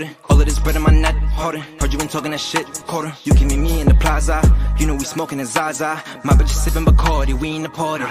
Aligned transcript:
cool. 0.00 0.16
All 0.28 0.40
of 0.40 0.46
this 0.46 0.58
bread 0.58 0.76
in 0.76 0.82
my 0.82 0.92
net, 0.92 1.14
harder. 1.14 1.58
Heard 1.58 1.92
you 1.92 1.98
been 1.98 2.08
talking 2.08 2.30
that 2.30 2.40
shit, 2.40 2.66
quarter. 2.86 3.12
You 3.24 3.34
give 3.34 3.48
me 3.48 3.56
me 3.56 3.80
in 3.80 3.88
the 3.88 3.94
plaza. 3.94 4.40
You 4.78 4.86
know 4.86 4.94
we 4.94 5.04
smoking 5.04 5.38
the 5.38 5.44
Zaza. 5.44 6.02
My 6.24 6.32
bitch 6.32 6.50
is 6.50 6.64
sippin' 6.64 6.84
Bacardi, 6.84 7.38
we 7.38 7.56
in 7.56 7.62
the 7.62 7.68
party. 7.68 8.04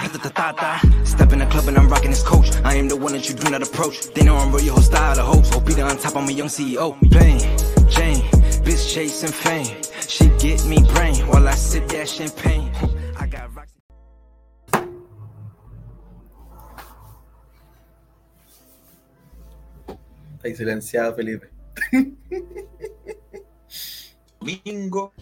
Step 1.04 1.32
in 1.32 1.38
the 1.38 1.46
club 1.46 1.68
and 1.68 1.78
I'm 1.78 1.88
rocking 1.88 2.10
this 2.10 2.22
coach. 2.22 2.50
I 2.64 2.74
am 2.74 2.88
the 2.88 2.96
one 2.96 3.12
that 3.12 3.28
you 3.28 3.34
do 3.34 3.50
not 3.50 3.62
approach. 3.62 4.12
They 4.14 4.24
know 4.24 4.36
I'm 4.36 4.52
real, 4.52 4.64
your 4.64 4.82
style 4.82 5.18
of 5.18 5.26
hopes. 5.26 5.50
Hope 5.50 5.68
on 5.70 5.96
top, 5.98 6.16
I'm 6.16 6.28
a 6.28 6.32
young 6.32 6.48
CEO. 6.48 6.98
Plain 7.10 7.40
Jane, 7.88 8.22
bitch 8.64 8.92
chasing 8.94 9.32
fame. 9.32 9.82
She 10.06 10.28
get 10.38 10.64
me 10.66 10.78
brain 10.92 11.16
while 11.28 11.48
I 11.48 11.54
sip 11.54 11.86
that 11.88 12.08
champagne. 12.08 12.70
I. 13.18 13.28
Ahí 20.42 20.54
silenciado, 20.56 21.14
Felipe. 21.14 21.59
Domingo. 24.40 25.12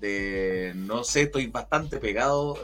De 0.00 0.72
no 0.74 1.04
sé, 1.04 1.22
estoy 1.22 1.46
bastante 1.48 1.98
pegado, 1.98 2.56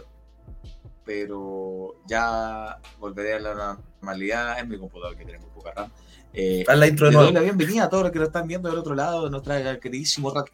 pero 1.04 1.96
ya 2.06 2.80
volveré 2.98 3.34
a 3.34 3.40
la 3.40 3.54
normalidad 4.00 4.58
en 4.58 4.68
mi 4.68 4.78
computador 4.78 5.16
que 5.16 5.24
tenemos 5.24 5.50
poca 5.50 5.72
RAM. 5.72 5.90
Eh, 6.32 6.64
la 6.66 6.86
intro 6.86 7.08
de 7.08 7.16
doy 7.16 7.32
la 7.32 7.40
bienvenida 7.40 7.84
a 7.84 7.88
todos 7.88 8.04
los 8.04 8.12
que 8.12 8.18
lo 8.18 8.26
están 8.26 8.46
viendo 8.46 8.68
del 8.68 8.78
otro 8.78 8.94
lado, 8.94 9.24
de 9.24 9.30
nuestra 9.30 9.80
queridísimo 9.80 10.30
Rat. 10.30 10.48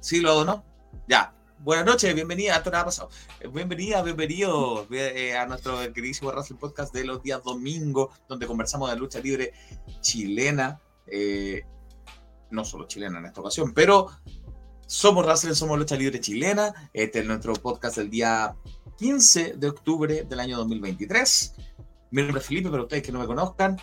Sí, 0.00 0.20
lo 0.20 0.30
hago, 0.30 0.44
¿no? 0.44 0.64
Ya. 1.08 1.34
Buenas 1.58 1.84
noches, 1.84 2.14
bienvenida. 2.14 2.56
Esto 2.56 2.70
nada 2.70 2.82
ha 2.82 2.86
pasado. 2.86 3.10
Eh, 3.40 3.48
Bienvenida, 3.48 4.02
bienvenido 4.02 4.86
eh, 4.90 5.36
a 5.36 5.44
nuestro 5.46 5.78
queridísimo 5.92 6.30
Wrestling 6.30 6.56
Podcast 6.56 6.94
de 6.94 7.04
los 7.04 7.22
días 7.22 7.42
domingo, 7.44 8.10
donde 8.28 8.46
conversamos 8.46 8.88
de 8.90 8.96
lucha 8.96 9.18
libre 9.20 9.52
chilena. 10.00 10.80
Eh, 11.10 11.64
no 12.50 12.64
solo 12.64 12.86
chilena 12.86 13.18
en 13.18 13.26
esta 13.26 13.40
ocasión, 13.40 13.72
pero 13.74 14.08
somos 14.86 15.24
Wrestling, 15.24 15.54
somos 15.54 15.78
lucha 15.78 15.96
libre 15.96 16.20
chilena. 16.20 16.90
Este 16.92 17.20
es 17.20 17.26
nuestro 17.26 17.54
podcast 17.54 17.98
del 17.98 18.10
día 18.10 18.56
15 18.98 19.54
de 19.56 19.68
octubre 19.68 20.24
del 20.24 20.40
año 20.40 20.56
2023. 20.58 21.54
Mi 22.10 22.22
nombre 22.22 22.40
es 22.40 22.46
Felipe, 22.46 22.70
para 22.70 22.82
ustedes 22.82 23.02
que 23.02 23.12
no 23.12 23.20
me 23.20 23.26
conozcan, 23.26 23.76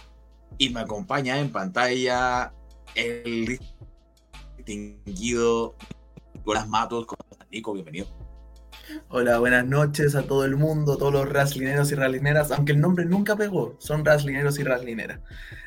y 0.58 0.70
me 0.70 0.82
acompaña 0.82 1.40
en 1.40 1.52
pantalla 1.52 2.54
el 2.94 3.60
distinguido 4.58 5.76
Nicolás 6.34 6.68
Matos. 6.68 7.06
¿Cómo 7.06 7.20
estás, 7.32 7.48
Nico? 7.50 7.74
Bienvenido. 7.74 8.17
Hola, 9.10 9.40
buenas 9.40 9.66
noches 9.66 10.16
a 10.16 10.24
todo 10.24 10.46
el 10.46 10.56
mundo, 10.56 10.98
todos 10.98 11.12
los 11.12 11.28
raslineros 11.28 11.92
y 11.92 11.96
raslineras, 11.96 12.52
aunque 12.52 12.72
el 12.72 12.80
nombre 12.80 13.04
nunca 13.04 13.36
pegó, 13.36 13.76
son 13.80 14.06
raslineros 14.06 14.60
y 14.60 14.64
raslineras. 14.64 15.20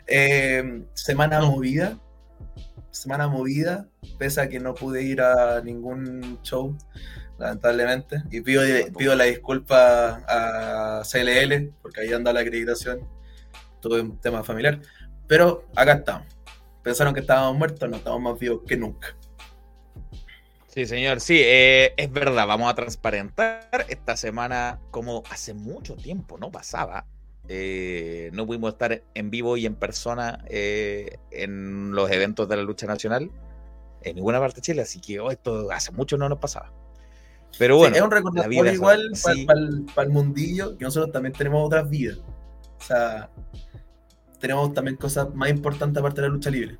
Eh, 0.06 0.84
semana 0.94 1.40
movida, 1.42 1.98
semana 2.90 3.28
movida, 3.28 3.86
pese 4.18 4.40
a 4.40 4.48
que 4.48 4.58
no 4.58 4.74
pude 4.74 5.02
ir 5.02 5.20
a 5.20 5.60
ningún 5.60 6.38
show, 6.42 6.76
lamentablemente, 7.38 8.22
y 8.30 8.40
pido, 8.40 8.62
pido 8.96 9.14
la 9.14 9.24
disculpa 9.24 10.22
a 10.26 11.02
CLL, 11.04 11.74
porque 11.82 12.00
ahí 12.00 12.12
anda 12.14 12.32
la 12.32 12.40
acreditación, 12.40 13.06
tuve 13.80 14.00
un 14.00 14.18
tema 14.18 14.42
familiar, 14.42 14.80
pero 15.26 15.66
acá 15.76 15.92
estamos. 15.92 16.26
Pensaron 16.82 17.12
que 17.12 17.20
estábamos 17.20 17.58
muertos, 17.58 17.88
no, 17.88 17.96
estamos 17.96 18.20
más 18.22 18.38
vivos 18.38 18.62
que 18.66 18.78
nunca. 18.78 19.14
Sí, 20.72 20.86
señor, 20.86 21.20
sí, 21.20 21.40
eh, 21.42 21.94
es 21.96 22.12
verdad, 22.12 22.46
vamos 22.46 22.70
a 22.70 22.74
transparentar 22.76 23.86
esta 23.88 24.16
semana 24.16 24.78
como 24.92 25.24
hace 25.28 25.52
mucho 25.52 25.96
tiempo 25.96 26.38
no 26.38 26.52
pasaba. 26.52 27.06
eh, 27.48 28.30
no 28.32 28.46
pudimos 28.46 28.72
estar 28.74 29.02
en 29.14 29.30
vivo 29.30 29.56
y 29.56 29.66
en 29.66 29.74
persona 29.74 30.44
eh, 30.48 31.18
en 31.32 31.90
los 31.92 32.08
eventos 32.12 32.48
de 32.48 32.56
la 32.56 32.62
lucha 32.62 32.86
nacional 32.86 33.32
en 34.02 34.16
ninguna 34.16 34.38
parte 34.38 34.56
de 34.56 34.62
Chile, 34.62 34.82
así 34.82 35.00
que 35.00 35.18
oh, 35.20 35.30
esto 35.32 35.70
hace 35.72 35.90
mucho 35.92 36.16
no 36.16 36.28
nos 36.28 36.38
pasaba. 36.38 36.72
Pero 37.58 37.76
bueno, 37.76 37.94
Sí, 37.94 37.98
es 37.98 38.04
un 38.04 38.10
recordatorio 38.12 38.72
igual 38.72 39.10
para 39.94 40.06
el 40.06 40.10
mundillo 40.12 40.78
que 40.78 40.84
nosotros 40.84 41.12
también 41.12 41.32
tenemos 41.34 41.66
otras 41.66 41.90
vidas. 41.90 42.18
O 42.80 42.82
sea, 42.84 43.30
tenemos 44.38 44.72
también 44.72 44.96
cosas 44.96 45.34
más 45.34 45.50
importantes 45.50 45.98
aparte 46.00 46.20
de 46.22 46.28
la 46.28 46.34
lucha 46.34 46.50
libre. 46.50 46.78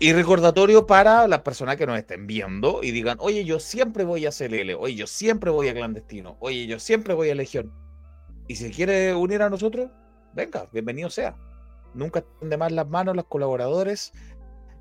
Y 0.00 0.12
recordatorio 0.12 0.86
para 0.86 1.26
las 1.26 1.40
personas 1.40 1.76
que 1.76 1.84
nos 1.84 1.98
estén 1.98 2.28
viendo 2.28 2.84
y 2.84 2.92
digan, 2.92 3.16
oye, 3.20 3.44
yo 3.44 3.58
siempre 3.58 4.04
voy 4.04 4.26
a 4.26 4.30
CLL, 4.30 4.74
oye, 4.78 4.94
yo 4.94 5.08
siempre 5.08 5.50
voy 5.50 5.68
a 5.68 5.74
Clandestino, 5.74 6.36
oye, 6.38 6.68
yo 6.68 6.78
siempre 6.78 7.14
voy 7.14 7.30
a 7.30 7.34
Legión. 7.34 7.72
Y 8.46 8.54
si 8.54 8.70
quiere 8.70 9.12
unir 9.12 9.42
a 9.42 9.50
nosotros, 9.50 9.90
venga, 10.34 10.66
bienvenido 10.72 11.10
sea. 11.10 11.36
Nunca 11.94 12.20
estén 12.20 12.48
de 12.48 12.56
más 12.56 12.70
las 12.70 12.88
manos 12.88 13.16
los 13.16 13.24
colaboradores 13.24 14.12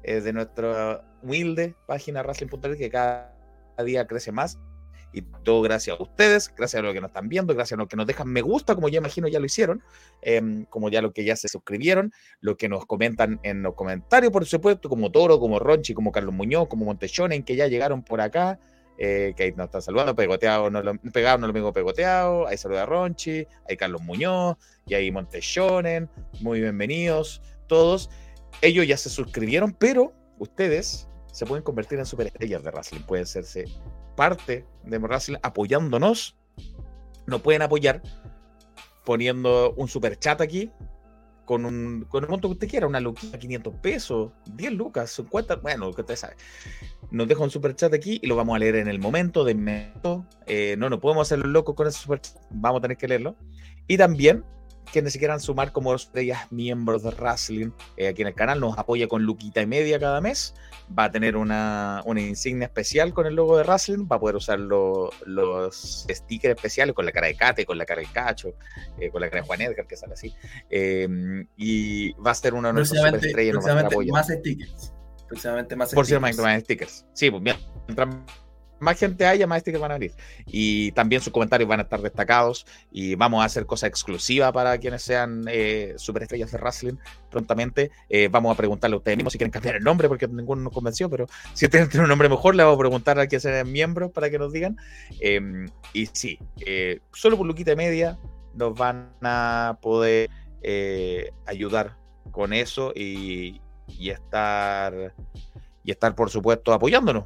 eh, 0.04 0.22
de 0.22 0.34
nuestra 0.34 1.04
humilde 1.24 1.76
página 1.88 2.22
Wrestling.net 2.22 2.78
que 2.78 2.90
cada 2.92 3.34
día 3.84 4.06
crece 4.06 4.32
más. 4.32 4.60
Y 5.13 5.22
todo 5.44 5.62
gracias 5.62 6.00
a 6.00 6.03
ustedes, 6.03 6.53
gracias 6.56 6.79
a 6.79 6.84
los 6.84 6.94
que 6.94 7.01
nos 7.01 7.09
están 7.09 7.29
viendo, 7.29 7.53
gracias 7.53 7.78
a 7.78 7.81
los 7.81 7.88
que 7.88 7.95
nos 7.95 8.06
dejan 8.06 8.28
me 8.28 8.41
gusta, 8.41 8.75
como 8.75 8.90
yo 8.90 8.97
imagino 8.97 9.28
ya 9.28 9.40
lo 9.40 9.45
hicieron, 9.45 9.81
em, 10.22 10.66
como 10.66 10.90
ya 10.90 11.01
los 11.01 11.13
que 11.13 11.23
ya 11.23 11.35
se 11.35 11.47
suscribieron, 11.47 12.12
los 12.41 12.57
que 12.57 12.69
nos 12.69 12.85
comentan 12.85 13.40
en 13.44 13.63
los 13.63 13.73
comentarios, 13.73 14.31
por 14.31 14.45
supuesto, 14.45 14.90
como 14.90 15.12
Toro, 15.12 15.40
como 15.40 15.59
Ronchi, 15.59 15.94
como 15.94 16.12
Carlos 16.12 16.35
Muñoz, 16.35 16.68
como 16.68 16.85
Montechonen, 16.85 17.44
que 17.44 17.56
ya 17.56 17.68
llegaron 17.68 18.03
por 18.03 18.22
acá, 18.22 18.59
eh, 19.00 19.34
que 19.35 19.44
ahí 19.44 19.51
nos 19.51 19.66
están 19.68 19.81
saludando, 19.81 20.16
pegoteado, 20.16 20.69
no 20.69 20.81
lo, 20.81 20.97
pegado, 21.13 21.38
no 21.38 21.47
lo 21.47 21.53
mismo 21.53 21.72
pegoteado, 21.72 22.47
ahí 22.47 22.57
saluda 22.57 22.84
a 22.84 22.85
Ronchi, 22.85 23.47
ahí 23.69 23.78
Carlos 23.78 24.01
Muñoz, 24.01 24.57
y 24.85 24.95
ahí 24.95 25.12
Montechonen, 25.12 26.09
muy 26.41 26.62
bienvenidos 26.62 27.41
todos. 27.68 28.09
Ellos 28.62 28.88
ya 28.88 28.97
se 28.97 29.09
suscribieron, 29.09 29.74
pero 29.74 30.13
ustedes 30.39 31.07
se 31.31 31.45
pueden 31.45 31.63
convertir 31.63 32.00
en 32.00 32.06
superestrellas 32.06 32.63
de 32.63 32.72
wrestling, 32.72 33.01
pueden 33.01 33.24
hacerse 33.24 33.66
parte 34.18 34.66
de 34.84 34.98
wrestling 34.98 35.38
apoyándonos, 35.44 36.36
nos 37.28 37.42
pueden 37.42 37.62
apoyar 37.62 38.02
poniendo 39.06 39.74
un 39.78 39.88
super 39.88 40.20
chat 40.20 40.42
aquí 40.42 40.70
con 41.46 41.66
un, 41.66 42.06
con 42.10 42.26
el 42.26 42.30
monto 42.30 42.50
que 42.50 42.54
usted 42.54 42.68
quiera, 42.68 42.88
una 42.88 43.00
luquita, 43.00 43.40
500 43.40 43.76
pesos, 43.76 44.32
10 44.56 44.74
lucas, 44.74 45.12
50, 45.12 45.58
bueno, 45.58 45.94
que 45.94 46.02
usted 46.02 46.18
sabe. 46.18 46.36
Nos 47.10 47.26
deja 47.26 47.42
un 47.42 47.50
super 47.50 47.74
chat 47.74 47.94
aquí 47.94 48.19
y 48.22 48.28
lo 48.28 48.36
vamos 48.36 48.58
a 48.58 48.60
leer 48.60 48.75
en 48.75 48.90
el 48.90 49.00
momento 49.00 49.46
de 49.46 49.54
inmediato. 49.54 50.25
Eh, 50.46 50.75
no, 50.78 50.90
no 50.90 51.00
podemos 51.00 51.25
hacerlo 51.25 51.48
loco 51.48 51.74
con 51.74 51.88
ese 51.88 52.00
super 52.00 52.20
chat, 52.20 52.36
vamos 52.50 52.80
a 52.80 52.81
tener 52.81 52.98
que 52.98 53.08
leerlo. 53.08 53.38
Y 53.88 53.98
también 53.98 54.44
quienes 54.92 55.13
se 55.13 55.19
quieran 55.19 55.39
sumar 55.39 55.72
como 55.72 55.94
estrellas 55.94 56.51
miembros 56.51 57.04
de 57.04 57.12
Wrestling 57.12 57.72
eh, 57.98 58.07
aquí 58.07 58.22
en 58.22 58.30
el 58.30 58.34
canal, 58.36 58.60
nos 58.60 58.78
apoya 58.78 59.07
con 59.07 59.24
Luquita 59.24 59.62
y 59.62 59.66
media 59.68 60.00
cada 60.00 60.22
mes. 60.22 60.54
Va 60.98 61.06
a 61.06 61.12
tener 61.12 61.36
una, 61.36 62.01
una 62.06 62.22
insignia 62.22 62.66
especial 62.68 63.13
con 63.13 63.25
el 63.28 63.36
logo 63.36 63.57
de 63.57 63.63
Wrestling. 63.63 64.07
Va 64.10 64.16
a 64.16 64.19
poder 64.19 64.36
usar 64.38 64.60
lo- 64.60 65.10
los 65.25 66.06
stickers 66.10 66.56
especiales 66.56 66.95
con 66.95 67.06
la 67.06 67.12
cara 67.12 67.28
de 67.28 67.36
Kate, 67.36 67.66
con 67.66 67.78
la 67.78 67.86
cara 67.86 68.01
de 68.01 68.07
Cacho, 68.07 68.54
eh, 69.00 69.10
con 69.10 69.22
la 69.22 69.30
cara 69.30 69.42
de 69.42 69.48
Juan 69.48 69.62
Edgar, 69.62 69.86
que 69.88 69.98
sale 69.98 70.13
así. 70.13 70.34
Eh, 70.69 71.07
y 71.57 72.13
va 72.13 72.31
a 72.31 72.36
ser 72.36 72.54
una 72.54 72.69
de 72.69 72.74
nuestras 72.75 73.01
superestrellas. 73.01 73.56
nos 73.56 73.66
va 73.66 73.69
a 73.69 73.74
estar 73.74 73.89
próximamente 73.89 73.95
apoyando. 73.95 74.13
más 74.13 74.28
stickers. 74.39 74.94
Próximamente 75.28 75.75
más 75.75 75.94
Por 75.94 76.06
cierto, 76.06 76.25
stickers. 76.28 76.38
más, 76.45 76.54
más 76.54 76.63
stickers. 76.63 77.06
Sí, 77.13 77.30
pues 77.31 77.44
bien, 77.44 77.57
mientras 77.88 78.16
más 78.79 79.00
gente 79.00 79.25
haya, 79.25 79.47
más 79.47 79.62
stickers 79.62 79.81
van 79.81 79.91
a 79.91 79.95
venir. 79.95 80.13
Y 80.45 80.91
también 80.91 81.21
sus 81.21 81.33
comentarios 81.33 81.68
van 81.68 81.79
a 81.79 81.83
estar 81.83 82.01
destacados. 82.01 82.65
Y 82.91 83.15
vamos 83.15 83.41
a 83.41 83.45
hacer 83.45 83.65
cosas 83.65 83.89
exclusivas 83.89 84.51
para 84.51 84.77
quienes 84.77 85.01
sean 85.01 85.45
eh, 85.47 85.94
superestrellas 85.97 86.51
de 86.51 86.57
wrestling 86.57 86.95
prontamente. 87.29 87.91
Eh, 88.09 88.27
vamos 88.29 88.53
a 88.53 88.57
preguntarle 88.57 88.95
a 88.95 88.97
ustedes 88.97 89.18
mismos 89.18 89.33
si 89.33 89.39
quieren 89.39 89.51
cambiar 89.51 89.75
el 89.75 89.83
nombre, 89.83 90.07
porque 90.07 90.27
ninguno 90.27 90.62
nos 90.62 90.74
convenció, 90.74 91.09
pero 91.09 91.27
si 91.53 91.68
tienen 91.68 91.89
un 92.00 92.07
nombre 92.07 92.29
mejor, 92.29 92.56
le 92.56 92.63
vamos 92.63 92.77
a 92.77 92.79
preguntar 92.79 93.19
a 93.19 93.27
quienes 93.27 93.44
sean 93.44 93.71
miembros 93.71 94.12
para 94.12 94.29
que 94.29 94.39
nos 94.39 94.51
digan. 94.51 94.77
Eh, 95.19 95.68
y 95.94 96.06
sí, 96.07 96.39
eh, 96.65 97.00
solo 97.13 97.38
por 97.38 97.47
Luquita 97.47 97.71
y 97.71 97.75
Media 97.75 98.18
nos 98.53 98.74
van 98.77 99.12
a 99.21 99.77
poder 99.81 100.29
ayudar 101.45 101.97
con 102.31 102.51
eso 102.51 102.91
y, 102.94 103.62
y 103.88 104.09
estar 104.09 105.13
y 105.85 105.91
estar, 105.91 106.13
por 106.15 106.29
supuesto, 106.29 106.74
apoyándonos 106.74 107.24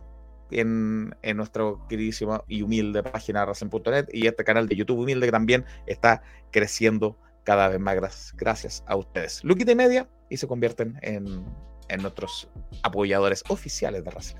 en, 0.51 1.15
en 1.21 1.37
nuestro 1.37 1.85
queridísima 1.87 2.43
y 2.47 2.61
humilde 2.61 3.03
página 3.03 3.45
Racing.net 3.45 4.05
y 4.11 4.27
este 4.27 4.43
canal 4.43 4.67
de 4.67 4.75
YouTube 4.75 4.99
humilde 4.99 5.25
que 5.25 5.31
también 5.31 5.65
está 5.87 6.21
creciendo 6.51 7.17
cada 7.43 7.67
vez 7.69 7.79
más 7.79 7.95
gra- 7.95 8.33
gracias 8.37 8.83
a 8.87 8.95
ustedes. 8.95 9.43
Luquita 9.43 9.71
y 9.71 9.75
media 9.75 10.07
y 10.29 10.37
se 10.37 10.47
convierten 10.47 10.97
en, 11.01 11.43
en 11.89 12.01
nuestros 12.01 12.49
apoyadores 12.83 13.43
oficiales 13.49 14.03
de 14.03 14.11
Racing 14.11 14.37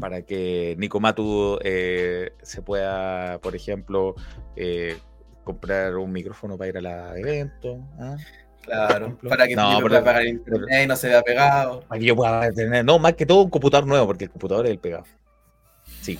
para 0.00 0.22
que 0.22 0.74
Nico 0.78 0.98
Matu 0.98 1.58
eh, 1.62 2.32
se 2.42 2.60
pueda, 2.60 3.38
por 3.40 3.54
ejemplo, 3.54 4.16
eh, 4.56 4.98
comprar 5.44 5.96
un 5.96 6.10
micrófono 6.10 6.58
para 6.58 6.70
ir 6.70 6.78
al 6.78 7.16
evento. 7.18 7.78
¿ah? 8.00 8.16
Claro, 8.64 9.18
para 9.28 9.46
que 9.46 9.56
No, 9.56 9.78
pueda 9.80 10.02
pagar 10.02 10.26
internet 10.26 10.84
y 10.84 10.86
no 10.86 10.96
se 10.96 11.08
vea 11.08 11.22
pegado. 11.22 11.80
Para 11.80 11.98
que 11.98 12.06
yo 12.06 12.16
pueda 12.16 12.52
tener, 12.52 12.84
no, 12.84 12.98
más 12.98 13.14
que 13.14 13.26
todo 13.26 13.42
un 13.42 13.50
computador 13.50 13.86
nuevo, 13.86 14.06
porque 14.06 14.24
el 14.24 14.30
computador 14.30 14.66
es 14.66 14.72
el 14.72 14.78
pegado. 14.78 15.04
Sí. 16.00 16.18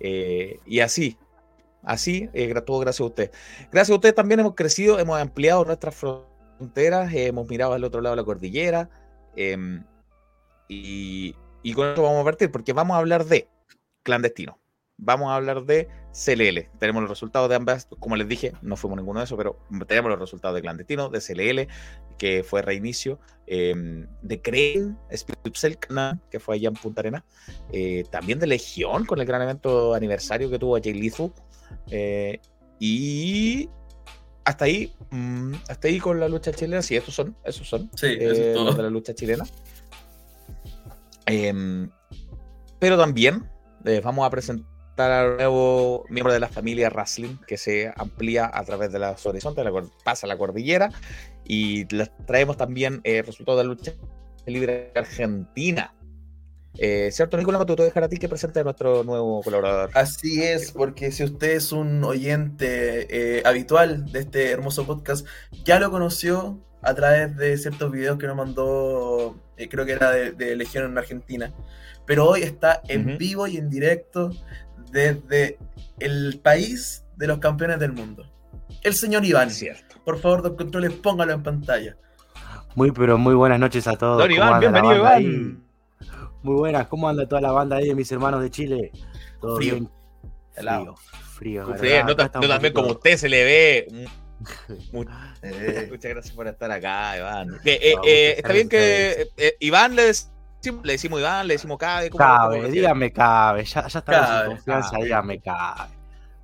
Eh, 0.00 0.58
y 0.66 0.80
así, 0.80 1.16
así, 1.82 2.28
eh, 2.32 2.52
todo 2.66 2.80
gracias 2.80 3.00
a 3.00 3.04
usted. 3.04 3.30
Gracias 3.70 3.90
a 3.90 3.94
usted 3.94 4.14
también 4.14 4.40
hemos 4.40 4.54
crecido, 4.54 4.98
hemos 4.98 5.20
ampliado 5.20 5.64
nuestras 5.64 5.94
fronteras, 5.94 7.12
eh, 7.12 7.26
hemos 7.26 7.48
mirado 7.48 7.72
al 7.74 7.84
otro 7.84 8.00
lado 8.00 8.16
de 8.16 8.22
la 8.22 8.26
cordillera. 8.26 8.90
em, 9.36 9.84
y, 10.68 11.34
y 11.62 11.72
con 11.74 11.88
esto 11.88 12.02
vamos 12.02 12.22
a 12.22 12.24
partir, 12.24 12.50
porque 12.50 12.72
vamos 12.72 12.94
a 12.96 12.98
hablar 12.98 13.24
de 13.24 13.48
clandestino. 14.02 14.58
Vamos 14.96 15.30
a 15.30 15.36
hablar 15.36 15.62
de 15.64 15.88
CLL. 16.24 16.68
Tenemos 16.78 17.02
los 17.02 17.10
resultados 17.10 17.48
de 17.48 17.54
ambas, 17.54 17.86
como 18.00 18.16
les 18.16 18.26
dije, 18.26 18.52
no 18.60 18.76
fuimos 18.76 18.96
ninguno 18.96 19.20
de 19.20 19.24
esos, 19.24 19.38
pero 19.38 19.58
tenemos 19.86 20.10
los 20.10 20.18
resultados 20.18 20.54
de 20.56 20.62
clandestino, 20.62 21.08
de 21.08 21.20
CLL, 21.20 21.68
que 22.18 22.42
fue 22.42 22.62
reinicio, 22.62 23.20
eh, 23.46 24.06
de 24.22 24.42
Crane, 24.42 24.96
Spitzelkna, 25.14 26.20
que 26.30 26.40
fue 26.40 26.56
allá 26.56 26.68
en 26.68 26.74
Punta 26.74 27.00
Arena, 27.00 27.24
eh, 27.72 28.04
también 28.10 28.38
de 28.38 28.48
Legión, 28.48 29.04
con 29.04 29.20
el 29.20 29.26
gran 29.26 29.42
evento 29.42 29.94
aniversario 29.94 30.50
que 30.50 30.58
tuvo 30.58 30.78
Jay 30.82 30.94
Lethal, 30.94 31.32
eh, 31.90 32.40
y 32.80 33.68
hasta 34.44 34.64
ahí, 34.64 34.92
mm, 35.10 35.54
hasta 35.68 35.88
ahí 35.88 36.00
con 36.00 36.18
la 36.18 36.28
lucha 36.28 36.52
chilena, 36.52 36.82
sí, 36.82 36.96
esos 36.96 37.14
son, 37.14 37.36
esos 37.44 37.68
son, 37.68 37.90
Sí, 37.94 38.06
eso 38.06 38.42
eh, 38.42 38.50
es 38.50 38.56
los 38.56 38.66
todo. 38.66 38.76
de 38.76 38.82
la 38.82 38.90
lucha 38.90 39.14
chilena. 39.14 39.44
Em, 41.26 41.90
pero 42.78 42.96
también 42.96 43.48
eh, 43.84 44.00
vamos 44.02 44.26
a 44.26 44.30
presentar 44.30 44.77
al 45.00 45.36
nuevo 45.36 46.04
miembro 46.08 46.32
de 46.32 46.40
la 46.40 46.48
familia 46.48 46.90
Wrestling 46.90 47.36
que 47.46 47.56
se 47.56 47.92
amplía 47.96 48.50
a 48.52 48.64
través 48.64 48.92
de 48.92 48.98
los 48.98 49.24
horizontes, 49.26 49.64
la 49.64 49.72
pasa 50.04 50.26
la 50.26 50.36
cordillera 50.36 50.90
y 51.44 51.86
les 51.94 52.10
traemos 52.26 52.56
también 52.56 53.00
eh, 53.04 53.22
resultados 53.22 53.60
de 53.60 53.64
la 53.64 53.74
lucha 53.74 53.92
libre 54.46 54.92
argentina. 54.94 55.94
Eh, 56.76 57.10
¿Cierto, 57.10 57.36
Nicolás? 57.36 57.66
Te 57.66 57.72
voy 57.72 57.82
a 57.82 57.84
dejar 57.86 58.04
a 58.04 58.08
ti 58.08 58.18
que 58.18 58.28
presente 58.28 58.60
a 58.60 58.64
nuestro 58.64 59.02
nuevo 59.02 59.42
colaborador. 59.42 59.90
Así 59.94 60.42
es, 60.42 60.70
porque 60.70 61.10
si 61.10 61.24
usted 61.24 61.52
es 61.52 61.72
un 61.72 62.04
oyente 62.04 63.38
eh, 63.38 63.42
habitual 63.44 64.10
de 64.12 64.20
este 64.20 64.50
hermoso 64.50 64.86
podcast, 64.86 65.26
ya 65.64 65.80
lo 65.80 65.90
conoció 65.90 66.60
a 66.82 66.94
través 66.94 67.36
de 67.36 67.56
ciertos 67.58 67.90
videos 67.90 68.18
que 68.18 68.28
nos 68.28 68.36
mandó, 68.36 69.36
eh, 69.56 69.68
creo 69.68 69.84
que 69.84 69.92
era 69.92 70.12
de, 70.12 70.30
de 70.30 70.54
Legión 70.54 70.84
en 70.84 70.96
Argentina, 70.96 71.52
pero 72.06 72.28
hoy 72.28 72.42
está 72.42 72.80
en 72.86 73.18
vivo 73.18 73.48
y 73.48 73.56
en 73.56 73.68
directo 73.68 74.30
desde 74.90 75.58
el 76.00 76.40
país 76.42 77.04
de 77.16 77.26
los 77.26 77.38
campeones 77.38 77.78
del 77.80 77.92
mundo. 77.92 78.24
El 78.82 78.94
señor 78.94 79.24
Iván. 79.24 79.50
Cierto. 79.50 79.96
Por 80.04 80.18
favor, 80.20 80.42
dos 80.42 80.52
controles, 80.56 80.92
póngalo 80.92 81.32
en 81.32 81.42
pantalla. 81.42 81.96
Muy, 82.74 82.92
pero 82.92 83.18
muy 83.18 83.34
buenas 83.34 83.58
noches 83.58 83.86
a 83.88 83.96
todos. 83.96 84.18
Don 84.18 84.28
¿Cómo 84.28 84.36
Iván, 84.36 84.60
bienvenido, 84.60 84.96
Iván. 84.96 85.12
ahí? 85.14 85.56
Muy 86.42 86.54
buenas, 86.54 86.86
¿cómo 86.86 87.08
anda 87.08 87.26
toda 87.26 87.40
la 87.40 87.50
banda 87.50 87.76
ahí 87.76 87.88
de 87.88 87.94
mis 87.94 88.10
hermanos 88.12 88.40
de 88.40 88.50
Chile? 88.50 88.92
¿Todo 89.40 89.56
Frío. 89.56 89.74
bien? 89.74 89.90
Frío, 91.34 91.74
frío. 91.76 92.04
No, 92.04 92.14
no 92.14 92.16
también 92.48 92.72
como 92.72 92.88
usted 92.92 93.16
se 93.16 93.28
le 93.28 93.44
ve. 93.44 94.08
Eh, 95.42 95.88
Muchas 95.90 96.10
gracias 96.12 96.32
por 96.34 96.46
estar 96.46 96.70
acá, 96.70 97.16
Iván. 97.16 97.48
Eh, 97.64 97.94
No, 97.96 98.02
eh, 98.04 98.34
está 98.36 98.52
bien 98.52 98.68
que 98.68 99.28
eh, 99.36 99.56
Iván 99.58 99.96
le 99.96 100.04
decimos, 100.04 100.32
le 100.82 100.92
decimos 100.92 101.20
Iván, 101.20 101.46
le 101.46 101.54
decimos 101.54 101.78
Cabe. 101.78 102.10
¿cómo- 102.10 102.18
Cabe, 102.18 102.56
cómo 102.58 102.68
dígame 102.72 103.12
cabe, 103.12 103.64
ya, 103.64 103.86
ya 103.86 103.98
estamos 104.00 104.40
en 104.42 104.46
confianza, 104.56 104.90
cabe. 104.92 105.04
dígame 105.04 105.40
cabe. 105.40 105.90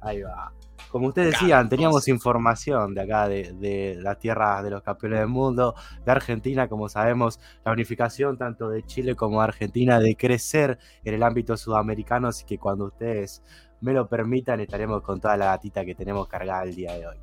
Ahí 0.00 0.22
va. 0.22 0.52
Como 0.90 1.08
ustedes 1.08 1.32
Cabe, 1.34 1.44
decían, 1.46 1.68
teníamos 1.68 2.06
información 2.06 2.94
de 2.94 3.00
acá, 3.02 3.26
de, 3.28 3.52
de 3.54 3.96
las 4.00 4.16
tierras 4.18 4.62
de 4.62 4.70
los 4.70 4.82
campeones 4.82 5.18
del 5.18 5.28
mundo, 5.28 5.74
de 6.06 6.12
Argentina, 6.12 6.68
como 6.68 6.88
sabemos, 6.88 7.40
la 7.64 7.72
unificación 7.72 8.38
tanto 8.38 8.68
de 8.68 8.84
Chile 8.84 9.16
como 9.16 9.38
de 9.40 9.44
Argentina, 9.44 9.98
de 9.98 10.14
crecer 10.14 10.78
en 11.02 11.14
el 11.14 11.22
ámbito 11.24 11.56
sudamericano, 11.56 12.28
así 12.28 12.44
que 12.44 12.58
cuando 12.58 12.84
ustedes 12.86 13.42
me 13.80 13.92
lo 13.92 14.08
permitan, 14.08 14.60
estaremos 14.60 15.02
con 15.02 15.20
toda 15.20 15.36
la 15.36 15.46
gatita 15.46 15.84
que 15.84 15.96
tenemos 15.96 16.28
cargada 16.28 16.62
el 16.62 16.76
día 16.76 16.92
de 16.92 17.08
hoy. 17.08 17.16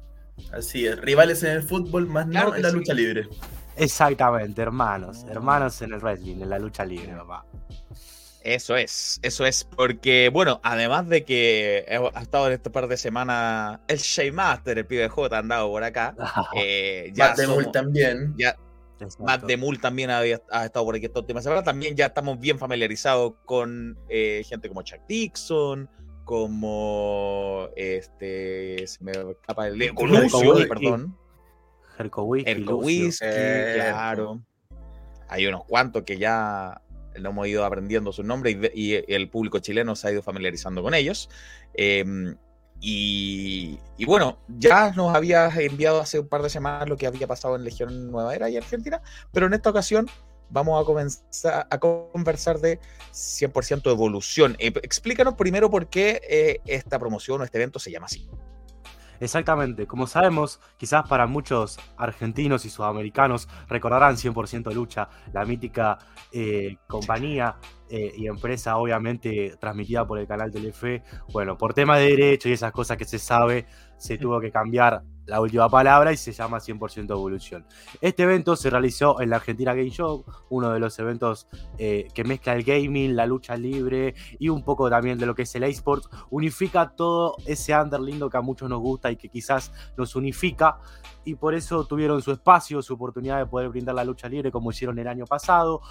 Así 0.54 0.86
es, 0.86 0.98
rivales 1.00 1.44
en 1.44 1.52
el 1.52 1.64
fútbol, 1.64 2.08
más 2.08 2.28
Claro 2.28 2.50
no 2.50 2.56
en 2.56 2.62
la 2.62 2.70
sí. 2.70 2.76
lucha 2.78 2.94
libre. 2.94 3.28
Exactamente, 3.78 4.62
hermanos, 4.62 5.26
hermanos 5.30 5.82
en 5.82 5.94
el 5.94 6.00
wrestling, 6.00 6.42
en 6.42 6.50
la 6.50 6.60
lucha 6.60 6.86
libre, 6.86 7.14
papá. 7.16 7.46
Eso 8.44 8.76
es, 8.76 9.20
eso 9.22 9.46
es, 9.46 9.64
porque, 9.64 10.30
bueno, 10.34 10.60
además 10.64 11.08
de 11.08 11.24
que 11.24 11.86
ha 12.14 12.22
estado 12.22 12.48
en 12.48 12.54
este 12.54 12.72
par 12.72 12.88
de 12.88 12.98
semanas 12.98 13.80
el 13.88 13.98
Shaymaster, 14.00 14.80
el 14.80 14.86
pibe 14.88 15.08
J, 15.10 15.36
ha 15.36 15.40
andado 15.40 15.70
por 15.70 15.84
acá. 15.84 16.16
eh, 16.56 17.12
ya 17.14 17.30
Matt 17.30 17.38
somos- 17.40 17.72
también. 17.72 18.34
ya 18.38 18.58
Exacto. 19.00 19.24
Matt 19.48 19.80
también 19.82 20.12
había, 20.12 20.40
ha 20.52 20.66
estado 20.66 20.86
por 20.86 20.96
aquí 20.96 21.06
esta 21.06 21.20
última 21.20 21.42
semana. 21.42 21.64
También 21.64 21.96
ya 21.96 22.08
estamos 22.08 22.40
bien 22.40 22.60
familiarizados 22.60 23.34
con 23.46 23.98
eh, 24.10 24.44
gente 24.48 24.68
como 24.68 24.82
Chuck 24.84 25.02
Dixon, 25.08 25.90
como 26.32 27.68
este. 27.76 28.88
Se 28.88 29.04
me 29.04 29.12
escapa 29.12 29.68
el 29.68 29.82
Herco 29.82 30.08
Lucio, 30.08 30.66
perdón. 30.70 31.18
Herco 32.00 32.24
Whisky, 32.24 32.50
Erco 32.50 32.72
Lucio. 32.72 32.86
Whisky, 32.86 33.26
Eh, 33.28 33.74
claro. 33.76 34.42
Hay 35.28 35.46
unos 35.46 35.66
cuantos 35.66 36.04
que 36.04 36.18
ya 36.18 36.82
lo 37.16 37.32
hemos 37.32 37.48
ido 37.48 37.66
aprendiendo 37.66 38.14
sus 38.14 38.24
nombres 38.24 38.56
y, 38.74 38.94
y 38.94 39.04
el 39.10 39.30
público 39.30 39.60
chileno 39.60 39.94
se 39.98 40.08
ha 40.08 40.12
ido 40.14 40.24
familiarizando 40.24 40.82
con 40.82 40.94
ellos. 40.94 41.30
Eh, 41.74 42.06
y, 42.80 43.78
y 43.98 44.06
bueno, 44.06 44.40
ya 44.48 44.92
nos 44.92 45.14
habías 45.14 45.58
enviado 45.58 46.00
hace 46.00 46.18
un 46.20 46.30
par 46.30 46.44
de 46.44 46.50
semanas 46.50 46.88
lo 46.88 46.96
que 46.96 47.08
había 47.08 47.28
pasado 47.28 47.58
en 47.58 47.66
Legión 47.66 48.10
Nueva 48.10 48.34
Era 48.34 48.50
y 48.50 48.56
Argentina, 48.56 49.02
pero 49.34 49.48
en 49.48 49.54
esta 49.54 49.70
ocasión 49.70 50.10
vamos 50.52 50.82
a 50.82 50.86
comenzar 50.86 51.68
a 51.70 51.80
conversar 51.80 52.60
de 52.60 52.80
100% 53.12 53.92
evolución. 53.92 54.56
Eh, 54.60 54.74
explícanos 54.84 55.36
primero 55.36 55.70
por 55.70 55.88
qué 55.88 56.22
eh, 56.30 56.62
esta 56.66 57.00
promoción 57.00 57.42
o 57.42 57.44
este 57.44 57.58
evento 57.58 57.80
se 57.80 57.92
llama 57.92 58.06
así. 58.06 58.30
Exactamente, 59.22 59.86
como 59.86 60.08
sabemos, 60.08 60.60
quizás 60.78 61.08
para 61.08 61.28
muchos 61.28 61.78
argentinos 61.96 62.66
y 62.66 62.72
sudamericanos 62.72 63.48
recordarán 63.70 64.16
100% 64.16 64.74
Lucha, 64.74 65.10
la 65.32 65.46
mítica 65.46 66.00
eh, 66.32 66.78
compañía 66.88 67.58
eh, 67.88 68.12
y 68.18 68.26
empresa 68.26 68.78
obviamente 68.78 69.58
transmitida 69.60 70.08
por 70.08 70.18
el 70.18 70.26
canal 70.26 70.50
Telefe. 70.50 71.04
Bueno, 71.32 71.56
por 71.56 71.76
tema 71.76 71.98
de 71.98 72.08
derecho 72.08 72.50
y 72.50 72.54
esas 72.54 72.72
cosas 72.72 72.98
que 72.98 73.06
se 73.06 73.20
sabe, 73.20 73.68
se 73.96 74.18
tuvo 74.18 74.42
que 74.42 74.50
cambiar 74.50 75.04
la 75.26 75.40
última 75.40 75.70
palabra 75.70 76.12
y 76.12 76.18
se 76.18 76.32
llama 76.32 76.60
100% 76.60 77.12
Evolución. 77.12 77.66
Este 78.02 78.24
evento 78.24 78.56
se 78.56 78.70
realizó 78.70 79.22
en 79.22 79.30
la 79.30 79.38
Argentina 79.38 79.74
Game 79.74 79.90
Show, 79.90 80.26
uno 80.50 80.72
de 80.72 80.80
los 80.80 80.98
eventos 81.00 81.48
eh, 81.78 82.08
que 82.14 82.24
mezcla 82.24 82.54
el 82.54 82.64
gaming, 82.64 83.16
la 83.16 83.26
lucha 83.26 83.56
libre 83.56 84.16
y 84.40 84.50
un 84.50 84.64
poco 84.64 84.90
también 84.90 85.18
de 85.18 85.26
lo 85.26 85.36
que 85.36 85.44
es 85.44 85.56
el 85.56 85.64
eSports, 85.64 86.10
unifica 86.30 86.90
todo 86.96 87.36
ese 87.46 87.76
under 87.76 88.00
lindo 88.00 88.30
que 88.30 88.38
a 88.38 88.42
muchos 88.42 88.70
nos 88.70 88.80
gusta 88.80 89.12
y 89.12 89.16
que 89.16 89.30
quizás 89.30 89.72
nos 89.98 90.16
unifica 90.16 90.80
y 91.24 91.36
por 91.36 91.54
eso 91.54 91.86
tuvieron 91.86 92.22
su 92.22 92.32
espacio, 92.32 92.82
su 92.82 92.94
oportunidad 92.96 93.38
de 93.38 93.46
poder 93.46 93.70
brindar 93.70 93.96
la 93.96 94.04
lucha 94.04 94.28
libre 94.28 94.52
como 94.52 94.72
hicieron 94.72 94.98
el 94.98 95.08
año 95.08 95.26
pasado, 95.26 95.82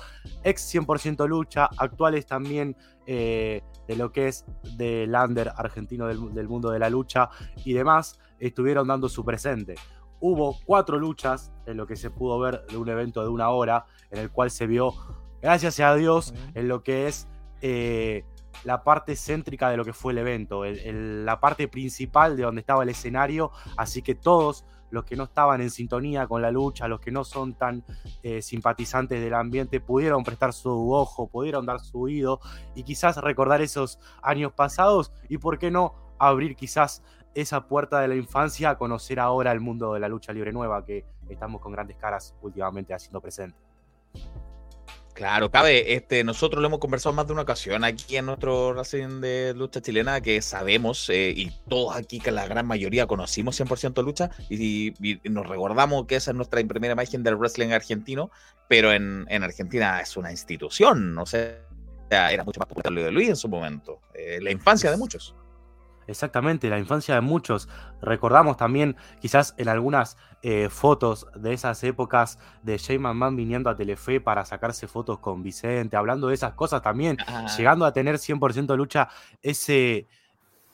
ex 0.43 0.75
100% 0.75 1.27
lucha, 1.29 1.69
actuales 1.79 2.27
también 2.27 2.77
eh, 3.07 3.63
de 3.87 3.97
lo 3.97 4.13
que 4.13 4.29
es 4.29 4.45
del 4.77 5.15
under 5.15 5.53
argentino 5.57 6.07
del, 6.07 6.35
del 6.35 6.49
mundo 6.49 6.71
de 6.71 6.79
la 6.79 6.91
lucha 6.91 7.31
y 7.65 7.73
demás, 7.73 8.19
estuvieron 8.41 8.89
dando 8.89 9.09
su 9.09 9.25
presente. 9.25 9.77
Hubo 10.21 10.57
cuatro 10.67 10.99
luchas 10.99 11.53
en 11.67 11.77
lo 11.77 11.87
que 11.87 11.97
se 11.97 12.11
pudo 12.11 12.39
ver 12.39 12.67
de 12.67 12.77
un 12.77 12.89
evento 12.89 13.23
de 13.23 13.29
una 13.29 13.51
hora, 13.51 13.87
en 14.11 14.19
el 14.19 14.31
cual 14.31 14.51
se 14.51 14.67
vio, 14.67 14.93
gracias 15.41 15.79
a 15.81 15.95
Dios, 15.95 16.35
en 16.55 16.69
lo 16.69 16.83
que 16.83 17.07
es 17.07 17.29
eh, 17.63 18.25
la 18.65 18.83
parte 18.85 19.17
céntrica 19.17 19.71
de 19.71 19.77
lo 19.77 19.85
que 19.85 19.93
fue 19.93 20.13
el 20.13 20.19
evento, 20.19 20.65
el- 20.65 20.79
el- 20.81 21.25
la 21.27 21.41
parte 21.41 21.69
principal 21.69 22.37
de 22.37 22.43
donde 22.43 22.61
estaba 22.61 22.83
el 22.83 22.89
escenario, 22.89 23.51
así 23.77 24.03
que 24.03 24.15
todos 24.15 24.65
los 24.91 25.05
que 25.05 25.15
no 25.15 25.25
estaban 25.25 25.61
en 25.61 25.71
sintonía 25.71 26.27
con 26.27 26.43
la 26.43 26.51
lucha, 26.51 26.89
los 26.89 27.01
que 27.01 27.13
no 27.13 27.23
son 27.25 27.55
tan 27.55 27.85
eh, 28.23 28.43
simpatizantes 28.43 29.23
del 29.23 29.35
ambiente, 29.35 29.81
pudieron 29.81 30.25
prestar 30.25 30.53
su 30.53 30.93
ojo, 30.93 31.29
pudieron 31.29 31.65
dar 31.65 31.81
su 31.81 32.01
oído 32.03 32.41
y 32.75 32.83
quizás 32.83 33.17
recordar 33.19 33.61
esos 33.63 33.99
años 34.23 34.53
pasados 34.53 35.13
y, 35.29 35.39
¿por 35.39 35.59
qué 35.59 35.71
no, 35.71 35.95
abrir 36.19 36.57
quizás 36.57 37.03
esa 37.35 37.67
puerta 37.67 38.01
de 38.01 38.09
la 38.09 38.17
infancia 38.17 38.71
a 38.71 38.79
conocer 38.79 39.21
ahora 39.21 39.53
el 39.53 39.61
mundo 39.61 39.95
de 39.95 40.01
la 40.01 40.09
lucha 40.09 40.33
libre 40.33 40.53
nueva 40.53 40.85
que 40.85 41.05
estamos 41.29 41.61
con 41.61 41.73
grandes 41.73 41.97
caras 41.97 42.35
últimamente 42.43 42.95
haciendo 42.95 43.21
presente. 43.21 43.57
Claro, 45.15 45.51
cabe, 45.51 45.93
este, 45.95 46.25
nosotros 46.25 46.63
lo 46.63 46.69
hemos 46.69 46.79
conversado 46.79 47.15
más 47.15 47.27
de 47.27 47.35
una 47.35 47.43
ocasión 47.43 47.85
aquí 47.85 48.17
en 48.17 48.25
nuestro 48.25 48.73
Racing 48.73 49.21
de 49.21 49.53
lucha 49.55 49.83
chilena, 49.83 50.23
que 50.23 50.41
sabemos, 50.41 51.11
eh, 51.11 51.35
y 51.37 51.51
todos 51.69 51.95
aquí, 51.95 52.21
que 52.21 52.31
la 52.31 52.47
gran 52.47 52.67
mayoría 52.67 53.07
conocimos 53.07 53.61
100% 53.61 54.03
lucha, 54.03 54.31
y, 54.49 54.95
nos 55.25 55.47
recordamos 55.47 56.07
que 56.07 56.17
esa 56.17 56.31
es 56.31 56.37
nuestra 56.37 56.65
primera 56.67 56.95
imagen 56.95 57.23
del 57.23 57.37
wrestling 57.37 57.69
argentino, 57.73 58.31
pero 58.67 58.93
en, 58.93 59.27
en 59.29 59.43
Argentina 59.43 60.01
es 60.01 60.17
una 60.17 60.31
institución, 60.31 61.19
o 61.19 61.27
sea, 61.27 61.59
era 62.09 62.43
mucho 62.43 62.61
más 62.61 62.69
popular 62.69 62.93
de 62.93 63.11
Luis 63.11 63.29
en 63.29 63.37
su 63.37 63.49
momento, 63.49 64.01
eh, 64.15 64.39
la 64.41 64.51
infancia 64.51 64.91
de 64.91 64.97
muchos. 64.97 65.35
Exactamente, 66.11 66.69
la 66.69 66.79
infancia 66.79 67.15
de 67.15 67.21
muchos. 67.21 67.69
Recordamos 68.03 68.57
también, 68.57 68.97
quizás 69.21 69.55
en 69.59 69.69
algunas 69.69 70.17
eh, 70.43 70.69
fotos 70.69 71.27
de 71.35 71.53
esas 71.53 71.83
épocas 71.85 72.39
de 72.63 72.79
Shayman 72.79 73.17
Man 73.17 73.37
viniendo 73.37 73.71
a 73.71 73.77
Telefe 73.77 74.21
para 74.21 74.45
sacarse 74.45 74.89
fotos 74.89 75.19
con 75.21 75.43
Vicente, 75.43 75.97
hablando 75.97 76.29
de 76.29 76.35
esas 76.35 76.55
cosas 76.55 76.83
también, 76.83 77.17
Ah, 77.27 77.47
llegando 77.57 77.85
a 77.85 77.93
tener 77.93 78.19
100% 78.19 78.77
lucha, 78.77 79.09
ese, 79.43 80.09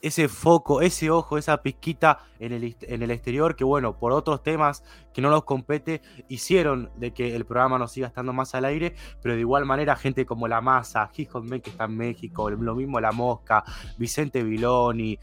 ese 0.07 0.27
foco, 0.27 0.81
ese 0.81 1.09
ojo, 1.09 1.37
esa 1.37 1.61
pizquita 1.61 2.19
en 2.39 2.51
el, 2.51 2.75
en 2.81 3.03
el 3.03 3.11
exterior, 3.11 3.55
que 3.55 3.63
bueno, 3.63 3.97
por 3.97 4.11
otros 4.11 4.43
temas 4.43 4.83
que 5.13 5.21
no 5.21 5.29
nos 5.29 5.43
compete, 5.43 6.01
hicieron 6.27 6.91
de 6.95 7.13
que 7.13 7.35
el 7.35 7.45
programa 7.45 7.77
no 7.77 7.87
siga 7.87 8.07
estando 8.07 8.33
más 8.33 8.55
al 8.55 8.65
aire, 8.65 8.95
pero 9.21 9.35
de 9.35 9.41
igual 9.41 9.65
manera 9.65 9.95
gente 9.95 10.25
como 10.25 10.47
La 10.47 10.61
Masa, 10.61 11.09
Men 11.43 11.61
que 11.61 11.69
está 11.69 11.85
en 11.85 11.97
México, 11.97 12.49
lo 12.49 12.75
mismo 12.75 12.99
La 12.99 13.11
Mosca, 13.11 13.63
Vicente 13.97 14.43
Viloni, 14.43 15.19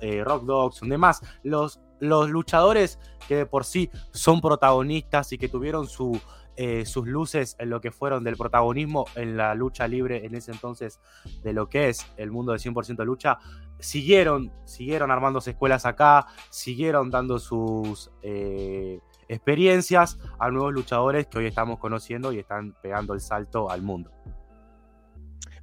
eh, 0.00 0.22
Rock 0.24 0.44
Dogs, 0.44 0.80
demás, 0.82 1.22
los, 1.42 1.80
los 2.00 2.30
luchadores 2.30 2.98
que 3.28 3.36
de 3.36 3.46
por 3.46 3.64
sí 3.64 3.90
son 4.12 4.40
protagonistas 4.40 5.32
y 5.32 5.38
que 5.38 5.48
tuvieron 5.48 5.86
su, 5.86 6.20
eh, 6.54 6.84
sus 6.84 7.06
luces 7.06 7.56
en 7.58 7.70
lo 7.70 7.80
que 7.80 7.90
fueron 7.90 8.24
del 8.24 8.36
protagonismo 8.36 9.06
en 9.14 9.38
la 9.38 9.54
lucha 9.54 9.88
libre 9.88 10.26
en 10.26 10.34
ese 10.34 10.52
entonces 10.52 11.00
de 11.42 11.54
lo 11.54 11.70
que 11.70 11.88
es 11.88 12.06
el 12.18 12.30
mundo 12.30 12.52
de 12.52 12.58
100% 12.58 13.06
lucha, 13.06 13.38
siguieron, 13.82 14.52
siguieron 14.64 15.10
armándose 15.10 15.50
escuelas 15.50 15.84
acá, 15.84 16.26
siguieron 16.50 17.10
dando 17.10 17.38
sus 17.38 18.10
eh, 18.22 19.00
experiencias 19.28 20.18
a 20.38 20.50
nuevos 20.50 20.72
luchadores 20.72 21.26
que 21.26 21.38
hoy 21.38 21.46
estamos 21.46 21.78
conociendo 21.78 22.32
y 22.32 22.38
están 22.38 22.74
pegando 22.82 23.12
el 23.12 23.20
salto 23.20 23.70
al 23.70 23.82
mundo. 23.82 24.10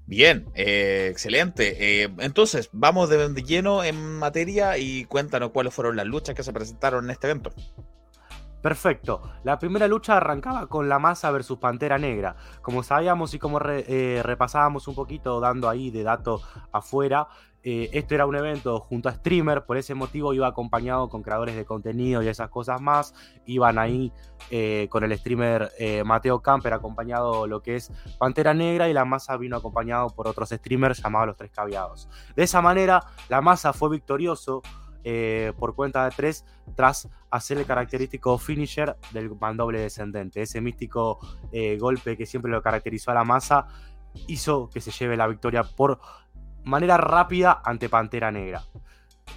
Bien, 0.06 0.50
eh, 0.56 1.08
excelente. 1.12 2.04
Eh, 2.04 2.10
entonces, 2.18 2.70
vamos 2.74 3.10
de, 3.10 3.30
de 3.30 3.44
lleno 3.44 3.84
en 3.84 4.18
materia 4.18 4.78
y 4.80 5.06
cuéntanos 5.06 5.52
cuáles 5.52 5.72
fueron 5.74 5.96
las 5.96 6.08
luchas 6.08 6.34
que 6.34 6.42
se 6.42 6.52
presentaron 6.52 7.06
en 7.06 7.12
este 7.12 7.28
evento. 7.28 7.52
Perfecto. 8.62 9.22
La 9.44 9.58
primera 9.58 9.88
lucha 9.88 10.18
arrancaba 10.18 10.68
con 10.68 10.90
la 10.90 11.00
masa 11.00 11.32
versus 11.32 11.60
Pantera 11.60 11.98
Negra. 11.98 12.36
Como 12.62 12.84
sabíamos 12.84 13.34
y 13.34 13.40
como 13.40 13.58
re- 13.58 13.86
eh, 13.88 14.22
repasábamos 14.22 14.88
un 14.90 14.96
poquito 14.96 15.40
dando 15.40 15.70
ahí 15.70 15.92
de 15.92 16.04
dato 16.04 16.42
afuera, 16.74 17.28
eh, 17.62 17.90
esto 17.92 18.16
era 18.16 18.26
un 18.26 18.36
evento 18.36 18.80
junto 18.80 19.10
a 19.10 19.14
streamer, 19.14 19.66
por 19.66 19.78
ese 19.78 19.94
motivo 19.94 20.34
iba 20.34 20.48
acompañado 20.48 21.10
con 21.10 21.22
creadores 21.22 21.56
de 21.56 21.66
contenido 21.66 22.24
y 22.24 22.28
esas 22.28 22.50
cosas 22.50 22.82
más. 22.82 23.14
Iban 23.46 23.78
ahí 23.78 24.14
eh, 24.50 24.88
con 24.90 25.04
el 25.04 25.18
streamer 25.18 25.72
eh, 25.78 26.04
Mateo 26.06 26.42
Camper 26.42 26.74
acompañado 26.74 27.48
lo 27.48 27.62
que 27.62 27.76
es 27.76 27.92
Pantera 28.18 28.54
Negra 28.54 28.88
y 28.88 28.94
la 28.94 29.04
masa 29.04 29.36
vino 29.36 29.58
acompañado 29.58 30.10
por 30.10 30.28
otros 30.28 30.50
streamers 30.50 31.04
llamados 31.04 31.28
Los 31.28 31.38
Tres 31.38 31.52
Caviados. 31.52 32.10
De 32.36 32.44
esa 32.44 32.62
manera, 32.62 33.04
la 33.28 33.42
masa 33.42 33.74
fue 33.74 33.90
victorioso 33.90 34.62
por 35.58 35.74
cuenta 35.74 36.06
de 36.06 36.12
tres 36.12 36.46
tras 36.76 37.10
hacer 37.32 37.58
el 37.58 37.66
característico 37.66 38.38
finisher 38.38 38.96
del 39.12 39.32
mandoble 39.40 39.80
descendente. 39.80 40.44
Ese 40.44 40.62
místico 40.62 41.20
golpe 41.80 42.16
que 42.16 42.28
siempre 42.28 42.52
lo 42.52 42.62
caracterizó 42.62 43.10
a 43.10 43.16
la 43.16 43.24
masa 43.24 43.66
hizo 44.28 44.70
que 44.70 44.82
se 44.82 44.92
lleve 44.92 45.18
la 45.18 45.28
victoria 45.28 45.64
por 45.64 46.00
manera 46.70 46.98
rápida 46.98 47.62
ante 47.66 47.90
Pantera 47.90 48.32
Negra. 48.32 48.64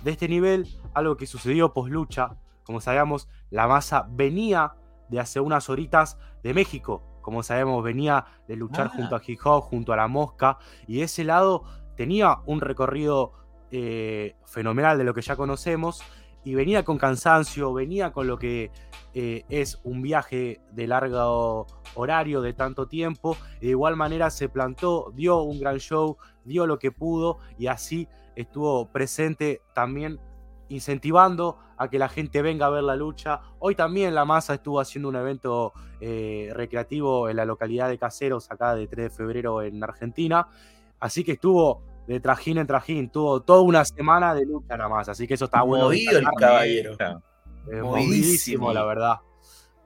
De 0.05 0.12
este 0.12 0.29
nivel, 0.29 0.67
algo 0.95 1.17
que 1.17 1.27
sucedió 1.27 1.73
post 1.73 1.91
lucha, 1.93 2.37
como 2.65 2.81
sabíamos, 2.81 3.29
la 3.51 3.67
masa 3.67 4.07
venía 4.09 4.75
de 5.09 5.21
hace 5.21 5.41
unas 5.41 5.69
horitas 5.69 6.19
de 6.43 6.55
México. 6.55 7.03
Como 7.21 7.43
sabemos, 7.43 7.83
venía 7.85 8.25
de 8.49 8.57
luchar 8.57 8.87
Ah. 8.93 8.97
junto 8.97 9.17
a 9.17 9.23
Hip-Hop, 9.25 9.62
junto 9.65 9.93
a 9.93 9.97
la 9.97 10.09
Mosca, 10.09 10.59
y 10.87 11.03
ese 11.03 11.25
lado 11.25 11.65
tenía 11.97 12.39
un 12.47 12.61
recorrido 12.61 13.33
eh, 13.75 14.37
fenomenal 14.45 14.99
de 14.99 15.05
lo 15.05 15.15
que 15.15 15.23
ya 15.23 15.35
conocemos, 15.35 16.03
y 16.45 16.55
venía 16.55 16.85
con 16.85 16.99
cansancio, 16.99 17.73
venía 17.73 18.13
con 18.13 18.27
lo 18.27 18.39
que 18.39 18.71
eh, 19.15 19.45
es 19.49 19.81
un 19.85 20.03
viaje 20.03 20.61
de 20.73 20.87
largo 20.87 21.67
horario, 21.95 22.41
de 22.41 22.53
tanto 22.53 22.89
tiempo, 22.89 23.37
de 23.61 23.69
igual 23.69 23.97
manera 23.97 24.31
se 24.31 24.49
plantó, 24.49 25.13
dio 25.15 25.43
un 25.43 25.61
gran 25.61 25.79
show, 25.79 26.17
dio 26.45 26.67
lo 26.67 26.79
que 26.79 26.91
pudo, 26.91 27.39
y 27.59 27.67
así 27.67 28.09
estuvo 28.35 28.91
presente 28.91 29.63
también 29.75 30.19
incentivando 30.69 31.59
a 31.77 31.89
que 31.89 31.99
la 31.99 32.09
gente 32.09 32.43
venga 32.43 32.67
a 32.67 32.71
ver 32.71 32.83
la 32.83 32.97
lucha. 32.97 33.41
Hoy 33.59 33.75
también 33.75 34.15
la 34.15 34.25
masa 34.25 34.55
estuvo 34.55 34.81
haciendo 34.81 35.09
un 35.09 35.17
evento 35.17 35.73
eh, 36.01 36.51
recreativo 36.55 37.29
en 37.29 37.37
la 37.37 37.45
localidad 37.45 37.89
de 37.89 37.99
Caseros, 37.99 38.51
acá 38.51 38.75
de 38.75 38.87
3 38.87 39.11
de 39.11 39.11
febrero 39.11 39.63
en 39.63 39.83
Argentina. 39.85 40.49
Así 40.99 41.25
que 41.25 41.33
estuvo 41.33 41.83
de 42.07 42.21
trajín 42.21 42.59
en 42.59 42.67
trajín, 42.67 43.11
tuvo 43.11 43.41
toda 43.43 43.61
una 43.63 43.85
semana 43.85 44.35
de 44.35 44.45
lucha 44.47 44.77
nada 44.77 44.89
más. 44.89 45.09
Así 45.09 45.27
que 45.27 45.35
eso 45.35 45.45
está 45.47 45.63
bueno. 45.63 45.85
Movido 45.87 46.19
el 46.19 46.25
caballero. 46.39 46.97
Eh, 47.71 47.81
movidísimo. 47.81 48.73
la 48.73 48.85
verdad. 48.85 49.17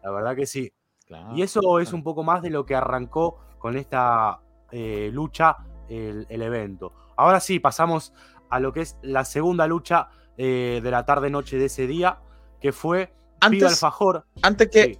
La 0.03 0.11
verdad 0.11 0.35
que 0.37 0.47
sí. 0.47 0.73
Claro. 1.07 1.37
Y 1.37 1.43
eso 1.43 1.79
es 1.79 1.93
un 1.93 2.03
poco 2.03 2.23
más 2.25 2.43
de 2.43 2.51
lo 2.51 2.65
que 2.67 2.75
arrancó 2.75 3.39
con 3.59 3.77
esta 3.77 4.41
eh, 4.73 5.11
lucha 5.13 5.57
el, 5.89 6.27
el 6.29 6.43
evento. 6.43 6.93
Ahora 7.17 7.39
sí, 7.41 7.61
pasamos 7.61 8.13
a 8.51 8.61
lo 8.61 8.73
que 8.73 8.81
es 8.81 8.97
la 9.03 9.25
segunda 9.25 9.67
lucha 9.67 10.09
eh, 10.37 10.81
de 10.83 10.91
la 10.91 11.05
tarde-noche 11.05 11.59
de 11.59 11.67
ese 11.67 11.87
día, 11.87 12.19
que 12.61 12.73
fue 12.73 13.15
Antes, 13.41 13.65
Alfajor. 13.65 14.27
antes 14.43 14.69
que, 14.71 14.85
Sí. 14.85 14.99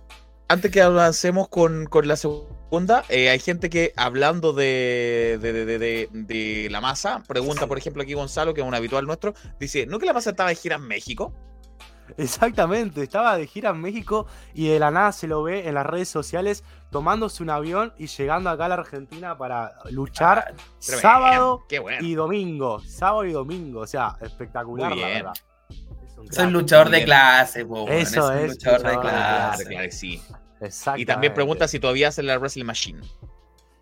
antes 0.49 0.71
que 0.71 0.81
avancemos 0.83 1.49
con, 1.49 1.87
con 1.87 2.07
la 2.07 2.17
segunda, 2.17 2.55
eh, 3.09 3.30
hay 3.30 3.38
gente 3.38 3.71
que 3.71 3.92
hablando 3.97 4.52
de, 4.52 5.38
de, 5.40 5.52
de- 5.52 5.64
de- 5.66 5.78
de- 5.78 6.09
de 6.12 6.68
la 6.71 6.80
masa, 6.80 7.23
pregunta, 7.26 7.66
por 7.66 7.78
ejemplo, 7.78 8.02
aquí 8.02 8.14
Gonzalo, 8.14 8.54
que 8.54 8.61
es 8.61 8.66
un 8.66 8.75
habitual 8.75 9.06
nuestro, 9.06 9.35
dice, 9.59 9.87
¿no 9.87 9.99
que 9.99 10.06
la 10.06 10.12
masa 10.12 10.30
estaba 10.30 10.49
de 10.50 10.54
gira 10.56 10.76
en 10.76 10.83
México? 10.83 11.33
Exactamente, 12.18 13.02
estaba 13.02 13.37
de 13.37 13.47
gira 13.49 13.71
en 13.71 13.80
México 13.80 14.26
y 14.54 14.68
de 14.68 14.78
la 14.78 14.90
nada 14.92 15.11
se 15.12 15.26
lo 15.26 15.42
ve 15.42 15.66
en 15.68 15.75
las 15.75 15.85
redes 15.85 16.09
sociales 16.09 16.62
tomándose 16.90 17.42
un 17.42 17.50
avión 17.50 17.92
y 17.99 18.06
llegando 18.06 18.49
acá 18.49 18.66
a 18.66 18.68
la 18.68 18.75
Argentina 18.76 19.37
para 19.37 19.73
luchar 19.90 20.54
Ah, 20.56 20.61
sábado 20.78 21.56
bien, 21.59 21.66
Qué 21.68 21.78
bueno. 21.80 22.06
y 22.06 22.14
domingo. 22.14 22.80
Sábado 22.80 23.25
y 23.25 23.33
domingo, 23.33 23.80
o 23.80 23.87
sea, 23.87 24.16
espectacular, 24.21 24.97
la 24.97 25.06
verdad. 25.09 25.33
Es 26.30 26.38
un 26.38 26.52
luchador 26.52 26.90
de 26.90 27.04
clase, 27.04 27.64
po, 27.66 27.88
Eso 27.88 28.28
un 28.28 28.37
es, 28.38 28.40
luchador 28.40 28.40
de 28.40 28.49
luchador 28.49 28.78
de 28.78 28.85
Claro, 28.85 29.00
clase. 29.02 29.64
claro, 29.64 29.88
sí. 29.90 30.23
Y 30.97 31.05
también 31.07 31.35
pregunta 31.35 31.69
si 31.69 31.79
todavía 31.81 32.09
hacen 32.09 32.27
la 32.27 32.39
Wrestling 32.39 32.65
Machine. 32.65 33.01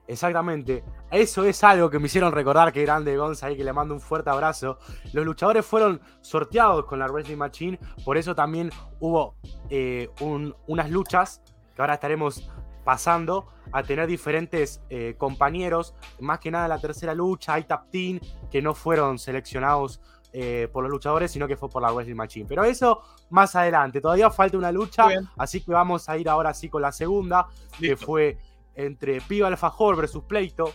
Exactamente. 0.06 0.84
Eso 1.10 1.44
es 1.44 1.64
algo 1.64 1.88
que 1.88 1.98
me 1.98 2.06
hicieron 2.06 2.32
recordar 2.32 2.72
que 2.72 2.82
grande 2.82 3.16
Gonza 3.16 3.46
ahí, 3.46 3.56
que 3.56 3.64
le 3.64 3.72
mando 3.72 3.94
un 3.94 4.00
fuerte 4.00 4.28
abrazo. 4.28 4.78
Los 5.12 5.24
luchadores 5.24 5.64
fueron 5.64 6.00
sorteados 6.20 6.84
con 6.84 6.98
la 6.98 7.06
Wrestling 7.06 7.36
Machine, 7.38 7.78
por 8.04 8.18
eso 8.18 8.34
también 8.34 8.70
hubo 9.00 9.34
eh, 9.70 10.10
un- 10.20 10.54
unas 10.66 10.90
luchas 10.90 11.40
que 11.74 11.80
ahora 11.80 11.94
estaremos 11.94 12.50
pasando 12.84 13.46
a 13.72 13.82
tener 13.82 14.06
diferentes 14.06 14.82
eh, 14.90 15.14
compañeros. 15.16 15.94
Más 16.20 16.38
que 16.38 16.50
nada 16.50 16.68
la 16.68 16.78
tercera 16.78 17.14
lucha 17.14 17.54
hay 17.54 17.64
Tap 17.64 17.88
Team 17.90 18.20
que 18.50 18.60
no 18.60 18.74
fueron 18.74 19.18
seleccionados 19.18 20.00
eh, 20.36 20.68
por 20.72 20.82
los 20.82 20.90
luchadores, 20.90 21.30
sino 21.30 21.46
que 21.46 21.56
fue 21.56 21.70
por 21.70 21.80
la 21.80 21.92
Wrestling 21.92 22.16
Machine. 22.16 22.46
Pero 22.48 22.64
eso 22.64 23.00
más 23.30 23.54
adelante. 23.54 24.00
Todavía 24.00 24.30
falta 24.30 24.58
una 24.58 24.72
lucha, 24.72 25.06
así 25.36 25.60
que 25.60 25.70
vamos 25.70 26.08
a 26.08 26.18
ir 26.18 26.28
ahora 26.28 26.52
sí 26.52 26.68
con 26.68 26.82
la 26.82 26.90
segunda 26.90 27.46
que 27.78 27.96
fue 27.96 28.36
entre 28.74 29.20
Piba 29.20 29.46
Alfajor 29.46 29.96
versus 29.96 30.24
Pleito. 30.24 30.72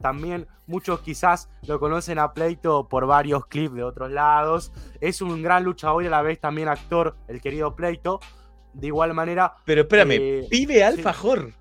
También 0.00 0.48
muchos 0.66 1.00
quizás 1.00 1.50
lo 1.66 1.78
conocen 1.78 2.18
a 2.18 2.32
Pleito 2.32 2.88
por 2.88 3.04
varios 3.06 3.46
clips 3.48 3.74
de 3.74 3.84
otros 3.84 4.10
lados. 4.10 4.72
Es 5.02 5.20
un 5.20 5.42
gran 5.42 5.62
luchador 5.62 6.02
y 6.02 6.06
a 6.06 6.10
la 6.10 6.22
vez 6.22 6.40
también 6.40 6.68
actor, 6.68 7.14
el 7.28 7.42
querido 7.42 7.76
Pleito. 7.76 8.18
De 8.72 8.86
igual 8.86 9.12
manera, 9.12 9.56
Pero 9.66 9.82
espérame, 9.82 10.16
Eh, 10.18 10.46
pibe 10.48 10.82
alfajor. 10.82 11.52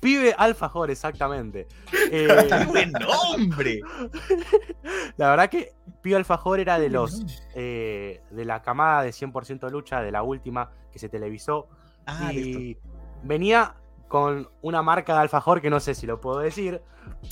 Pibe 0.00 0.34
Alfajor, 0.36 0.90
exactamente. 0.90 1.68
Eh, 2.14 2.28
¡Qué 2.48 2.64
buen 2.66 2.92
nombre! 2.92 3.80
la 5.16 5.30
verdad 5.30 5.48
que 5.48 5.72
Pibe 6.02 6.16
Alfajor 6.16 6.60
era 6.60 6.78
de 6.78 6.90
los 6.90 7.24
eh, 7.54 8.20
de 8.30 8.44
la 8.44 8.60
camada 8.60 9.02
de 9.02 9.10
100% 9.10 9.70
lucha, 9.70 10.02
de 10.02 10.10
la 10.10 10.22
última 10.22 10.72
que 10.92 10.98
se 10.98 11.08
televisó. 11.08 11.68
Ah, 12.04 12.30
listo. 12.32 12.58
y 12.60 12.78
venía 13.22 13.76
con 14.12 14.46
una 14.60 14.82
marca 14.82 15.14
de 15.14 15.20
alfajor 15.20 15.62
que 15.62 15.70
no 15.70 15.80
sé 15.80 15.94
si 15.94 16.06
lo 16.06 16.20
puedo 16.20 16.40
decir. 16.40 16.82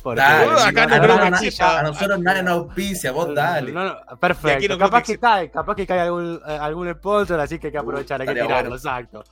Porque 0.03 0.19
Dale, 0.23 0.51
acá 0.63 0.87
no 0.87 1.31
na- 1.31 1.39
sepa. 1.39 1.81
a 1.81 1.83
nosotros 1.83 2.19
nadie 2.21 2.43
nos 2.43 2.55
auspicia, 2.55 3.13
vos 3.13 3.35
dale. 3.35 3.71
No, 3.71 3.85
no, 3.85 3.97
perfecto. 4.19 4.67
no 4.73 4.79
capaz 4.79 5.03
que 5.03 5.19
cae, 5.19 5.51
capaz 5.51 5.75
que 5.75 5.87
cae 5.87 6.01
algún, 6.01 6.41
eh, 6.49 6.59
algún 6.59 6.91
sponsor, 6.95 7.39
así 7.39 7.59
que 7.59 7.67
hay 7.67 7.73
que 7.73 7.79
aprovechar, 7.79 8.23
hay 8.23 8.27
que 8.29 8.33
tirarlo, 8.33 8.55
bueno. 8.71 8.77
exacto. 8.77 9.23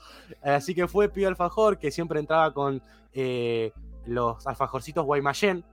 Así 0.43 0.75
que 0.75 0.87
fue 0.87 1.09
Pío 1.09 1.27
Alfajor, 1.27 1.79
que 1.79 1.91
siempre 1.91 2.21
entraba 2.21 2.53
con 2.53 2.83
eh, 3.15 3.73
los 4.05 4.47
alfajorcitos 4.47 5.07
Guaymallén, 5.07 5.65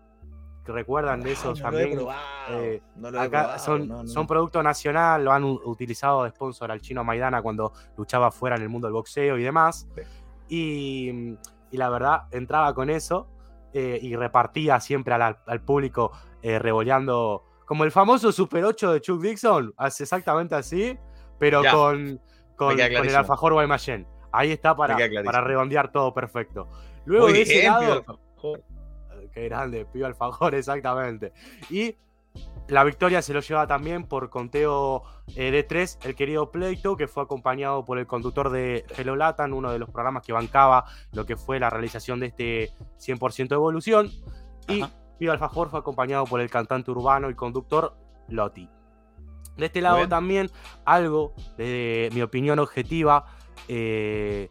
que 0.65 0.72
recuerdan 0.72 1.22
de 1.22 1.34
esos 1.34 1.60
no 1.60 1.63
también. 1.65 2.00
eh, 2.51 2.82
no 2.96 3.20
Acá 3.20 3.60
son, 3.60 3.86
no, 3.88 4.01
no. 4.03 4.08
son 4.10 4.25
producto 4.25 4.63
nacional, 4.63 5.25
lo 5.25 5.34
han 5.34 5.44
utilizado 5.44 6.24
de 6.24 6.29
sponsor 6.29 6.72
al 6.72 6.79
chino 6.79 7.03
Maidana 7.03 7.41
cuando 7.41 7.74
luchaba 7.98 8.32
fuera 8.32 8.55
en 8.55 8.62
el 8.62 8.70
mundo 8.70 8.88
del 8.88 8.94
boxeo 8.94 9.38
y 9.38 9.44
demás. 9.44 9.88
Y, 10.48 11.36
y 11.72 11.77
la 11.77 11.89
verdad, 11.89 12.24
entraba 12.31 12.74
con 12.74 12.89
eso 12.89 13.27
eh, 13.74 14.00
y 14.01 14.15
repartía 14.15 14.79
siempre 14.79 15.13
al, 15.13 15.38
al 15.45 15.62
público 15.62 16.12
eh, 16.41 16.60
revoleando 16.60 17.43
como 17.65 17.84
el 17.84 17.91
famoso 17.91 18.31
Super 18.31 18.63
8 18.63 18.93
de 18.93 19.01
Chuck 19.01 19.22
Dixon, 19.22 19.74
hace 19.77 20.03
exactamente 20.03 20.53
así, 20.55 20.98
pero 21.39 21.63
Ya. 21.63 21.72
con, 21.72 22.22
con, 22.55 22.69
con 22.77 22.79
el 22.79 23.15
alfajor 23.15 23.53
Guaymallén. 23.53 24.07
Ahí 24.31 24.51
está 24.51 24.75
para, 24.75 24.98
para 25.24 25.41
redondear 25.41 25.91
todo 25.91 26.13
perfecto. 26.13 26.67
Luego 27.05 27.25
Muy 27.25 27.34
de 27.34 27.41
ese 27.41 27.53
bien, 27.53 27.65
lado, 27.72 27.79
Pío 27.81 27.93
Alfajor. 27.93 28.63
Qué 29.34 29.43
grande, 29.50 29.86
pido 29.86 30.05
alfajor, 30.05 30.55
exactamente. 30.55 31.34
Y 31.69 31.95
la 32.68 32.84
victoria 32.84 33.22
se 33.22 33.34
lo 33.34 33.42
lleva 33.42 33.68
también 33.68 34.06
por 34.06 34.30
conteo 34.30 35.04
eh, 35.36 35.51
de 35.51 35.63
tres 35.63 36.00
el 36.04 36.15
querido 36.15 36.51
Pleito, 36.51 36.98
que 36.98 37.08
fue 37.08 37.24
acompañado 37.24 37.86
por 37.86 38.00
el 38.00 38.08
conductor 38.08 38.50
de 38.50 38.86
Hello 38.98 39.15
Latan, 39.15 39.54
uno 39.54 39.72
de 39.72 39.80
los 39.80 39.89
programas 39.89 40.24
que 40.24 40.34
bancaba 40.34 40.86
lo 41.12 41.25
que 41.25 41.36
fue 41.36 41.60
la 41.60 41.70
realización 41.70 42.20
de 42.20 42.27
este 42.27 42.72
100% 43.00 43.50
de 43.50 43.56
evolución. 43.56 44.12
Y. 44.68 44.84
Pido 45.18 45.32
Alfajor 45.32 45.70
fue 45.70 45.80
acompañado 45.80 46.25
por 46.25 46.42
el 46.42 46.50
cantante 46.50 46.92
urbano 46.92 47.30
y 47.30 47.36
conductor 47.36 47.96
Lotti. 48.27 48.70
De 49.58 49.68
este 49.68 49.80
lado 49.80 50.08
también, 50.10 50.51
algo 50.84 51.34
de 51.58 52.10
mi 52.13 52.22
opinión 52.22 52.60
objetiva, 52.60 53.25
eh, 53.70 54.50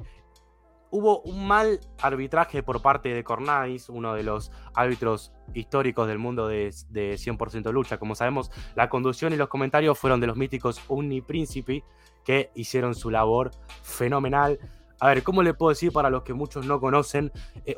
hubo 0.95 1.23
un 1.23 1.49
mal 1.49 1.81
arbitraje 2.01 2.63
por 2.63 2.81
parte 2.81 3.13
de 3.13 3.25
Cornadis, 3.25 3.89
uno 3.89 4.15
de 4.15 4.23
los 4.23 4.53
árbitros 4.75 5.33
históricos 5.53 6.07
del 6.07 6.19
mundo 6.19 6.47
de, 6.47 6.73
de 6.91 7.15
100% 7.15 7.73
lucha. 7.73 7.99
Como 7.99 8.15
sabemos, 8.15 8.53
la 8.77 8.89
conducción 8.89 9.33
y 9.33 9.37
los 9.37 9.49
comentarios 9.49 9.99
fueron 9.99 10.21
de 10.21 10.29
los 10.29 10.37
míticos 10.37 10.81
Unni 10.87 11.21
Principi, 11.21 11.83
que 12.25 12.53
hicieron 12.55 12.95
su 12.95 13.11
labor 13.11 13.51
fenomenal. 13.83 14.57
A 15.01 15.09
ver, 15.09 15.25
¿cómo 15.25 15.43
le 15.43 15.53
puedo 15.53 15.71
decir 15.71 15.91
para 15.91 16.11
los 16.11 16.23
que 16.23 16.33
muchos 16.33 16.65
no 16.65 16.79
conocen? 16.79 17.33
Eh, 17.67 17.75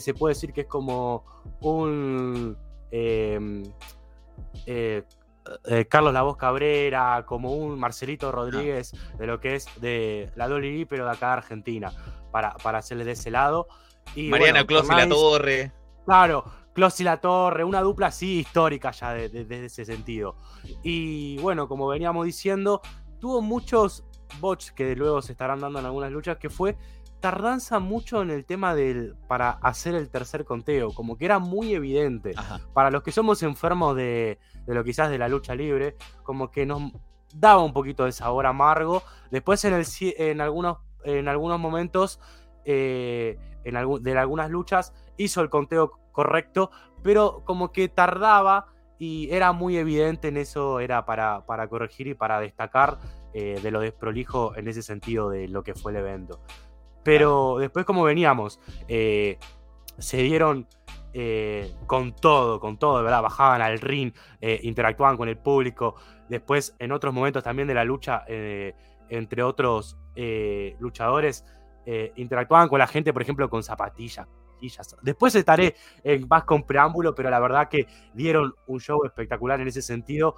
se 0.00 0.14
puede 0.14 0.34
decir 0.34 0.52
que 0.52 0.60
es 0.60 0.66
como 0.66 1.24
un... 1.62 2.58
eh, 2.90 3.62
eh, 4.66 5.02
eh, 5.64 5.86
Carlos 5.86 6.12
La 6.12 6.22
Voz 6.22 6.36
Cabrera, 6.36 7.24
como 7.26 7.52
un 7.52 7.78
Marcelito 7.78 8.30
Rodríguez 8.30 8.92
de 9.18 9.26
lo 9.26 9.40
que 9.40 9.54
es 9.54 9.66
de 9.80 10.30
la 10.36 10.48
WWE, 10.48 10.86
pero 10.86 11.04
de 11.04 11.10
acá 11.10 11.28
de 11.28 11.32
Argentina, 11.34 11.92
para, 12.30 12.54
para 12.56 12.78
hacerle 12.78 13.04
de 13.04 13.12
ese 13.12 13.30
lado. 13.30 13.66
Y, 14.14 14.28
Mariano 14.28 14.52
bueno, 14.64 14.66
Clos 14.66 14.84
y 14.86 14.94
la 14.94 15.08
Torre. 15.08 15.72
Claro, 16.06 16.44
Clos 16.74 17.00
y 17.00 17.04
la 17.04 17.18
Torre, 17.20 17.64
una 17.64 17.80
dupla 17.82 18.06
así 18.08 18.38
histórica 18.40 18.90
ya 18.92 19.12
de- 19.12 19.28
de- 19.28 19.44
desde 19.44 19.66
ese 19.66 19.84
sentido. 19.84 20.36
Y 20.82 21.38
bueno, 21.38 21.68
como 21.68 21.86
veníamos 21.88 22.24
diciendo, 22.24 22.80
tuvo 23.20 23.42
muchos 23.42 24.04
bots 24.40 24.72
que 24.72 24.94
luego 24.96 25.20
se 25.22 25.32
estarán 25.32 25.60
dando 25.60 25.78
en 25.80 25.86
algunas 25.86 26.10
luchas, 26.12 26.36
que 26.38 26.50
fue 26.50 26.76
tardanza 27.20 27.80
mucho 27.80 28.22
en 28.22 28.30
el 28.30 28.44
tema 28.44 28.74
del 28.76 29.16
para 29.26 29.50
hacer 29.50 29.94
el 29.96 30.08
tercer 30.08 30.44
conteo, 30.44 30.92
como 30.94 31.18
que 31.18 31.24
era 31.24 31.38
muy 31.40 31.74
evidente. 31.74 32.32
Ajá. 32.36 32.60
Para 32.72 32.90
los 32.92 33.02
que 33.02 33.10
somos 33.10 33.42
enfermos 33.42 33.96
de, 33.96 34.38
de 34.66 34.74
lo 34.74 34.84
quizás 34.84 35.10
de 35.10 35.18
la 35.18 35.26
lucha 35.28 35.54
libre, 35.56 35.96
como 36.22 36.50
que 36.50 36.64
nos 36.64 36.92
daba 37.34 37.62
un 37.62 37.72
poquito 37.72 38.04
de 38.04 38.12
sabor 38.12 38.46
amargo. 38.46 39.02
Después 39.32 39.64
en, 39.64 39.74
el, 39.74 39.84
en, 40.00 40.40
algunos, 40.40 40.78
en 41.04 41.28
algunos 41.28 41.58
momentos 41.58 42.20
eh, 42.70 43.38
en 43.64 43.76
algunas 44.18 44.50
luchas 44.50 44.92
hizo 45.16 45.40
el 45.40 45.48
conteo 45.48 45.92
correcto, 46.12 46.70
pero 47.02 47.42
como 47.46 47.72
que 47.72 47.88
tardaba 47.88 48.66
y 48.98 49.30
era 49.30 49.52
muy 49.52 49.78
evidente 49.78 50.28
en 50.28 50.36
eso, 50.36 50.78
era 50.80 51.06
para, 51.06 51.46
para 51.46 51.66
corregir 51.68 52.08
y 52.08 52.14
para 52.14 52.40
destacar 52.40 52.98
eh, 53.32 53.58
de 53.62 53.70
lo 53.70 53.80
desprolijo 53.80 54.54
en 54.54 54.68
ese 54.68 54.82
sentido 54.82 55.30
de 55.30 55.48
lo 55.48 55.62
que 55.62 55.74
fue 55.74 55.92
el 55.92 55.98
evento. 55.98 56.40
Pero 57.04 57.56
después 57.58 57.86
como 57.86 58.04
veníamos, 58.04 58.60
eh, 58.86 59.38
se 59.96 60.18
dieron 60.18 60.66
con 61.86 62.14
todo, 62.14 62.60
con 62.60 62.78
todo, 62.78 62.98
de 62.98 63.04
verdad, 63.04 63.22
bajaban 63.22 63.60
al 63.60 63.80
ring, 63.80 64.12
interactuaban 64.40 65.16
con 65.16 65.28
el 65.28 65.36
público. 65.36 65.96
Después, 66.28 66.76
en 66.78 66.92
otros 66.92 67.12
momentos 67.12 67.42
también 67.42 67.66
de 67.66 67.74
la 67.74 67.82
lucha, 67.82 68.24
entre 68.28 69.42
otros 69.42 69.98
eh, 70.20 70.74
luchadores, 70.80 71.44
eh, 71.86 72.12
interactuaban 72.16 72.68
con 72.68 72.80
la 72.80 72.88
gente, 72.88 73.12
por 73.12 73.22
ejemplo, 73.22 73.48
con 73.48 73.62
zapatillas. 73.62 74.26
Después 75.02 75.32
estaré 75.36 75.76
en 76.02 76.26
más 76.26 76.42
con 76.42 76.64
preámbulo, 76.64 77.14
pero 77.14 77.30
la 77.30 77.38
verdad 77.38 77.68
que 77.68 77.86
dieron 78.12 78.52
un 78.66 78.80
show 78.80 79.04
espectacular 79.04 79.60
en 79.60 79.68
ese 79.68 79.80
sentido. 79.82 80.34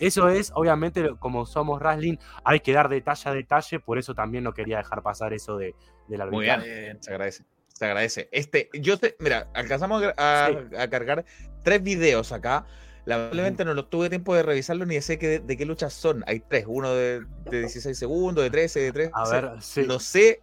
Eso 0.00 0.28
es, 0.28 0.50
obviamente, 0.56 1.10
como 1.20 1.46
somos 1.46 1.78
wrestling, 1.78 2.16
hay 2.42 2.58
que 2.58 2.72
dar 2.72 2.88
detalle 2.88 3.30
a 3.30 3.32
detalle, 3.34 3.78
por 3.78 3.96
eso 3.98 4.12
también 4.12 4.42
no 4.42 4.52
quería 4.52 4.78
dejar 4.78 5.02
pasar 5.02 5.32
eso 5.32 5.56
de, 5.56 5.76
del 6.08 6.28
Muy 6.30 6.48
arbitraje. 6.48 6.80
bien. 6.80 7.02
Se 7.02 7.10
agradece. 7.12 7.44
Se 7.68 7.84
agradece. 7.84 8.28
Este, 8.32 8.68
yo 8.74 8.98
te, 8.98 9.14
mira, 9.20 9.48
alcanzamos 9.54 10.02
a, 10.02 10.46
a- 10.46 10.82
a 10.82 10.90
cargar 10.90 11.24
tres 11.62 11.80
videos 11.82 12.32
acá. 12.32 12.66
Lamentablemente 13.04 13.64
no 13.64 13.74
lo 13.74 13.86
tuve 13.86 14.08
tiempo 14.08 14.34
de 14.34 14.42
revisarlo 14.42 14.84
ni 14.86 14.94
de 14.96 15.02
sé 15.02 15.18
que, 15.18 15.26
de, 15.28 15.38
de 15.40 15.56
qué 15.56 15.64
luchas 15.64 15.92
son. 15.92 16.22
Hay 16.26 16.40
tres, 16.40 16.64
uno 16.68 16.90
de, 16.94 17.20
de 17.50 17.58
16 17.60 17.98
segundos, 17.98 18.44
de 18.44 18.50
13, 18.50 18.80
de 18.80 18.92
3. 18.92 19.10
A 19.14 19.28
ver, 19.28 19.50
sí. 19.60 19.84
No 19.86 19.98
sé 19.98 20.42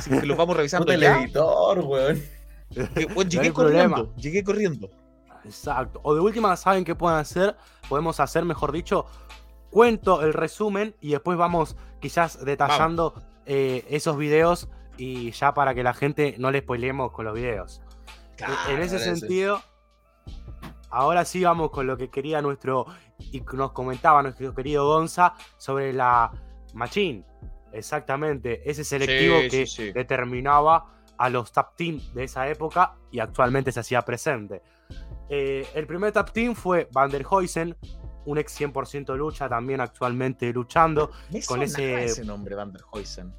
si 0.00 0.26
los 0.26 0.36
vamos 0.36 0.56
revisando 0.56 0.92
el 0.92 1.00
ya. 1.00 1.20
editor, 1.22 1.78
weón. 1.80 2.22
Que, 2.94 3.06
bueno, 3.06 3.14
No 3.16 3.22
llegué 3.22 3.46
hay 3.46 3.50
corriendo, 3.52 3.94
problema. 3.96 4.16
llegué 4.16 4.44
corriendo. 4.44 4.90
Exacto. 5.44 6.00
O 6.02 6.14
de 6.14 6.20
última, 6.20 6.56
¿saben 6.56 6.84
qué 6.84 6.94
pueden 6.94 7.18
hacer? 7.18 7.56
Podemos 7.88 8.20
hacer, 8.20 8.44
mejor 8.44 8.72
dicho, 8.72 9.06
cuento 9.70 10.22
el 10.22 10.34
resumen 10.34 10.94
y 11.00 11.12
después 11.12 11.38
vamos 11.38 11.76
quizás 12.00 12.44
detallando 12.44 13.14
eh, 13.46 13.84
esos 13.88 14.16
videos 14.18 14.68
y 14.98 15.30
ya 15.30 15.54
para 15.54 15.74
que 15.74 15.82
la 15.82 15.94
gente 15.94 16.34
no 16.38 16.50
le 16.50 16.60
spoilemos 16.60 17.12
con 17.12 17.24
los 17.24 17.34
videos. 17.34 17.80
E- 18.38 18.72
en 18.74 18.80
ese 18.82 18.98
sentido, 18.98 19.62
ahora 20.90 21.24
sí 21.24 21.42
vamos 21.44 21.70
con 21.70 21.86
lo 21.86 21.96
que 21.96 22.08
quería 22.10 22.40
nuestro 22.42 22.86
y 23.18 23.40
nos 23.54 23.72
comentaba 23.72 24.22
nuestro 24.22 24.54
querido 24.54 24.86
Gonza 24.86 25.34
sobre 25.56 25.92
la 25.92 26.30
Machine. 26.74 27.24
Exactamente, 27.72 28.68
ese 28.68 28.84
selectivo 28.84 29.36
Sí, 29.42 29.48
que 29.48 29.66
sí, 29.66 29.86
sí. 29.86 29.92
determinaba 29.92 30.86
a 31.18 31.28
los 31.28 31.52
tap 31.52 31.74
team 31.76 32.00
de 32.14 32.24
esa 32.24 32.48
época 32.48 32.94
y 33.10 33.18
actualmente 33.20 33.72
se 33.72 33.80
hacía 33.80 34.02
presente. 34.02 34.62
Eh, 35.28 35.66
el 35.74 35.86
primer 35.86 36.12
tap 36.12 36.30
team 36.30 36.54
fue 36.54 36.88
Van 36.92 37.10
der 37.10 37.26
Huysen, 37.26 37.76
un 38.28 38.38
ex 38.38 38.52
100% 38.60 39.16
lucha, 39.16 39.48
también 39.48 39.80
actualmente 39.80 40.52
luchando. 40.52 41.10
Me 41.30 41.42
con 41.44 41.62
ese- 41.62 42.04
ese 42.04 42.24
nombre, 42.24 42.54
Van 42.54 42.72
der 42.72 42.82
Huysen. 42.92 43.32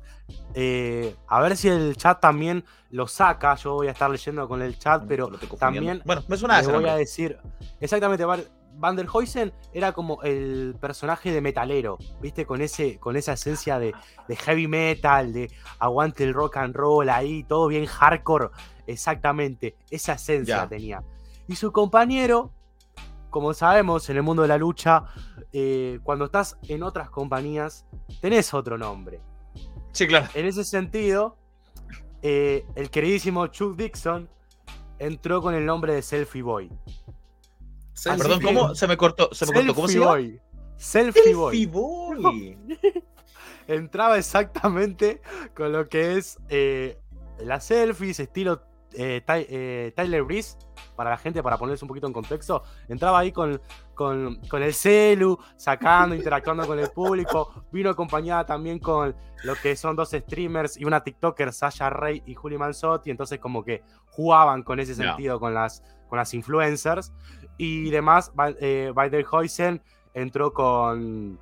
Eh, 0.54 1.16
a 1.28 1.42
ver 1.42 1.56
si 1.58 1.68
el 1.70 1.96
chat 1.96 2.20
también 2.20 2.64
lo 2.92 3.08
saca. 3.08 3.56
Yo 3.56 3.74
voy 3.76 3.88
a 3.88 3.92
estar 3.92 4.10
leyendo 4.10 4.48
con 4.48 4.62
el 4.62 4.78
chat, 4.78 5.04
pero 5.08 5.30
también. 5.60 6.02
Bueno, 6.06 6.24
me 6.28 6.38
suena 6.38 6.58
les 6.62 6.68
voy 6.72 6.88
a 6.88 6.96
decir. 6.96 7.38
Exactamente, 7.80 8.26
Van- 8.26 8.44
Van 8.76 8.96
der 8.96 9.08
Huysen 9.12 9.52
era 9.74 9.92
como 9.92 10.22
el 10.24 10.76
personaje 10.80 11.32
de 11.32 11.42
metalero, 11.42 11.98
¿viste? 12.22 12.46
Con, 12.46 12.62
ese, 12.62 12.98
con 12.98 13.18
esa 13.18 13.34
esencia 13.34 13.78
de, 13.78 13.94
de 14.28 14.36
heavy 14.38 14.68
metal, 14.68 15.34
de 15.34 15.52
aguante 15.80 16.24
el 16.24 16.34
rock 16.34 16.58
and 16.58 16.76
roll 16.76 17.10
ahí, 17.10 17.44
todo 17.44 17.68
bien 17.68 17.86
hardcore. 17.86 18.50
Exactamente, 18.88 19.76
esa 19.90 20.14
esencia 20.14 20.58
Ya. 20.64 20.68
tenía. 20.68 21.04
Y 21.48 21.56
su 21.56 21.72
compañero, 21.72 22.54
como 23.30 23.54
sabemos, 23.54 24.10
en 24.10 24.18
el 24.18 24.24
mundo 24.24 24.42
de 24.42 24.48
la 24.48 24.58
lucha, 24.58 25.06
eh, 25.52 26.00
cuando 26.04 26.26
estás 26.26 26.58
en 26.68 26.84
otras 26.84 27.10
compañías, 27.10 27.86
tenés 28.22 28.54
otro 28.54 28.78
nombre. 28.78 29.22
Sí, 29.92 30.08
claro. 30.08 30.28
En 30.34 30.46
ese 30.46 30.64
sentido, 30.64 31.38
eh, 32.22 32.66
el 32.76 32.90
queridísimo 32.90 33.48
Chuck 33.48 33.76
Dixon 33.76 34.30
entró 35.00 35.42
con 35.42 35.56
el 35.56 35.66
nombre 35.66 35.94
de 35.94 36.02
Selfie 36.02 36.42
Boy. 36.42 36.72
Selfie 37.94 38.24
Perdón. 38.24 38.42
¿cómo? 38.42 38.76
Se 38.76 38.88
me 38.88 38.98
cortó. 38.98 39.30
Se 39.34 39.46
me 39.46 39.54
cortó. 39.54 39.74
¿Cómo 39.74 39.88
se 39.88 39.94
Selfie? 39.94 40.08
Boy. 40.08 40.42
Selfie 40.78 41.34
Boy. 41.34 41.56
Selfie 41.56 41.68
Boy. 41.68 42.58
Entraba 43.68 44.18
exactamente 44.18 45.22
con 45.54 45.72
lo 45.72 45.88
que 45.90 46.18
es 46.18 46.40
eh, 46.50 47.00
las 47.40 47.66
selfies, 47.66 48.20
estilo 48.20 48.64
eh, 48.94 49.22
Ty- 49.26 49.46
eh, 49.50 49.94
Tyler 49.96 50.24
Breeze, 50.24 50.58
para 50.96 51.12
la 51.12 51.18
gente, 51.18 51.42
para 51.44 51.58
ponerles 51.58 51.82
un 51.82 51.88
poquito 51.88 52.08
en 52.08 52.14
contexto. 52.14 52.64
Entraba 52.88 53.20
ahí 53.20 53.32
con, 53.32 53.62
con, 53.94 54.36
con 54.50 54.64
el 54.64 54.74
celu, 54.74 55.38
sacando, 55.56 56.16
interactuando 56.16 56.66
con 56.68 56.80
el 56.80 56.90
público. 56.92 57.66
Vino 57.72 57.90
acompañada 57.90 58.46
también 58.46 58.80
con 58.80 59.16
lo 59.44 59.56
que 59.56 59.76
son 59.76 59.96
dos 59.96 60.12
streamers 60.12 60.78
y 60.78 60.86
una 60.86 61.04
TikToker, 61.04 61.54
Sasha 61.54 61.90
Rey 61.90 62.22
y 62.26 62.36
Juli 62.36 62.58
Manzotti. 62.58 63.12
Entonces, 63.12 63.40
como 63.40 63.64
que 63.64 63.84
jugaban 64.08 64.64
con 64.64 64.80
ese 64.80 64.94
sentido 64.96 65.40
con, 65.40 65.54
las, 65.54 65.84
con 66.10 66.18
las 66.18 66.34
influencers. 66.34 67.14
Y 67.58 67.90
demás, 67.90 68.32
eh, 68.60 68.92
Van 68.94 69.10
der 69.12 69.26
Huysen 69.32 69.82
entró 70.14 70.54
con, 70.54 71.40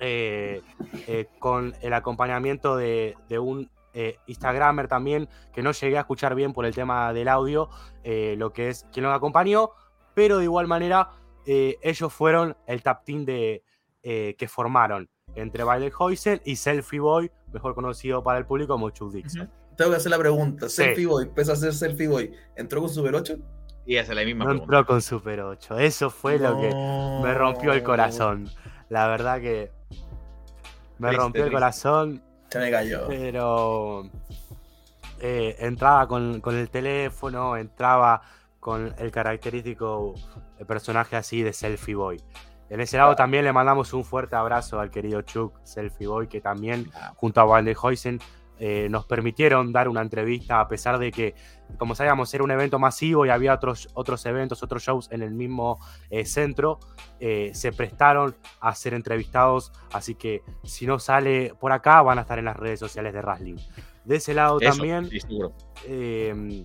eh, 0.00 0.62
eh, 1.06 1.26
con 1.38 1.74
el 1.82 1.92
acompañamiento 1.92 2.76
de, 2.76 3.16
de 3.28 3.38
un 3.38 3.68
eh, 3.98 4.18
Instagramer 4.26 4.86
también, 4.86 5.28
que 5.52 5.60
no 5.62 5.72
llegué 5.72 5.96
a 5.96 6.00
escuchar 6.02 6.34
bien 6.36 6.52
por 6.52 6.64
el 6.64 6.72
tema 6.74 7.12
del 7.12 7.26
audio, 7.26 7.68
eh, 8.04 8.36
lo 8.38 8.52
que 8.52 8.68
es 8.68 8.86
quien 8.92 9.04
los 9.04 9.12
acompañó, 9.16 9.70
pero 10.14 10.38
de 10.38 10.44
igual 10.44 10.68
manera 10.68 11.10
eh, 11.46 11.76
ellos 11.82 12.12
fueron 12.12 12.56
el 12.66 12.82
tap 12.82 13.04
team 13.04 13.24
de, 13.24 13.64
eh, 14.02 14.36
que 14.38 14.46
formaron 14.46 15.08
entre 15.34 15.64
Bailey 15.64 15.90
Huysen 15.98 16.40
y 16.44 16.54
Selfie 16.56 17.00
Boy, 17.00 17.30
mejor 17.52 17.74
conocido 17.74 18.22
para 18.22 18.38
el 18.38 18.46
público 18.46 18.74
como 18.74 18.90
Chuck 18.90 19.12
Dixon. 19.12 19.50
Tengo 19.76 19.90
que 19.90 19.96
hacer 19.96 20.10
la 20.10 20.18
pregunta. 20.18 20.68
Sí. 20.68 20.76
Selfie 20.76 21.06
Boy, 21.06 21.26
pese 21.34 21.52
a 21.52 21.56
ser 21.56 21.72
Selfie 21.74 22.06
Boy, 22.08 22.32
¿entró 22.56 22.80
con 22.80 22.90
Super 22.90 23.14
8? 23.16 23.36
Y 23.86 23.96
esa 23.96 24.12
es 24.12 24.18
la 24.18 24.24
misma 24.24 24.44
no 24.44 24.50
pregunta. 24.50 24.64
entró 24.76 24.86
con 24.86 25.02
Super 25.02 25.40
8. 25.40 25.78
Eso 25.78 26.10
fue 26.10 26.38
lo 26.38 26.56
que 26.60 26.68
me 27.22 27.34
rompió 27.34 27.72
el 27.72 27.82
corazón. 27.82 28.48
La 28.90 29.08
verdad 29.08 29.40
que 29.40 29.70
me 30.98 31.08
Triste, 31.08 31.22
rompió 31.22 31.42
el 31.44 31.48
triste. 31.48 31.54
corazón, 31.54 32.22
Se 32.48 32.58
me 32.58 32.70
cayó. 32.70 33.06
pero 33.08 34.08
eh, 35.20 35.56
entraba 35.58 36.06
con, 36.08 36.40
con 36.40 36.56
el 36.56 36.70
teléfono, 36.70 37.56
entraba 37.56 38.22
con 38.60 38.94
el 38.98 39.10
característico 39.10 40.14
personaje 40.66 41.16
así 41.16 41.42
de 41.42 41.52
Selfie 41.52 41.94
Boy. 41.94 42.22
En 42.70 42.80
ese 42.80 42.98
lado 42.98 43.16
también 43.16 43.44
le 43.44 43.52
mandamos 43.52 43.92
un 43.94 44.04
fuerte 44.04 44.36
abrazo 44.36 44.78
al 44.78 44.90
querido 44.90 45.22
Chuck 45.22 45.54
Selfie 45.62 46.06
Boy, 46.06 46.28
que 46.28 46.40
también 46.40 46.90
junto 47.16 47.40
a 47.40 47.60
Heusen 47.60 48.20
eh, 48.58 48.88
nos 48.90 49.06
permitieron 49.06 49.72
dar 49.72 49.88
una 49.88 50.02
entrevista 50.02 50.60
a 50.60 50.68
pesar 50.68 50.98
de 50.98 51.12
que, 51.12 51.34
como 51.78 51.94
sabíamos, 51.94 52.32
era 52.34 52.44
un 52.44 52.50
evento 52.50 52.78
masivo 52.78 53.24
y 53.24 53.30
había 53.30 53.54
otros, 53.54 53.88
otros 53.94 54.24
eventos, 54.26 54.62
otros 54.62 54.82
shows 54.82 55.10
en 55.12 55.22
el 55.22 55.32
mismo 55.32 55.78
eh, 56.10 56.24
centro, 56.24 56.80
eh, 57.20 57.50
se 57.54 57.72
prestaron 57.72 58.36
a 58.60 58.74
ser 58.74 58.94
entrevistados, 58.94 59.72
así 59.92 60.14
que 60.14 60.42
si 60.64 60.86
no 60.86 60.98
sale 60.98 61.54
por 61.60 61.72
acá 61.72 62.02
van 62.02 62.18
a 62.18 62.22
estar 62.22 62.38
en 62.38 62.46
las 62.46 62.56
redes 62.56 62.80
sociales 62.80 63.12
de 63.12 63.20
Wrestling. 63.22 63.56
De 64.04 64.16
ese 64.16 64.34
lado 64.34 64.58
Eso, 64.60 64.70
también, 64.70 65.08
sí, 65.08 65.20
eh, 65.86 66.64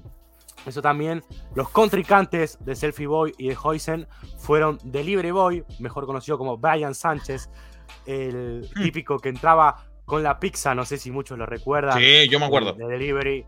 eso 0.65 0.82
también, 0.82 1.21
los 1.56 1.69
contrincantes 1.69 2.58
de 2.63 2.75
Selfie 2.75 3.08
Boy 3.08 3.34
y 3.38 3.49
de 3.49 3.58
Hoisen 3.62 4.08
fueron 4.38 4.79
Delivery 4.84 5.32
Boy, 5.32 5.63
mejor 5.79 6.06
conocido 6.06 6.38
como 6.38 6.58
Brian 6.58 6.95
Sánchez, 6.95 7.49
el 8.06 8.69
Hmm. 8.73 8.82
típico 8.82 9.19
que 9.19 9.29
entraba 9.29 9.86
con 10.06 10.24
la 10.24 10.39
pizza, 10.39 10.74
no 10.76 10.86
sé 10.86 10.98
si 10.98 11.12
muchos 11.12 11.38
lo 11.38 11.46
recuerdan. 11.46 11.98
Sí, 12.00 12.28
yo 12.30 12.39
me 12.39 12.46
acuerdo. 12.46 12.74
De 12.74 12.86
Delivery. 12.88 13.46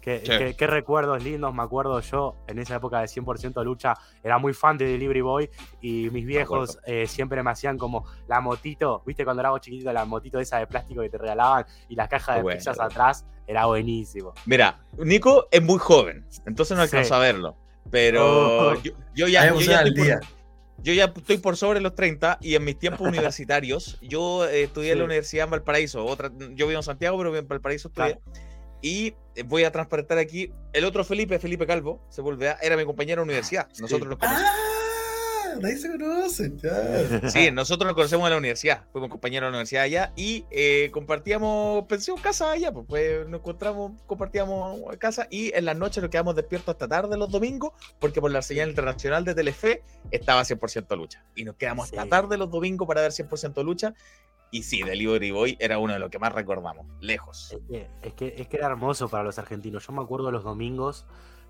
Qué, 0.00 0.18
Sí. 0.18 0.32
qué- 0.36 0.56
qué 0.58 0.66
recuerdos 0.66 1.22
lindos, 1.22 1.54
me 1.54 1.62
acuerdo 1.62 2.00
yo 2.00 2.34
en 2.48 2.58
esa 2.58 2.74
época 2.74 2.98
de 3.00 3.06
100% 3.06 3.62
lucha, 3.62 3.94
era 4.24 4.36
muy 4.36 4.52
fan 4.52 4.76
de 4.76 4.84
Delivery 4.86 5.20
Boy 5.20 5.48
y 5.80 6.10
mis 6.10 6.26
viejos 6.26 6.80
eh, 6.86 7.06
siempre 7.06 7.40
me 7.44 7.52
hacían 7.52 7.78
como 7.78 8.04
la 8.26 8.40
motito, 8.40 9.04
viste 9.06 9.22
cuando 9.24 9.42
era 9.42 9.52
chiquitito, 9.60 9.92
la 9.92 10.04
motito 10.04 10.40
esa 10.40 10.58
de 10.58 10.66
plástico 10.66 11.02
que 11.02 11.08
te 11.08 11.18
regalaban 11.18 11.66
y 11.88 11.94
las 11.94 12.08
cajas 12.08 12.34
de 12.34 12.42
Bueno. 12.42 12.58
pizzas 12.58 12.80
atrás, 12.80 13.24
era 13.46 13.66
buenísimo. 13.66 14.34
Mira, 14.44 14.80
Nico 14.98 15.46
es 15.52 15.62
muy 15.62 15.78
joven, 15.78 16.26
entonces 16.46 16.76
no 16.76 16.84
Sí. 16.84 16.96
alcanzó 16.96 17.14
a 17.14 17.18
verlo. 17.20 17.56
Pero 17.88 18.70
Oh. 18.70 18.74
yo, 18.82 18.90
yo 19.14 19.28
ya, 19.28 19.48
yo, 19.54 19.60
ya 19.60 19.82
estoy 19.82 20.04
día. 20.04 20.18
por, 20.18 20.28
yo 20.82 20.92
ya 20.92 21.06
estoy 21.16 21.38
por 21.38 21.56
sobre 21.56 21.80
los 21.80 21.94
30 21.94 22.38
y 22.40 22.54
en 22.54 22.64
mis 22.64 22.78
tiempos 22.78 23.06
universitarios, 23.08 23.98
yo 24.02 24.46
eh, 24.48 24.64
estudié 24.64 24.92
en 24.92 24.98
la 24.98 25.02
Sí. 25.02 25.06
Universidad 25.06 25.44
en 25.44 25.50
Valparaíso. 25.50 26.04
Otra, 26.04 26.30
yo 26.54 26.66
vivo 26.66 26.78
en 26.78 26.82
Santiago, 26.82 27.16
pero 27.18 27.36
en 27.36 27.46
Valparaíso 27.48 27.88
estudié. 27.88 28.18
Y 28.82 29.14
eh, 29.36 29.44
voy 29.44 29.64
a 29.64 29.70
transparentar 29.70 30.18
aquí. 30.18 30.52
El 30.72 30.84
otro 30.84 31.04
Felipe, 31.04 31.38
Felipe 31.38 31.66
Calvo, 31.66 32.04
se 32.10 32.20
vuelve 32.20 32.48
a, 32.48 32.58
era 32.62 32.76
mi 32.76 32.84
compañero 32.84 33.20
de 33.22 33.24
universidad. 33.24 33.68
Nosotros 33.78 34.08
nos 34.08 34.18
conocimos. 34.18 34.50
Ah, 35.52 35.66
ahí 35.66 35.76
se 35.76 35.90
conocen, 35.90 36.58
ya. 36.58 37.30
Sí, 37.30 37.50
nosotros 37.50 37.86
nos 37.86 37.94
conocemos 37.94 38.26
en 38.26 38.32
la 38.32 38.38
universidad. 38.38 38.84
Fuimos 38.92 39.10
compañeros 39.10 39.48
de 39.48 39.50
la 39.50 39.56
universidad 39.58 39.82
allá 39.84 40.12
y 40.16 40.44
eh, 40.50 40.90
compartíamos 40.92 41.84
pensión, 41.86 42.18
casa 42.18 42.50
allá. 42.50 42.72
Pues, 42.72 42.86
pues, 42.88 43.28
nos 43.28 43.40
encontramos, 43.40 43.92
compartíamos 44.06 44.80
casa 44.98 45.26
y 45.30 45.54
en 45.54 45.64
las 45.64 45.76
noches 45.76 46.02
nos 46.02 46.10
quedamos 46.10 46.34
despiertos 46.34 46.74
hasta 46.74 46.88
tarde 46.88 47.16
los 47.16 47.30
domingos 47.30 47.72
porque 47.98 48.20
por 48.20 48.30
la 48.30 48.42
señal 48.42 48.70
internacional 48.70 49.24
de 49.24 49.34
Telefe 49.34 49.82
estaba 50.10 50.42
100% 50.42 50.96
lucha. 50.96 51.24
Y 51.34 51.44
nos 51.44 51.56
quedamos 51.56 51.90
hasta 51.90 52.06
tarde 52.06 52.36
los 52.38 52.50
domingos 52.50 52.86
para 52.86 53.02
ver 53.02 53.12
100% 53.12 53.64
lucha. 53.64 53.94
Y 54.50 54.64
sí, 54.64 54.82
Delivery 54.82 55.30
Boy 55.30 55.56
era 55.60 55.78
uno 55.78 55.94
de 55.94 55.98
los 55.98 56.10
que 56.10 56.18
más 56.18 56.32
recordamos, 56.32 56.86
lejos. 57.00 57.52
Es 57.52 57.60
que, 57.68 57.88
es, 58.02 58.12
que, 58.12 58.34
es 58.36 58.48
que 58.48 58.56
era 58.58 58.66
hermoso 58.66 59.08
para 59.08 59.24
los 59.24 59.38
argentinos. 59.38 59.86
Yo 59.86 59.94
me 59.94 60.02
acuerdo 60.02 60.26
de 60.26 60.32
los 60.32 60.44
domingos 60.44 61.06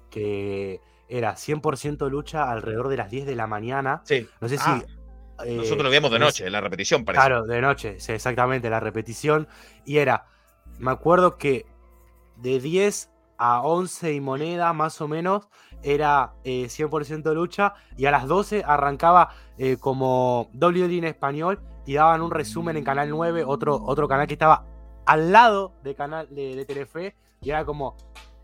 que 0.08 0.80
era 1.18 1.34
100% 1.34 2.08
lucha 2.08 2.50
alrededor 2.50 2.88
de 2.88 2.96
las 2.96 3.10
10 3.10 3.26
de 3.26 3.36
la 3.36 3.46
mañana. 3.46 4.00
Sí, 4.04 4.26
No 4.40 4.48
sé 4.48 4.56
Ah, 4.60 4.80
si... 4.80 5.48
eh, 5.48 5.56
nosotros 5.56 5.82
lo 5.84 5.90
veíamos 5.90 6.10
de 6.10 6.18
noche, 6.18 6.46
en 6.46 6.52
la 6.52 6.60
repetición, 6.60 7.04
parece. 7.04 7.20
Claro, 7.26 7.44
de 7.44 7.60
noche, 7.60 8.00
sí, 8.00 8.12
exactamente, 8.12 8.70
la 8.70 8.80
repetición. 8.80 9.46
Y 9.84 9.98
era, 9.98 10.26
me 10.78 10.90
acuerdo 10.90 11.36
que 11.36 11.66
de 12.36 12.60
10 12.60 13.10
a 13.36 13.60
11 13.62 14.12
y 14.14 14.20
moneda, 14.20 14.72
más 14.72 15.00
o 15.00 15.08
menos, 15.08 15.48
era 15.82 16.32
eh, 16.44 16.68
100% 16.68 17.34
lucha. 17.34 17.74
Y 17.96 18.06
a 18.06 18.10
las 18.10 18.26
12 18.26 18.62
arrancaba 18.64 19.30
eh, 19.58 19.76
como 19.78 20.48
WWE 20.54 20.98
en 20.98 21.04
español 21.04 21.60
y 21.84 21.94
daban 21.94 22.22
un 22.22 22.30
resumen 22.30 22.76
en 22.76 22.84
Canal 22.84 23.10
9, 23.10 23.44
otro, 23.44 23.82
otro 23.84 24.06
canal 24.08 24.26
que 24.26 24.34
estaba 24.34 24.64
al 25.04 25.32
lado 25.32 25.72
de, 25.82 25.94
canal, 25.94 26.28
de, 26.30 26.54
de 26.56 26.64
Telefe. 26.64 27.16
Y 27.42 27.50
era 27.50 27.64
como, 27.64 27.96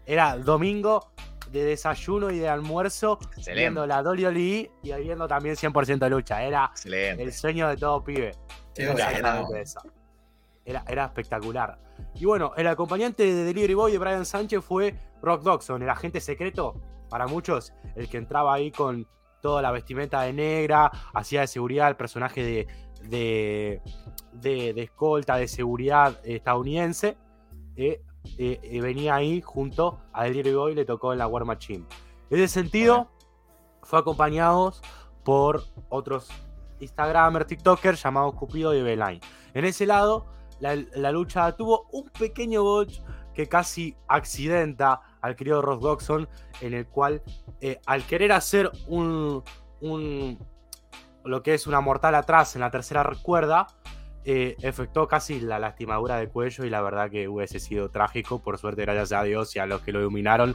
era 0.04 0.36
domingo 0.36 1.12
de 1.50 1.64
desayuno 1.64 2.30
y 2.30 2.38
de 2.38 2.48
almuerzo, 2.48 3.18
Excelente. 3.22 3.54
viendo 3.60 3.86
la 3.86 4.02
WWE 4.02 4.70
y 4.82 4.92
viendo 5.02 5.26
también 5.28 5.56
100% 5.56 6.08
lucha. 6.08 6.42
Era 6.42 6.66
Excelente. 6.72 7.22
el 7.22 7.32
sueño 7.32 7.68
de 7.68 7.76
todo 7.76 8.02
pibe. 8.04 8.32
Era. 8.76 9.10
Era, 10.64 10.84
era 10.86 11.04
espectacular. 11.06 11.78
Y 12.14 12.26
bueno, 12.26 12.52
el 12.56 12.66
acompañante 12.66 13.22
de 13.24 13.44
Delivery 13.44 13.72
Boy 13.74 13.92
de 13.92 13.98
Brian 13.98 14.26
Sánchez 14.26 14.62
fue 14.62 14.94
Rock 15.22 15.42
Dodson, 15.42 15.82
el 15.82 15.88
agente 15.88 16.20
secreto, 16.20 16.74
para 17.08 17.26
muchos, 17.26 17.72
el 17.96 18.08
que 18.08 18.18
entraba 18.18 18.52
ahí 18.54 18.70
con 18.70 19.06
toda 19.40 19.62
la 19.62 19.70
vestimenta 19.70 20.20
de 20.22 20.32
negra, 20.34 20.90
hacía 21.14 21.40
de 21.40 21.46
seguridad 21.46 21.88
el 21.88 21.96
personaje 21.96 22.42
de, 22.42 22.66
de, 23.08 23.80
de- 24.32 24.74
de 24.74 24.82
escolta 24.82 25.36
de 25.36 25.48
seguridad 25.48 26.18
estadounidense. 26.24 27.16
eh, 27.76 28.02
eh, 28.38 28.60
eh, 28.62 28.80
venía 28.80 29.14
ahí 29.14 29.40
junto 29.40 30.00
a 30.12 30.24
Delivery 30.24 30.54
Boy 30.54 30.72
y 30.72 30.74
le 30.76 30.84
tocó 30.84 31.12
en 31.12 31.18
la 31.18 31.26
War 31.26 31.44
Machine. 31.44 31.84
En 32.30 32.38
ese 32.38 32.48
sentido, 32.54 33.10
fue 33.82 33.98
acompañados 33.98 34.82
por 35.24 35.62
otros 35.88 36.28
Instagramers, 36.80 37.46
TikTokers 37.46 38.02
llamados 38.02 38.34
Cupido 38.34 38.74
y 38.74 38.82
Beeline. 38.82 39.20
En 39.54 39.64
ese 39.64 39.86
lado, 39.86 40.26
la, 40.60 40.76
la 40.94 41.10
lucha 41.12 41.52
tuvo 41.56 41.86
un 41.92 42.08
pequeño 42.10 42.62
botch 42.62 43.00
que 43.34 43.48
casi 43.48 43.96
accidenta 44.08 45.00
al 45.20 45.36
querido 45.36 45.62
Ross 45.62 45.80
Dodson, 45.80 46.28
en 46.60 46.74
el 46.74 46.86
cual, 46.86 47.22
eh, 47.60 47.80
al 47.86 48.04
querer 48.04 48.32
hacer 48.32 48.70
un, 48.88 49.42
un- 49.80 50.38
lo 51.24 51.42
que 51.42 51.54
es 51.54 51.66
una 51.66 51.80
mortal 51.80 52.14
atrás 52.14 52.54
en 52.56 52.62
la 52.62 52.70
tercera 52.70 53.08
cuerda, 53.22 53.66
eh, 54.30 54.56
efectuó 54.60 55.08
casi 55.08 55.40
la 55.40 55.58
lastimadura 55.58 56.18
de 56.18 56.28
cuello 56.28 56.64
y 56.64 56.70
la 56.70 56.82
verdad 56.82 57.10
que 57.10 57.28
hubiese 57.28 57.58
sido 57.60 57.88
trágico. 57.88 58.42
Por 58.42 58.58
suerte, 58.58 58.82
gracias 58.82 59.12
a 59.12 59.22
Dios 59.22 59.56
y 59.56 59.58
a 59.58 59.64
los 59.64 59.80
que 59.80 59.90
lo 59.90 60.00
iluminaron, 60.00 60.54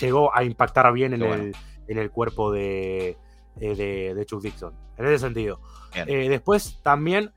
llegó 0.00 0.32
a 0.36 0.44
impactar 0.44 0.92
bien 0.92 1.14
en, 1.14 1.22
el, 1.22 1.56
en 1.88 1.98
el 1.98 2.12
cuerpo 2.12 2.52
de, 2.52 3.18
eh, 3.60 3.74
de, 3.74 4.14
de 4.14 4.24
Chuck 4.24 4.40
Dixon. 4.40 4.72
En 4.96 5.06
ese 5.06 5.18
sentido. 5.18 5.60
Eh, 5.94 6.28
después 6.28 6.80
también, 6.82 7.32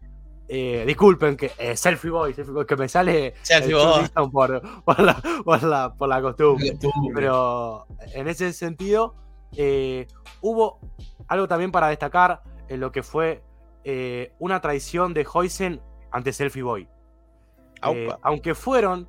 eh, 0.48 0.84
disculpen 0.86 1.36
que 1.36 1.52
eh, 1.58 1.76
Selfie 1.76 2.12
Boy, 2.12 2.34
Selfie 2.36 2.54
Boy, 2.54 2.66
que 2.68 2.76
me 2.76 2.88
sale 2.88 3.34
Selfie 3.42 3.74
Boy. 3.74 4.08
Por, 4.32 4.62
por 4.84 5.00
la, 5.00 5.16
por, 5.44 5.64
la, 5.64 5.94
por 5.96 6.10
la 6.10 6.22
costumbre. 6.22 6.78
Pero 7.16 7.88
en 8.14 8.28
ese 8.28 8.54
sentido, 8.54 9.16
hubo 10.42 10.80
algo 11.28 11.48
también 11.48 11.72
para 11.72 11.88
destacar 11.88 12.44
en 12.68 12.80
lo 12.80 12.92
que 12.92 13.02
fue 13.02 13.42
eh, 13.84 14.34
una 14.40 14.62
traición 14.62 15.14
de 15.14 15.26
Hoysen 15.32 15.82
ante 16.12 16.34
Selfie 16.34 16.64
Boy. 16.64 16.88
Eh, 17.98 18.08
aunque 18.22 18.54
fueron 18.56 19.08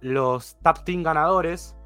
los 0.00 0.56
Tap 0.62 0.84
Team 0.84 1.02
ganadores, 1.02 1.76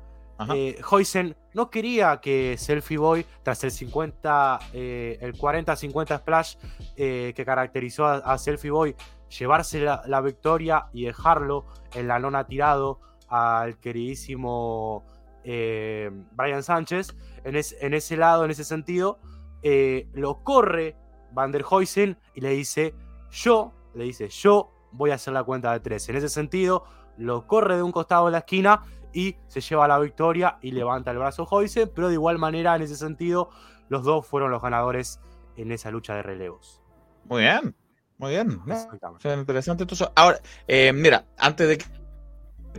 eh, 0.54 0.78
Hoysen 0.90 1.34
no 1.54 1.70
quería 1.70 2.20
que 2.20 2.56
Selfie 2.58 2.98
Boy, 2.98 3.26
tras 3.42 3.64
el 3.64 3.70
50, 3.70 4.58
eh, 4.74 5.18
el 5.20 5.32
40-50 5.34 6.18
splash 6.18 6.56
que 6.94 7.42
caracterizó 7.46 8.06
a, 8.06 8.16
a 8.16 8.36
Selfie 8.38 8.70
Boy, 8.70 8.94
llevarse 9.38 9.80
la, 9.80 10.02
la 10.06 10.20
victoria 10.20 10.86
y 10.92 11.04
dejarlo 11.06 11.64
en 11.94 12.06
la 12.08 12.18
lona 12.18 12.46
tirado 12.46 13.00
al 13.28 13.78
queridísimo 13.78 15.04
eh, 15.44 16.10
Brian 16.32 16.62
Sánchez. 16.62 17.16
En, 17.44 17.56
es- 17.56 17.76
en 17.80 17.94
ese 17.94 18.16
lado, 18.16 18.44
en 18.44 18.50
ese 18.50 18.64
sentido, 18.64 19.18
eh, 19.62 20.08
lo 20.12 20.42
corre 20.44 20.96
Van 21.36 21.52
der 21.52 21.64
Heusen 21.70 22.18
y 22.34 22.40
le 22.40 22.48
dice: 22.50 22.94
Yo, 23.30 23.74
le 23.94 24.04
dice, 24.04 24.28
yo 24.28 24.72
voy 24.90 25.10
a 25.10 25.16
hacer 25.16 25.34
la 25.34 25.44
cuenta 25.44 25.70
de 25.72 25.80
tres. 25.80 26.08
En 26.08 26.16
ese 26.16 26.30
sentido, 26.30 26.84
lo 27.18 27.46
corre 27.46 27.76
de 27.76 27.82
un 27.82 27.92
costado 27.92 28.26
de 28.26 28.32
la 28.32 28.38
esquina 28.38 28.82
y 29.12 29.36
se 29.46 29.60
lleva 29.60 29.86
la 29.86 29.98
victoria 29.98 30.58
y 30.62 30.70
levanta 30.72 31.10
el 31.10 31.18
brazo 31.18 31.46
Heusen, 31.50 31.92
pero 31.94 32.08
de 32.08 32.14
igual 32.14 32.38
manera, 32.38 32.74
en 32.74 32.82
ese 32.82 32.96
sentido, 32.96 33.50
los 33.90 34.02
dos 34.02 34.26
fueron 34.26 34.50
los 34.50 34.62
ganadores 34.62 35.20
en 35.56 35.72
esa 35.72 35.90
lucha 35.90 36.14
de 36.14 36.22
relevos. 36.22 36.82
Muy 37.24 37.42
bien. 37.42 37.76
Muy 38.16 38.30
bien. 38.30 38.62
¿no? 38.64 39.34
Interesante. 39.34 39.82
Entonces, 39.82 40.08
ahora, 40.14 40.40
eh, 40.66 40.90
mira, 40.94 41.26
antes 41.36 41.68
de 41.68 41.76
que 41.76 41.84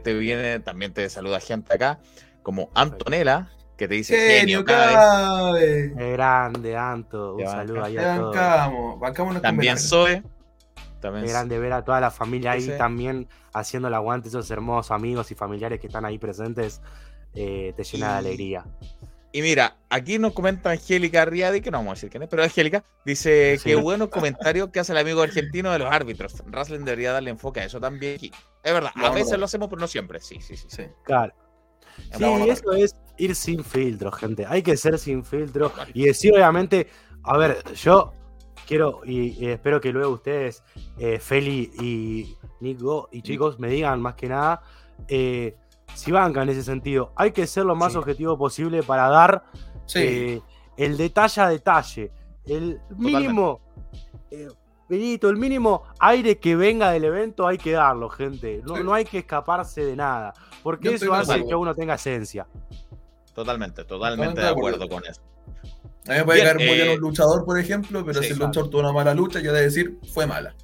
te 0.02 0.16
viene, 0.16 0.60
también 0.62 0.94
te 0.94 1.08
saluda 1.10 1.40
gente 1.40 1.76
acá, 1.76 2.00
como 2.42 2.72
Antonella, 2.74 3.52
que 3.78 3.88
te 3.88 3.94
dice 3.94 4.16
genio 4.18 4.40
Genio, 4.40 4.66
cada 4.66 5.52
vez. 5.54 5.92
cabe. 5.92 5.94
Qué 5.98 6.12
grande, 6.14 6.76
Anto. 6.76 7.36
Un 7.36 7.46
saludo 7.46 7.84
ahí 7.84 7.98
a 7.98 8.18
todos. 8.18 8.36
bancamos, 8.36 9.00
bancámonos 9.00 9.36
con 9.38 9.42
También. 9.44 9.78
Zoe. 9.78 10.24
También 11.00 11.26
Qué 11.26 11.32
grande 11.32 11.60
ver 11.60 11.74
a 11.74 11.86
toda 11.86 12.02
la 12.02 12.10
familia 12.10 12.52
ahí 12.52 12.68
también 12.78 13.28
haciendo 13.54 13.88
el 13.88 13.94
aguante, 13.94 14.30
esos 14.30 14.50
hermosos 14.50 14.92
amigos 14.92 15.30
y 15.32 15.36
familiares 15.36 15.80
que 15.80 15.88
están 15.88 16.06
ahí 16.06 16.18
presentes, 16.18 16.82
eh, 17.36 17.74
te 17.78 17.84
llena 17.84 18.14
de 18.14 18.18
alegría. 18.18 18.66
Y 19.32 19.42
mira, 19.44 19.76
aquí 19.90 20.18
nos 20.18 20.34
comenta 20.34 20.72
Angélica 20.72 21.24
Riadi, 21.26 21.62
que 21.62 21.70
no 21.70 21.78
vamos 21.78 21.92
a 21.92 21.96
decir 21.96 22.10
quién 22.10 22.24
es, 22.24 22.30
pero 22.30 22.42
Angélica, 22.44 22.84
dice 23.06 23.58
Sí. 23.60 23.70
que 23.70 23.76
buenos 23.76 24.10
comentarios 24.10 24.70
que 24.70 24.80
hace 24.80 24.94
el 24.94 24.98
amigo 24.98 25.22
argentino 25.22 25.72
de 25.72 25.80
los 25.80 25.92
árbitros. 25.94 26.42
Wrestling 26.48 26.80
debería 26.84 27.12
darle 27.12 27.30
enfoque 27.30 27.60
a 27.60 27.66
eso 27.66 27.80
también. 27.80 28.16
aquí. 28.16 28.32
Es 28.64 28.74
verdad, 28.74 28.92
a 28.96 29.10
veces 29.12 29.38
lo 29.38 29.46
hacemos, 29.46 29.70
pero 29.70 29.80
no 29.80 29.88
siempre. 29.88 30.20
Sí, 30.20 30.40
sí, 30.42 30.58
sí. 30.58 30.66
sí. 30.68 30.84
Claro. 31.04 31.34
Sí, 32.18 32.24
eso 32.50 32.72
es 32.74 32.96
ir 33.18 33.36
sin 33.36 33.64
filtro, 33.64 34.12
gente. 34.12 34.46
Hay 34.48 34.62
que 34.64 34.78
ser 34.78 34.98
sin 35.00 35.24
filtro 35.24 35.72
y 35.94 36.06
decir, 36.06 36.34
obviamente, 36.34 36.88
a 37.24 37.38
ver, 37.38 37.64
yo 37.74 38.14
quiero 38.68 39.02
y, 39.06 39.44
y 39.44 39.48
espero 39.48 39.80
que 39.82 39.92
luego 39.92 40.14
ustedes, 40.14 40.64
eh, 40.98 41.20
Feli 41.20 41.72
y 41.82 42.36
Nico 42.60 43.10
y 43.12 43.22
chicos, 43.22 43.60
me 43.60 43.70
digan 43.70 44.02
más 44.02 44.16
que 44.16 44.28
nada 44.28 44.62
eh, 45.08 45.56
si 45.94 46.12
bancan 46.12 46.44
en 46.44 46.50
ese 46.50 46.64
sentido. 46.64 47.12
Hay 47.16 47.32
que 47.32 47.48
ser 47.48 47.66
lo 47.66 47.76
más 47.76 47.94
Sí. 47.94 47.98
objetivo 47.98 48.38
posible 48.38 48.84
para 48.84 49.10
dar 49.10 49.44
Sí. 49.86 50.00
eh, 50.02 50.42
el 50.76 50.98
detalle 50.98 51.42
a 51.42 51.50
detalle, 51.50 52.12
el 52.46 52.80
mínimo. 52.98 53.62
eh, 54.32 54.48
Benito, 54.90 55.30
el 55.30 55.36
mínimo 55.36 55.84
aire 56.00 56.38
que 56.38 56.56
venga 56.56 56.92
del 56.92 57.04
evento 57.04 57.46
hay 57.46 57.58
que 57.58 57.72
darlo, 57.74 58.10
gente. 58.10 58.62
No, 58.66 58.78
Sí. 58.78 58.84
no 58.86 58.94
hay 58.94 59.04
que 59.04 59.18
escaparse 59.20 59.84
de 59.84 59.98
nada. 59.98 60.34
Porque 60.64 60.88
Yo 60.90 60.96
eso 60.96 61.14
hace 61.14 61.46
que 61.46 61.56
uno 61.56 61.76
tenga 61.76 61.96
esencia. 61.96 62.48
Totalmente, 63.38 63.86
totalmente 63.86 64.42
de 64.42 64.48
acuerdo 64.48 64.90
con 64.90 65.06
eso. 65.06 65.22
A 66.08 66.12
mí 66.14 66.18
me 66.18 66.24
puede 66.26 66.42
Bien, 66.42 66.58
caer 66.58 66.68
muy 66.68 66.76
bien 66.76 66.88
eh, 66.88 66.94
un 66.96 67.00
luchador, 67.02 67.46
por 67.46 67.60
ejemplo, 67.60 68.04
pero 68.04 68.20
sí, 68.20 68.26
si 68.26 68.32
el 68.32 68.38
claro. 68.38 68.48
luchador 68.48 68.70
tuvo 68.72 68.82
una 68.82 68.92
mala 68.94 69.14
lucha, 69.14 69.40
yo 69.42 69.54
de 69.54 69.62
decir, 69.62 70.00
fue 70.12 70.26
mala. 70.26 70.56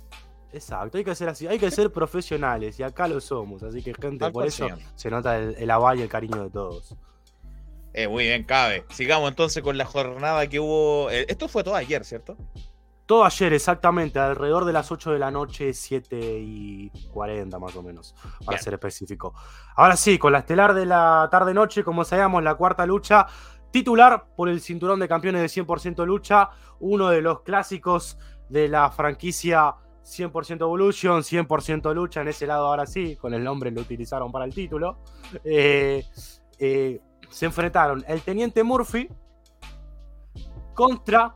Exacto, 0.52 0.98
hay 0.98 1.04
que 1.04 1.14
ser 1.14 1.30
así, 1.30 1.46
hay 1.48 1.60
que 1.60 1.70
ser 1.70 1.92
profesionales 1.92 2.80
y 2.80 2.84
acá 2.84 3.08
lo 3.08 3.22
somos. 3.22 3.62
Así 3.62 3.84
que, 3.84 3.94
gente, 3.94 4.26
Tal 4.26 4.32
por 4.32 4.48
eso 4.48 4.66
siempre. 4.66 4.86
se 4.96 5.12
nota 5.12 5.38
el, 5.38 5.56
el 5.56 5.70
aval 5.70 6.00
y 6.00 6.02
el 6.02 6.10
cariño 6.10 6.44
de 6.44 6.50
todos. 6.50 6.96
Eh, 7.94 8.08
muy 8.08 8.24
bien, 8.24 8.44
cabe. 8.44 8.86
Sigamos 8.90 9.30
entonces 9.30 9.62
con 9.62 9.78
la 9.78 9.86
jornada 9.86 10.48
que 10.48 10.60
hubo. 10.60 11.12
eh, 11.12 11.26
esto 11.30 11.48
fue 11.48 11.64
todo 11.64 11.76
ayer, 11.76 12.04
¿cierto? 12.06 12.38
Todo 13.14 13.26
ayer, 13.26 13.54
exactamente, 13.54 14.18
alrededor 14.18 14.66
de 14.66 14.74
las 14.74 14.92
8 14.92 15.12
de 15.12 15.20
la 15.20 15.30
noche, 15.30 15.72
7 15.72 16.18
y 16.20 16.90
40 17.12 17.60
más 17.60 17.76
o 17.76 17.84
menos, 17.84 18.16
para 18.44 18.58
Bien. 18.58 18.64
ser 18.64 18.74
específico. 18.74 19.36
Ahora 19.76 19.96
sí, 19.96 20.18
con 20.18 20.34
la 20.34 20.40
estelar 20.40 20.74
de 20.74 20.88
la 20.88 21.28
tarde-noche, 21.30 21.84
como 21.84 22.06
sabíamos, 22.06 22.42
la 22.42 22.56
cuarta 22.56 22.88
lucha, 22.88 23.28
titular 23.70 24.26
por 24.36 24.50
el 24.50 24.62
cinturón 24.62 25.00
de 25.00 25.08
campeones 25.08 25.44
de 25.44 25.64
100% 25.64 26.08
lucha, 26.08 26.50
uno 26.80 27.10
de 27.10 27.22
los 27.22 27.42
clásicos 27.42 28.18
de 28.50 28.68
la 28.68 28.90
franquicia 28.90 29.76
100% 30.04 30.62
Evolution, 30.62 31.22
100% 31.22 31.94
lucha, 31.94 32.22
en 32.22 32.30
ese 32.30 32.48
lado 32.48 32.66
ahora 32.66 32.88
sí, 32.88 33.16
con 33.16 33.36
el 33.36 33.44
nombre 33.44 33.70
lo 33.70 33.82
utilizaron 33.82 34.32
para 34.32 34.46
el 34.46 34.56
título. 34.56 34.98
Eh, 35.44 36.04
eh, 36.58 37.00
se 37.30 37.46
enfrentaron 37.46 38.04
el 38.08 38.24
Teniente 38.24 38.64
Murphy 38.64 39.08
contra 40.74 41.36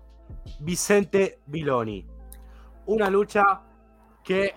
Vicente 0.59 1.39
Viloni. 1.45 2.05
Una 2.85 3.09
lucha 3.09 3.61
que 4.23 4.55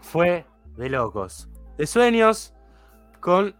fue 0.00 0.46
de 0.76 0.88
locos, 0.88 1.48
de 1.76 1.86
sueños, 1.86 2.54
con 3.20 3.54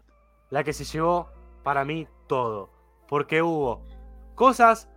la 0.51 0.64
que 0.64 0.73
se 0.73 0.85
llevó 0.85 1.31
para 1.62 1.85
mí 1.85 2.07
todo. 2.27 2.71
Porque 3.09 3.42
hubo 3.42 3.83
cosas 4.35 4.88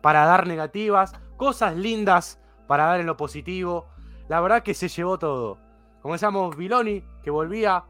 para 0.00 0.24
dar 0.24 0.46
negativas, 0.46 1.12
cosas 1.36 1.76
lindas 1.76 2.40
para 2.66 2.84
dar 2.84 3.00
en 3.00 3.06
lo 3.06 3.16
positivo. 3.16 3.86
La 4.28 4.40
verdad 4.40 4.62
que 4.62 4.74
se 4.74 4.88
llevó 4.88 5.18
todo. 5.18 5.58
Comenzamos 6.02 6.56
Viloni, 6.56 7.04
que 7.22 7.30
volvía 7.30 7.84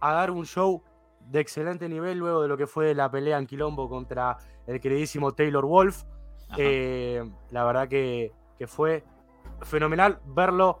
a 0.00 0.12
dar 0.12 0.30
un 0.30 0.44
show 0.44 0.82
de 1.20 1.40
excelente 1.40 1.88
nivel 1.88 2.18
luego 2.18 2.42
de 2.42 2.48
lo 2.48 2.56
que 2.56 2.66
fue 2.66 2.94
la 2.94 3.10
pelea 3.10 3.38
en 3.38 3.46
Quilombo 3.46 3.88
contra 3.88 4.38
el 4.66 4.80
queridísimo 4.80 5.32
Taylor 5.32 5.64
Wolf. 5.64 6.02
Eh, 6.56 7.22
la 7.50 7.64
verdad 7.64 7.88
que, 7.88 8.32
que 8.58 8.66
fue 8.66 9.04
fenomenal 9.62 10.20
verlo 10.26 10.80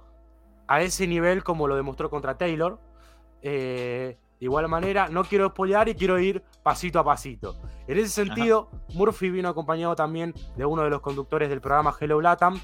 a 0.66 0.82
ese 0.82 1.06
nivel 1.06 1.42
como 1.42 1.66
lo 1.66 1.76
demostró 1.76 2.10
contra 2.10 2.38
Taylor. 2.38 2.78
Eh, 3.42 4.16
de 4.38 4.46
igual 4.46 4.68
manera, 4.68 5.08
no 5.08 5.24
quiero 5.24 5.48
spoilear 5.48 5.88
y 5.88 5.94
quiero 5.94 6.18
ir 6.18 6.42
pasito 6.62 6.98
a 6.98 7.04
pasito. 7.04 7.56
En 7.86 7.98
ese 7.98 8.08
sentido, 8.08 8.70
Murphy 8.94 9.30
vino 9.30 9.48
acompañado 9.48 9.94
también 9.94 10.32
de 10.56 10.64
uno 10.64 10.82
de 10.82 10.90
los 10.90 11.00
conductores 11.02 11.50
del 11.50 11.60
programa 11.60 11.94
Hello 12.00 12.20
Latam, 12.22 12.58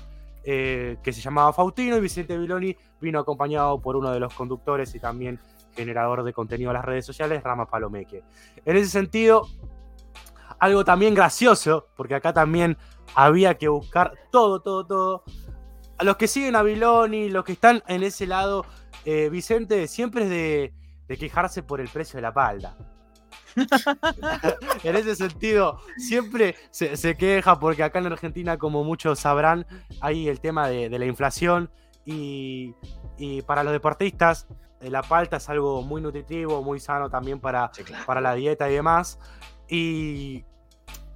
eh, 0.45 0.97
que 1.03 1.13
se 1.13 1.21
llamaba 1.21 1.53
Faustino, 1.53 1.97
y 1.97 2.01
Vicente 2.01 2.39
Viloni 2.39 2.77
vino 3.01 3.19
acompañado 3.19 3.79
por 3.81 3.97
uno 3.97 4.11
de 4.11 4.21
los 4.21 4.33
conductores 4.33 4.95
y 4.95 5.01
también 5.01 5.39
generador 5.75 6.23
de 6.23 6.33
contenido 6.33 6.71
en 6.71 6.75
las 6.77 6.85
redes 6.85 7.05
sociales, 7.05 7.43
Rama 7.43 7.67
Palomeque. 7.67 8.23
En 8.65 8.77
ese 8.77 8.89
sentido, 8.89 9.47
algo 10.59 10.85
también 10.85 11.15
gracioso, 11.15 11.89
porque 11.97 12.15
acá 12.15 12.33
también 12.33 12.77
había 13.15 13.57
que 13.57 13.69
buscar 13.69 14.13
todo, 14.31 14.61
todo, 14.61 14.87
todo. 14.87 15.25
A 15.99 16.05
los 16.05 16.17
que 16.17 16.29
siguen 16.29 16.57
a 16.57 16.63
Viloni, 16.63 17.31
los 17.31 17.45
que 17.45 17.53
están 17.53 17.83
en 17.87 18.03
ese 18.03 18.27
lado, 18.27 18.65
eh, 19.05 19.29
Vicente 19.31 19.87
siempre 19.89 20.25
es 20.25 20.31
de, 20.31 20.75
de 21.09 21.17
quejarse 21.17 21.63
por 21.63 21.81
el 21.81 21.89
precio 21.89 22.19
de 22.19 22.23
la 22.23 22.35
palda. 22.35 22.77
en 24.85 24.97
ese 24.97 25.17
sentido, 25.17 25.81
siempre 25.97 26.57
se, 26.71 26.97
se 26.97 27.17
queja 27.17 27.59
porque 27.59 27.83
acá 27.83 27.99
en 28.01 28.07
Argentina, 28.07 28.59
como 28.59 28.85
muchos 28.85 29.19
sabrán, 29.21 29.67
hay 30.01 30.29
el 30.29 30.41
tema 30.41 30.69
de, 30.69 30.91
de 30.91 30.99
la 30.99 31.07
inflación 31.07 31.71
y, 32.05 32.75
y 33.17 33.41
para 33.43 33.65
los 33.65 33.73
deportistas 33.73 34.47
eh, 34.81 34.91
la 34.91 35.03
palta 35.03 35.39
es 35.39 35.49
algo 35.49 35.83
muy 35.83 36.03
nutritivo, 36.03 36.63
muy 36.63 36.81
sano 36.81 37.09
también 37.09 37.41
para, 37.41 37.71
Sí, 37.73 37.83
claro. 37.83 38.05
para 38.05 38.21
la 38.21 38.35
dieta 38.35 38.71
y 38.71 38.75
demás. 38.75 39.19
Y 39.69 40.45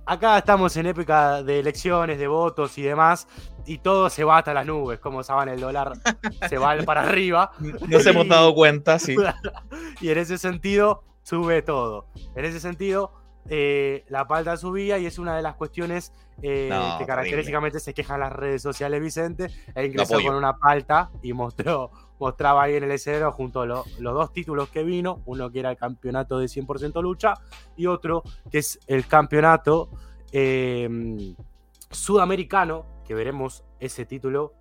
acá 0.06 0.38
estamos 0.38 0.76
en 0.76 0.86
época 0.86 1.42
de 1.42 1.60
elecciones, 1.60 2.18
de 2.18 2.26
votos 2.26 2.76
y 2.78 2.82
demás, 2.82 3.28
y 3.66 3.78
todo 3.78 4.10
se 4.10 4.24
va 4.24 4.38
hasta 4.38 4.52
las 4.52 4.66
nubes, 4.66 4.98
como 4.98 5.22
saben, 5.22 5.48
el 5.48 5.60
dólar 5.60 5.92
se 6.48 6.58
va 6.58 6.76
para 6.84 7.02
arriba. 7.02 7.52
Nos 7.88 8.06
hemos 8.06 8.26
dado 8.26 8.54
cuenta, 8.54 8.98
sí. 8.98 9.16
y 10.00 10.10
en 10.10 10.18
ese 10.18 10.38
sentido 10.38 11.04
sube 11.22 11.62
todo. 11.62 12.06
En 12.34 12.44
ese 12.44 12.60
sentido, 12.60 13.12
eh, 13.48 14.04
la 14.08 14.26
palta 14.26 14.56
subía 14.56 14.98
y 14.98 15.06
es 15.06 15.18
una 15.18 15.36
de 15.36 15.42
las 15.42 15.54
cuestiones 15.54 16.12
eh, 16.42 16.68
No, 16.70 16.98
que 16.98 17.06
característicamente 17.06 17.80
se 17.80 17.92
quejan 17.94 18.20
las 18.20 18.32
redes 18.32 18.62
sociales 18.62 19.00
Vicente, 19.00 19.48
e 19.74 19.86
ingresó 19.86 20.20
con 20.22 20.34
una 20.34 20.56
palta 20.56 21.10
y 21.22 21.32
mostró, 21.32 21.90
mostraba 22.18 22.62
ahí 22.64 22.74
en 22.76 22.84
el 22.84 22.90
escenario 22.92 23.30
junto 23.32 23.60
a 23.62 23.66
lo- 23.66 23.84
los 23.98 24.14
dos 24.14 24.32
títulos 24.32 24.68
que 24.68 24.82
vino, 24.82 25.22
uno 25.26 25.50
que 25.50 25.60
era 25.60 25.70
el 25.70 25.76
campeonato 25.76 26.38
de 26.38 26.46
100% 26.48 27.02
lucha 27.02 27.34
y 27.76 27.86
otro 27.86 28.22
que 28.50 28.58
es 28.58 28.78
el 28.86 29.06
campeonato 29.06 29.90
eh, 30.32 31.34
sudamericano, 31.90 32.86
que 33.04 33.14
veremos 33.14 33.64
ese 33.80 34.04
título, 34.06 34.54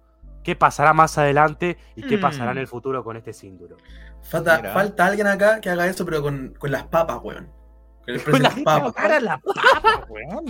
qué 0.43 0.55
pasará 0.55 0.93
más 0.93 1.17
adelante 1.17 1.77
y 1.95 2.03
qué 2.03 2.17
pasará 2.17 2.51
en 2.51 2.57
Mm. 2.57 2.61
el 2.61 2.67
futuro 2.67 3.03
con 3.03 3.17
este 3.17 3.33
cinturón. 3.33 3.77
Falta, 4.21 4.73
falta 4.73 5.05
alguien 5.05 5.27
acá 5.27 5.59
que 5.61 5.69
haga 5.69 5.85
eso, 5.87 6.05
pero 6.05 6.21
con, 6.21 6.55
con 6.57 6.71
las 6.71 6.83
papas, 6.83 7.19
weón. 7.21 7.49
Las 8.05 8.59
papas. 8.61 8.93
Cara 8.93 9.19
la 9.19 9.37
papa, 9.41 10.05
weón. 10.09 10.45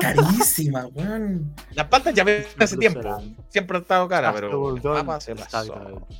Carísima, 0.00 0.86
weón. 0.86 1.54
Las 1.72 1.86
paltas 1.88 2.14
ya 2.14 2.24
ven 2.24 2.44
hace 2.58 2.76
tiempo. 2.76 3.00
Siempre 3.48 3.76
han 3.76 3.82
estado 3.82 4.08
cara, 4.08 4.28
Hasta 4.30 4.40
pero 4.40 4.74
papas 4.82 5.24
se 5.24 5.34
pasó. 5.36 5.62
exactamente. 5.62 6.14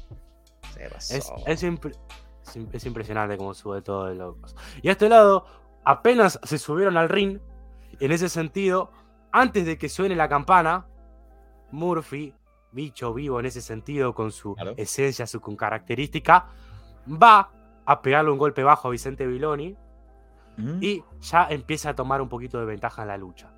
Se 0.75 0.88
pasó. 0.90 1.14
Es, 1.14 1.33
es, 1.47 1.64
impre- 1.64 1.97
es 2.47 2.57
im- 2.57 2.68
es 2.73 2.87
impresionante 2.87 3.37
cómo 3.37 3.55
sube 3.55 3.83
todo 3.83 4.07
de 4.07 4.14
locos. 4.14 4.55
Y 4.83 4.88
a 4.88 4.92
este 4.92 5.09
lado, 5.09 5.47
apenas 5.85 6.38
se 6.44 6.59
subieron 6.59 6.97
al 6.97 7.09
ring, 7.09 7.38
en 8.01 8.12
ese 8.12 8.29
sentido, 8.29 8.90
antes 9.33 9.66
de 9.66 9.79
que 9.79 9.88
suene 9.88 10.14
la 10.14 10.29
campana, 10.29 10.87
Murphy, 11.73 12.35
bicho 12.73 13.12
vivo 13.14 13.40
en 13.40 13.47
ese 13.47 13.61
sentido, 13.61 14.14
con 14.14 14.31
su 14.31 14.55
Claro. 14.55 14.75
esencia, 14.77 15.27
su 15.27 15.40
con 15.40 15.57
característica, 15.57 16.47
va 17.09 17.51
a 17.85 18.01
pegarle 18.03 18.31
un 18.31 18.38
golpe 18.38 18.62
bajo 18.62 18.88
a 18.88 18.90
Vicente 18.90 19.27
Viloni 19.27 19.77
Mm. 20.56 20.78
y 20.80 21.04
ya 21.20 21.46
empieza 21.50 21.90
a 21.90 21.94
tomar 21.94 22.22
un 22.22 22.28
poquito 22.28 22.58
de 22.58 22.64
ventaja 22.64 23.02
en 23.02 23.08
la 23.08 23.16
lucha. 23.16 23.52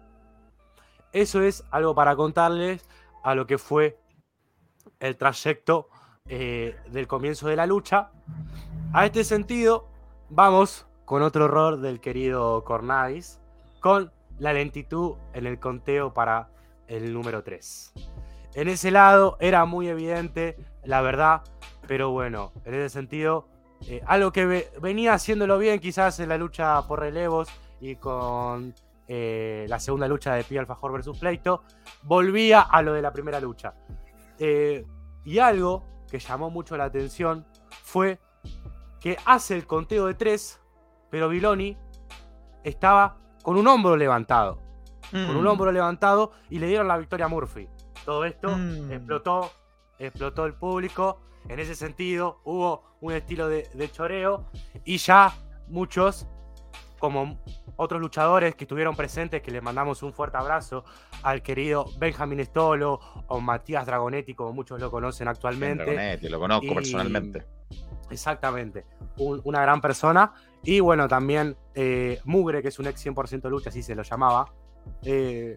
Eso 1.12 1.42
es 1.42 1.64
algo 1.70 1.94
para 1.94 2.16
contarles 2.16 2.88
a 3.22 3.34
lo 3.34 3.46
que 3.46 3.58
fue 3.58 3.98
el 5.00 5.16
trayecto 5.16 5.88
eh, 6.28 6.76
del 6.90 7.06
comienzo 7.06 7.48
de 7.48 7.56
la 7.56 7.66
lucha. 7.66 8.10
A 8.92 9.06
este 9.06 9.24
sentido, 9.24 9.88
vamos 10.30 10.86
con 11.04 11.22
otro 11.22 11.46
error 11.46 11.80
del 11.80 12.00
querido 12.00 12.64
Cornadis, 12.64 13.40
con 13.80 14.12
la 14.38 14.52
lentitud 14.52 15.14
en 15.32 15.46
el 15.46 15.58
conteo 15.58 16.12
para 16.12 16.50
el 16.88 17.12
número 17.12 17.42
3. 17.42 17.92
En 18.54 18.68
ese 18.68 18.90
lado 18.90 19.36
era 19.40 19.64
muy 19.64 19.88
evidente, 19.88 20.56
la 20.82 21.00
verdad, 21.02 21.42
pero 21.86 22.10
bueno, 22.10 22.52
en 22.64 22.74
ese 22.74 22.88
sentido, 22.90 23.48
eh, 23.88 24.02
algo 24.06 24.32
que 24.32 24.46
ve- 24.46 24.70
venía 24.80 25.14
haciéndolo 25.14 25.58
bien 25.58 25.78
quizás 25.80 26.18
en 26.20 26.28
la 26.28 26.36
lucha 26.38 26.82
por 26.86 27.00
relevos 27.00 27.48
y 27.80 27.96
con 27.96 28.74
eh, 29.08 29.66
la 29.68 29.78
segunda 29.78 30.08
lucha 30.08 30.34
de 30.34 30.42
Pío 30.44 30.60
Alfajor 30.60 30.92
versus 30.92 31.18
Pleito, 31.18 31.62
volvía 32.02 32.60
a 32.62 32.82
lo 32.82 32.92
de 32.92 33.02
la 33.02 33.12
primera 33.12 33.38
lucha. 33.40 33.74
Eh, 34.38 34.84
y 35.24 35.38
algo 35.38 35.84
que 36.10 36.18
llamó 36.18 36.50
mucho 36.50 36.76
la 36.76 36.84
atención 36.84 37.46
fue 37.84 38.18
que 39.00 39.16
hace 39.26 39.54
el 39.54 39.66
conteo 39.66 40.06
de 40.06 40.14
tres, 40.14 40.60
pero 41.10 41.28
Viloni 41.28 41.76
estaba 42.64 43.16
con 43.42 43.56
un 43.56 43.66
hombro 43.68 43.96
levantado. 43.96 44.60
Con 45.12 45.36
un 45.36 45.44
Mm. 45.44 45.46
hombro 45.46 45.70
levantado 45.70 46.32
y 46.50 46.58
le 46.58 46.66
dieron 46.66 46.88
la 46.88 46.96
victoria 46.98 47.26
a 47.26 47.28
Murphy. 47.28 47.68
Todo 48.04 48.24
esto 48.24 48.48
Mm. 48.48 48.90
explotó, 48.90 49.52
explotó 50.00 50.46
el 50.46 50.54
público. 50.54 51.20
En 51.48 51.58
ese 51.60 51.74
sentido, 51.74 52.40
hubo 52.44 52.82
un 53.00 53.12
estilo 53.12 53.48
de, 53.48 53.68
de 53.74 53.90
choreo 53.90 54.50
y 54.84 54.96
ya 54.98 55.32
muchos, 55.68 56.26
como 56.98 57.38
otros 57.76 58.00
luchadores 58.00 58.54
que 58.54 58.64
estuvieron 58.64 58.96
presentes, 58.96 59.42
que 59.42 59.50
les 59.50 59.62
mandamos 59.62 60.02
un 60.02 60.12
fuerte 60.12 60.36
abrazo 60.38 60.84
al 61.22 61.42
querido 61.42 61.86
Benjamin 61.98 62.44
Stolo 62.44 62.98
o 63.28 63.40
Matías 63.40 63.86
Dragonetti, 63.86 64.34
como 64.34 64.52
muchos 64.52 64.80
lo 64.80 64.90
conocen 64.90 65.28
actualmente. 65.28 65.84
Dragonetti, 65.84 66.28
lo 66.28 66.40
conozco 66.40 66.66
Y- 66.66 66.74
personalmente. 66.74 67.44
Exactamente, 68.10 68.86
un- 69.18 69.40
una 69.44 69.60
gran 69.62 69.80
persona. 69.80 70.32
Y 70.62 70.80
bueno, 70.80 71.06
también 71.08 71.56
eh, 71.74 72.18
Mugre, 72.24 72.62
que 72.62 72.68
es 72.68 72.78
un 72.78 72.86
ex 72.86 73.04
100% 73.04 73.48
lucha, 73.50 73.70
así 73.70 73.82
se 73.82 73.94
lo 73.94 74.02
llamaba. 74.02 74.52
Eh, 75.02 75.56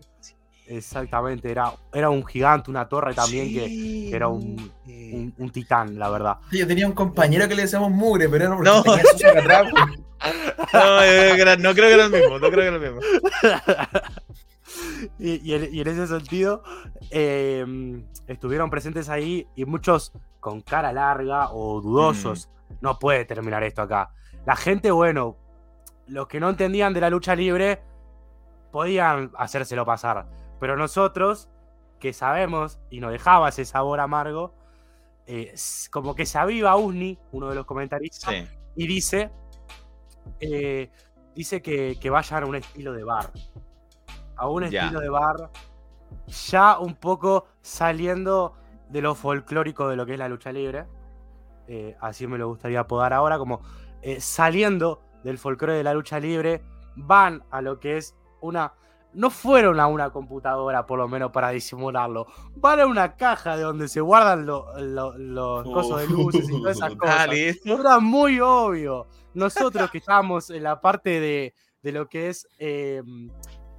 exactamente, 0.70 1.52
era, 1.52 1.74
era 1.94 2.10
un 2.10 2.26
gigante, 2.26 2.70
una 2.72 2.88
torre 2.88 3.14
también 3.14 3.48
que, 3.54 3.66
que 4.10 4.16
era 4.16 4.28
un, 4.28 4.72
un- 4.86 5.34
un 5.38 5.50
titán, 5.52 5.98
la 6.00 6.10
verdad. 6.10 6.38
Yo 6.52 6.66
tenía 6.68 6.88
un 6.88 6.94
compañero 6.94 7.48
que 7.48 7.56
le 7.56 7.64
decíamos 7.64 7.92
mugre, 7.92 8.30
pero 8.30 8.46
era 8.46 8.56
porque 8.56 8.70
No. 8.70 8.84
tenía 9.18 9.42
atrás, 9.42 9.68
pues. 9.72 10.00
No, 10.74 11.00
que 11.00 11.42
era- 11.42 11.56
no 11.58 11.74
creo 11.74 11.88
que 11.88 11.94
era 11.94 12.06
el 12.06 12.12
mismo, 12.12 12.40
no 12.40 12.50
creo 12.50 12.62
que 12.62 12.68
era 12.68 12.76
el 12.76 12.82
mismo. 12.82 13.00
Y, 15.18 15.42
y 15.50 15.54
en, 15.56 15.74
y 15.74 15.82
en 15.82 15.88
ese 15.88 16.08
sentido, 16.08 16.64
eh, 17.10 17.66
estuvieron 18.28 18.70
presentes 18.70 19.10
ahí 19.10 19.48
y 19.56 19.66
muchos 19.66 20.12
con 20.40 20.62
cara 20.62 20.94
larga 20.94 21.50
o 21.52 21.82
dudosos. 21.82 22.50
No 22.82 23.00
puede 23.00 23.26
terminar 23.26 23.64
esto 23.64 23.82
acá. 23.82 24.12
La 24.46 24.56
gente, 24.56 24.92
bueno, 24.92 25.36
los 26.08 26.28
que 26.28 26.40
no 26.40 26.50
entendían 26.50 26.94
de 26.94 27.02
la 27.02 27.10
lucha 27.10 27.36
libre, 27.36 27.82
podían 28.72 29.32
hacérselo 29.38 29.86
pasar. 29.86 30.28
Pero 30.60 30.76
nosotros, 30.78 31.50
que 32.00 32.13
sabemos 32.13 32.80
y 32.89 33.00
nos 33.00 33.12
dejaba 33.12 33.50
ese 33.50 33.65
sabor 33.65 34.00
amargo, 34.00 34.54
eh, 35.26 35.54
como 35.91 36.15
que 36.15 36.26
se 36.26 36.38
aviva 36.38 36.76
Usni, 36.76 37.17
uno 37.32 37.50
de 37.50 37.56
los 37.56 37.65
comentaristas, 37.65 38.34
Sí. 38.34 38.48
y 38.76 38.88
dice, 38.88 39.32
eh, 40.39 40.91
dice 41.36 41.62
que, 41.62 41.98
que 42.00 42.10
vayan 42.10 42.43
a 42.43 42.45
un 42.45 42.56
estilo 42.56 42.93
de 42.93 43.04
bar. 43.04 43.32
A 44.36 44.48
un 44.48 44.63
estilo 44.63 45.00
de 45.00 45.10
bar, 45.10 45.50
ya 46.28 46.80
un 46.80 46.95
poco 46.95 47.48
saliendo 47.62 48.56
de 48.89 49.02
lo 49.02 49.13
folclórico 49.15 49.88
de 49.89 49.95
lo 49.95 50.06
que 50.06 50.13
es 50.13 50.19
la 50.19 50.30
lucha 50.30 50.52
libre. 50.52 50.86
Eh, 51.67 51.95
así 52.02 52.26
me 52.26 52.38
lo 52.38 52.48
gustaría 52.48 52.80
apodar 52.80 53.13
ahora, 53.13 53.38
como 53.38 53.62
eh, 54.02 54.19
saliendo 54.19 55.02
del 55.24 55.38
folclore 55.38 55.76
de 55.76 55.84
la 55.84 55.93
lucha 55.93 56.19
libre, 56.19 56.63
van 56.95 57.43
a 57.52 57.62
lo 57.62 57.80
que 57.80 57.98
es 57.98 58.15
una... 58.41 58.74
No 59.13 59.30
fueron 59.32 59.80
a 59.80 59.88
una 59.88 60.12
computadora, 60.12 60.86
por 60.86 61.00
lo 61.00 61.08
menos 61.08 61.32
para 61.32 61.50
disimularlo. 61.50 62.28
Van 62.56 62.80
a 62.80 62.86
una 62.86 63.15
caja 63.15 63.58
de 63.58 63.63
donde 63.63 63.88
se 63.88 64.02
guardan 64.02 64.45
lo- 64.45 64.72
lo- 64.80 65.17
los 65.17 65.63
cosos 65.63 66.02
de 66.02 66.08
luces 66.08 66.48
y 66.50 66.52
todas 66.62 66.78
esas 66.78 66.95
cosas. 66.95 67.28
listo. 67.30 67.80
Era 67.80 68.00
muy 68.00 68.39
obvio. 68.39 69.08
Nosotros 69.34 69.89
que 69.91 69.98
estábamos 69.98 70.50
en 70.52 70.63
la 70.63 70.80
parte 70.80 71.19
de, 71.19 71.54
de 71.82 71.91
lo 71.91 72.08
que 72.08 72.30
es 72.30 72.48
eh, 72.60 73.02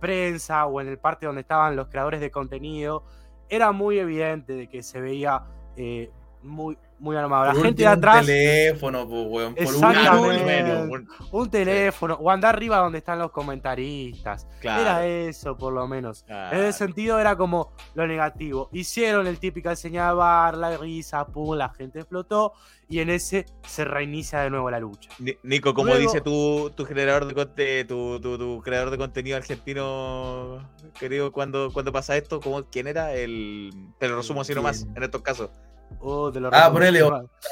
prensa 0.01 0.67
o 0.67 0.81
en 0.81 0.89
el 0.89 0.99
parte 0.99 1.27
donde 1.27 1.43
estaban 1.43 1.77
los 1.77 1.89
creadores 1.89 2.21
de 2.21 2.31
contenido, 2.31 3.05
era 3.49 3.73
muy 3.73 3.99
evidente 3.99 4.55
de 4.55 4.69
que 4.69 4.83
se 4.83 5.01
veía 5.01 5.45
eh, 5.77 6.11
muy, 6.43 6.77
muy 6.99 7.17
armado. 7.17 7.47
La 7.47 7.53
Por 7.53 7.63
gente 7.65 7.83
de 7.83 7.89
atrás, 7.89 8.21
Un 8.21 8.27
teléfono, 8.27 9.09
pues, 9.09 9.27
weón. 9.29 9.55
Por 9.55 9.63
Exactamente. 9.63 10.63
último, 10.63 10.87
Bueno, 10.89 11.07
un- 11.33 11.41
un 11.41 11.51
teléfono, 11.51 12.15
o 12.21 12.31
andar 12.31 12.55
arriba 12.57 12.77
donde 12.79 12.99
están 12.99 13.19
los 13.19 13.31
comentaristas. 13.31 14.47
claro. 14.61 14.83
Era 14.83 15.07
eso, 15.07 15.57
por 15.57 15.73
lo 15.73 15.87
menos. 15.87 16.23
Claro. 16.25 16.57
En 16.57 16.65
ese 16.65 16.79
sentido 16.79 17.19
era 17.19 17.37
como 17.37 17.73
lo 17.95 18.07
negativo. 18.07 18.69
Hicieron 18.73 19.27
el 19.27 19.39
típico 19.39 19.75
señalar, 19.77 20.57
la 20.57 20.77
risa, 20.77 21.27
pum, 21.27 21.57
la 21.57 21.71
gente 21.71 22.01
explotó 22.01 22.53
y 22.89 22.99
en 23.01 23.09
ese 23.11 23.47
se 23.67 23.85
reinicia 23.85 24.41
de 24.41 24.51
nuevo 24.51 24.71
la 24.71 24.81
lucha. 24.81 25.11
Ni- 25.21 25.37
Nico, 25.43 25.73
como 25.75 25.87
Luego- 25.89 26.01
dice 26.03 26.21
tu, 26.21 26.71
tu 26.75 26.85
generador 26.85 27.25
de 27.27 27.35
conte- 27.35 27.85
tu, 27.87 28.21
tu, 28.21 28.37
tu 28.37 28.61
creador 28.63 28.91
de 28.91 28.99
contenido 28.99 29.37
argentino, 29.37 30.69
querido, 30.99 31.33
cuando, 31.33 31.71
cuando 31.73 31.93
pasa 31.93 32.17
esto, 32.17 32.41
¿cómo, 32.41 32.65
¿quién 32.65 32.87
era? 32.89 33.15
El. 33.15 33.71
Te 33.99 34.09
lo 34.09 34.17
resumo 34.17 34.41
así 34.41 34.55
nomás, 34.55 34.87
en 34.95 35.03
estos 35.03 35.23
casos. 35.23 35.51
Oh, 35.99 36.31
te 36.33 36.41
lo 36.41 36.49
Ah, 36.53 36.71
ponele 36.73 37.03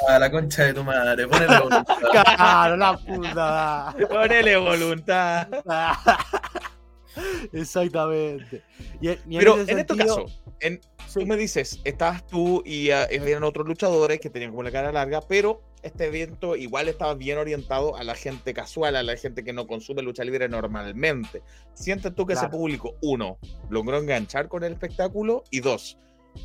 A 0.09 0.19
la 0.19 0.31
concha 0.31 0.65
de 0.65 0.75
tu 0.75 0.85
madre, 0.85 1.27
ponele 1.27 1.59
voluntad. 1.61 1.85
Claro, 2.11 2.77
la 2.77 2.97
puta. 2.97 3.95
Ponele 4.09 4.57
voluntad. 4.57 5.49
Exactamente. 7.53 8.63
Y, 9.01 9.09
y 9.09 9.13
en 9.13 9.21
Pero 9.39 9.61
en 9.61 9.79
este 9.79 9.97
caso, 9.97 10.27
en, 10.61 10.81
Sí. 11.09 11.21
tú 11.21 11.27
me 11.27 11.37
dices, 11.37 11.81
estabas 11.85 12.27
tú 12.27 12.63
y 12.67 12.91
ah, 12.91 13.05
habían 13.05 13.43
otros 13.43 13.67
luchadores 13.67 14.21
que 14.21 14.29
tenían 14.29 14.51
como 14.51 14.63
la 14.63 14.71
cara 14.71 14.93
larga, 14.93 15.23
pero 15.23 15.63
este 15.83 16.07
evento 16.07 16.55
igual 16.55 16.87
estaba 16.89 17.15
bien 17.15 17.39
orientado 17.39 17.97
a 17.97 18.05
la 18.05 18.15
gente 18.15 18.53
casual, 18.53 18.95
a 18.95 19.03
la 19.03 19.17
gente 19.17 19.43
que 19.43 19.55
no 19.55 19.67
consume 19.67 20.03
lucha 20.03 20.23
libre 20.23 20.51
normalmente. 20.51 21.43
¿Sientes 21.73 22.15
tú 22.15 22.27
que 22.27 22.35
ese 22.35 22.49
público, 22.49 22.97
uno, 23.01 23.39
logró 23.71 23.97
enganchar 23.97 24.49
con 24.49 24.65
el 24.65 24.73
espectáculo? 24.75 25.45
Y 25.51 25.61
dos, 25.61 25.97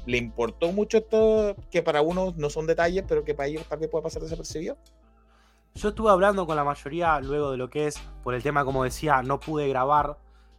¿le 0.05 0.17
importó 0.17 0.71
mucho 0.71 0.97
esto 0.97 1.55
que 1.71 1.81
para 1.81 2.01
unos 2.01 2.35
no 2.37 2.49
son 2.49 2.67
detalles, 2.67 3.03
pero 3.07 3.23
que 3.23 3.33
para 3.33 3.47
ellos 3.47 3.65
tal 3.67 3.79
vez 3.79 3.89
pueda 3.89 4.03
pasar 4.03 4.21
desapercibido? 4.21 4.77
Yo 5.75 5.89
estuve 5.89 6.11
hablando 6.11 6.45
con 6.45 6.55
la 6.55 6.63
mayoría 6.63 7.19
luego 7.19 7.51
de 7.51 7.57
lo 7.57 7.69
que 7.69 7.87
es, 7.87 7.97
por 8.23 8.35
el 8.35 8.43
tema, 8.43 8.63
como 8.63 8.83
decía, 8.83 9.23
no 9.23 9.39
pude 9.39 9.67
grabar 9.67 10.17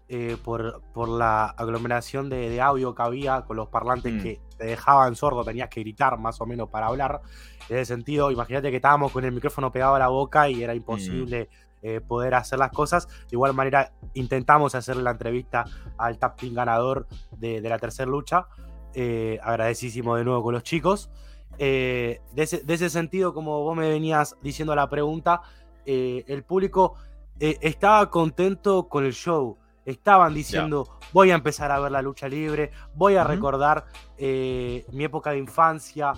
eh, 0.08 0.36
por, 0.42 0.82
por 0.92 1.08
la 1.08 1.46
aglomeración 1.46 2.28
de, 2.28 2.50
de 2.50 2.60
audio 2.60 2.94
que 2.94 3.02
había 3.02 3.42
con 3.42 3.56
los 3.56 3.68
parlantes 3.68 4.12
Mm. 4.12 4.22
que 4.22 4.40
te 4.58 4.66
dejaban 4.66 5.16
sordo, 5.16 5.44
tenías 5.44 5.68
que 5.68 5.80
gritar 5.80 6.18
más 6.18 6.40
o 6.40 6.46
menos 6.46 6.68
para 6.68 6.86
hablar. 6.88 7.20
En 7.68 7.76
ese 7.78 7.94
sentido, 7.94 8.30
imagínate 8.30 8.70
que 8.70 8.76
estábamos 8.76 9.12
con 9.12 9.24
el 9.24 9.32
micrófono 9.32 9.72
pegado 9.72 9.94
a 9.94 9.98
la 9.98 10.08
boca 10.08 10.48
y 10.50 10.62
era 10.62 10.74
imposible 10.74 11.48
eh, 11.82 12.00
poder 12.00 12.34
hacer 12.34 12.58
las 12.58 12.70
cosas. 12.70 13.06
De 13.08 13.28
igual 13.32 13.54
manera, 13.54 13.92
intentamos 14.14 14.74
hacer 14.74 14.96
la 14.96 15.12
entrevista 15.12 15.64
al 15.96 16.18
tap 16.18 16.38
ganador 16.42 17.06
de, 17.30 17.60
de 17.60 17.68
la 17.68 17.78
tercera 17.78 18.10
lucha. 18.10 18.46
Eh, 18.94 19.38
agradecísimo 19.42 20.16
de 20.16 20.24
nuevo 20.24 20.42
con 20.42 20.54
los 20.54 20.62
chicos. 20.62 21.10
Eh, 21.58 22.20
de, 22.32 22.42
ese, 22.42 22.62
de 22.64 22.74
ese 22.74 22.90
sentido, 22.90 23.34
como 23.34 23.62
vos 23.62 23.76
me 23.76 23.88
venías 23.88 24.36
diciendo 24.42 24.74
la 24.74 24.88
pregunta, 24.88 25.42
eh, 25.86 26.24
el 26.28 26.42
público 26.44 26.94
eh, 27.38 27.58
estaba 27.60 28.10
contento 28.10 28.88
con 28.88 29.04
el 29.04 29.12
show. 29.12 29.58
Estaban 29.84 30.32
diciendo, 30.32 30.98
voy 31.12 31.30
a 31.30 31.34
empezar 31.34 31.70
a 31.70 31.78
ver 31.78 31.92
la 31.92 32.00
lucha 32.00 32.26
libre, 32.26 32.70
voy 32.94 33.16
a 33.16 33.24
recordar 33.24 33.84
eh, 34.16 34.86
mi 34.92 35.04
época 35.04 35.30
de 35.32 35.38
infancia. 35.38 36.14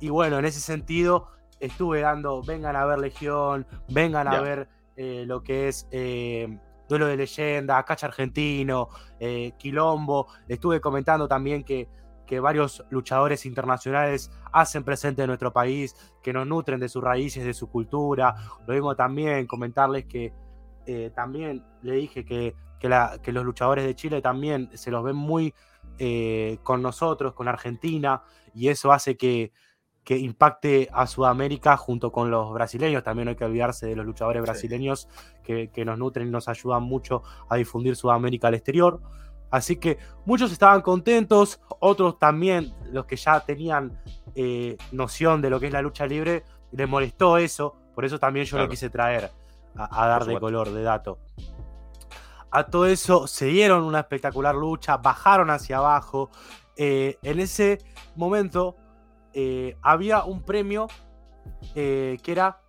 Y 0.00 0.08
bueno, 0.08 0.38
en 0.38 0.46
ese 0.46 0.60
sentido, 0.60 1.28
estuve 1.58 2.00
dando, 2.00 2.42
vengan 2.42 2.76
a 2.76 2.86
ver 2.86 2.98
Legión, 2.98 3.66
vengan 3.88 4.26
a 4.26 4.40
ver 4.40 4.68
lo 4.96 5.42
que 5.42 5.68
es 5.68 5.86
Duelo 5.90 7.06
de 7.06 7.16
Leyenda, 7.18 7.82
Cacha 7.84 8.06
Argentino, 8.06 8.88
Quilombo. 9.58 10.28
Estuve 10.48 10.80
comentando 10.80 11.28
también 11.28 11.62
que, 11.62 11.88
que 12.30 12.38
varios 12.38 12.84
luchadores 12.90 13.44
internacionales 13.44 14.30
hacen 14.52 14.84
presente 14.84 15.22
en 15.22 15.26
nuestro 15.26 15.52
país, 15.52 15.96
que 16.22 16.32
nos 16.32 16.46
nutren 16.46 16.78
de 16.78 16.88
sus 16.88 17.02
raíces, 17.02 17.44
de 17.44 17.52
su 17.52 17.68
cultura. 17.68 18.36
Lo 18.68 18.74
mismo 18.74 18.94
también, 18.94 19.48
comentarles 19.48 20.04
que 20.04 20.32
eh, 20.86 21.10
también 21.12 21.64
le 21.82 21.94
dije 21.94 22.24
que, 22.24 22.54
que, 22.78 22.88
la- 22.88 23.18
que 23.20 23.32
los 23.32 23.44
luchadores 23.44 23.84
de 23.84 23.96
Chile 23.96 24.22
también 24.22 24.70
se 24.74 24.92
los 24.92 25.02
ven 25.02 25.16
muy 25.16 25.52
eh, 25.98 26.58
con 26.62 26.82
nosotros, 26.82 27.34
con 27.34 27.48
Argentina, 27.48 28.22
y 28.54 28.68
eso 28.68 28.92
hace 28.92 29.16
que, 29.16 29.50
que 30.04 30.16
impacte 30.16 30.88
a 30.92 31.08
Sudamérica 31.08 31.76
junto 31.76 32.12
con 32.12 32.30
los 32.30 32.52
brasileños. 32.52 33.02
También 33.02 33.24
no 33.24 33.30
hay 33.30 33.36
que 33.36 33.44
olvidarse 33.44 33.86
de 33.88 33.96
los 33.96 34.06
luchadores 34.06 34.40
brasileños 34.42 35.08
que, 35.42 35.70
que 35.72 35.84
nos 35.84 35.98
nutren 35.98 36.28
y 36.28 36.30
nos 36.30 36.46
ayudan 36.46 36.84
mucho 36.84 37.24
a 37.48 37.56
difundir 37.56 37.96
Sudamérica 37.96 38.46
al 38.46 38.54
exterior. 38.54 39.00
Así 39.50 39.76
que 39.76 39.98
muchos 40.24 40.52
estaban 40.52 40.80
contentos, 40.80 41.60
otros 41.80 42.18
también, 42.18 42.74
los 42.92 43.06
que 43.06 43.16
ya 43.16 43.40
tenían 43.40 44.00
eh, 44.34 44.76
noción 44.92 45.42
de 45.42 45.50
lo 45.50 45.58
que 45.58 45.66
es 45.66 45.72
la 45.72 45.82
lucha 45.82 46.06
libre, 46.06 46.44
les 46.72 46.88
molestó 46.88 47.36
eso, 47.36 47.74
por 47.94 48.04
eso 48.04 48.18
también 48.18 48.46
yo 48.46 48.50
Claro. 48.52 48.64
lo 48.66 48.70
quise 48.70 48.90
traer 48.90 49.30
a, 49.76 50.02
a 50.04 50.06
dar 50.08 50.24
de 50.24 50.38
color, 50.38 50.70
de 50.70 50.82
dato. 50.82 51.18
A 52.52 52.64
todo 52.64 52.86
eso 52.86 53.26
se 53.26 53.46
dieron 53.46 53.84
una 53.84 54.00
espectacular 54.00 54.54
lucha, 54.54 54.96
bajaron 54.96 55.50
hacia 55.50 55.78
abajo. 55.78 56.30
Eh, 56.76 57.18
en 57.22 57.38
ese 57.40 57.78
momento 58.16 58.76
eh, 59.32 59.76
había 59.82 60.24
un 60.24 60.42
premio 60.42 60.88
que 61.74 62.18
era 62.26 62.60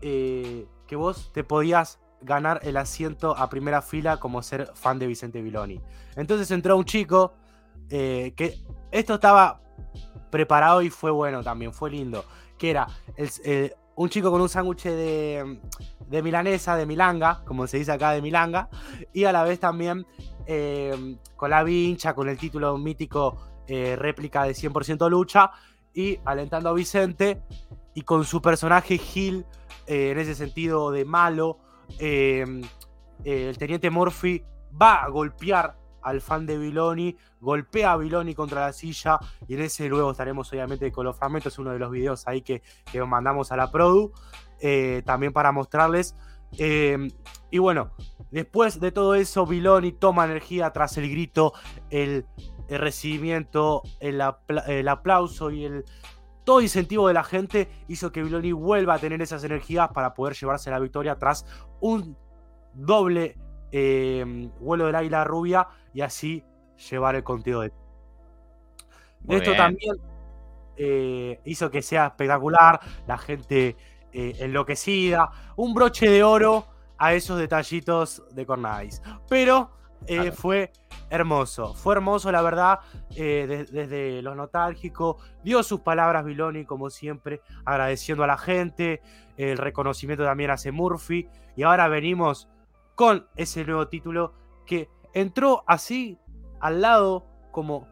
que 0.00 0.96
vos 0.96 1.30
te 1.32 1.44
podías 1.44 2.00
ganar 2.22 2.60
el 2.62 2.76
asiento 2.76 3.36
a 3.36 3.48
primera 3.48 3.82
fila 3.82 4.18
como 4.18 4.42
ser 4.42 4.70
fan 4.74 4.98
de 4.98 5.06
Vicente 5.06 5.42
Viloni. 5.42 5.80
Entonces 6.16 6.50
entró 6.50 6.76
un 6.76 6.84
chico 6.84 7.34
eh, 7.90 8.32
que 8.36 8.58
esto 8.90 9.14
estaba 9.14 9.60
preparado 10.30 10.82
y 10.82 10.90
fue 10.90 11.10
bueno 11.10 11.42
también, 11.42 11.72
fue 11.72 11.90
lindo. 11.90 12.24
Que 12.56 12.70
era 12.70 12.86
eh, 13.16 13.74
un 13.96 14.08
chico 14.08 14.30
con 14.30 14.40
un 14.40 14.48
sándwich 14.48 14.84
de, 14.84 15.60
de 16.06 16.22
milanesa, 16.22 16.76
de 16.76 16.86
milanga, 16.86 17.42
como 17.44 17.66
se 17.66 17.78
dice 17.78 17.92
acá 17.92 18.12
de 18.12 18.22
milanga, 18.22 18.68
y 19.12 19.24
a 19.24 19.32
la 19.32 19.42
vez 19.42 19.60
también 19.60 20.06
eh, 20.46 21.16
con 21.36 21.50
la 21.50 21.62
vincha, 21.64 22.14
con 22.14 22.28
el 22.28 22.38
título 22.38 22.76
mítico 22.78 23.48
réplica 23.68 24.44
de 24.44 24.52
100% 24.52 25.08
lucha, 25.08 25.50
y 25.94 26.18
alentando 26.26 26.68
a 26.68 26.74
Vicente, 26.74 27.40
y 27.94 28.02
con 28.02 28.26
su 28.26 28.42
personaje 28.42 28.98
Gil, 28.98 29.46
en 29.86 30.18
ese 30.18 30.34
sentido 30.34 30.90
de 30.90 31.06
malo, 31.06 31.58
eh, 31.98 32.44
el 33.24 33.58
teniente 33.58 33.90
Murphy 33.90 34.44
va 34.80 35.02
a 35.02 35.08
golpear 35.08 35.76
al 36.02 36.20
fan 36.20 36.46
de 36.46 36.58
Viloni, 36.58 37.16
golpea 37.40 37.92
a 37.92 37.96
Viloni 37.96 38.34
contra 38.34 38.62
la 38.62 38.72
silla 38.72 39.18
y 39.46 39.54
en 39.54 39.62
ese 39.62 39.88
luego 39.88 40.10
estaremos 40.10 40.52
obviamente 40.52 40.90
con 40.90 41.06
los 41.06 41.16
fragmentos, 41.16 41.58
uno 41.58 41.72
de 41.72 41.78
los 41.78 41.90
videos 41.90 42.26
ahí 42.26 42.42
que, 42.42 42.62
que 42.90 43.02
mandamos 43.04 43.52
a 43.52 43.56
la 43.56 43.70
Produ, 43.70 44.12
eh, 44.60 45.02
también 45.04 45.32
para 45.32 45.52
mostrarles. 45.52 46.16
Eh, 46.58 47.08
y 47.50 47.58
bueno, 47.58 47.92
después 48.30 48.80
de 48.80 48.92
todo 48.92 49.14
eso, 49.14 49.46
Viloni 49.46 49.92
toma 49.92 50.24
energía 50.24 50.70
tras 50.72 50.96
el 50.98 51.08
grito, 51.10 51.52
el, 51.90 52.26
recibimiento, 52.68 53.82
el 54.00 54.88
aplauso 54.88 55.50
y 55.50 55.64
el 55.64 55.84
todo 56.44 56.60
incentivo 56.60 57.08
de 57.08 57.14
la 57.14 57.24
gente 57.24 57.68
hizo 57.88 58.12
que 58.12 58.22
Viloni 58.22 58.52
vuelva 58.52 58.94
a 58.94 58.98
tener 58.98 59.20
esas 59.22 59.44
energías 59.44 59.88
para 59.88 60.14
poder 60.14 60.34
llevarse 60.34 60.70
la 60.70 60.78
victoria 60.78 61.16
tras 61.16 61.46
un 61.80 62.16
doble 62.74 63.36
eh, 63.70 64.50
vuelo 64.60 64.86
del 64.86 64.94
águila 64.94 65.24
rubia 65.24 65.68
y 65.94 66.00
así 66.00 66.44
llevar 66.90 67.14
el 67.14 67.22
conteo 67.22 67.60
de 67.60 67.72
Muy 69.22 69.36
esto 69.36 69.50
bien. 69.50 69.62
también 69.62 69.96
eh, 70.76 71.40
hizo 71.44 71.70
que 71.70 71.82
sea 71.82 72.06
espectacular, 72.06 72.80
la 73.06 73.18
gente 73.18 73.76
eh, 74.12 74.36
enloquecida, 74.40 75.30
un 75.56 75.74
broche 75.74 76.08
de 76.08 76.22
oro 76.22 76.66
a 76.98 77.14
esos 77.14 77.38
detallitos 77.38 78.22
de 78.32 78.46
Cornais. 78.46 79.02
Pero 79.28 79.70
Claro. 80.06 80.32
fue 80.32 80.72
hermoso, 81.10 81.74
fue 81.74 81.94
hermoso 81.94 82.32
la 82.32 82.42
verdad, 82.42 82.80
eh, 83.16 83.46
de- 83.46 83.64
desde 83.64 84.22
lo 84.22 84.34
nostálgico, 84.34 85.18
dio 85.44 85.62
sus 85.62 85.80
palabras 85.80 86.24
Viloni 86.24 86.64
como 86.64 86.90
siempre, 86.90 87.40
agradeciendo 87.64 88.24
a 88.24 88.26
la 88.26 88.38
gente, 88.38 89.02
el 89.36 89.58
reconocimiento 89.58 90.24
también 90.24 90.50
hace 90.50 90.72
Murphy, 90.72 91.28
y 91.56 91.62
ahora 91.64 91.88
venimos 91.88 92.48
con 92.94 93.26
ese 93.36 93.64
nuevo 93.64 93.88
título 93.88 94.32
que 94.66 94.88
entró 95.14 95.64
así 95.66 96.18
al 96.60 96.80
lado 96.80 97.26
como 97.50 97.86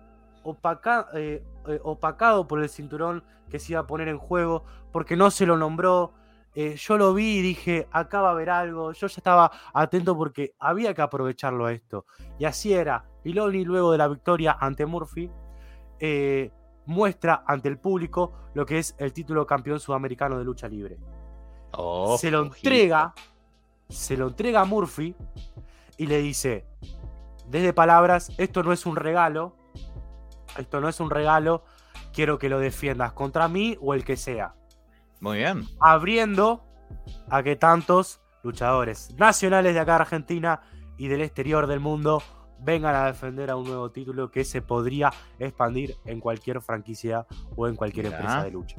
opaca- 0.44 1.08
eh, 1.14 1.42
eh, 1.68 1.80
opacado 1.82 2.46
por 2.46 2.62
el 2.62 2.68
cinturón 2.68 3.22
que 3.50 3.58
se 3.58 3.72
iba 3.72 3.80
a 3.80 3.86
poner 3.86 4.08
en 4.08 4.18
juego, 4.18 4.64
porque 4.92 5.16
no 5.16 5.30
se 5.30 5.44
lo 5.44 5.56
nombró. 5.56 6.12
Eh, 6.54 6.74
yo 6.76 6.98
lo 6.98 7.14
vi 7.14 7.38
y 7.38 7.42
dije, 7.42 7.88
acá 7.92 8.20
va 8.20 8.28
a 8.28 8.32
haber 8.32 8.50
algo. 8.50 8.92
Yo 8.92 9.06
ya 9.06 9.16
estaba 9.16 9.50
atento 9.72 10.16
porque 10.16 10.54
había 10.58 10.94
que 10.94 11.02
aprovecharlo 11.02 11.66
a 11.66 11.72
esto. 11.72 12.06
Y 12.38 12.44
así 12.44 12.72
era. 12.72 13.04
Piloni, 13.22 13.64
luego 13.64 13.92
de 13.92 13.98
la 13.98 14.08
victoria 14.08 14.56
ante 14.58 14.86
Murphy, 14.86 15.30
eh, 15.98 16.50
muestra 16.86 17.44
ante 17.46 17.68
el 17.68 17.78
público 17.78 18.32
lo 18.54 18.66
que 18.66 18.78
es 18.78 18.94
el 18.98 19.12
título 19.12 19.46
campeón 19.46 19.78
sudamericano 19.78 20.38
de 20.38 20.44
lucha 20.44 20.68
libre. 20.68 20.98
Oh, 21.72 22.18
se 22.18 22.30
lo 22.30 22.40
ojito. 22.40 22.56
entrega, 22.56 23.14
se 23.88 24.16
lo 24.16 24.28
entrega 24.28 24.62
a 24.62 24.64
Murphy 24.64 25.14
y 25.96 26.06
le 26.06 26.18
dice, 26.18 26.64
desde 27.46 27.72
palabras, 27.72 28.32
esto 28.38 28.62
no 28.62 28.72
es 28.72 28.86
un 28.86 28.96
regalo, 28.96 29.54
esto 30.56 30.80
no 30.80 30.88
es 30.88 30.98
un 30.98 31.10
regalo, 31.10 31.62
quiero 32.12 32.38
que 32.38 32.48
lo 32.48 32.58
defiendas 32.58 33.12
contra 33.12 33.46
mí 33.46 33.76
o 33.80 33.94
el 33.94 34.04
que 34.04 34.16
sea, 34.16 34.54
Muy 35.20 35.38
bien. 35.38 35.64
abriendo 35.80 36.64
a 37.28 37.42
que 37.42 37.56
tantos 37.56 38.20
luchadores 38.42 39.14
nacionales 39.18 39.74
de 39.74 39.80
acá 39.80 39.92
de 39.96 40.00
Argentina 40.00 40.60
y 40.96 41.08
del 41.08 41.20
exterior 41.22 41.66
del 41.66 41.80
mundo 41.80 42.22
vengan 42.58 42.94
a 42.94 43.06
defender 43.06 43.50
a 43.50 43.56
un 43.56 43.64
nuevo 43.64 43.90
título 43.90 44.30
que 44.30 44.44
se 44.44 44.60
podría 44.62 45.10
expandir 45.38 45.96
en 46.04 46.20
cualquier 46.20 46.60
franquicia 46.60 47.26
o 47.56 47.68
en 47.68 47.76
cualquier 47.76 48.06
Ya. 48.10 48.16
empresa 48.16 48.44
de 48.44 48.50
lucha. 48.50 48.76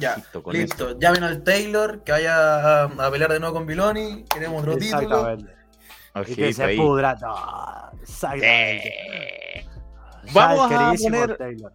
Ya, 0.00 0.16
con 0.42 0.52
Listo, 0.54 0.88
eso. 0.90 0.98
llamen 0.98 1.22
al 1.24 1.44
Taylor, 1.44 2.02
que 2.02 2.10
vaya 2.12 2.82
a, 2.82 2.84
a 2.84 3.10
pelear 3.10 3.30
de 3.32 3.38
nuevo 3.38 3.54
con 3.54 3.66
Viloni. 3.66 4.24
Queremos 4.24 4.62
otro 4.62 4.76
título. 4.76 5.36
Y 6.26 6.34
que 6.34 6.52
se 6.52 6.64
ahí. 6.64 6.76
pudra 6.76 7.16
todo. 7.16 7.90
Exactamente. 8.00 9.66
Vamos 10.32 10.66
a 10.66 10.68
queridísimo 10.68 11.20
poner 11.20 11.36
Taylor. 11.36 11.72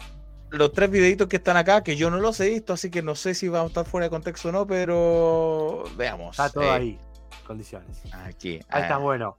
Los 0.51 0.71
tres 0.71 0.89
videitos 0.89 1.27
que 1.27 1.37
están 1.37 1.57
acá, 1.57 1.83
que 1.83 1.95
yo 1.95 2.09
no 2.09 2.17
los 2.17 2.39
he 2.39 2.49
visto, 2.49 2.73
así 2.73 2.89
que 2.89 3.01
no 3.01 3.15
sé 3.15 3.33
si 3.33 3.47
vamos 3.47 3.65
a 3.65 3.69
estar 3.69 3.85
fuera 3.85 4.05
de 4.05 4.09
contexto 4.09 4.49
o 4.49 4.51
no, 4.51 4.65
pero 4.67 5.83
veamos. 5.95 6.31
Está 6.31 6.49
todo 6.49 6.63
Eh, 6.63 6.69
ahí. 6.69 6.99
Condiciones. 7.45 8.01
Aquí. 8.13 8.59
Ahí 8.69 8.83
está 8.83 8.95
ah, 8.95 8.99
bueno. 8.99 9.37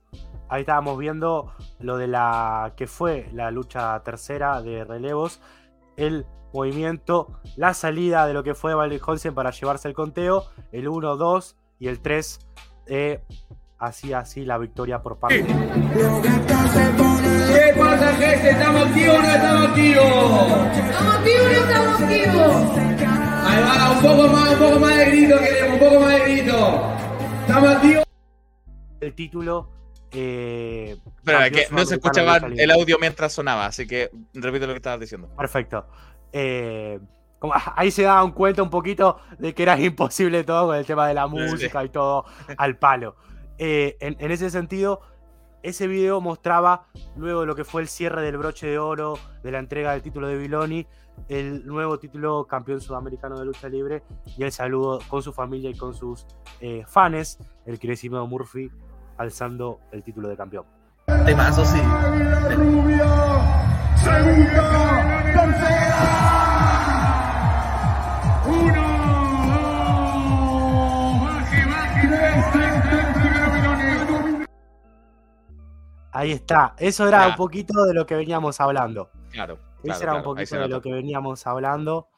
Ahí 0.49 0.61
estábamos 0.61 0.97
viendo 0.97 1.53
lo 1.79 1.97
de 1.97 2.07
la 2.07 2.73
que 2.75 2.87
fue 2.87 3.29
la 3.33 3.51
lucha 3.51 4.01
tercera 4.03 4.61
de 4.61 4.83
relevos. 4.83 5.39
El 5.95 6.25
movimiento, 6.53 7.39
la 7.55 7.73
salida 7.73 8.27
de 8.27 8.33
lo 8.33 8.43
que 8.43 8.53
fue 8.53 8.73
Valdez 8.73 9.01
Holsen 9.05 9.33
para 9.33 9.51
llevarse 9.51 9.87
el 9.87 9.93
conteo. 9.93 10.45
El 10.73 10.89
1, 10.89 11.15
2 11.15 11.55
y 11.79 11.87
el 11.87 12.01
3. 12.01 12.39
Eh, 12.87 13.23
así, 13.81 14.13
así 14.13 14.45
la 14.45 14.57
victoria 14.57 15.01
por 15.01 15.17
parte. 15.17 15.43
¿Qué 15.43 15.53
pasa, 17.77 18.13
gente? 18.15 18.49
¿Estamos 18.51 18.87
activos 18.87 19.17
o 19.17 19.21
no 19.21 19.27
estamos 19.29 19.67
activos? 19.67 20.05
¡Estamos 20.75 21.15
activos, 21.15 21.43
no 21.43 21.51
estamos 21.51 22.01
activos! 22.01 22.55
Ahí 23.43 23.63
va, 23.63 23.91
un 23.91 24.01
poco 24.01 24.27
más, 24.33 24.49
un 24.51 24.57
poco 24.59 24.79
más 24.79 24.97
de 24.97 25.05
grito 25.05 25.39
queremos, 25.39 25.73
un 25.73 25.79
poco 25.79 25.99
más 26.01 26.13
de 26.13 26.19
grito. 26.19 26.81
¿Estamos 27.41 27.69
activos? 27.69 28.03
El 29.01 29.13
título. 29.13 29.69
Eh, 30.13 30.97
Espera, 31.17 31.49
que 31.49 31.67
no 31.71 31.85
se 31.85 31.95
escuchaba 31.95 32.37
el 32.37 32.71
audio 32.71 32.97
mientras 32.99 33.31
sonaba, 33.33 33.65
así 33.65 33.87
que 33.87 34.09
repite 34.33 34.67
lo 34.67 34.73
que 34.73 34.77
estabas 34.77 34.99
diciendo. 34.99 35.29
Perfecto. 35.37 35.85
Eh, 36.33 36.99
como- 37.39 37.53
ahí 37.75 37.91
se 37.91 38.03
daban 38.03 38.31
cuenta 38.31 38.61
un 38.61 38.69
poquito 38.69 39.17
de 39.39 39.53
que 39.53 39.63
era 39.63 39.79
imposible 39.79 40.43
todo 40.43 40.67
con 40.67 40.75
el 40.75 40.85
tema 40.85 41.07
de 41.07 41.13
la 41.13 41.27
Sí. 41.27 41.33
música 41.33 41.83
y 41.83 41.89
todo 41.89 42.25
al 42.57 42.77
palo. 42.77 43.15
Eh, 43.63 43.95
en, 43.99 44.17
en 44.17 44.31
ese 44.31 44.49
sentido, 44.49 45.01
ese 45.61 45.85
video 45.85 46.19
mostraba 46.19 46.87
luego 47.15 47.45
lo 47.45 47.55
que 47.55 47.63
fue 47.63 47.83
el 47.83 47.87
cierre 47.87 48.23
del 48.23 48.35
broche 48.37 48.65
de 48.65 48.79
oro, 48.79 49.19
de 49.43 49.51
la 49.51 49.59
entrega 49.59 49.91
del 49.91 50.01
título 50.01 50.27
de 50.27 50.35
Viloni, 50.35 50.87
el 51.29 51.63
nuevo 51.67 51.99
título 51.99 52.47
campeón 52.47 52.81
sudamericano 52.81 53.37
de 53.37 53.45
lucha 53.45 53.69
libre 53.69 54.01
y 54.35 54.41
el 54.41 54.51
saludo 54.51 54.99
con 55.07 55.21
su 55.21 55.31
familia 55.31 55.69
y 55.69 55.77
con 55.77 55.93
sus 55.93 56.25
eh, 56.59 56.83
fans, 56.87 57.37
el 57.67 57.77
queridísimo 57.77 58.25
Murphy 58.25 58.71
alzando 59.17 59.79
el 59.91 60.01
título 60.01 60.27
de 60.27 60.37
campeón. 60.37 60.65
Temazo, 61.23 61.63
sí. 61.63 61.79
Ahí 76.11 76.31
está, 76.31 76.75
eso 76.77 77.07
era 77.07 77.27
un 77.27 77.35
poquito 77.35 77.85
de 77.85 77.93
lo 77.93 78.05
que 78.05 78.15
veníamos 78.15 78.59
hablando. 78.59 79.09
Claro. 79.31 79.57
Claro, 79.81 80.01
era 80.01 80.15
un 80.15 80.23
poquito 80.23 80.59
de 80.59 80.67
lo 80.67 80.81
que 80.81 80.91
veníamos 80.91 81.47
hablando. 81.47 82.09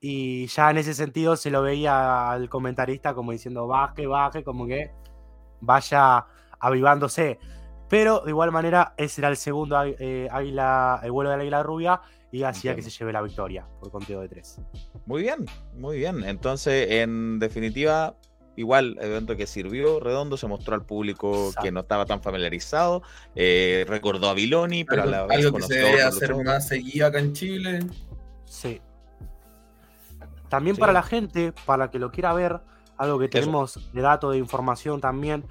Y 0.00 0.46
ya 0.46 0.70
en 0.70 0.78
ese 0.78 0.94
sentido 0.94 1.36
se 1.36 1.50
lo 1.50 1.62
veía 1.62 2.30
al 2.30 2.48
comentarista 2.48 3.14
como 3.14 3.32
diciendo 3.32 3.66
baje, 3.66 4.06
baje, 4.06 4.44
como 4.44 4.66
que 4.66 4.92
vaya 5.60 6.26
avivándose. 6.60 7.38
Pero 7.88 8.20
de 8.20 8.30
igual 8.30 8.52
manera, 8.52 8.94
ese 8.96 9.22
era 9.22 9.28
el 9.28 9.36
segundo 9.36 9.82
eh, 9.82 10.28
águila, 10.30 11.00
el 11.02 11.10
vuelo 11.10 11.30
del 11.30 11.40
águila 11.40 11.62
rubia 11.62 12.00
y 12.30 12.42
hacía 12.42 12.76
que 12.76 12.82
se 12.82 12.90
lleve 12.90 13.12
la 13.12 13.22
victoria 13.22 13.66
por 13.80 13.90
conteo 13.90 14.20
de 14.20 14.28
tres. 14.28 14.60
Muy 15.06 15.22
bien, 15.22 15.46
muy 15.74 15.96
bien. 15.96 16.22
Entonces, 16.22 16.86
en 16.90 17.38
definitiva, 17.38 18.14
igual, 18.58 18.96
evento 19.00 19.36
que 19.36 19.46
sirvió 19.46 20.00
redondo, 20.00 20.36
se 20.36 20.46
mostró 20.46 20.74
al 20.74 20.84
público 20.84 21.48
Exacto. 21.48 21.62
que 21.62 21.72
no 21.72 21.80
estaba 21.80 22.04
tan 22.06 22.20
familiarizado, 22.22 23.02
eh, 23.34 23.84
recordó 23.88 24.28
a 24.28 24.34
Viloni, 24.34 24.84
pero 24.84 25.02
a 25.02 25.06
la 25.06 25.18
Algo, 25.20 25.28
vez 25.28 25.44
algo 25.46 25.56
que 25.58 25.62
se 25.64 25.74
debe 25.78 26.02
hacer 26.02 26.34
más 26.44 26.68
seguido 26.68 27.06
acá 27.06 27.18
en 27.20 27.32
Chile. 27.32 27.80
Sí. 28.44 28.80
También 30.48 30.76
Sí. 30.76 30.80
para 30.80 30.92
la 30.92 31.02
gente, 31.02 31.52
para 31.66 31.90
que 31.90 31.98
lo 31.98 32.10
quiera 32.10 32.32
ver, 32.32 32.60
algo 32.96 33.18
que 33.18 33.26
Eso. 33.26 33.32
tenemos 33.32 33.92
de 33.92 34.00
dato, 34.00 34.30
de 34.30 34.38
información 34.38 35.00
también. 35.00 35.44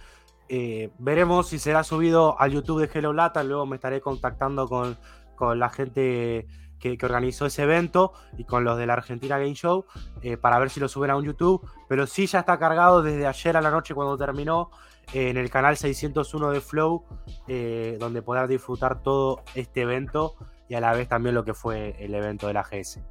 eh, 0.50 0.92
veremos 0.98 1.50
si 1.50 1.60
será 1.60 1.84
subido 1.84 2.40
al 2.40 2.52
YouTube 2.54 2.80
de 2.80 2.90
Hello 2.98 3.12
Lata. 3.12 3.44
Luego 3.44 3.66
me 3.66 3.76
estaré 3.76 4.00
contactando 4.00 4.70
con, 4.70 4.98
con 5.36 5.60
la 5.60 5.70
gente 5.70 6.48
que, 6.80 6.98
organizó 7.02 7.46
ese 7.46 7.64
evento 7.64 8.14
y 8.38 8.44
con 8.44 8.64
los 8.64 8.78
de 8.78 8.86
la 8.86 8.94
Argentina 8.94 9.38
Game 9.38 9.54
Show 9.54 9.86
eh, 10.22 10.38
para 10.38 10.60
ver 10.60 10.70
si 10.70 10.80
lo 10.80 10.88
suben 10.88 11.12
a 11.12 11.16
un 11.16 11.26
YouTube. 11.26 11.68
Pero 11.88 12.08
sí 12.08 12.28
ya 12.28 12.40
está 12.40 12.58
cargado 12.58 13.02
desde 13.02 13.26
ayer 13.26 13.58
a 13.58 13.62
la 13.62 13.72
noche 13.72 13.94
cuando 13.94 14.18
terminó 14.18 14.72
eh, 15.14 15.30
en 15.30 15.38
el 15.38 15.50
canal 15.50 15.78
601 15.78 16.52
de 16.52 16.62
Flow, 16.62 17.04
eh, 17.48 17.98
donde 18.00 18.22
podrás 18.22 18.50
disfrutar 18.50 19.02
todo 19.02 19.44
este 19.56 19.82
evento 19.82 20.36
y 20.70 20.76
a 20.76 20.82
la 20.82 20.94
vez 20.94 21.08
también 21.08 21.36
lo 21.36 21.46
que 21.46 21.54
fue 21.54 21.96
el 22.00 22.14
evento 22.14 22.48
de 22.48 22.54
la 22.54 22.64
GS. 22.64 23.02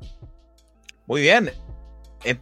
Muy 1.07 1.23
bien. 1.23 1.51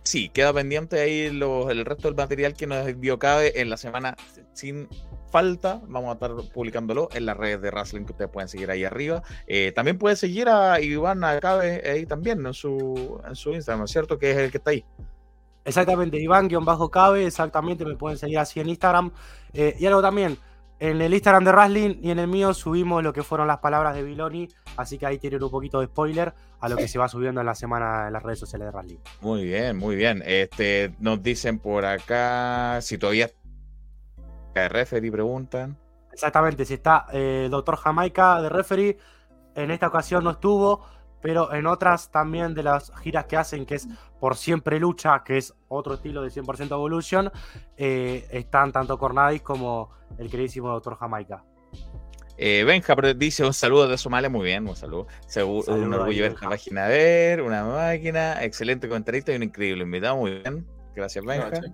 sí, 0.02 0.28
queda 0.30 0.52
pendiente 0.52 1.00
ahí 1.00 1.20
el 1.20 1.84
resto 1.84 2.08
del 2.08 2.16
material 2.16 2.54
que 2.54 2.66
nos 2.66 2.86
envió 2.86 3.18
Cabe 3.18 3.60
en 3.60 3.70
la 3.70 3.76
semana 3.76 4.16
sin 4.54 4.88
falta. 5.34 5.80
Vamos 5.88 6.10
a 6.10 6.12
estar 6.12 6.30
publicándolo 6.52 7.08
en 7.12 7.26
las 7.26 7.36
redes 7.36 7.60
de 7.60 7.72
Wrestling 7.72 8.04
que 8.04 8.12
ustedes 8.12 8.30
pueden 8.30 8.48
seguir 8.48 8.70
ahí 8.70 8.84
arriba. 8.84 9.20
Eh, 9.48 9.72
también 9.74 9.98
pueden 9.98 10.16
seguir 10.16 10.48
a 10.48 10.80
Iván 10.80 11.24
a 11.24 11.40
Cabe 11.40 11.82
ahí 11.90 12.06
también 12.06 12.46
en 12.46 12.54
su, 12.54 13.20
en 13.26 13.34
su 13.34 13.50
Instagram, 13.50 13.80
¿no 13.80 13.84
es 13.86 13.90
cierto? 13.90 14.16
Que 14.16 14.30
es 14.30 14.36
el 14.36 14.52
que 14.52 14.58
está 14.58 14.70
ahí. 14.70 14.84
Exactamente, 15.64 16.18
Iván-Cabe, 16.18 17.26
exactamente, 17.26 17.84
me 17.84 17.96
pueden 17.96 18.16
seguir 18.16 18.38
así 18.38 18.60
en 18.60 18.68
Instagram. 18.68 19.10
Eh, 19.52 19.74
y 19.76 19.86
algo 19.86 20.00
también, 20.00 20.38
en 20.78 21.02
el 21.02 21.12
Instagram 21.12 21.42
de 21.42 21.50
Wrestling 21.50 21.96
y 22.00 22.12
en 22.12 22.20
el 22.20 22.28
mío 22.28 22.54
subimos 22.54 23.02
lo 23.02 23.12
que 23.12 23.24
fueron 23.24 23.48
las 23.48 23.58
palabras 23.58 23.96
de 23.96 24.04
Biloni, 24.04 24.48
así 24.76 24.98
que 24.98 25.06
ahí 25.06 25.18
tienen 25.18 25.42
un 25.42 25.50
poquito 25.50 25.80
de 25.80 25.86
spoiler 25.86 26.32
a 26.60 26.68
lo 26.68 26.76
que 26.76 26.86
se 26.86 26.96
va 27.00 27.08
subiendo 27.08 27.40
en 27.40 27.46
la 27.46 27.56
semana 27.56 28.06
en 28.06 28.12
las 28.12 28.22
redes 28.22 28.38
sociales 28.38 28.66
de 28.66 28.70
Wrestling. 28.70 28.98
Muy 29.20 29.44
bien, 29.46 29.76
muy 29.76 29.96
bien. 29.96 30.22
Este, 30.24 30.94
nos 31.00 31.20
dicen 31.20 31.58
por 31.58 31.84
acá 31.84 32.78
si 32.82 32.98
todavía 32.98 33.30
de 34.62 34.68
referee 34.68 35.10
preguntan. 35.12 35.76
Exactamente, 36.12 36.64
si 36.64 36.74
está 36.74 37.06
eh, 37.12 37.48
Doctor 37.50 37.76
Jamaica 37.76 38.40
de 38.40 38.48
referee, 38.48 38.98
en 39.54 39.70
esta 39.70 39.88
ocasión 39.88 40.22
no 40.24 40.30
estuvo, 40.30 40.86
pero 41.20 41.52
en 41.52 41.66
otras 41.66 42.10
también 42.10 42.54
de 42.54 42.62
las 42.62 42.92
giras 43.02 43.24
que 43.24 43.36
hacen, 43.36 43.66
que 43.66 43.76
es 43.76 43.88
por 44.20 44.36
siempre 44.36 44.78
lucha, 44.78 45.22
que 45.24 45.38
es 45.38 45.54
otro 45.68 45.94
estilo 45.94 46.22
de 46.22 46.28
100% 46.30 46.70
Evolution, 46.72 47.30
eh, 47.76 48.26
están 48.30 48.70
tanto 48.72 48.98
Cornadis 48.98 49.42
como 49.42 49.90
el 50.18 50.30
queridísimo 50.30 50.68
Doctor 50.70 50.96
Jamaica. 50.96 51.42
Eh, 52.36 52.64
Benja 52.64 52.94
dice 53.16 53.44
un 53.44 53.52
saludo 53.54 53.86
de 53.88 53.96
Somalia, 53.96 54.28
muy 54.28 54.44
bien, 54.44 54.66
un 54.68 54.74
saludo. 54.76 55.06
Segu- 55.28 55.62
Saludo 55.62 55.82
un 55.86 55.94
orgullo 55.94 56.22
ver 56.22 56.30
Benja. 56.32 56.34
esta 56.46 56.48
página 56.48 56.86
de 56.88 56.96
ver, 56.98 57.42
una 57.42 57.64
máquina, 57.64 58.42
excelente 58.44 58.88
comentarista 58.88 59.32
y 59.32 59.36
un 59.36 59.44
increíble 59.44 59.84
invitado, 59.84 60.16
muy 60.16 60.40
bien. 60.42 60.66
Gracias, 60.94 61.24
Benja. 61.24 61.48
Gracias. 61.48 61.72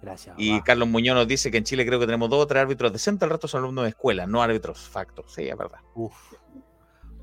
Gracias. 0.00 0.34
Y 0.38 0.52
va. 0.52 0.64
Carlos 0.64 0.88
Muñoz 0.88 1.16
nos 1.16 1.28
dice 1.28 1.50
que 1.50 1.58
en 1.58 1.64
Chile 1.64 1.84
creo 1.86 1.98
que 1.98 2.06
tenemos 2.06 2.30
dos 2.30 2.44
o 2.44 2.46
tres 2.46 2.62
árbitros 2.62 2.92
decentes, 2.92 3.26
el 3.26 3.30
resto 3.30 3.48
son 3.48 3.62
alumnos 3.62 3.84
de 3.84 3.90
escuela, 3.90 4.26
no 4.26 4.42
árbitros 4.42 4.78
facto. 4.88 5.24
Sí, 5.26 5.48
es 5.48 5.56
verdad. 5.56 5.80
Uf. 5.94 6.14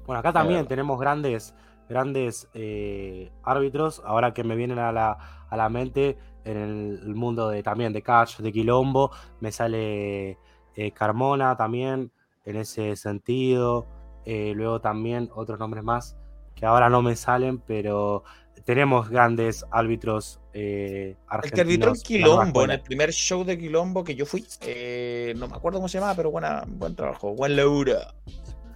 Bueno, 0.05 0.19
acá 0.19 0.33
también 0.33 0.67
tenemos 0.67 0.99
grandes, 0.99 1.55
grandes 1.89 2.47
eh, 2.53 3.31
árbitros. 3.43 4.01
Ahora 4.05 4.33
que 4.33 4.43
me 4.43 4.55
vienen 4.55 4.79
a 4.79 4.91
la, 4.91 5.45
a 5.49 5.57
la 5.57 5.69
mente 5.69 6.17
en 6.43 6.57
el 6.57 7.15
mundo 7.15 7.49
de 7.49 7.63
también 7.63 7.91
de 7.91 8.03
catch, 8.03 8.37
de 8.37 8.51
quilombo, 8.51 9.11
me 9.39 9.51
sale 9.51 10.37
eh, 10.75 10.91
Carmona 10.93 11.55
también 11.55 12.11
en 12.45 12.55
ese 12.57 12.95
sentido. 12.95 13.87
Eh, 14.25 14.53
luego 14.55 14.81
también 14.81 15.29
otros 15.35 15.59
nombres 15.59 15.83
más 15.83 16.17
que 16.55 16.65
ahora 16.65 16.89
no 16.89 17.01
me 17.01 17.15
salen, 17.15 17.59
pero 17.59 18.23
tenemos 18.65 19.09
grandes 19.09 19.63
árbitros 19.71 20.39
eh, 20.53 21.15
El 21.43 21.51
que 21.51 21.61
arbitró 21.61 21.89
en 21.89 21.91
argentinos. 21.91 22.03
Quilombo, 22.03 22.63
en 22.63 22.71
el 22.71 22.81
primer 22.81 23.13
show 23.13 23.43
de 23.43 23.57
Quilombo 23.57 24.03
que 24.03 24.15
yo 24.15 24.25
fui, 24.25 24.45
eh, 24.61 25.33
no 25.37 25.47
me 25.47 25.55
acuerdo 25.55 25.77
cómo 25.77 25.87
se 25.87 25.99
llamaba, 25.99 26.15
pero 26.15 26.31
buena, 26.31 26.63
buen 26.67 26.95
trabajo, 26.95 27.33
buen 27.35 27.55
laburo. 27.55 27.99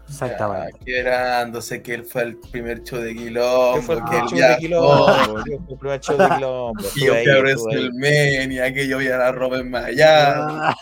Exactamente. 0.07 0.73
Ah, 0.75 0.83
qué 0.85 1.03
grandose 1.03 1.81
que 1.81 1.93
él 1.93 2.05
fue 2.05 2.23
el 2.23 2.37
primer 2.37 2.83
show 2.83 2.99
de 2.99 3.15
Quilombo. 3.15 3.75
¿Qué 3.75 3.81
fue 3.81 3.95
el 3.95 4.01
que 4.01 4.09
primer 4.09 4.29
show 4.29 4.39
de 4.39 4.57
Quilombo? 4.57 5.37
El 5.69 5.77
primer 5.77 5.99
show 5.99 6.17
de 6.17 6.29
Quilombo. 6.29 6.83
Y 6.95 7.05
yo 7.05 7.13
fui 7.15 7.31
a. 7.31 7.39
WrestleMania, 7.39 8.73
que 8.73 8.87
yo 8.87 8.97
vi 8.99 9.07
a 9.07 9.17
la 9.17 9.31
ropa 9.31 9.57
en 9.57 9.69
Miami. 9.71 10.73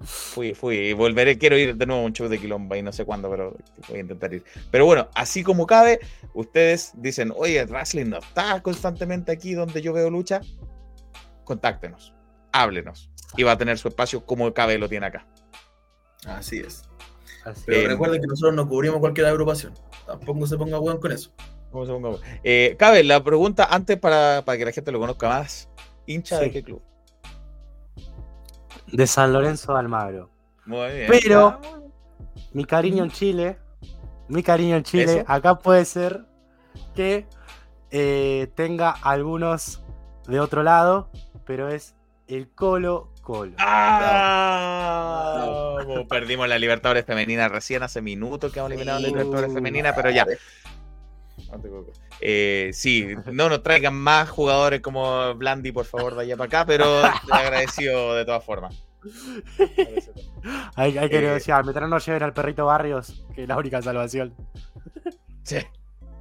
Fui, 0.00 0.54
fui, 0.54 0.76
y 0.76 0.92
volveré, 0.92 1.38
quiero 1.38 1.58
ir 1.58 1.74
de 1.76 1.84
nuevo 1.86 2.02
a 2.02 2.04
un 2.04 2.12
show 2.12 2.28
de 2.28 2.38
Quilombo 2.38 2.76
y 2.76 2.82
no 2.82 2.92
sé 2.92 3.04
cuándo, 3.04 3.28
pero 3.28 3.56
voy 3.88 3.98
a 3.98 4.00
intentar 4.02 4.32
ir. 4.32 4.44
Pero 4.70 4.86
bueno, 4.86 5.08
así 5.14 5.42
como 5.42 5.66
cabe, 5.66 5.98
ustedes 6.34 6.92
dicen, 6.94 7.32
oye, 7.36 7.64
Wrestling 7.64 8.06
no 8.06 8.18
está 8.18 8.62
constantemente 8.62 9.32
aquí 9.32 9.54
donde 9.54 9.82
yo 9.82 9.92
veo 9.92 10.08
lucha, 10.08 10.40
contáctenos, 11.44 12.14
háblenos, 12.52 13.10
y 13.36 13.42
va 13.42 13.52
a 13.52 13.58
tener 13.58 13.76
su 13.76 13.88
espacio 13.88 14.24
como 14.24 14.52
cabe 14.54 14.78
lo 14.78 14.88
tiene 14.88 15.06
acá. 15.06 15.26
Así 16.26 16.58
es. 16.58 16.82
Así 17.44 17.62
Pero 17.66 17.80
Eh, 17.80 17.88
recuerden 17.88 18.20
que 18.20 18.26
nosotros 18.28 18.54
no 18.54 18.68
cubrimos 18.68 19.00
cualquier 19.00 19.26
agrupación. 19.26 19.74
Tampoco 20.06 20.46
se 20.46 20.56
ponga 20.56 20.78
hueón 20.78 20.98
con 21.00 21.12
eso. 21.12 21.32
¿Cómo 21.72 21.86
se 21.86 21.92
ponga? 21.92 22.18
Eh, 22.44 22.76
cabe 22.78 23.02
la 23.02 23.22
pregunta 23.24 23.66
antes 23.70 23.98
para, 23.98 24.42
para 24.44 24.58
que 24.58 24.64
la 24.64 24.72
gente 24.72 24.92
lo 24.92 25.00
conozca 25.00 25.28
más, 25.28 25.68
hincha 26.06 26.38
de 26.38 26.46
Sí. 26.46 26.50
qué 26.52 26.62
club. 26.62 26.82
De 28.92 29.06
San 29.06 29.32
Lorenzo 29.32 29.72
de 29.74 29.78
Almagro. 29.80 30.30
Muy 30.66 30.90
bien. 30.92 31.06
Pero- 31.08 31.60
Ah, 31.62 31.78
Mi 32.52 32.64
cariño 32.64 33.04
en 33.04 33.10
Chile, 33.10 33.58
mi 34.28 34.42
cariño 34.42 34.76
en 34.76 34.82
Chile, 34.84 35.18
Eso. 35.20 35.24
acá 35.26 35.58
puede 35.58 35.84
ser 35.84 36.24
que 36.94 37.26
eh, 37.90 38.48
tenga 38.54 38.90
algunos 38.90 39.82
de 40.26 40.40
otro 40.40 40.62
lado, 40.62 41.10
pero 41.46 41.68
es 41.68 41.94
el 42.26 42.48
Colo 42.50 43.10
Colo. 43.22 43.52
¡Ah! 43.58 45.78
Perdimos 46.08 46.48
la 46.48 46.58
Libertadores 46.58 47.04
Femenina 47.04 47.48
recién 47.48 47.82
hace 47.82 48.00
minutos 48.02 48.52
que 48.52 48.58
hemos 48.60 48.70
eliminado 48.70 49.00
la 49.00 49.08
Libertadores 49.08 49.52
Femenina, 49.52 49.94
pero 49.94 50.10
ya. 50.10 50.26
Te. 51.50 51.68
Eh, 52.20 52.70
sí, 52.72 53.08
no 53.32 53.48
nos 53.48 53.62
traigan 53.62 53.94
más 53.94 54.28
jugadores 54.28 54.80
como 54.80 55.34
Blandi, 55.34 55.72
por 55.72 55.84
favor, 55.86 56.14
de 56.14 56.22
allá 56.22 56.36
para 56.36 56.46
acá, 56.46 56.66
pero 56.66 56.84
agradecido 57.30 58.14
de 58.14 58.24
todas 58.24 58.44
formas. 58.44 58.84
Hay, 60.76 60.98
hay 60.98 61.08
que 61.08 61.18
Eh. 61.18 61.22
negociar, 61.22 61.64
mientras 61.64 61.88
no 61.88 61.98
lleven 61.98 62.22
al 62.22 62.32
perrito 62.32 62.66
Barrios, 62.66 63.24
que 63.34 63.42
es 63.44 63.48
la 63.48 63.56
única 63.56 63.80
salvación. 63.82 64.34
Sí. 65.42 65.58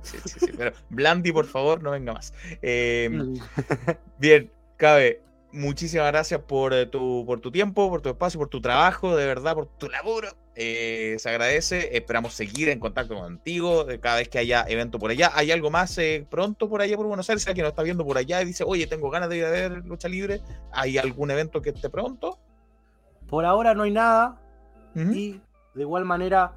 Sí, 0.02 0.18
sí, 0.24 0.40
sí, 0.40 0.52
pero 0.58 0.72
Blandi, 0.90 1.34
por 1.34 1.46
favor, 1.46 1.84
no 1.84 1.92
venga 1.92 2.14
más. 2.14 2.34
Eh. 2.62 3.10
Bien, 4.20 4.50
Cabe, 4.78 5.22
muchísimas 5.52 6.08
gracias 6.08 6.42
por, 6.42 6.74
eh, 6.74 6.86
tu, 6.86 7.24
por 7.26 7.40
tu 7.40 7.52
tiempo, 7.52 7.90
por 7.90 8.02
tu 8.02 8.10
espacio, 8.10 8.40
por 8.40 8.50
tu 8.50 8.62
trabajo, 8.62 9.16
de 9.16 9.26
verdad, 9.26 9.54
por 9.56 9.66
tu 9.66 9.90
laburo. 9.90 10.30
Eh, 10.60 11.18
se 11.20 11.30
agradece. 11.30 11.96
Esperamos 11.96 12.34
seguir 12.34 12.70
en 12.70 12.80
contacto 12.80 13.14
contigo 13.14 13.88
eh, 13.90 14.00
cada 14.00 14.16
vez 14.16 14.28
que 14.28 14.40
haya 14.40 14.66
evento 14.68 14.98
por 14.98 15.12
allá. 15.12 15.32
¿Hay 15.36 15.52
algo 15.52 15.70
más 15.70 15.96
eh, 16.00 16.26
pronto 16.28 16.68
por 16.68 16.82
allá 16.82 16.98
por 16.98 17.06
Buenos 17.06 17.30
Aires? 17.30 17.48
¿Alguien 17.48 17.64
nos 17.66 17.74
está 17.74 17.84
viendo 17.84 18.04
por 18.04 18.18
allá 18.18 18.42
y 18.42 18.46
dice, 18.46 18.64
oye, 18.66 18.88
tengo 18.88 19.12
ganas 19.12 19.30
de 19.30 19.38
ir 19.38 19.46
a 19.46 19.52
ver 19.52 19.86
lucha 19.86 20.08
libre? 20.08 20.42
¿Hay 20.72 20.98
algún 20.98 21.30
evento 21.30 21.62
que 21.62 21.70
esté 21.70 21.92
pronto? 21.92 22.40
Por 23.30 23.46
ahora 23.46 23.76
no 23.76 23.84
hay 23.84 23.92
nada, 23.92 24.42
y 24.96 25.40
de 25.76 25.82
igual 25.82 26.06
manera 26.06 26.54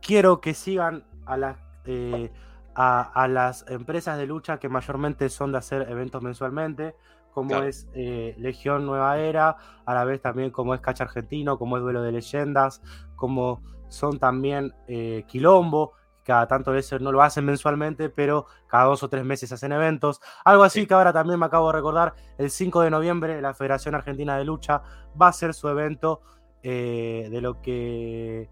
quiero 0.00 0.40
que 0.40 0.54
sigan 0.54 1.04
a 1.26 1.36
las 1.36 1.56
eh, 1.84 2.30
a, 2.74 3.02
a 3.02 3.28
las 3.28 3.66
empresas 3.68 4.16
de 4.16 4.26
lucha 4.26 4.58
que 4.58 4.68
mayormente 4.68 5.28
son 5.28 5.52
de 5.52 5.58
hacer 5.58 5.86
eventos 5.90 6.22
mensualmente 6.22 6.94
como 7.36 7.50
Claro. 7.50 7.66
es 7.66 7.86
eh, 7.92 8.34
Legión 8.38 8.86
Nueva 8.86 9.18
Era 9.18 9.58
a 9.84 9.94
la 9.94 10.04
vez 10.04 10.22
también 10.22 10.50
como 10.50 10.72
es 10.74 10.80
Cacha 10.80 11.04
Argentino 11.04 11.58
como 11.58 11.76
es 11.76 11.82
Duelo 11.82 12.00
de 12.00 12.10
Leyendas 12.10 12.80
como 13.14 13.60
son 13.88 14.18
también 14.18 14.72
eh, 14.88 15.24
Quilombo 15.28 15.92
cada 16.24 16.48
tanto 16.48 16.72
veces 16.72 16.98
no 17.02 17.12
lo 17.12 17.22
hacen 17.22 17.44
mensualmente, 17.44 18.08
pero 18.08 18.46
cada 18.66 18.84
dos 18.86 19.02
o 19.04 19.08
tres 19.08 19.24
meses 19.24 19.52
hacen 19.52 19.70
eventos. 19.70 20.20
Algo 20.44 20.64
así 20.64 20.80
Sí. 20.80 20.86
que 20.88 20.94
ahora 20.94 21.12
también 21.12 21.38
me 21.38 21.46
acabo 21.46 21.68
de 21.68 21.74
recordar, 21.74 22.14
el 22.36 22.50
5 22.50 22.80
de 22.80 22.90
noviembre 22.90 23.40
la 23.40 23.54
Federación 23.54 23.94
Argentina 23.94 24.36
de 24.36 24.44
Lucha 24.44 24.82
va 25.20 25.26
a 25.26 25.28
hacer 25.28 25.54
su 25.54 25.68
evento 25.68 26.22
eh, 26.64 27.28
de 27.30 27.40
lo 27.40 27.60
que 27.62 28.48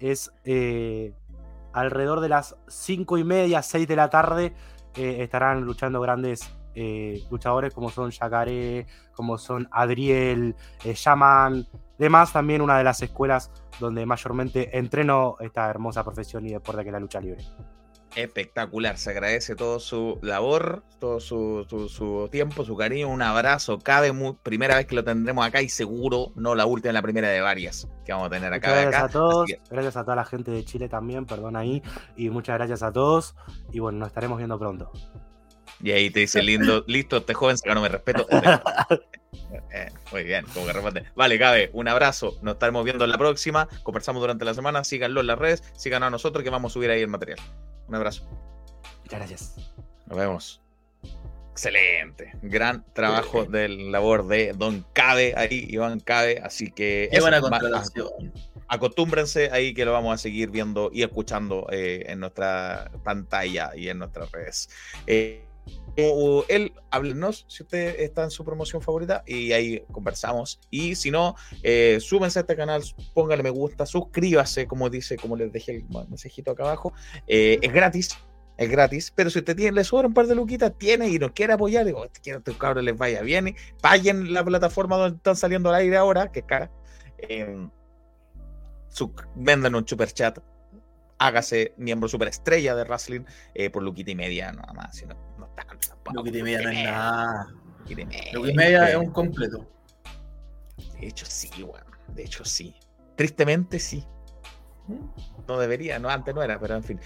es 0.00 0.32
eh, 0.44 1.14
alrededor 1.72 2.18
de 2.20 2.28
las 2.30 2.56
5 2.66 3.18
y 3.18 3.22
media, 3.24 3.62
6 3.62 3.86
de 3.86 3.94
la 3.94 4.08
tarde, 4.10 4.52
estarán 4.96 5.60
luchando 5.64 6.00
grandes 6.00 6.52
eh, 6.74 7.22
luchadores 7.30 7.72
como 7.74 7.90
son 7.90 8.10
Yacaré, 8.10 8.86
como 9.14 9.38
son 9.38 9.68
Adriel, 9.70 10.54
eh, 10.84 10.94
Shaman, 10.94 11.66
demás 11.98 12.32
también 12.32 12.60
una 12.62 12.78
de 12.78 12.84
las 12.84 13.00
escuelas 13.02 13.50
donde 13.80 14.04
mayormente 14.06 14.76
entreno 14.76 15.36
esta 15.40 15.68
hermosa 15.68 16.04
profesión 16.04 16.46
y 16.46 16.52
deporte 16.52 16.82
que 16.82 16.88
es 16.88 16.92
la 16.92 17.00
lucha 17.00 17.20
libre. 17.20 17.44
Espectacular, 18.14 18.98
se 18.98 19.08
agradece 19.10 19.56
todo 19.56 19.80
su 19.80 20.18
labor, 20.20 20.82
todo 20.98 21.18
su, 21.18 21.64
su- 21.66 21.88
su 21.88 22.28
tiempo, 22.30 22.62
su 22.62 22.76
cariño, 22.76 23.08
un 23.08 23.22
abrazo. 23.22 23.78
Mu- 24.12 24.36
primera 24.36 24.76
vez 24.76 24.84
que 24.84 24.94
lo 24.94 25.02
tendremos 25.02 25.46
acá 25.46 25.62
y 25.62 25.70
seguro 25.70 26.30
no 26.36 26.54
la 26.54 26.66
última, 26.66 26.92
la 26.92 27.00
primera 27.00 27.28
de 27.30 27.40
varias 27.40 27.88
que 28.04 28.12
vamos 28.12 28.26
a 28.26 28.30
tener 28.30 28.52
acá. 28.52 28.68
Muchas 28.68 28.82
gracias 28.82 29.02
acá. 29.02 29.06
a 29.06 29.12
todos, 29.12 29.46
que- 29.46 29.60
gracias 29.70 29.96
a 29.96 30.04
toda 30.04 30.16
la 30.16 30.24
gente 30.26 30.50
de 30.50 30.62
Chile 30.62 30.90
también, 30.90 31.24
perdón 31.24 31.56
ahí, 31.56 31.82
y 32.14 32.28
muchas 32.28 32.56
gracias 32.58 32.82
a 32.82 32.92
todos, 32.92 33.34
y 33.72 33.78
bueno, 33.78 34.00
nos 34.00 34.08
estaremos 34.08 34.36
viendo 34.36 34.58
pronto. 34.58 34.92
Y 35.82 35.90
ahí 35.90 36.10
te 36.10 36.20
dice 36.20 36.42
lindo, 36.42 36.84
listo, 36.86 37.18
este 37.18 37.34
joven 37.34 37.58
se 37.58 37.68
ganó 37.68 37.82
mi 37.82 37.88
respeto. 37.88 38.26
Eh, 39.74 39.90
muy 40.10 40.24
bien, 40.24 40.46
como 40.52 40.66
que 40.66 40.72
responde. 40.72 41.04
Vale, 41.14 41.38
Cabe, 41.38 41.70
un 41.72 41.86
abrazo. 41.88 42.38
Nos 42.42 42.54
estaremos 42.54 42.84
viendo 42.84 43.04
en 43.04 43.10
la 43.10 43.18
próxima. 43.18 43.68
Conversamos 43.82 44.20
durante 44.20 44.44
la 44.44 44.54
semana. 44.54 44.82
Síganlo 44.84 45.20
en 45.20 45.26
las 45.26 45.38
redes, 45.38 45.62
síganos 45.76 46.06
a 46.06 46.10
nosotros 46.10 46.42
que 46.42 46.50
vamos 46.50 46.72
a 46.72 46.74
subir 46.74 46.90
ahí 46.90 47.00
el 47.02 47.08
material. 47.08 47.38
Un 47.88 47.94
abrazo. 47.94 48.26
Muchas 49.02 49.18
gracias. 49.18 49.54
Nos 50.06 50.18
vemos. 50.18 50.62
Excelente. 51.52 52.32
Gran 52.42 52.84
trabajo 52.94 53.44
del 53.44 53.92
labor 53.92 54.26
de 54.26 54.52
Don 54.54 54.86
Cabe 54.94 55.34
ahí, 55.36 55.66
Iván 55.68 56.00
Cabe. 56.00 56.40
Así 56.42 56.70
que 56.70 57.08
Qué 57.12 57.20
buena 57.20 57.40
contratación. 57.40 58.32
acostúmbrense 58.68 59.50
ahí 59.52 59.74
que 59.74 59.84
lo 59.84 59.92
vamos 59.92 60.14
a 60.14 60.18
seguir 60.18 60.50
viendo 60.50 60.90
y 60.92 61.02
escuchando 61.02 61.66
eh, 61.70 62.04
en 62.08 62.20
nuestra 62.20 62.90
pantalla 63.04 63.72
y 63.76 63.88
en 63.88 63.98
nuestras 63.98 64.30
redes. 64.32 64.70
Eh, 65.06 65.44
o 65.98 66.44
él, 66.48 66.72
háblenos 66.90 67.44
si 67.48 67.62
usted 67.62 68.00
está 68.00 68.24
en 68.24 68.30
su 68.30 68.44
promoción 68.44 68.80
favorita 68.80 69.22
y 69.26 69.52
ahí 69.52 69.84
conversamos. 69.92 70.60
Y 70.70 70.94
si 70.94 71.10
no, 71.10 71.34
eh, 71.62 71.98
súbense 72.00 72.38
a 72.38 72.42
este 72.42 72.56
canal, 72.56 72.82
póngale 73.14 73.42
me 73.42 73.50
gusta, 73.50 73.84
suscríbase, 73.86 74.66
como 74.66 74.88
dice, 74.88 75.16
como 75.16 75.36
les 75.36 75.52
dejé 75.52 75.76
el 75.76 75.84
mensajito 76.08 76.52
acá 76.52 76.64
abajo. 76.64 76.92
Eh, 77.26 77.58
es 77.60 77.72
gratis, 77.72 78.16
es 78.56 78.70
gratis, 78.70 79.12
pero 79.14 79.30
si 79.30 79.40
usted 79.40 79.56
tiene, 79.56 79.72
le 79.72 79.84
sobra 79.84 80.08
un 80.08 80.14
par 80.14 80.26
de 80.26 80.34
luquitas, 80.34 80.72
tiene 80.78 81.08
y 81.08 81.18
nos 81.18 81.32
quiere 81.32 81.52
apoyar, 81.52 81.84
digo, 81.84 82.06
quiero 82.22 82.42
que 82.42 82.52
tu 82.52 82.58
cabrón 82.58 82.84
les 82.84 82.96
vaya 82.96 83.22
bien, 83.22 83.48
y 83.48 83.54
paguen 83.80 84.32
la 84.32 84.44
plataforma 84.44 84.96
donde 84.96 85.16
están 85.16 85.36
saliendo 85.36 85.68
al 85.68 85.76
aire 85.76 85.96
ahora, 85.96 86.30
que 86.32 86.40
es 86.40 86.46
cara. 86.46 86.70
Eh, 87.18 87.68
vendan 89.36 89.74
un 89.74 89.86
super 89.86 90.12
chat, 90.12 90.38
hágase 91.18 91.74
miembro 91.76 92.08
superestrella 92.08 92.74
de 92.74 92.84
wrestling 92.84 93.24
eh, 93.54 93.70
por 93.70 93.82
Luquita 93.82 94.10
y 94.10 94.14
media, 94.14 94.52
nada 94.52 94.72
más. 94.72 94.96
Sino, 94.96 95.14
no 95.38 95.41
tanto 95.54 95.88
tampoco. 95.88 96.16
Luquita 96.16 96.38
y 96.38 96.42
media 96.42 96.62
no 96.62 96.70
es 96.70 96.84
nada. 96.84 97.46
Luquita 98.32 98.50
y 98.50 98.54
media, 98.54 98.88
es 98.90 98.96
un 98.96 99.10
completo. 99.10 99.68
De 101.00 101.08
hecho, 101.08 101.26
sí, 101.26 101.50
weón. 101.62 101.84
De 102.08 102.24
hecho, 102.24 102.44
sí. 102.44 102.74
Tristemente, 103.16 103.78
sí. 103.78 104.04
No 105.48 105.58
debería, 105.58 105.98
no, 105.98 106.08
antes 106.08 106.34
no 106.34 106.42
era, 106.42 106.58
pero 106.58 106.74
en 106.76 106.82
fin. 106.84 107.00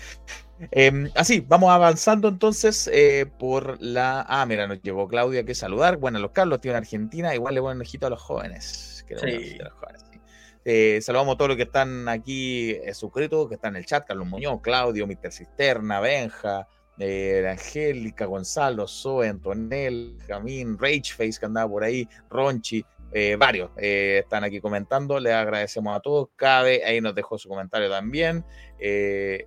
Eh, 0.71 1.11
así, 1.15 1.41
vamos 1.41 1.71
avanzando 1.71 2.29
entonces 2.29 2.89
eh, 2.93 3.27
por 3.39 3.81
la. 3.83 4.25
Ah, 4.29 4.47
mira, 4.47 4.67
nos 4.67 4.81
llegó 4.83 5.07
Claudia 5.09 5.45
que 5.45 5.55
saludar. 5.55 5.99
Bueno, 5.99 6.19
los 6.19 6.31
Carlos, 6.31 6.61
tío 6.61 6.73
en 6.73 6.79
Argentina. 6.79 7.35
Igual 7.35 7.55
le 7.55 7.61
buen 7.61 7.81
ojito 7.81 8.07
a 8.07 8.11
los 8.11 8.21
jóvenes. 8.23 9.05
Que 9.07 9.19
Sí. 9.19 9.59
a 9.61 9.65
los 9.65 9.73
jóvenes, 9.75 10.05
sí. 10.11 10.21
Eh, 10.65 11.01
saludamos 11.03 11.35
a 11.35 11.39
todos 11.39 11.51
los 11.51 11.57
que 11.57 11.65
están 11.65 12.09
aquí 12.09 12.71
eh, 12.71 12.95
suscritos, 12.95 13.49
que 13.49 13.55
están 13.57 13.75
en 13.75 13.81
el 13.81 13.87
chat: 13.87 14.07
Carlos 14.07 14.27
Muñoz, 14.27 14.61
Claudio, 14.63 15.07
Mr. 15.07 15.31
Cisterna, 15.31 16.01
Benja, 16.01 16.67
eh, 16.99 17.47
Angélica, 17.49 18.27
Gonzalo, 18.27 18.87
Zoe, 18.89 19.29
Antonel, 19.29 20.17
Jamín, 20.27 20.79
Rageface, 20.79 21.39
que 21.39 21.47
andaba 21.47 21.69
por 21.71 21.85
ahí, 21.85 22.09
Ronchi, 22.31 22.85
eh, 23.13 23.37
varios 23.37 23.71
eh, 23.77 24.21
están 24.25 24.45
aquí 24.45 24.61
comentando. 24.61 25.19
Les 25.21 25.33
agradecemos 25.33 25.97
a 25.97 26.01
todos. 26.01 26.29
Cabe, 26.37 26.85
ahí 26.85 27.01
nos 27.01 27.15
dejó 27.15 27.39
su 27.39 27.49
comentario 27.49 27.89
también. 27.91 28.45
Eh, 28.79 29.47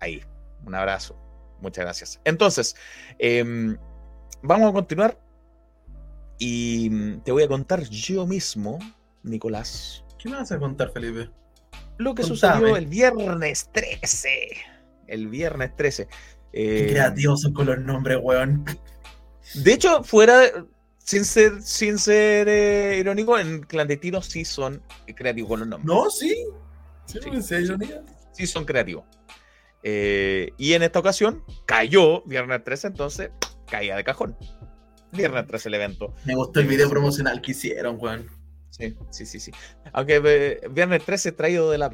ahí, 0.00 0.22
un 0.64 0.74
abrazo. 0.74 1.16
Muchas 1.60 1.84
gracias. 1.84 2.20
Entonces, 2.24 2.76
em, 3.18 3.76
vamos 4.42 4.70
a 4.70 4.72
continuar 4.72 5.18
y 6.38 6.90
mm, 6.90 7.20
te 7.22 7.32
voy 7.32 7.42
a 7.42 7.48
contar 7.48 7.82
yo 7.84 8.26
mismo, 8.26 8.78
Nicolás, 9.22 10.04
¿Qué 10.18 10.28
me 10.28 10.36
vas 10.36 10.52
a 10.52 10.58
contar, 10.58 10.90
Felipe? 10.90 11.30
lo 11.96 12.14
que 12.14 12.22
Contame. 12.22 12.58
sucedió 12.58 12.76
el 12.76 12.86
viernes 12.86 13.70
13. 13.72 14.28
El 15.06 15.28
viernes 15.28 15.76
13. 15.76 16.08
Qué 16.54 16.86
Eh, 16.86 16.90
creativos 16.90 17.42
son 17.42 17.52
con 17.52 17.66
los 17.66 17.78
nombres, 17.80 18.18
weón. 18.22 18.64
De 19.54 19.72
hecho, 19.72 20.02
fuera, 20.04 20.40
sin 20.98 21.24
ser, 21.24 21.60
sin 21.62 21.98
ser 21.98 22.48
eh, 22.48 22.96
irónico, 22.98 23.38
en 23.38 23.62
clandestino 23.62 24.22
sí 24.22 24.44
son 24.44 24.80
creativos 25.16 25.48
con 25.50 25.60
los 25.60 25.68
nombres. 25.68 25.86
No, 25.86 26.10
sí. 26.10 26.34
Sí, 27.06 27.18
Sí, 27.42 27.66
sí. 28.32 28.46
son 28.46 28.64
creativos. 28.64 29.04
Eh, 29.82 30.52
y 30.56 30.72
en 30.72 30.82
esta 30.82 30.98
ocasión 31.00 31.44
cayó 31.66 32.22
viernes 32.22 32.64
13, 32.64 32.86
entonces 32.86 33.30
caía 33.70 33.96
de 33.96 34.04
cajón. 34.04 34.36
Viernes 35.12 35.46
13 35.46 35.68
el 35.68 35.74
evento. 35.74 36.14
Me 36.24 36.34
gustó 36.34 36.60
el 36.60 36.66
video 36.66 36.88
promocional 36.88 37.42
que 37.42 37.50
hicieron, 37.50 37.98
weón. 38.00 38.26
Sí, 38.70 38.96
sí, 39.10 39.26
sí, 39.26 39.38
sí. 39.40 39.52
Aunque 39.92 40.60
viernes 40.70 41.04
13 41.04 41.32
traído 41.32 41.70
de 41.70 41.78
la... 41.78 41.90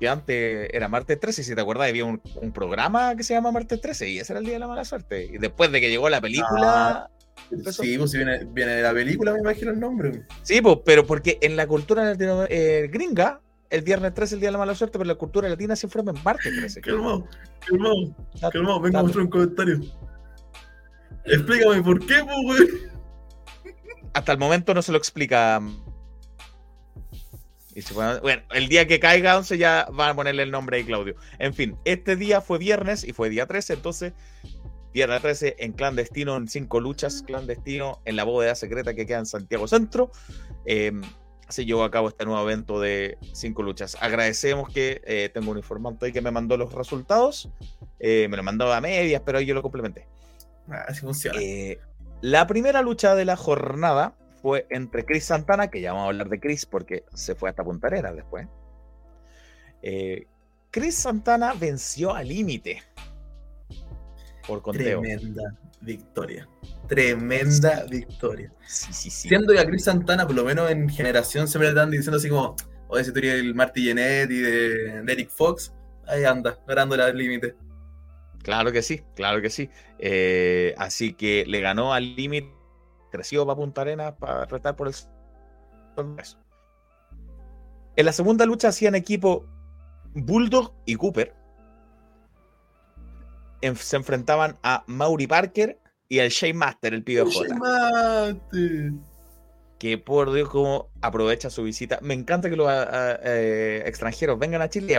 Que 0.00 0.08
antes 0.08 0.68
era 0.72 0.88
martes 0.88 1.18
13, 1.20 1.44
si 1.44 1.54
te 1.54 1.60
acuerdas, 1.60 1.88
había 1.88 2.04
un, 2.04 2.20
un 2.42 2.52
programa 2.52 3.14
que 3.16 3.22
se 3.22 3.34
llama 3.34 3.52
martes 3.52 3.80
13 3.80 4.08
y 4.10 4.18
ese 4.18 4.32
era 4.32 4.40
el 4.40 4.44
día 4.44 4.54
de 4.54 4.60
la 4.60 4.66
mala 4.68 4.84
suerte. 4.84 5.24
Y 5.26 5.38
después 5.38 5.70
de 5.72 5.80
que 5.80 5.88
llegó 5.90 6.08
la 6.08 6.20
película... 6.20 7.08
Eso- 7.50 7.82
Sí, 7.82 7.98
pues 7.98 8.10
si 8.12 8.16
viene, 8.18 8.44
viene 8.46 8.76
de 8.76 8.82
la 8.82 8.92
película, 8.92 9.32
me 9.32 9.40
imagino 9.40 9.70
el 9.70 9.78
nombre. 9.78 10.22
Sí, 10.42 10.60
pues, 10.62 10.78
pero 10.84 11.04
porque 11.06 11.38
en 11.42 11.56
la 11.56 11.66
cultura 11.66 12.02
latino- 12.04 12.46
eh, 12.48 12.88
gringa, 12.92 13.40
el 13.70 13.82
viernes 13.82 14.14
13 14.14 14.24
es 14.24 14.32
el 14.34 14.40
día 14.40 14.48
de 14.48 14.52
la 14.52 14.58
mala 14.58 14.74
suerte, 14.74 14.98
pero 14.98 15.06
la 15.08 15.16
cultura 15.16 15.48
latina 15.48 15.76
siempre 15.76 16.00
en 16.00 16.22
martes 16.24 16.52
13. 16.56 16.80
Calmado, 16.80 17.26
calmado, 17.66 17.94
calmado. 18.52 18.80
Venga 18.80 18.98
a 19.00 19.02
mostrar 19.02 19.24
un 19.24 19.30
comentario. 19.30 19.80
Explícame 21.24 21.82
por 21.82 21.98
qué, 22.06 22.14
pues, 22.24 22.36
weón. 22.44 22.68
Hasta 24.14 24.32
el 24.32 24.38
momento 24.38 24.74
no 24.74 24.82
se 24.82 24.92
lo 24.92 24.98
explica. 24.98 25.60
Y 27.74 27.82
se 27.82 27.92
fue- 27.94 28.20
bueno, 28.20 28.42
el 28.52 28.68
día 28.68 28.86
que 28.86 29.00
caiga 29.00 29.36
11 29.36 29.58
ya 29.58 29.86
van 29.92 30.10
a 30.10 30.14
ponerle 30.14 30.42
el 30.44 30.50
nombre 30.50 30.76
ahí, 30.78 30.84
Claudio. 30.84 31.16
En 31.38 31.54
fin, 31.54 31.76
este 31.84 32.16
día 32.16 32.40
fue 32.40 32.58
viernes 32.58 33.04
y 33.04 33.12
fue 33.12 33.28
día 33.30 33.46
13, 33.46 33.74
entonces, 33.74 34.12
viernes 34.92 35.20
13 35.22 35.56
en 35.58 35.72
clandestino, 35.72 36.36
en 36.36 36.46
cinco 36.48 36.78
luchas, 36.80 37.22
clandestino, 37.26 38.00
en 38.04 38.14
la 38.16 38.24
bóveda 38.24 38.54
secreta 38.54 38.94
que 38.94 39.06
queda 39.06 39.18
en 39.18 39.26
Santiago 39.26 39.66
Centro. 39.68 40.10
eh, 40.66 40.92
se 41.48 41.66
llevó 41.66 41.84
a 41.84 41.90
cabo 41.90 42.08
este 42.08 42.24
nuevo 42.24 42.40
evento 42.42 42.80
de 42.80 43.18
cinco 43.34 43.62
luchas. 43.62 43.98
Agradecemos 44.00 44.70
que 44.70 45.02
eh, 45.04 45.30
tengo 45.34 45.50
un 45.50 45.58
informante 45.58 46.06
ahí 46.06 46.12
que 46.12 46.22
me 46.22 46.30
mandó 46.30 46.56
los 46.56 46.72
resultados. 46.72 47.50
eh, 48.00 48.28
me 48.30 48.36
lo 48.38 48.42
mandó 48.42 48.72
a 48.72 48.80
medias, 48.80 49.20
pero 49.26 49.38
ahí 49.38 49.44
yo 49.46 49.54
lo 49.54 49.60
complementé. 49.62 50.08
Ah, 50.70 50.84
Así 50.88 51.00
funciona. 51.02 51.38
Eh, 51.42 51.78
la 52.22 52.46
primera 52.46 52.80
lucha 52.80 53.14
de 53.14 53.26
la 53.26 53.36
jornada 53.36 54.14
fue 54.44 54.66
entre 54.68 55.06
Chris 55.06 55.24
Santana, 55.24 55.68
que 55.68 55.80
ya 55.80 55.94
vamos 55.94 56.04
a 56.04 56.08
hablar 56.08 56.28
de 56.28 56.38
Chris 56.38 56.66
porque 56.66 57.06
se 57.14 57.34
fue 57.34 57.48
hasta 57.48 57.64
Punta 57.64 57.86
Arenas 57.86 58.14
después. 58.14 58.46
Eh, 59.80 60.26
Chris 60.70 60.96
Santana 60.96 61.54
venció 61.54 62.14
al 62.14 62.28
límite 62.28 62.82
por 64.46 64.60
conteo. 64.60 65.00
Tremenda 65.00 65.44
victoria. 65.80 66.46
Tremenda 66.86 67.86
victoria. 67.88 68.52
Sí, 68.66 68.92
sí, 68.92 69.08
sí. 69.08 69.28
Siendo 69.28 69.54
que 69.54 69.60
a 69.60 69.64
Chris 69.64 69.84
Santana, 69.84 70.26
por 70.26 70.36
lo 70.36 70.44
menos 70.44 70.70
en 70.70 70.90
generación, 70.90 71.48
siempre 71.48 71.68
le 71.68 71.78
están 71.78 71.90
diciendo 71.90 72.18
así 72.18 72.28
como, 72.28 72.54
oye, 72.88 73.02
si 73.02 73.14
tú 73.14 73.20
eres 73.20 73.36
el 73.36 73.54
Marty 73.54 73.92
y 73.92 73.94
de, 73.94 74.26
de 74.26 75.10
Eric 75.10 75.30
Fox, 75.30 75.72
ahí 76.06 76.24
anda, 76.24 76.58
ganando 76.68 77.02
al 77.02 77.16
límite. 77.16 77.54
Claro 78.42 78.72
que 78.72 78.82
sí, 78.82 79.00
claro 79.16 79.40
que 79.40 79.48
sí. 79.48 79.70
Eh, 79.98 80.74
así 80.76 81.14
que 81.14 81.46
le 81.46 81.62
ganó 81.62 81.94
al 81.94 82.14
límite, 82.14 82.52
creció 83.14 83.46
para 83.46 83.56
Punta 83.56 83.82
Arenas 83.82 84.14
para 84.18 84.44
retar 84.46 84.74
por 84.74 84.88
el. 84.88 84.94
eso. 86.18 86.38
En 87.96 88.06
la 88.06 88.12
segunda 88.12 88.44
lucha 88.44 88.68
hacían 88.68 88.96
equipo 88.96 89.46
Bulldog 90.14 90.72
y 90.84 90.96
Cooper. 90.96 91.32
En- 93.60 93.76
se 93.76 93.96
enfrentaban 93.96 94.58
a 94.64 94.82
Maury 94.88 95.28
Parker 95.28 95.78
y 96.08 96.18
al 96.18 96.28
Shane 96.30 96.54
Master, 96.54 96.92
el 96.94 97.04
pibe 97.04 97.22
J. 97.22 97.54
Mate. 97.54 98.92
Que 99.78 99.96
por 99.96 100.32
Dios, 100.32 100.48
como 100.48 100.88
aprovecha 101.00 101.50
su 101.50 101.62
visita. 101.62 101.98
Me 102.02 102.14
encanta 102.14 102.50
que 102.50 102.56
los 102.56 102.68
ah, 102.68 102.88
ah, 102.90 103.16
eh, 103.22 103.82
extranjeros 103.86 104.38
vengan 104.38 104.60
a 104.62 104.68
Chile 104.68 104.92
y 104.92 104.96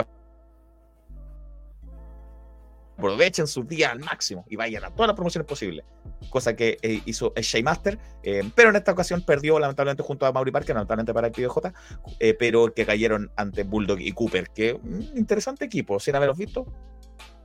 aprovechen 2.96 3.46
sus 3.46 3.66
días 3.68 3.92
al 3.92 4.00
máximo 4.00 4.44
y 4.48 4.56
vayan 4.56 4.84
a 4.84 4.90
todas 4.90 5.08
las 5.08 5.16
promociones 5.16 5.46
posibles. 5.46 5.84
Cosa 6.30 6.56
que 6.56 6.78
eh, 6.82 7.02
hizo 7.04 7.32
el 7.36 7.42
Shaymaster, 7.42 7.98
eh, 8.22 8.50
pero 8.54 8.70
en 8.70 8.76
esta 8.76 8.92
ocasión 8.92 9.22
perdió 9.22 9.58
lamentablemente 9.58 10.02
junto 10.02 10.26
a 10.26 10.32
Mauri 10.32 10.50
Parker, 10.50 10.74
lamentablemente 10.74 11.12
para 11.12 11.28
el 11.28 11.32
PBJ, 11.32 11.72
eh, 12.18 12.34
pero 12.34 12.72
que 12.72 12.86
cayeron 12.86 13.30
ante 13.36 13.64
Bulldog 13.64 14.00
y 14.00 14.12
Cooper, 14.12 14.50
que 14.50 14.74
mm, 14.74 15.16
interesante 15.16 15.66
equipo, 15.66 16.00
sin 16.00 16.16
haberlos 16.16 16.38
visto. 16.38 16.66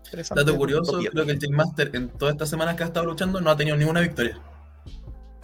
Interesante 0.05 0.43
Dato 0.43 0.57
curioso, 0.57 0.99
creo 0.99 1.25
que 1.25 1.31
el 1.31 1.39
Team 1.39 1.53
Master 1.53 1.91
en 1.93 2.09
todas 2.09 2.33
estas 2.33 2.49
semanas 2.49 2.75
que 2.75 2.83
ha 2.83 2.87
estado 2.87 3.05
luchando 3.05 3.39
no 3.39 3.49
ha 3.49 3.57
tenido 3.57 3.77
ninguna 3.77 4.01
victoria. 4.01 4.39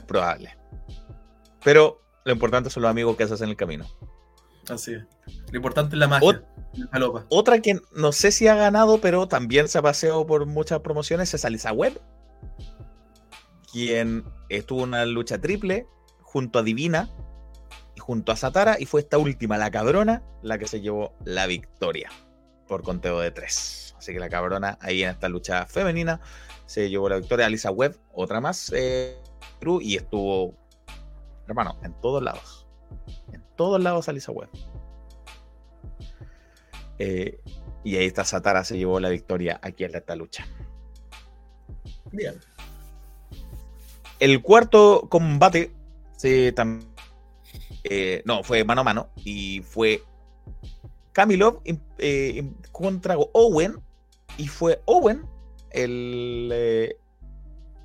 probable. 0.07 0.57
Pero 1.63 2.01
lo 2.23 2.31
importante 2.31 2.69
son 2.69 2.83
los 2.83 2.89
amigos 2.89 3.17
que 3.17 3.23
haces 3.23 3.41
en 3.41 3.49
el 3.49 3.55
camino. 3.55 3.85
Así 4.69 4.93
es. 4.93 5.03
Lo 5.51 5.57
importante 5.57 5.95
es 5.95 5.99
la 5.99 6.07
magia. 6.07 6.43
la. 6.91 7.25
Otra 7.29 7.59
que 7.59 7.79
no 7.95 8.11
sé 8.11 8.31
si 8.31 8.47
ha 8.47 8.55
ganado, 8.55 8.99
pero 8.99 9.27
también 9.27 9.67
se 9.67 9.77
ha 9.77 9.81
paseado 9.81 10.25
por 10.25 10.45
muchas 10.45 10.79
promociones 10.81 11.33
es 11.33 11.45
Alisa 11.45 11.71
Webb, 11.71 11.99
quien 13.71 14.25
estuvo 14.49 14.79
en 14.83 14.89
una 14.89 15.05
lucha 15.05 15.39
triple 15.39 15.87
junto 16.21 16.59
a 16.59 16.63
Divina 16.63 17.09
y 17.95 17.99
junto 17.99 18.31
a 18.31 18.35
Satara, 18.35 18.77
y 18.79 18.85
fue 18.85 19.01
esta 19.01 19.17
última, 19.17 19.57
la 19.57 19.71
cabrona, 19.71 20.21
la 20.43 20.57
que 20.57 20.67
se 20.67 20.81
llevó 20.81 21.15
la 21.25 21.47
victoria 21.47 22.09
por 22.67 22.83
conteo 22.83 23.19
de 23.19 23.31
tres. 23.31 23.95
Así 23.97 24.13
que 24.13 24.19
la 24.19 24.29
cabrona 24.29 24.77
ahí 24.81 25.03
en 25.03 25.09
esta 25.09 25.29
lucha 25.29 25.65
femenina 25.65 26.19
se 26.65 26.89
llevó 26.89 27.09
la 27.09 27.17
victoria. 27.17 27.47
Alisa 27.47 27.71
Webb, 27.71 27.97
otra 28.13 28.39
más, 28.39 28.71
eh, 28.75 29.17
y 29.81 29.95
estuvo, 29.95 30.53
hermano, 31.47 31.77
en 31.83 31.93
todos 32.01 32.21
lados. 32.21 32.56
Todos 33.57 33.81
lados 33.83 34.07
Alisa 34.07 34.31
Webb. 34.31 34.49
Eh, 36.99 37.39
y 37.83 37.97
ahí 37.97 38.05
está 38.05 38.23
Satara, 38.23 38.63
se 38.63 38.77
llevó 38.77 38.99
la 38.99 39.09
victoria 39.09 39.59
aquí 39.61 39.83
en 39.83 39.95
esta 39.95 40.15
lucha. 40.15 40.47
Bien. 42.11 42.35
El 44.19 44.41
cuarto 44.41 45.07
combate 45.09 45.71
se 46.15 46.53
tam- 46.55 46.83
eh, 47.83 48.21
no, 48.25 48.43
fue 48.43 48.63
mano 48.63 48.81
a 48.81 48.83
mano 48.83 49.09
y 49.15 49.61
fue 49.61 50.03
Kamilov 51.13 51.61
eh, 51.99 52.51
contra 52.71 53.15
Owen 53.17 53.79
y 54.37 54.47
fue 54.47 54.81
Owen 54.85 55.25
el, 55.69 56.49
eh, 56.51 56.97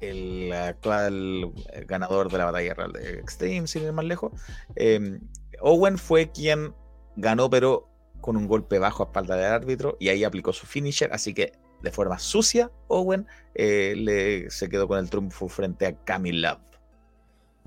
el 0.01 0.53
actual 0.53 1.53
ganador 1.87 2.31
de 2.31 2.39
la 2.39 2.47
batalla 2.47 2.75
real 2.75 2.93
de 2.93 3.19
Extreme, 3.19 3.67
sin 3.67 3.85
ir 3.85 3.93
más 3.93 4.05
lejos, 4.05 4.33
eh, 4.75 5.21
Owen 5.63 5.99
fue 5.99 6.31
quien 6.31 6.75
ganó, 7.17 7.49
pero 7.49 7.89
con 8.21 8.37
un 8.37 8.47
golpe 8.47 8.79
bajo 8.79 9.03
a 9.03 9.07
espalda 9.07 9.37
del 9.37 9.53
árbitro, 9.53 9.97
y 9.99 10.09
ahí 10.09 10.25
aplicó 10.25 10.53
su 10.53 10.67
finisher, 10.67 11.13
así 11.13 11.35
que 11.35 11.53
de 11.83 11.91
forma 11.91 12.19
sucia, 12.19 12.71
Owen 12.89 13.27
eh, 13.55 13.95
le, 13.97 14.51
se 14.51 14.69
quedó 14.69 14.87
con 14.87 14.99
el 14.99 15.11
triunfo 15.11 15.49
frente 15.49 15.87
a 15.87 15.97
Camille 16.05 16.41
Love. 16.41 16.61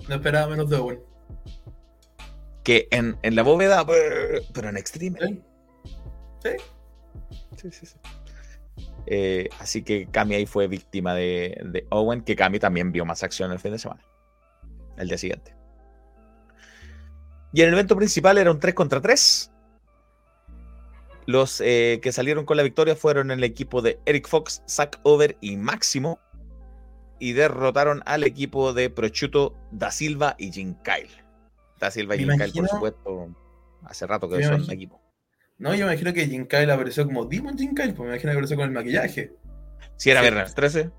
No 0.08 0.14
esperaba 0.14 0.48
menos 0.48 0.70
de 0.70 0.76
Owen. 0.76 1.00
Que 2.64 2.88
en, 2.90 3.18
en 3.22 3.36
la 3.36 3.42
bóveda, 3.42 3.86
pero 4.52 4.68
en 4.68 4.76
Extreme. 4.76 5.18
Sí. 5.20 5.42
Sí. 6.42 6.50
Sí, 7.56 7.70
sí, 7.70 7.86
sí. 7.86 7.96
Eh, 9.06 9.48
así 9.60 9.82
que 9.82 10.06
Cami 10.06 10.34
ahí 10.34 10.46
fue 10.46 10.66
víctima 10.66 11.14
de, 11.14 11.58
de 11.64 11.86
Owen, 11.90 12.22
que 12.22 12.36
Cami 12.36 12.58
también 12.58 12.92
vio 12.92 13.04
más 13.04 13.22
acción 13.22 13.52
el 13.52 13.58
fin 13.58 13.72
de 13.72 13.78
semana, 13.78 14.02
el 14.96 15.08
día 15.08 15.16
siguiente. 15.16 15.55
Y 17.56 17.62
en 17.62 17.68
el 17.68 17.72
evento 17.74 17.96
principal 17.96 18.36
era 18.36 18.50
un 18.50 18.60
3 18.60 18.74
contra 18.74 19.00
3. 19.00 19.50
Los 21.24 21.62
eh, 21.64 22.00
que 22.02 22.12
salieron 22.12 22.44
con 22.44 22.58
la 22.58 22.62
victoria 22.62 22.94
fueron 22.96 23.30
el 23.30 23.42
equipo 23.44 23.80
de 23.80 23.98
Eric 24.04 24.28
Fox, 24.28 24.62
Zack 24.68 25.00
Over 25.04 25.38
y 25.40 25.56
Máximo. 25.56 26.20
Y 27.18 27.32
derrotaron 27.32 28.02
al 28.04 28.24
equipo 28.24 28.74
de 28.74 28.90
Prochuto, 28.90 29.56
Da 29.72 29.90
Silva 29.90 30.34
y 30.38 30.52
Jim 30.52 30.74
Kyle. 30.84 31.08
Da 31.80 31.90
Silva 31.90 32.14
y 32.16 32.26
Me 32.26 32.34
Jim 32.34 32.42
Kyle, 32.42 32.52
por 32.52 32.58
imagino- 32.58 32.68
supuesto, 32.68 33.34
hace 33.84 34.06
rato 34.06 34.28
que 34.28 34.42
son 34.44 34.56
imagino- 34.56 34.72
equipo. 34.74 35.00
No, 35.56 35.74
yo 35.74 35.86
me 35.86 35.92
imagino 35.92 36.12
que 36.12 36.26
Jim 36.26 36.46
Kyle 36.46 36.70
apareció 36.70 37.06
como 37.06 37.24
Demon 37.24 37.56
Jim 37.56 37.74
Kyle, 37.74 37.94
pues 37.94 38.00
me 38.00 38.08
imagino 38.16 38.32
que 38.32 38.36
apareció 38.36 38.56
con 38.58 38.66
el 38.66 38.72
maquillaje. 38.72 39.34
Si 39.96 40.10
era 40.10 40.20
viernes 40.20 40.54
13, 40.54 40.90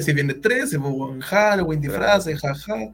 Si, 0.00 0.12
viene 0.14 0.32
13, 0.32 0.80
pues 0.80 0.94
en 1.12 1.20
Halloween, 1.20 1.82
disfraces, 1.82 2.40
jaja. 2.40 2.92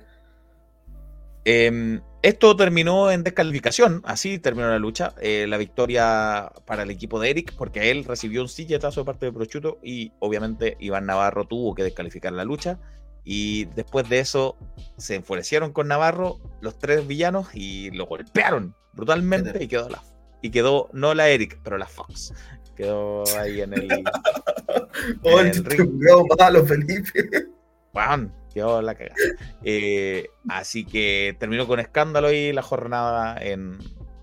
Eh, 1.45 2.01
esto 2.25 2.57
terminó 2.57 3.11
en 3.11 3.23
descalificación, 3.23 4.01
así 4.07 4.39
terminó 4.39 4.71
la 4.71 4.79
lucha. 4.79 5.13
Eh, 5.21 5.45
la 5.47 5.59
victoria 5.59 6.51
para 6.65 6.85
el 6.85 6.91
equipo 6.91 7.21
de 7.21 7.29
Eric, 7.29 7.55
porque 7.55 7.91
él 7.91 8.03
recibió 8.05 8.41
un 8.41 8.49
silletazo 8.49 9.03
de 9.03 9.05
parte 9.05 9.27
de 9.27 9.33
Prochuto 9.33 9.79
y 9.83 10.11
obviamente 10.21 10.79
Iván 10.81 11.05
Navarro 11.05 11.45
tuvo 11.45 11.75
que 11.75 11.83
descalificar 11.83 12.33
la 12.33 12.45
lucha. 12.45 12.79
Y 13.25 13.67
después 13.77 14.09
de 14.09 14.21
eso 14.21 14.57
se 14.97 15.17
enfurecieron 15.17 15.75
con 15.75 15.87
Navarro 15.87 16.39
los 16.63 16.79
tres 16.79 17.07
villanos 17.07 17.49
y 17.53 17.91
lo 17.91 18.07
golpearon 18.07 18.75
brutalmente 18.95 19.63
y 19.63 19.69
quedó 19.69 19.91
la 19.91 20.03
y 20.41 20.51
quedó 20.51 20.89
no 20.95 21.13
la 21.13 21.29
Eric, 21.29 21.61
pero 21.63 21.77
la 21.77 21.87
Fox. 21.87 22.33
Quedó 22.75 23.25
ahí 23.39 23.61
en 23.61 23.75
el 23.75 23.87
En 25.25 25.47
el 25.47 25.65
ring. 25.65 26.01
malo, 26.39 26.65
Felipe. 26.65 27.49
Juan, 27.93 28.33
quedó 28.55 28.81
la 28.81 28.95
cagada. 28.95 29.17
Eh, 29.63 30.29
así 30.49 30.85
que 30.85 31.37
terminó 31.39 31.67
con 31.67 31.81
escándalo 31.81 32.33
y 32.33 32.53
la 32.53 32.63
jornada 32.63 33.37
en, 33.41 33.79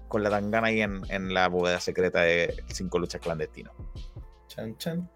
con 0.07 0.23
la 0.23 0.29
tangana 0.29 0.67
ahí 0.67 0.81
en, 0.81 1.01
en 1.09 1.33
la 1.33 1.47
bóveda 1.47 1.79
secreta 1.79 2.21
de 2.21 2.63
cinco 2.67 2.97
luchas 2.97 3.21
clandestinos. 3.21 3.73
Chan, 4.47 4.77
chan. 4.77 5.09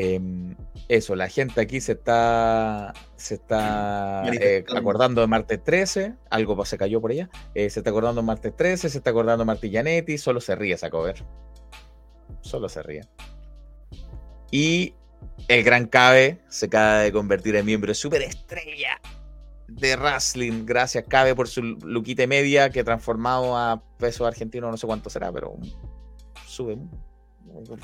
Eh, 0.00 0.20
eso, 0.86 1.16
la 1.16 1.28
gente 1.28 1.60
aquí 1.60 1.80
se 1.80 1.92
está 1.92 2.94
se 3.16 3.34
está 3.34 4.22
eh, 4.32 4.64
acordando 4.76 5.20
de 5.20 5.26
martes 5.26 5.60
13, 5.64 6.14
algo 6.30 6.64
se 6.64 6.78
cayó 6.78 7.00
por 7.00 7.10
allá, 7.10 7.28
eh, 7.52 7.68
se 7.68 7.80
está 7.80 7.90
acordando 7.90 8.20
de 8.20 8.26
martes 8.28 8.54
13, 8.54 8.90
se 8.90 8.98
está 8.98 9.10
acordando 9.10 9.42
de 9.42 9.46
Martí 9.46 9.72
Janetti, 9.72 10.16
solo 10.16 10.40
se 10.40 10.54
ríe 10.54 10.74
esa 10.74 10.88
cover. 10.88 11.24
Solo 12.42 12.68
se 12.68 12.80
ríe. 12.84 13.08
Y 14.52 14.94
el 15.48 15.64
gran 15.64 15.86
Cabe 15.86 16.40
se 16.48 16.66
acaba 16.66 16.98
de 17.00 17.12
convertir 17.12 17.56
en 17.56 17.64
miembro 17.66 17.94
superestrella 17.94 19.00
de 19.68 19.96
wrestling. 19.96 20.64
Gracias, 20.64 21.04
Cabe, 21.08 21.34
por 21.34 21.48
su 21.48 21.62
luquita 21.62 22.22
y 22.22 22.26
media 22.26 22.70
que 22.70 22.84
transformado 22.84 23.56
a 23.56 23.82
peso 23.98 24.26
argentino, 24.26 24.70
no 24.70 24.76
sé 24.76 24.86
cuánto 24.86 25.10
será, 25.10 25.30
pero 25.32 25.56
sube 26.46 26.78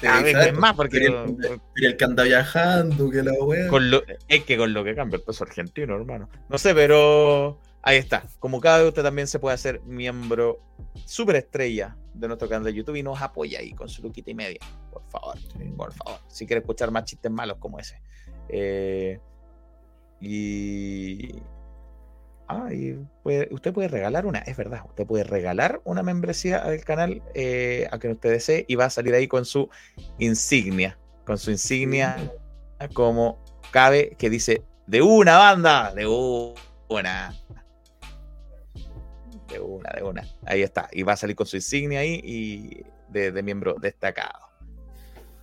cada 0.01 0.23
vez 0.23 0.35
exacto. 0.35 0.61
más 0.61 0.75
porque 0.75 0.99
el- 0.99 1.97
que 1.97 2.05
anda 2.05 2.23
viajando, 2.25 3.11
que 3.11 3.23
la 3.23 3.33
wea. 3.33 3.69
con 3.69 3.91
lo, 3.91 4.03
es 4.29 4.45
que 4.45 4.57
con 4.57 4.73
lo 4.75 4.85
que 4.85 4.95
cambia 4.95 5.17
el 5.17 5.23
peso 5.23 5.45
argentino, 5.45 5.95
hermano. 5.97 6.29
No 6.49 6.59
sé, 6.59 6.75
pero 6.75 7.59
ahí 7.83 7.97
está. 7.97 8.25
Como 8.39 8.61
cada 8.61 8.79
vez 8.79 8.89
usted 8.89 9.03
también 9.03 9.27
se 9.27 9.39
puede 9.39 9.55
hacer 9.55 9.81
miembro 9.87 10.61
superestrella 11.07 11.97
de 12.15 12.29
nuestro 12.29 12.49
canal 12.49 12.65
de 12.65 12.73
YouTube 12.73 12.97
y 12.97 13.03
nos 13.03 13.21
apoya 13.21 13.59
ahí 13.59 13.73
con 13.73 13.89
su 13.89 14.03
luquita 14.03 14.31
y 14.31 14.35
media. 14.35 14.59
Por 14.91 15.03
favor, 15.09 15.37
por 15.77 15.93
favor. 15.93 16.21
Si 16.29 16.47
quiere 16.47 16.61
escuchar 16.61 16.91
más 16.91 17.05
chistes 17.05 17.31
malos 17.31 17.59
como 17.59 17.79
ese. 17.79 18.01
Eh, 18.49 19.19
y. 20.21 21.35
Ah, 22.47 22.69
y 22.73 22.95
puede- 23.23 23.49
usted 23.53 23.73
puede 23.73 23.89
regalar 23.89 24.27
una, 24.27 24.41
es 24.41 24.57
verdad, 24.57 24.83
usted 24.87 25.07
puede 25.07 25.25
regalar 25.25 25.81
una 25.85 26.03
membresía 26.03 26.59
al 26.59 26.85
canal 26.85 27.23
eh, 27.35 27.89
a 27.91 27.99
quien 27.99 28.13
usted 28.13 28.31
desee 28.33 28.65
y 28.69 28.75
va 28.75 28.85
a 28.85 28.91
salir 28.91 29.15
ahí 29.15 29.27
con 29.27 29.47
su 29.47 29.71
insignia, 30.19 30.99
con 31.25 31.39
su 31.39 31.51
insignia 31.51 32.17
como 32.93 33.39
cabe 33.71 34.11
que 34.19 34.29
dice 34.29 34.63
de 34.87 35.01
una 35.01 35.39
banda, 35.39 35.95
de 35.95 36.07
una. 36.07 37.35
De 39.55 39.61
una, 39.61 39.91
de 39.91 40.03
una. 40.03 40.25
Ahí 40.45 40.63
está. 40.63 40.89
Y 40.93 41.03
va 41.03 41.13
a 41.13 41.17
salir 41.17 41.37
con 41.37 41.47
su 41.47 41.57
insignia 41.57 42.01
ahí 42.01 42.21
y 42.25 42.83
de, 43.09 43.31
de 43.33 43.43
miembro 43.43 43.75
destacado. 43.81 44.49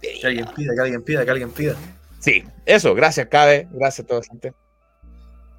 Que 0.01 0.19
alguien 0.25 0.45
pida, 0.55 0.73
que 0.75 0.81
alguien 0.81 1.03
pida, 1.03 1.25
que 1.25 1.31
alguien 1.31 1.51
pida. 1.51 1.75
Sí, 2.19 2.43
eso, 2.65 2.93
gracias, 2.93 3.27
Cabe, 3.27 3.67
gracias 3.71 4.05
a 4.05 4.07
toda 4.07 4.21
la 4.21 4.27
gente. 4.27 4.53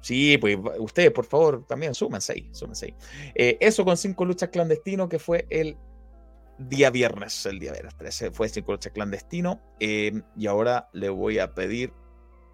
Sí, 0.01 0.37
pues 0.37 0.57
ustedes, 0.79 1.11
por 1.11 1.25
favor, 1.25 1.65
también 1.65 1.93
súmense 1.93 2.33
ahí, 2.33 2.49
súmense 2.51 2.87
ahí. 2.87 2.95
Eh, 3.35 3.57
eso 3.61 3.85
con 3.85 3.95
cinco 3.95 4.25
luchas 4.25 4.49
clandestino, 4.49 5.07
que 5.07 5.17
fue 5.17 5.47
el 5.49 5.77
día 6.57 6.89
viernes, 6.89 7.45
el 7.45 7.57
día 7.59 7.71
viernes 7.71 7.95
13, 7.95 8.31
fue 8.31 8.49
cinco 8.49 8.73
luchas 8.73 8.91
clandestino. 8.91 9.61
eh, 9.79 10.21
y 10.37 10.47
ahora 10.47 10.89
le 10.93 11.09
voy 11.09 11.39
a 11.39 11.53
pedir 11.53 11.93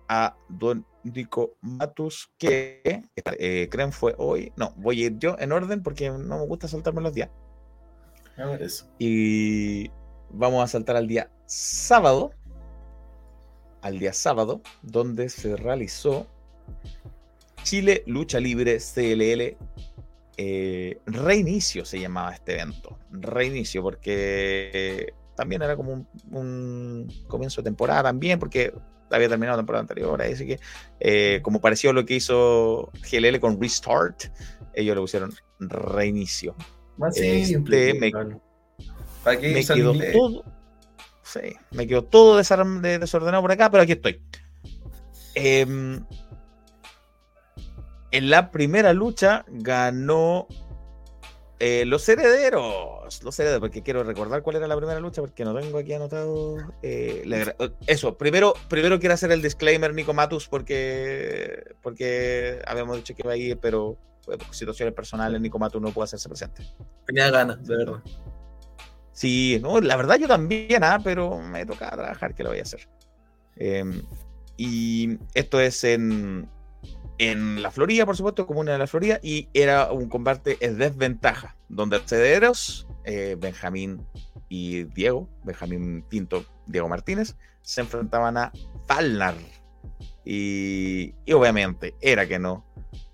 a 0.07 0.37
Don 0.47 0.85
Nico 1.03 1.55
Matus 1.61 2.31
que, 2.37 3.03
eh, 3.37 3.67
creen 3.71 3.91
fue 3.91 4.15
hoy, 4.17 4.51
no, 4.55 4.73
voy 4.77 5.03
a 5.03 5.05
ir 5.07 5.17
yo 5.17 5.35
en 5.39 5.51
orden 5.51 5.81
porque 5.81 6.09
no 6.09 6.39
me 6.39 6.45
gusta 6.45 6.67
saltarme 6.67 7.01
los 7.01 7.13
días. 7.13 7.29
A 8.37 8.45
ver 8.45 8.61
eso. 8.63 8.87
Y 8.99 9.89
vamos 10.29 10.63
a 10.63 10.67
saltar 10.67 10.95
al 10.95 11.07
día 11.07 11.29
sábado. 11.45 12.31
Al 13.81 13.97
día 13.97 14.11
sábado, 14.11 14.61
donde 14.81 15.29
se 15.29 15.55
realizó 15.55 16.27
Chile 17.63 18.03
Lucha 18.05 18.39
Libre 18.39 18.77
CLL. 18.79 19.57
eh, 20.37 20.99
reinicio 21.05 21.85
se 21.85 21.99
llamaba 21.99 22.33
este 22.33 22.55
evento. 22.55 22.97
Reinicio, 23.11 23.81
porque 23.81 25.13
también 25.39 25.61
era 25.61 25.75
como 25.75 25.93
un, 25.93 26.07
un 26.31 27.07
comienzo 27.27 27.61
de 27.61 27.65
temporada 27.65 28.03
también, 28.03 28.37
porque 28.39 28.73
había 29.09 29.29
terminado 29.29 29.57
la 29.57 29.61
temporada 29.61 29.81
anterior. 29.81 30.21
Así 30.21 30.45
que, 30.45 30.59
eh, 30.99 31.39
como 31.41 31.59
pareció 31.61 31.93
lo 31.93 32.05
que 32.05 32.15
hizo 32.15 32.91
GLL 33.09 33.39
con 33.39 33.59
Restart, 33.59 34.25
ellos 34.73 34.95
le 34.95 35.01
pusieron 35.01 35.33
reinicio. 35.59 36.55
Más 36.97 37.15
Este, 37.17 37.45
simple. 37.45 37.93
me- 37.95 38.11
claro. 38.11 38.41
¿Para 39.23 39.39
qué 39.39 39.53
me 39.53 39.65
quedó 39.65 39.93
inglés? 39.93 40.13
todo. 40.13 40.43
Sí, 41.23 41.39
me 41.71 41.85
quedó 41.87 42.03
todo 42.03 42.37
desordenado 42.37 43.41
por 43.41 43.51
acá, 43.51 43.69
pero 43.69 43.83
aquí 43.83 43.91
estoy. 43.93 44.21
Em, 45.35 46.03
en 48.11 48.29
la 48.29 48.51
primera 48.51 48.93
lucha 48.93 49.45
ganó 49.47 50.47
eh, 51.59 51.85
los 51.85 52.07
herederos. 52.09 52.98
Los 53.24 53.39
herederos, 53.39 53.60
porque 53.60 53.84
quiero 53.84 54.03
recordar 54.03 54.41
cuál 54.41 54.57
era 54.57 54.68
la 54.68 54.78
primera 54.78 54.99
lucha, 54.99 55.22
porque 55.22 55.43
no 55.43 55.53
tengo 55.55 55.78
aquí 55.78 55.93
anotado. 55.93 56.57
eh, 56.82 57.24
le 57.26 57.41
eh, 57.41 57.72
eso, 57.88 58.18
primero, 58.18 58.53
primero 58.70 58.99
quiero 58.99 59.14
hacer 59.14 59.32
el 59.32 59.41
disclaimer, 59.41 59.93
Nico 59.93 60.14
Matus, 60.14 60.47
porque, 60.47 61.76
porque 61.82 62.62
habíamos 62.68 62.97
dicho 62.97 63.16
que 63.16 63.22
iba 63.24 63.34
a 63.34 63.38
ir, 63.38 63.57
pero 63.57 63.97
por 64.26 64.53
situaciones 64.53 64.93
personales, 64.93 65.41
Nico 65.41 65.60
Matus 65.60 65.82
no 65.82 65.91
puede 65.91 66.05
hacerse 66.05 66.30
presente. 66.30 66.64
Tenía 67.05 67.30
ganas, 67.32 67.66
de 67.66 67.78
verdad. 67.78 68.01
Sí, 69.12 69.60
no, 69.62 69.82
la 69.82 69.95
verdad 69.95 70.18
yo 70.18 70.28
también, 70.28 70.84
ah, 70.84 70.99
pero 71.03 71.39
me 71.39 71.66
toca 71.66 71.89
trabajar, 71.89 72.34
que 72.34 72.43
lo 72.43 72.49
voy 72.49 72.60
a 72.60 72.64
hacer. 72.64 72.88
Eh, 73.57 73.84
y 74.55 75.18
esto 75.34 75.60
es 75.60 75.84
en, 75.84 76.49
en 77.20 77.61
la 77.61 77.70
Florida, 77.70 78.05
por 78.05 78.17
supuesto, 78.17 78.47
comuna 78.47 78.72
de 78.72 78.80
la 78.80 78.88
Florida, 78.88 79.20
y 79.22 79.49
era 79.53 79.91
un 79.91 80.09
combate 80.09 80.57
en 80.61 80.78
desventaja, 80.78 81.55
donde 81.67 81.97
herederos, 82.11 82.88
eh, 83.03 83.36
Benjamín 83.38 84.05
y 84.47 84.86
Diego, 84.86 85.30
Benjamín 85.43 86.03
Pinto, 86.09 86.45
Diego 86.65 86.89
Martínez, 86.89 87.36
se 87.61 87.82
enfrentaban 87.82 88.38
a 88.38 88.51
Falnar. 88.88 89.36
Y, 90.26 91.13
y 91.26 91.34
obviamente, 91.34 91.95
era 92.01 92.28
que 92.28 92.39
no, 92.39 92.65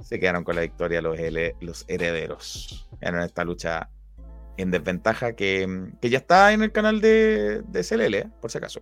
se 0.02 0.20
quedaron 0.20 0.44
con 0.44 0.56
la 0.56 0.62
victoria 0.62 1.02
los, 1.02 1.18
L- 1.20 1.56
los 1.60 1.84
herederos. 1.88 2.88
En 3.02 3.18
esta 3.20 3.44
lucha 3.44 3.90
en 4.58 4.72
desventaja 4.72 5.34
que, 5.34 5.90
que 6.00 6.10
ya 6.10 6.20
está 6.20 6.54
en 6.54 6.62
el 6.62 6.72
canal 6.72 7.02
de, 7.02 7.62
de 7.64 8.30
por 8.40 8.52
si 8.52 8.58
acaso. 8.58 8.82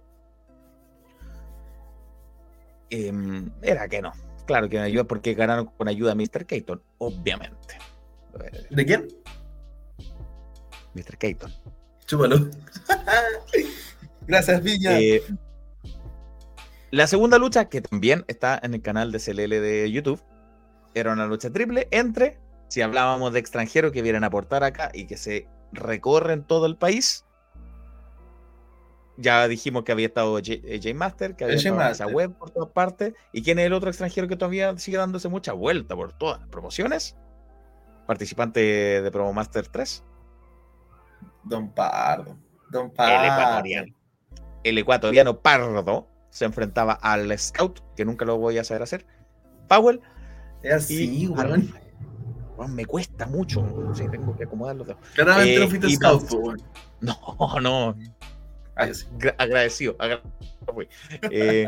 em, 2.90 3.50
era 3.62 3.88
que 3.88 4.02
no. 4.02 4.12
Claro 4.46 4.70
que 4.70 4.78
me 4.78 4.84
ayuda 4.84 5.06
porque 5.06 5.34
ganaron 5.34 5.68
con 5.68 5.88
ayuda 5.88 6.14
de 6.14 6.16
Mr. 6.16 6.46
Keaton, 6.46 6.82
obviamente. 6.98 7.78
¿De 8.70 8.86
quién? 8.86 9.08
Mr. 10.94 11.18
Keaton. 11.18 11.52
Chúpalo. 12.06 12.50
Gracias, 14.28 14.64
Viña. 14.64 15.00
Eh, 15.00 15.22
la 16.92 17.08
segunda 17.08 17.38
lucha, 17.38 17.70
que 17.70 17.82
también 17.82 18.24
está 18.28 18.60
en 18.62 18.74
el 18.74 18.82
canal 18.82 19.12
de 19.12 19.20
CLL 19.20 19.50
de 19.50 19.92
YouTube, 19.92 20.22
era 20.94 21.12
una 21.12 21.26
lucha 21.26 21.50
triple 21.50 21.88
entre, 21.92 22.38
si 22.68 22.82
hablábamos 22.82 23.34
de 23.34 23.40
extranjeros 23.40 23.92
que 23.92 24.02
vienen 24.02 24.24
a 24.24 24.28
aportar 24.28 24.64
acá 24.64 24.92
y 24.94 25.08
que 25.08 25.18
se 25.18 25.48
recorren 25.72 26.44
todo 26.44 26.66
el 26.66 26.78
país. 26.78 27.26
Ya 29.18 29.48
dijimos 29.48 29.84
que 29.84 29.92
había 29.92 30.08
estado 30.08 30.34
J, 30.38 30.54
eh, 30.54 30.80
J 30.84 30.96
Master, 30.96 31.36
que 31.36 31.44
había 31.44 31.54
El 31.56 31.60
estado 31.60 31.82
en 31.82 31.88
esa 31.92 32.08
web 32.08 32.32
por 32.38 32.50
todas 32.50 32.70
partes. 32.72 33.14
¿Y 33.32 33.44
quién 33.44 33.60
es 33.60 33.66
el 33.66 33.74
otro 33.74 33.90
extranjero 33.90 34.28
que 34.28 34.36
todavía 34.36 34.78
sigue 34.78 34.98
dándose 34.98 35.30
mucha 35.30 35.54
vuelta 35.54 35.96
por 35.96 36.14
todas 36.14 36.40
las 36.40 36.50
promociones? 36.50 37.16
Participante 38.08 38.60
de 39.02 39.12
Promo 39.12 39.32
Master 39.34 39.68
3. 39.68 40.04
Don 41.44 41.70
Pardo. 41.74 42.38
Don 42.72 42.86
El 42.88 42.92
Pardo. 42.92 43.24
ecuatoriano. 43.26 43.94
El 44.64 44.78
ecuatoriano 44.78 45.40
Pardo 45.40 46.08
se 46.30 46.46
enfrentaba 46.46 46.94
al 46.94 47.38
Scout, 47.38 47.82
que 47.96 48.06
nunca 48.06 48.26
lo 48.26 48.38
voy 48.38 48.58
a 48.58 48.64
saber 48.64 48.82
hacer. 48.82 49.06
Powell. 49.68 50.02
Es 50.64 50.74
así, 50.74 51.28
weón. 51.28 51.72
Me 52.70 52.86
cuesta 52.86 53.26
mucho. 53.26 53.68
Sí, 53.94 54.06
tengo 54.10 54.36
que 54.36 54.46
acomodar 54.46 54.76
los 54.76 54.88
dedos. 54.88 55.02
Claramente 55.14 55.56
Eh, 55.56 55.60
no 55.60 55.68
fuiste 55.68 55.90
scout. 55.90 56.30
No, 57.02 57.60
no. 57.62 57.96
Agradecido. 58.76 59.96
Eh, 61.32 61.68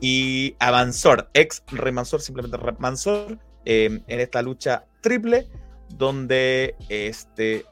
y 0.00 0.56
a 0.58 0.70
Mansor, 0.70 1.30
ex 1.34 1.62
Rey 1.68 1.92
Mansor, 1.92 2.20
simplemente 2.20 2.56
Rey 2.56 2.74
Mansor, 2.78 3.38
eh, 3.64 4.00
en 4.06 4.20
esta 4.20 4.42
lucha 4.42 4.84
triple, 5.00 5.48
donde 5.90 6.74
este, 6.88 7.64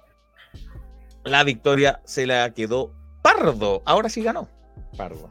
la 1.25 1.45
victoria 1.45 2.01
se 2.05 2.27
la 2.27 2.53
quedó 2.55 2.95
Pardo. 3.23 3.83
Ahora 3.85 4.09
sí 4.09 4.23
ganó. 4.23 4.49
Pardo. 4.97 5.31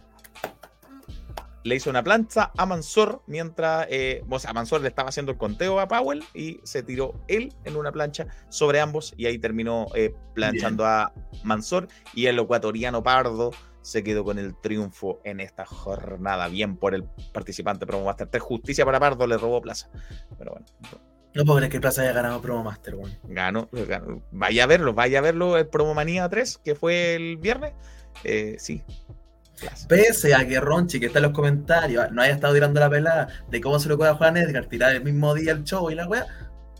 Le 1.63 1.75
hizo 1.75 1.89
una 1.89 2.03
plancha 2.03 2.51
a 2.57 2.65
Mansor 2.65 3.21
mientras, 3.27 3.87
eh, 3.89 4.23
o 4.29 4.39
sea, 4.39 4.53
Mansor 4.53 4.81
le 4.81 4.87
estaba 4.87 5.09
haciendo 5.09 5.31
el 5.31 5.37
conteo 5.37 5.79
a 5.79 5.87
Powell 5.87 6.23
y 6.33 6.59
se 6.63 6.81
tiró 6.83 7.13
él 7.27 7.53
en 7.65 7.75
una 7.75 7.91
plancha 7.91 8.27
sobre 8.49 8.79
ambos 8.79 9.13
y 9.15 9.27
ahí 9.27 9.37
terminó 9.37 9.87
eh, 9.95 10.13
planchando 10.33 10.85
a 10.85 11.13
Mansor 11.43 11.87
y 12.13 12.25
el 12.25 12.39
ecuatoriano 12.39 13.03
Pardo 13.03 13.51
se 13.81 14.03
quedó 14.03 14.23
con 14.23 14.37
el 14.39 14.55
triunfo 14.59 15.19
en 15.23 15.39
esta 15.39 15.65
jornada. 15.65 16.47
Bien 16.47 16.77
por 16.77 16.95
el 16.95 17.03
participante 17.33 17.85
Promo 17.85 18.05
Master 18.05 18.27
3. 18.27 18.41
Justicia 18.41 18.85
para 18.85 18.99
Pardo, 18.99 19.27
le 19.27 19.37
robó 19.37 19.61
plaza. 19.61 19.89
Pero 20.37 20.51
bueno, 20.51 20.65
No 21.33 21.45
puedo 21.45 21.57
creer 21.57 21.71
que 21.71 21.79
Plaza 21.79 22.01
haya 22.03 22.13
ganado 22.13 22.41
Promo 22.41 22.63
Master, 22.63 22.95
weón. 22.95 23.17
ganó. 23.23 23.69
ganó. 23.71 24.21
Vaya 24.31 24.63
a 24.63 24.67
verlo, 24.67 24.93
vaya 24.93 25.19
a 25.19 25.21
verlo 25.21 25.57
el 25.57 25.67
Promo 25.67 25.93
Manía 25.93 26.27
3, 26.29 26.59
que 26.63 26.75
fue 26.75 27.15
el 27.15 27.37
viernes. 27.37 27.73
Eh, 28.23 28.55
sí. 28.59 28.83
Plaza. 29.61 29.87
Pese 29.87 30.33
a 30.35 30.45
que 30.47 30.59
Ronchi, 30.59 30.99
que 30.99 31.05
está 31.05 31.19
en 31.19 31.23
los 31.23 31.31
comentarios, 31.33 32.11
no 32.11 32.21
haya 32.21 32.33
estado 32.33 32.53
tirando 32.53 32.79
la 32.79 32.89
pelada 32.89 33.27
de 33.49 33.61
cómo 33.61 33.79
se 33.79 33.87
lo 33.89 33.97
puede 33.97 34.11
a 34.11 34.15
Juan 34.15 34.35
Edgar, 34.37 34.65
tirar 34.65 34.95
el 34.95 35.03
mismo 35.03 35.33
día 35.33 35.53
el 35.53 35.63
show 35.63 35.89
y 35.89 35.95
la 35.95 36.07
weá, 36.07 36.25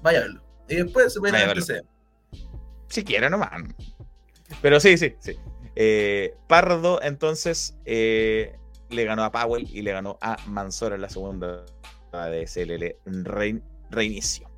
vaya 0.02 0.20
a 0.20 0.22
verlo. 0.24 0.44
Y 0.68 0.76
después 0.76 1.14
se 1.14 1.20
puede 1.20 1.34
Vaya 1.34 1.52
a 1.52 1.54
que 1.54 1.62
sea. 1.62 1.82
Si 2.88 3.04
quiere 3.04 3.30
nomás. 3.30 3.52
Pero 4.62 4.80
sí, 4.80 4.98
sí, 4.98 5.16
sí. 5.20 5.38
Eh, 5.76 6.34
Pardo 6.48 7.02
entonces 7.02 7.78
eh, 7.86 8.58
le 8.90 9.06
ganó 9.06 9.24
a 9.24 9.32
Powell 9.32 9.68
y 9.72 9.82
le 9.82 9.94
ganó 9.94 10.18
a 10.22 10.36
Mansor 10.48 10.92
en 10.94 11.02
la 11.02 11.10
segunda 11.10 11.64
de 12.12 12.46
CLL 12.46 12.98
rein- 13.24 13.64
reinicio. 13.90 14.51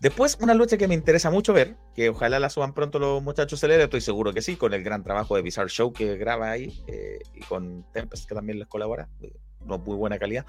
Después, 0.00 0.38
una 0.40 0.54
lucha 0.54 0.76
que 0.76 0.86
me 0.86 0.94
interesa 0.94 1.30
mucho 1.30 1.52
ver, 1.52 1.76
que 1.94 2.08
ojalá 2.08 2.38
la 2.38 2.50
suban 2.50 2.72
pronto 2.72 2.98
los 2.98 3.22
muchachos 3.22 3.60
CLL, 3.60 3.80
estoy 3.80 4.00
seguro 4.00 4.32
que 4.32 4.42
sí, 4.42 4.56
con 4.56 4.72
el 4.74 4.84
gran 4.84 5.02
trabajo 5.02 5.34
de 5.36 5.42
Bizarre 5.42 5.70
Show 5.70 5.92
que 5.92 6.16
graba 6.16 6.50
ahí 6.50 6.82
eh, 6.86 7.18
y 7.34 7.40
con 7.40 7.84
Tempest 7.92 8.28
que 8.28 8.34
también 8.34 8.58
les 8.58 8.68
colabora, 8.68 9.08
de 9.20 9.32
no 9.64 9.78
muy 9.78 9.96
buena 9.96 10.18
calidad. 10.18 10.46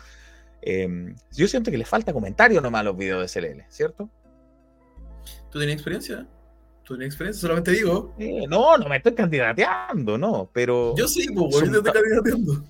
Eh, 0.62 1.16
yo 1.32 1.48
siento 1.48 1.72
que 1.72 1.78
le 1.78 1.86
falta 1.86 2.14
comentario 2.14 2.62
nomás 2.62 2.82
a 2.82 2.84
los 2.84 2.98
videos 2.98 3.34
de 3.34 3.42
CLL, 3.42 3.64
¿cierto? 3.70 4.10
¿Tú 5.50 5.58
tienes 5.58 5.76
experiencia? 5.76 6.28
¿Tú 6.84 6.96
tienes 6.96 7.08
experiencia? 7.14 7.42
Solamente 7.42 7.72
digo. 7.72 8.14
Eh, 8.20 8.46
no, 8.48 8.78
no 8.78 8.88
me 8.88 8.98
estoy 8.98 9.14
candidateando, 9.14 10.18
no, 10.18 10.50
pero 10.54 10.96
Yo 10.96 11.08
sí, 11.08 11.28
pues, 11.34 11.56
yo 11.56 11.72
te 11.72 11.78
estoy 11.78 11.94
candidateando. 11.94 12.64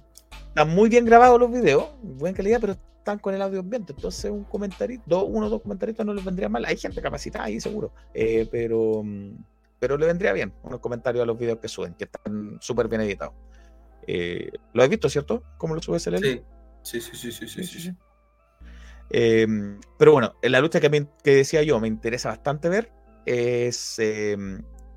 están 0.47 0.69
muy 0.69 0.89
bien 0.89 1.05
grabados 1.05 1.39
los 1.39 1.51
videos, 1.51 1.87
buena 2.01 2.35
calidad, 2.35 2.59
pero 2.61 2.77
están 2.99 3.19
con 3.19 3.33
el 3.33 3.41
audio 3.41 3.59
ambiente. 3.61 3.93
Entonces, 3.93 4.29
un 4.31 4.43
comentarito, 4.43 5.03
dos, 5.07 5.25
uno 5.27 5.47
o 5.47 5.49
dos 5.49 5.61
comentaritos 5.61 6.05
no 6.05 6.13
les 6.13 6.23
vendría 6.23 6.47
mal. 6.49 6.63
Hay 6.65 6.77
gente 6.77 7.01
capacitada 7.01 7.45
ahí, 7.45 7.59
seguro, 7.59 7.91
eh, 8.13 8.47
pero, 8.51 9.01
mm, 9.03 9.31
pero 9.79 9.97
le 9.97 10.05
vendría 10.05 10.33
bien 10.33 10.53
unos 10.63 10.79
comentarios 10.79 11.23
a 11.23 11.25
los 11.25 11.37
videos 11.37 11.59
que 11.59 11.67
suben, 11.67 11.93
que 11.95 12.03
están 12.05 12.57
súper 12.61 12.87
bien 12.87 13.01
editados. 13.01 13.33
Eh, 14.07 14.51
¿Lo 14.73 14.83
has 14.83 14.89
visto, 14.89 15.09
cierto? 15.09 15.43
¿Cómo 15.57 15.75
lo 15.75 15.81
sube 15.81 15.97
SLL? 15.97 16.19
Sí. 16.21 16.41
Sí, 16.81 17.01
sí, 17.01 17.15
sí, 17.15 17.31
sí, 17.31 17.47
sí, 17.47 17.63
sí, 17.65 17.79
sí. 17.81 17.93
Eh, 19.09 19.47
pero 19.97 20.11
bueno, 20.13 20.35
en 20.41 20.51
la 20.51 20.61
lucha 20.61 20.79
que, 20.79 20.89
me- 20.89 21.07
que 21.23 21.35
decía 21.35 21.63
yo, 21.63 21.79
me 21.79 21.87
interesa 21.87 22.29
bastante 22.29 22.69
ver 22.69 22.91
es 23.25 23.97
eh, 23.99 24.37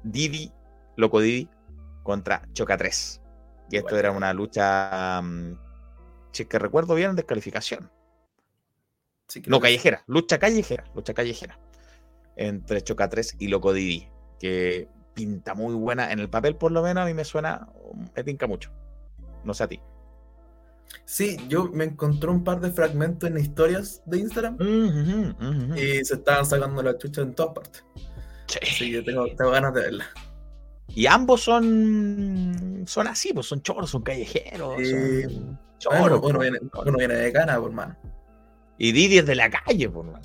Didi, 0.03 0.53
Loco 0.97 1.21
Didi, 1.21 1.49
contra 2.03 2.43
Choca 2.53 2.77
3. 2.77 3.21
Y 3.71 3.77
esto 3.77 3.97
era 3.97 4.11
una 4.13 4.33
lucha, 4.35 5.21
mm, 5.23 5.55
si 6.33 6.43
es 6.43 6.49
que 6.49 6.59
recuerdo 6.59 6.95
bien, 6.95 7.15
descalificación. 7.15 7.91
Sí, 9.29 9.43
No, 9.47 9.61
callejera, 9.61 10.03
lucha 10.07 10.39
callejera, 10.39 10.85
lucha 10.95 11.15
callejera. 11.15 11.59
Entre 12.37 12.83
Choca 12.83 13.09
3 13.09 13.37
y 13.39 13.49
Loco 13.49 13.73
Didi, 13.73 14.09
que 14.39 14.89
pinta 15.15 15.55
muy 15.55 15.75
buena 15.75 16.13
en 16.13 16.19
el 16.19 16.29
papel, 16.29 16.57
por 16.57 16.73
lo 16.73 16.83
menos 16.83 17.03
a 17.03 17.07
mí 17.07 17.15
me 17.15 17.25
suena, 17.25 17.69
me 18.15 18.25
tinca 18.25 18.47
mucho. 18.47 18.71
No 19.45 19.55
sé 19.55 19.65
a 19.65 19.69
ti. 19.69 19.81
Sí, 21.05 21.37
yo 21.49 21.69
me 21.73 21.85
encontré 21.85 22.31
un 22.31 22.45
par 22.45 22.61
de 22.61 22.71
fragmentos 22.71 23.29
en 23.29 23.39
historias 23.39 24.03
de 24.07 24.19
Instagram 24.19 24.57
y 25.77 26.05
se 26.05 26.15
estaban 26.15 26.45
sacando 26.45 26.83
la 26.83 26.97
chucha 26.99 27.23
en 27.23 27.35
todas 27.35 27.55
partes. 27.55 27.85
Sí. 28.47 28.59
Así 28.63 28.93
que 28.93 29.03
tengo, 29.03 29.27
tengo 29.35 29.51
ganas 29.51 29.75
de 29.75 29.81
verla. 29.81 30.07
Y 30.89 31.07
ambos 31.07 31.43
son 31.43 32.85
son 32.87 33.07
así, 33.07 33.33
pues 33.33 33.47
son 33.47 33.63
choros, 33.63 33.91
son 33.91 34.03
callejeros. 34.03 34.77
Sí. 34.79 35.23
son 35.23 35.59
Bueno, 35.91 36.17
choros, 36.17 36.31
uno, 36.31 36.39
viene, 36.39 36.59
uno 36.87 36.99
viene 36.99 37.15
de 37.15 37.33
cana, 37.33 37.59
por 37.61 37.73
mano. 37.73 37.97
Y 38.79 38.93
Didi 38.93 39.19
es 39.19 39.27
de 39.27 39.35
la 39.35 39.51
calle, 39.51 39.89
por 39.89 40.05
mano. 40.05 40.21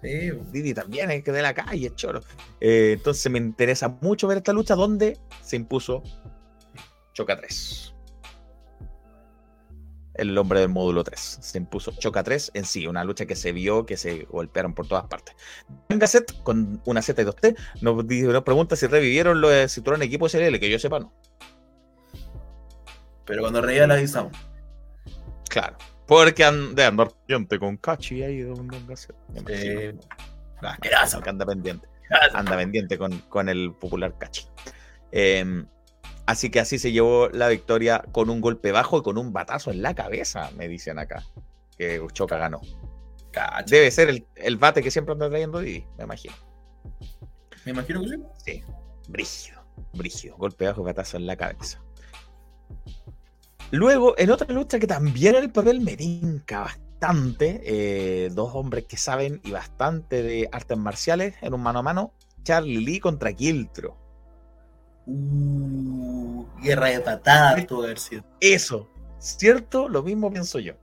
Sí, 0.00 0.30
Didi 0.52 0.74
también 0.74 1.10
es 1.10 1.24
de 1.24 1.42
la 1.42 1.54
calle, 1.54 1.90
choro. 1.94 2.20
Eh, 2.60 2.92
entonces 2.96 3.30
me 3.32 3.38
interesa 3.38 3.88
mucho 4.00 4.28
ver 4.28 4.38
esta 4.38 4.52
lucha 4.52 4.74
donde 4.76 5.18
se 5.42 5.56
impuso 5.56 6.02
Choca 7.14 7.36
3. 7.36 7.94
El 10.14 10.36
hombre 10.38 10.60
del 10.60 10.68
módulo 10.68 11.02
3. 11.04 11.38
Se 11.40 11.58
impuso 11.58 11.92
Choca 11.92 12.22
3 12.22 12.50
en 12.54 12.64
sí, 12.64 12.86
una 12.86 13.04
lucha 13.04 13.26
que 13.26 13.34
se 13.36 13.52
vio, 13.52 13.86
que 13.86 13.96
se 13.96 14.24
golpearon 14.24 14.74
por 14.74 14.86
todas 14.86 15.06
partes. 15.06 15.34
Gasset, 15.88 16.42
con 16.42 16.80
una 16.86 17.02
Z 17.02 17.20
y 17.22 17.24
2T, 17.24 17.56
nos, 17.82 18.06
di- 18.06 18.22
nos 18.22 18.42
pregunta 18.42 18.76
si 18.76 18.86
revivieron 18.86 19.40
los 19.40 19.50
Citroën 19.52 20.02
equipo 20.02 20.28
SLL, 20.28 20.58
que 20.60 20.70
yo 20.70 20.78
sepa 20.78 21.00
no. 21.00 21.12
pero 23.24 23.42
cuando 23.42 23.60
reía 23.62 23.86
la 23.86 23.94
avisamos. 23.94 24.32
Claro. 25.58 25.76
Porque 26.06 26.44
han 26.44 26.74
de 26.76 26.84
andar 26.84 27.10
pendiente 27.10 27.58
con 27.58 27.76
Cachi 27.76 28.22
ahí. 28.22 28.44
Me 28.44 28.52
imagino. 28.52 29.14
Eh, 29.48 29.98
asqueroso. 30.60 31.20
que 31.20 31.30
anda 31.30 31.44
pendiente. 31.44 31.88
Anda 32.32 32.56
pendiente 32.56 32.96
con, 32.96 33.18
con 33.28 33.48
el 33.48 33.72
popular 33.74 34.16
Cachi. 34.16 34.46
Eh, 35.10 35.64
así 36.26 36.50
que 36.50 36.60
así 36.60 36.78
se 36.78 36.92
llevó 36.92 37.28
la 37.30 37.48
victoria 37.48 38.04
con 38.12 38.30
un 38.30 38.40
golpe 38.40 38.70
bajo 38.70 38.98
y 38.98 39.02
con 39.02 39.18
un 39.18 39.32
batazo 39.32 39.72
en 39.72 39.82
la 39.82 39.94
cabeza, 39.94 40.50
me 40.56 40.68
dicen 40.68 40.98
acá. 41.00 41.24
Que 41.76 42.00
Choca 42.12 42.38
ganó. 42.38 42.60
Cacha. 43.32 43.64
Debe 43.66 43.90
ser 43.90 44.08
el, 44.08 44.26
el 44.36 44.56
bate 44.58 44.80
que 44.80 44.92
siempre 44.92 45.12
anda 45.12 45.28
trayendo 45.28 45.58
Didi, 45.58 45.84
me 45.98 46.04
imagino. 46.04 46.34
Me 47.64 47.72
imagino 47.72 48.00
que 48.00 48.08
sí. 48.08 48.22
Sí. 48.44 48.64
Brígido, 49.08 49.60
brígido. 49.92 50.36
Golpe 50.36 50.66
bajo 50.66 50.82
y 50.82 50.84
batazo 50.84 51.16
en 51.16 51.26
la 51.26 51.36
cabeza. 51.36 51.82
Luego, 53.70 54.14
en 54.16 54.30
otra 54.30 54.52
lucha 54.52 54.78
que 54.78 54.86
también 54.86 55.36
el 55.36 55.50
papel 55.50 55.80
me 55.80 55.96
tinca 55.96 56.60
bastante, 56.60 57.60
eh, 57.64 58.30
dos 58.30 58.54
hombres 58.54 58.86
que 58.86 58.96
saben 58.96 59.40
y 59.44 59.50
bastante 59.50 60.22
de 60.22 60.48
artes 60.50 60.78
marciales 60.78 61.34
en 61.42 61.52
un 61.52 61.62
mano 61.62 61.80
a 61.80 61.82
mano, 61.82 62.12
Charlie 62.42 62.80
Lee 62.80 63.00
contra 63.00 63.32
Kiltro. 63.32 63.96
Uh, 65.06 66.46
guerra 66.62 66.88
de 66.88 67.00
patadas 67.00 67.66
tuvo 67.66 67.80
que 67.80 67.86
haber 67.86 67.98
sido. 67.98 68.24
Eso, 68.40 68.88
¿cierto? 69.18 69.88
Lo 69.88 70.02
mismo 70.02 70.30
pienso 70.30 70.58
yo. 70.58 70.74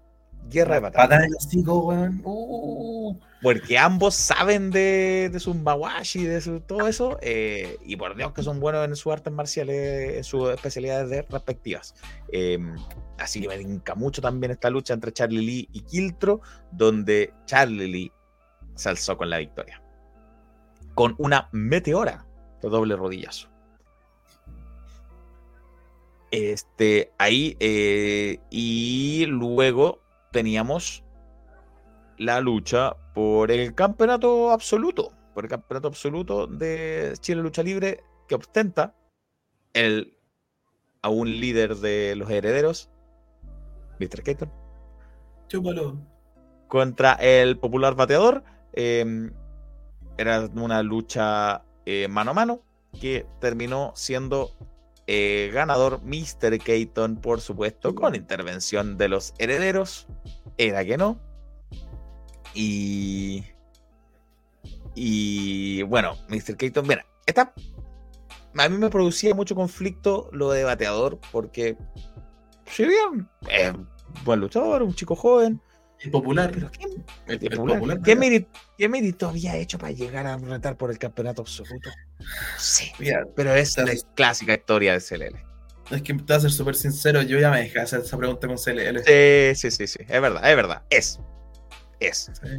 Guerra 0.50 0.76
de 0.76 0.82
patadas. 0.82 1.08
Patada 1.08 1.26
en 1.26 1.32
el 1.32 1.36
hocico, 1.38 1.80
weón. 1.80 2.22
Uh. 2.24 3.18
Porque 3.42 3.78
ambos 3.78 4.16
saben 4.16 4.72
de, 4.72 5.30
de 5.32 5.40
sus 5.40 5.56
mawashi, 5.56 6.24
de 6.24 6.40
su, 6.42 6.60
todo 6.62 6.88
eso. 6.88 7.18
eh, 7.22 7.78
y 7.84 7.96
por 7.96 8.16
Dios 8.16 8.32
que 8.34 8.42
son 8.44 8.60
buenos 8.60 8.86
en 8.88 8.96
sus 8.96 9.12
artes 9.12 9.32
marciales, 9.34 10.18
en 10.18 10.24
sus 10.24 10.50
especialidades 10.50 11.10
de- 11.10 11.22
respectivas. 11.24 11.96
Eh, 12.32 12.58
así 13.18 13.42
que 13.42 13.48
me 13.48 13.58
tinca 13.58 13.96
mucho 13.96 14.22
también 14.22 14.52
esta 14.52 14.70
lucha 14.70 14.94
entre 14.94 15.12
Charlie 15.12 15.42
Lee 15.46 15.70
y 15.74 15.82
Kiltro, 15.82 16.42
donde 16.72 17.34
Charlie 17.46 17.88
Lee 17.88 18.12
se 18.76 18.90
alzó 18.90 19.18
con 19.18 19.30
la 19.30 19.38
victoria. 19.40 19.82
Con 20.94 21.16
una 21.18 21.50
meteora 21.52 22.26
de 22.62 22.70
doble 22.70 22.96
rodillazo. 22.96 23.50
Este, 26.32 27.12
ahí, 27.18 27.56
eh, 27.60 28.40
y 28.50 29.26
luego 29.28 30.02
teníamos 30.36 31.02
la 32.18 32.42
lucha 32.42 32.94
por 33.14 33.52
el 33.52 33.74
campeonato 33.74 34.52
absoluto, 34.52 35.14
por 35.34 35.46
el 35.46 35.50
campeonato 35.50 35.88
absoluto 35.88 36.46
de 36.46 37.14
Chile 37.22 37.42
Lucha 37.42 37.64
Libre 37.64 38.04
que 38.28 38.36
ostenta 38.36 38.94
el 39.72 40.18
aún 41.02 41.30
líder 41.40 41.78
de 41.78 42.18
los 42.18 42.30
herederos, 42.30 42.90
Mr. 44.02 44.24
Keaton, 44.24 44.52
Chúpalo. 45.48 45.98
contra 46.68 47.14
el 47.14 47.58
popular 47.58 47.96
bateador. 47.96 48.44
eh, 48.74 49.32
era 50.18 50.50
una 50.54 50.84
lucha 50.84 51.64
eh, 51.86 52.10
mano 52.10 52.32
a 52.32 52.34
mano 52.34 52.60
que 53.00 53.26
terminó 53.40 53.94
siendo 53.96 54.52
eh, 55.08 55.52
ganador 55.54 56.02
Mr. 56.04 56.58
Keaton, 56.60 57.18
por 57.18 57.42
supuesto, 57.42 57.94
con 57.96 58.16
intervención 58.16 58.98
de 58.98 59.08
los 59.10 59.34
herederos. 59.38 60.08
Era 60.58 60.84
que 60.86 60.98
no. 60.98 61.20
Y. 62.54 63.44
Y 64.96 65.82
bueno, 65.84 66.16
Mr. 66.30 66.56
Keaton, 66.58 66.88
mira, 66.88 67.06
esta. 67.26 67.54
A 68.58 68.70
mí 68.70 68.78
me 68.78 68.90
producía 68.90 69.36
mucho 69.36 69.54
conflicto 69.56 70.30
lo 70.32 70.52
de 70.52 70.64
bateador, 70.64 71.20
porque. 71.32 71.78
Si 72.68 72.86
bien 72.86 73.30
es 73.50 73.74
buen 74.24 74.40
luchador, 74.40 74.82
un 74.82 74.96
chico 74.96 75.16
joven, 75.16 75.62
Es 76.00 76.10
popular. 76.10 76.50
pero 76.54 76.72
¿qué, 76.72 76.84
Es- 76.86 77.40
qué 77.40 77.46
es 77.48 77.56
popular. 77.56 77.78
popular, 77.78 78.02
¿Qué 78.02 78.16
¿verdad? 78.16 78.20
mérito, 78.22 78.50
qué 78.78 78.90
mérito 78.90 79.28
había 79.30 79.56
hecho 79.58 79.78
para 79.78 79.92
llegar 79.92 80.26
a 80.26 80.38
retar 80.38 80.78
por 80.78 80.90
el 80.90 80.98
campeonato 80.98 81.42
absoluto? 81.42 81.90
Sí, 82.58 82.92
Mira, 83.00 83.26
pero 83.36 83.54
es 83.54 83.78
la 83.78 83.92
clásica 84.16 84.54
historia 84.54 84.94
de 84.94 85.02
CLL. 85.02 85.36
es 85.92 86.02
que 86.02 86.14
te 86.14 86.24
voy 86.24 86.36
a 86.36 86.40
ser 86.40 86.52
súper 86.52 86.76
sincero, 86.76 87.22
yo 87.22 87.40
ya 87.40 87.52
me 87.52 87.60
dejé 87.62 87.80
hacer 87.80 88.00
esa 88.02 88.18
pregunta 88.18 88.48
con 88.48 88.58
CLL. 88.58 89.04
Sí, 89.04 89.56
sí, 89.56 89.72
sí, 89.72 89.88
sí, 89.88 90.00
es 90.08 90.22
verdad, 90.22 90.50
es 90.50 90.56
verdad, 90.56 90.84
es. 90.90 91.20
Es. 92.00 92.32
Sí. 92.42 92.50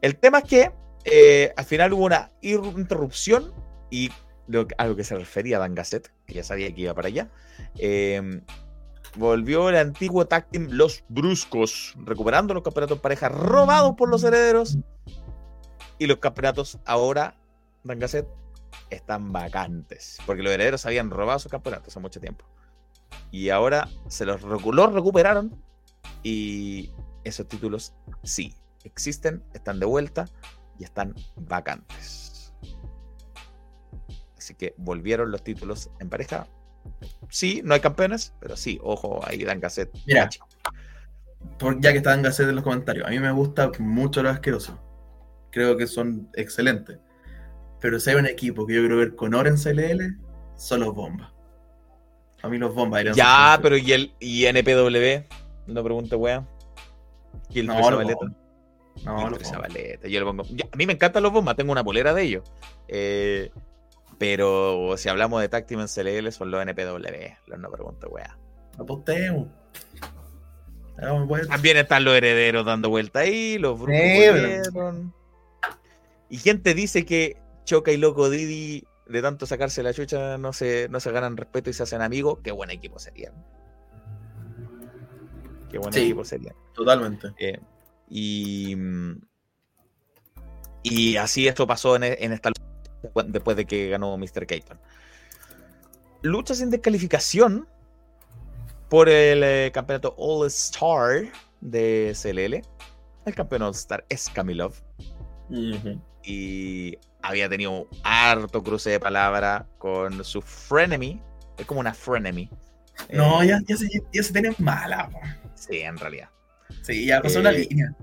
El 0.00 0.16
tema 0.16 0.38
es 0.38 0.44
que 0.44 0.70
eh, 1.04 1.52
al 1.56 1.64
final 1.64 1.92
hubo 1.92 2.04
una 2.06 2.30
interrupción 2.76 3.52
y 3.90 4.10
lo, 4.46 4.66
que- 4.68 4.74
a 4.78 4.86
lo 4.86 4.94
que 4.96 5.04
se 5.04 5.14
refería 5.16 5.58
Dan 5.58 5.74
Gasset, 5.74 6.12
que 6.26 6.34
ya 6.34 6.44
sabía 6.44 6.72
que 6.74 6.82
iba 6.82 6.94
para 6.94 7.08
allá, 7.08 7.28
eh, 7.78 8.40
volvió 9.16 9.68
el 9.70 9.76
antiguo 9.76 10.26
tag 10.26 10.48
team 10.50 10.68
Los 10.70 11.02
Bruscos, 11.08 11.94
recuperando 12.04 12.54
los 12.54 12.62
campeonatos 12.62 12.98
en 12.98 13.02
pareja 13.02 13.28
robados 13.28 13.94
por 13.96 14.08
los 14.08 14.22
herederos. 14.22 14.78
Y 15.98 16.06
los 16.06 16.18
campeonatos 16.18 16.78
ahora, 16.84 17.34
Dan 17.82 17.98
Gasset, 17.98 18.26
están 18.90 19.32
vacantes, 19.32 20.18
porque 20.26 20.42
los 20.42 20.52
herederos 20.52 20.84
habían 20.86 21.10
robado 21.10 21.38
sus 21.38 21.50
campeonatos 21.50 21.88
hace 21.88 22.00
mucho 22.00 22.20
tiempo. 22.20 22.44
Y 23.30 23.50
ahora 23.50 23.88
se 24.08 24.24
los, 24.24 24.42
recu- 24.42 24.72
los 24.74 24.92
recuperaron 24.92 25.62
y 26.22 26.90
esos 27.24 27.46
títulos 27.48 27.94
sí 28.22 28.54
existen, 28.84 29.42
están 29.54 29.80
de 29.80 29.86
vuelta 29.86 30.26
y 30.78 30.84
están 30.84 31.14
vacantes. 31.36 32.54
Así 34.36 34.54
que 34.54 34.74
volvieron 34.78 35.30
los 35.30 35.42
títulos 35.42 35.90
en 36.00 36.08
pareja. 36.08 36.46
Sí, 37.28 37.60
no 37.64 37.74
hay 37.74 37.80
campeones, 37.80 38.32
pero 38.40 38.56
sí, 38.56 38.78
ojo, 38.82 39.20
ahí 39.26 39.44
dan 39.44 39.60
cassette. 39.60 39.94
Mira. 40.06 40.30
Ya 41.80 41.92
que 41.92 41.98
estaban 41.98 42.22
Gasset 42.22 42.48
en 42.48 42.54
los 42.54 42.64
comentarios, 42.64 43.06
a 43.06 43.10
mí 43.10 43.18
me 43.18 43.30
gusta 43.32 43.70
mucho 43.78 44.22
los 44.22 44.32
asquerosos. 44.32 44.76
Creo 45.50 45.76
que 45.76 45.86
son 45.86 46.30
excelentes. 46.34 46.98
Pero 47.80 48.00
si 48.00 48.10
hay 48.10 48.16
un 48.16 48.26
equipo 48.26 48.66
que 48.66 48.74
yo 48.74 48.80
quiero 48.80 48.96
ver 48.96 49.14
con 49.14 49.34
oro 49.34 49.48
en 49.48 49.56
CLL, 49.56 50.16
son 50.56 50.80
los 50.80 50.94
bombas. 50.94 51.30
A 52.42 52.48
mí 52.48 52.58
los 52.58 52.74
bombas 52.74 53.00
irían 53.00 53.14
Ya, 53.16 53.58
pero 53.62 53.76
¿y 53.76 53.92
el 53.92 54.12
y 54.20 54.46
NPW? 54.46 55.24
No 55.66 55.82
pregunte, 55.84 56.16
wea. 56.16 56.46
¿Y 57.50 57.60
el 57.60 57.66
No, 57.66 57.82
Zabaleta? 57.82 58.26
No, 59.04 59.26
Y 59.26 59.30
los. 59.30 59.42
Zabaleta, 59.48 60.08
yo 60.08 60.20
le 60.20 60.26
pongo- 60.26 60.44
ya, 60.50 60.66
a 60.72 60.76
mí 60.76 60.86
me 60.86 60.92
encantan 60.92 61.22
los 61.22 61.32
bombas, 61.32 61.56
tengo 61.56 61.72
una 61.72 61.84
polera 61.84 62.14
de 62.14 62.22
ellos. 62.22 62.42
Eh, 62.88 63.50
pero 64.18 64.96
si 64.96 65.08
hablamos 65.08 65.40
de 65.40 65.48
team 65.48 65.80
en 65.80 65.86
CLL, 65.88 66.32
son 66.32 66.50
los 66.50 66.60
NPW. 66.62 67.36
Los 67.46 67.58
no 67.58 67.70
pregunte, 67.70 68.06
wea. 68.06 68.36
Apostemos. 68.78 69.48
También 71.48 71.76
están 71.76 72.04
los 72.04 72.14
herederos 72.14 72.66
dando 72.66 72.88
vuelta 72.88 73.20
ahí, 73.20 73.56
los 73.58 73.78
brujos 73.78 74.00
Sí. 74.02 75.10
Y 76.30 76.38
gente 76.38 76.74
dice 76.74 77.04
que 77.04 77.36
Choca 77.68 77.92
y 77.92 77.98
Loco 77.98 78.30
Didi, 78.30 78.82
de 79.08 79.20
tanto 79.20 79.44
sacarse 79.44 79.82
la 79.82 79.92
chucha, 79.92 80.38
no 80.38 80.54
se, 80.54 80.88
no 80.88 81.00
se 81.00 81.12
ganan 81.12 81.36
respeto 81.36 81.68
y 81.68 81.74
se 81.74 81.82
hacen 81.82 82.00
amigos. 82.00 82.38
Qué 82.42 82.50
buen 82.50 82.70
equipo 82.70 82.98
serían. 82.98 83.34
Qué 85.70 85.76
buen 85.76 85.92
Sí. 85.92 86.00
equipo 86.00 86.24
serían. 86.24 86.54
Totalmente. 86.74 87.28
Eh, 87.38 87.60
y, 88.08 88.74
y 90.82 91.16
así 91.18 91.46
esto 91.46 91.66
pasó 91.66 91.94
en, 91.96 92.04
en 92.04 92.32
esta 92.32 92.48
lucha 92.48 93.22
después- 93.26 93.56
de 93.56 93.66
que 93.66 93.90
ganó 93.90 94.16
Mr. 94.16 94.46
Keaton. 94.46 94.80
Lucha 96.22 96.54
sin 96.54 96.70
descalificación 96.70 97.68
por 98.88 99.10
el 99.10 99.42
eh, 99.44 99.70
campeonato 99.74 100.14
All 100.16 100.46
Star 100.46 101.26
de 101.60 102.16
CLL. 102.20 102.62
El 103.26 103.34
campeón 103.34 103.60
All 103.60 103.72
Star 103.72 104.06
es 104.08 104.30
Kamilov 104.30 104.72
y 106.22 106.96
había 107.22 107.48
tenido 107.48 107.88
harto 108.04 108.62
cruce 108.62 108.90
de 108.90 109.00
palabra 109.00 109.66
con 109.78 110.24
su 110.24 110.40
frenemy. 110.42 111.20
Es 111.56 111.66
como 111.66 111.80
una 111.80 111.94
frenemy. 111.94 112.50
No, 113.12 113.42
Eh, 113.42 113.48
ya, 113.48 113.60
ya, 113.66 113.76
se, 113.76 113.88
ya 114.12 114.22
se 114.22 114.32
tienen 114.32 114.54
mala. 114.58 115.08
po. 115.10 115.20
Sí, 115.54 115.78
en 115.78 115.96
realidad. 115.98 116.28
Sí, 116.82 117.06
ya 117.06 117.20
pasó 117.20 117.40
la 117.42 117.52
Eh, 117.52 117.66
línea. 117.68 117.94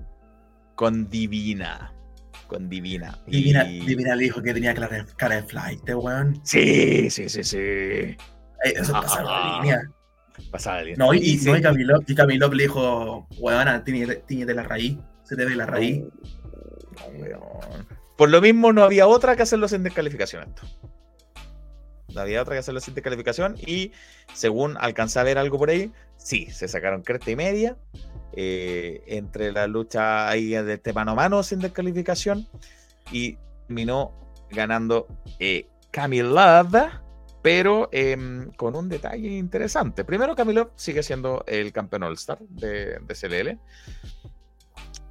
Con 0.74 1.08
Divina. 1.08 1.92
Con 2.48 2.68
Divina. 2.68 3.18
Divina, 3.26 3.64
Y- 3.68 3.80
Divina 3.86 4.14
le 4.14 4.24
dijo 4.24 4.42
que 4.42 4.52
tenía 4.54 4.74
cara, 4.74 5.36
de- 5.36 5.42
flight, 5.42 5.88
weón. 5.88 6.40
Sí, 6.44 7.10
sí, 7.10 7.28
sí, 7.28 7.42
sí. 7.42 7.56
Eh, 7.58 8.16
Eso 8.62 8.94
Ah, 8.96 9.00
pasó 9.02 9.18
ah, 9.20 9.22
la 9.56 9.60
línea. 9.62 9.82
Pasaba 10.50 10.82
bien. 10.82 10.98
No, 10.98 11.12
y, 11.14 11.18
y, 11.18 11.38
se- 11.38 11.50
no, 11.50 11.56
y 11.56 11.62
Camilo, 11.62 11.98
y 12.06 12.14
Camilo 12.14 12.48
le 12.52 12.62
dijo, 12.64 13.26
weón, 13.38 13.84
tiñete 13.84 14.54
la 14.54 14.62
raíz. 14.62 14.98
Se 15.24 15.34
te 15.34 15.44
ve 15.44 15.56
la 15.56 15.66
raíz. 15.66 16.02
No, 16.02 17.06
weón. 17.18 17.86
Por 18.16 18.30
lo 18.30 18.40
mismo, 18.40 18.72
no 18.72 18.82
había 18.82 19.06
otra 19.06 19.36
que 19.36 19.42
hacerlo 19.42 19.68
sin 19.68 19.82
descalificación. 19.82 20.44
Esto. 20.48 20.62
No 22.14 22.20
había 22.22 22.40
otra 22.40 22.54
que 22.54 22.60
hacerlo 22.60 22.80
sin 22.80 22.94
descalificación. 22.94 23.56
Y 23.58 23.92
según 24.32 24.76
alcancé 24.78 25.18
a 25.20 25.22
ver 25.24 25.38
algo 25.38 25.58
por 25.58 25.70
ahí, 25.70 25.92
sí, 26.16 26.46
se 26.50 26.68
sacaron 26.68 27.02
cresta 27.02 27.30
y 27.30 27.36
media. 27.36 27.76
eh, 28.32 29.02
entre 29.06 29.50
la 29.52 29.66
lucha 29.66 30.28
ahí 30.28 30.50
de 30.50 30.74
este 30.74 30.92
mano 30.92 31.12
a 31.12 31.14
mano 31.14 31.42
sin 31.42 31.58
descalificación. 31.60 32.46
Y 33.10 33.38
terminó 33.66 34.12
ganando 34.50 35.06
eh, 35.38 35.68
Camilov, 35.90 36.68
pero 37.42 37.88
em, 37.92 38.50
con 38.52 38.76
un 38.76 38.88
detalle 38.88 39.28
interesante. 39.28 40.04
Primero, 40.04 40.34
Camilov 40.34 40.70
sigue 40.76 41.02
siendo 41.02 41.44
el 41.46 41.72
campeón 41.72 42.02
All-Star 42.02 42.38
de, 42.40 42.98
de 43.00 43.14
CLL. 43.14 43.58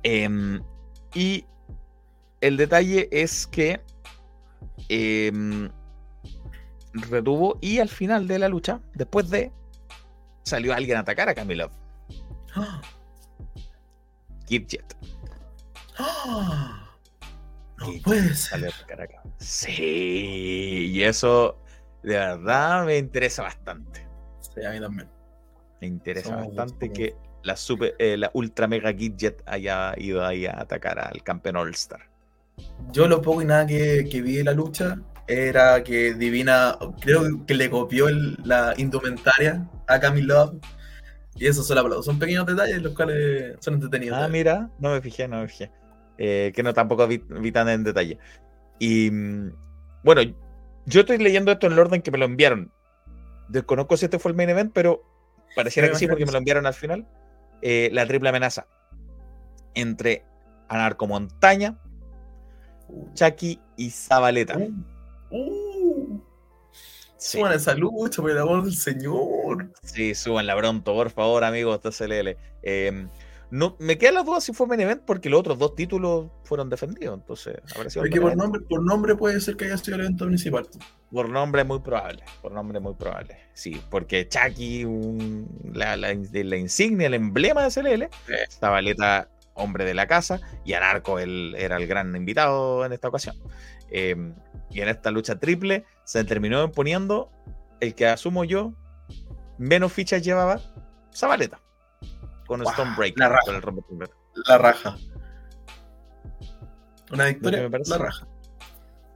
Em, 0.03 0.61
y 1.13 1.45
el 2.41 2.57
detalle 2.57 3.07
es 3.11 3.47
que 3.47 3.81
em, 4.89 5.69
retuvo 6.93 7.57
y 7.61 7.79
al 7.79 7.89
final 7.89 8.27
de 8.27 8.39
la 8.39 8.49
lucha, 8.49 8.79
después 8.93 9.29
de, 9.29 9.51
salió 10.43 10.73
alguien 10.73 10.97
a 10.97 11.01
atacar 11.01 11.29
a 11.29 11.35
Camilov. 11.35 11.71
¡Ah! 12.55 12.81
Kidjet. 14.45 14.95
¡Ah! 15.97 16.81
No 17.77 17.87
puede 18.03 18.33
salió 18.35 18.69
ser. 18.71 18.73
a 18.73 18.77
atacar 18.77 19.01
acá. 19.01 19.23
Sí, 19.39 20.91
y 20.93 21.03
eso 21.03 21.59
de 22.03 22.13
verdad 22.15 22.85
me 22.85 22.97
interesa 22.97 23.43
bastante. 23.43 24.07
Sí, 24.39 24.63
a 24.63 24.71
mí 24.71 24.79
también. 24.79 25.09
Me 25.81 25.87
interesa 25.87 26.29
Somos- 26.29 26.55
bastante 26.55 26.91
que 26.93 27.15
la, 27.43 27.55
super, 27.55 27.95
eh, 27.99 28.17
la 28.17 28.31
ultra 28.33 28.67
mega 28.67 28.93
Kidjet 28.95 29.43
haya 29.45 29.93
ido 29.97 30.25
ahí 30.25 30.45
a 30.45 30.59
atacar 30.61 30.99
al 30.99 31.21
campeón 31.23 31.57
All-Star. 31.57 32.09
Yo 32.91 33.07
lo 33.07 33.21
poco 33.21 33.41
y 33.41 33.45
nada 33.45 33.65
que, 33.67 34.07
que 34.09 34.21
vi 34.21 34.37
de 34.37 34.43
la 34.43 34.53
lucha 34.53 34.97
era 35.27 35.83
que 35.83 36.13
Divina, 36.13 36.77
creo 37.01 37.45
que 37.45 37.55
le 37.55 37.69
copió 37.69 38.07
el- 38.07 38.37
la 38.43 38.73
indumentaria 38.77 39.67
a 39.87 39.99
Camilo 39.99 40.59
Y 41.37 41.47
esos 41.47 41.67
son 41.67 41.77
aplausos. 41.77 42.05
Son 42.05 42.17
pequeños 42.17 42.45
detalles 42.45 42.81
los 42.81 42.93
cuales 42.93 43.57
son 43.59 43.73
entretenidos. 43.73 44.17
Ah, 44.21 44.27
mira, 44.29 44.69
no 44.79 44.91
me 44.91 45.01
fijé, 45.01 45.27
no 45.27 45.41
me 45.41 45.47
fijé. 45.49 45.69
Eh, 46.17 46.53
que 46.55 46.63
no 46.63 46.73
tampoco 46.73 47.05
vi, 47.07 47.17
vi 47.17 47.51
tan 47.51 47.67
en 47.67 47.83
detalle. 47.83 48.17
Y 48.79 49.11
mm, 49.11 49.51
bueno, 50.03 50.21
yo 50.85 51.01
estoy 51.01 51.17
leyendo 51.17 51.51
esto 51.51 51.67
en 51.67 51.73
el 51.73 51.79
orden 51.79 52.01
que 52.01 52.11
me 52.11 52.17
lo 52.17 52.23
enviaron. 52.25 52.71
Desconozco 53.49 53.97
si 53.97 54.05
este 54.05 54.17
fue 54.17 54.31
el 54.31 54.37
main 54.37 54.49
event, 54.49 54.71
pero 54.73 55.03
pareciera 55.57 55.89
que 55.89 55.95
sí, 55.95 56.07
porque 56.07 56.21
que 56.23 56.25
me 56.27 56.31
lo 56.31 56.37
enviaron 56.37 56.65
al 56.65 56.73
final. 56.73 57.05
Eh, 57.61 57.89
la 57.91 58.05
triple 58.05 58.29
amenaza 58.29 58.67
entre 59.73 60.23
Anarco 60.69 61.05
Montaña, 61.07 61.77
Chucky 63.13 63.59
y 63.77 63.89
Zabaleta. 63.89 64.57
Uh, 64.57 65.37
uh, 65.37 66.21
Sí. 67.17 67.37
Suban 67.39 67.53
esa 67.53 67.73
lucha, 67.73 68.21
por 68.21 68.29
el 68.29 68.37
amor 68.37 68.63
del 68.65 68.75
Señor. 68.75 69.71
Sí, 69.81 70.13
súbanla 70.13 70.55
pronto, 70.57 70.93
por 70.93 71.09
favor, 71.09 71.43
amigos 71.43 71.81
de 71.81 71.89
CLL. 71.91 72.37
Eh, 72.61 73.07
no, 73.49 73.75
me 73.79 73.97
quedan 73.97 74.15
las 74.15 74.25
dudas 74.25 74.43
si 74.43 74.53
fue 74.53 74.67
main 74.67 74.81
event 74.81 75.01
porque 75.05 75.29
los 75.29 75.39
otros 75.39 75.57
dos 75.57 75.73
títulos 75.75 76.27
fueron 76.43 76.69
defendidos. 76.69 77.17
Entonces, 77.17 77.55
Porque 77.95 78.21
por 78.21 78.35
nombre, 78.35 78.61
por 78.61 78.83
nombre 78.83 79.15
puede 79.15 79.39
ser 79.39 79.55
que 79.55 79.65
haya 79.65 79.77
sido 79.77 79.95
el 79.95 80.01
evento 80.01 80.27
principal. 80.27 80.67
Por 81.11 81.29
nombre 81.29 81.61
es 81.61 81.67
muy 81.67 81.79
probable. 81.79 82.23
Por 82.43 82.51
nombre 82.51 82.77
es 82.77 82.83
muy 82.83 82.93
probable. 82.93 83.37
Sí, 83.53 83.81
porque 83.89 84.27
Chucky, 84.27 84.83
un- 84.85 85.47
la, 85.73 85.95
la, 85.97 86.13
la 86.13 86.57
insignia, 86.57 87.07
el 87.07 87.13
emblema 87.15 87.67
de 87.67 87.71
CLL, 87.71 88.09
Zabaleta, 88.51 89.29
hombre 89.55 89.83
de 89.85 89.93
la 89.95 90.05
casa, 90.07 90.39
y 90.63 90.73
Anarco 90.73 91.17
él, 91.19 91.55
era 91.57 91.77
el 91.77 91.87
gran 91.87 92.15
invitado 92.15 92.85
en 92.85 92.93
esta 92.93 93.07
ocasión. 93.07 93.35
Eh, 93.89 94.15
y 94.69 94.81
en 94.81 94.89
esta 94.89 95.09
lucha 95.11 95.37
triple 95.39 95.85
se 96.03 96.23
terminó 96.23 96.63
imponiendo 96.63 97.31
el 97.79 97.95
que 97.95 98.07
asumo 98.07 98.43
yo 98.43 98.73
menos 99.57 99.91
fichas 99.93 100.21
llevaba 100.23 100.59
Zabaleta. 101.13 101.59
Con 102.45 102.61
Guau, 102.61 102.73
Stonebreaker, 102.73 103.17
la 103.19 103.29
raja. 103.29 103.45
con 103.71 104.01
el. 104.01 104.09
La 104.47 104.57
raja. 104.57 104.97
Una 107.11 107.25
victoria, 107.25 107.61
me 107.61 107.69
parece- 107.69 107.91
la 107.91 107.97
raja. 107.97 108.27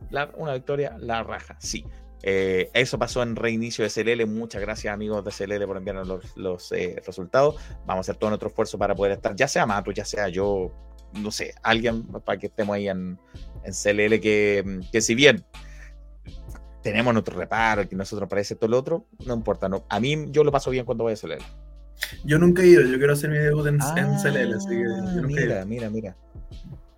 La- 0.10 0.32
una 0.36 0.54
victoria, 0.54 0.96
la 1.00 1.24
raja, 1.24 1.56
sí. 1.60 1.86
Eh, 2.24 2.70
eso 2.74 3.00
pasó 3.00 3.24
en 3.24 3.36
reinicio 3.36 3.84
de 3.88 3.90
CLL. 3.90 4.26
Muchas 4.28 4.62
gracias, 4.62 4.94
amigos 4.94 5.24
de 5.24 5.32
CLL, 5.32 5.66
por 5.66 5.78
enviarnos 5.78 6.08
los, 6.08 6.38
los, 6.38 6.72
eh, 6.72 7.02
resultados. 7.06 7.56
Vamos 7.86 7.98
a 7.98 8.12
hacer 8.12 8.18
todo 8.18 8.30
nuestro 8.30 8.50
esfuerzo 8.50 8.78
para 8.78 8.96
poder 8.96 9.14
estar, 9.14 9.36
ya 9.36 9.48
sea 9.48 9.66
Mato, 9.66 9.92
ya 9.92 10.06
sea 10.06 10.28
yo, 10.28 10.72
no 11.14 11.32
sé, 11.32 11.54
alguien 11.64 12.04
para 12.04 12.38
que 12.38 12.48
estemos 12.48 12.76
ahí 12.76 12.90
en, 12.90 13.18
en 13.64 13.74
CLL. 13.74 14.20
Que, 14.20 14.82
que 14.92 15.02
si 15.02 15.16
bien 15.16 15.46
tenemos 16.82 17.14
nuestro 17.14 17.38
reparo, 17.38 17.88
que 17.88 17.96
nosotros 17.96 18.28
parece 18.30 18.56
todo 18.56 18.70
lo 18.70 18.80
otro, 18.80 19.06
no 19.26 19.34
importa. 19.34 19.70
No, 19.70 19.86
a 19.90 20.00
mí 20.00 20.28
yo 20.30 20.44
lo 20.44 20.52
paso 20.52 20.72
bien 20.72 20.86
cuando 20.86 21.06
voy 21.06 21.14
a 21.14 21.16
CLL. 21.16 21.44
Yo 22.24 22.40
nunca 22.40 22.62
he 22.62 22.68
ido, 22.68 22.82
yo 22.82 22.98
quiero 22.98 23.14
hacer 23.14 23.30
mi 23.30 23.38
debut 23.38 23.68
en, 23.68 23.76
en 23.76 23.82
Ah, 23.82 24.20
CLL, 24.22 24.54
así 24.54 24.70
que 24.70 24.84
yo 24.84 25.22
nunca 25.22 25.42
he 25.42 25.46
ido. 25.46 25.66
mira, 25.66 25.66
mira, 25.66 25.90
mira. 25.90 26.18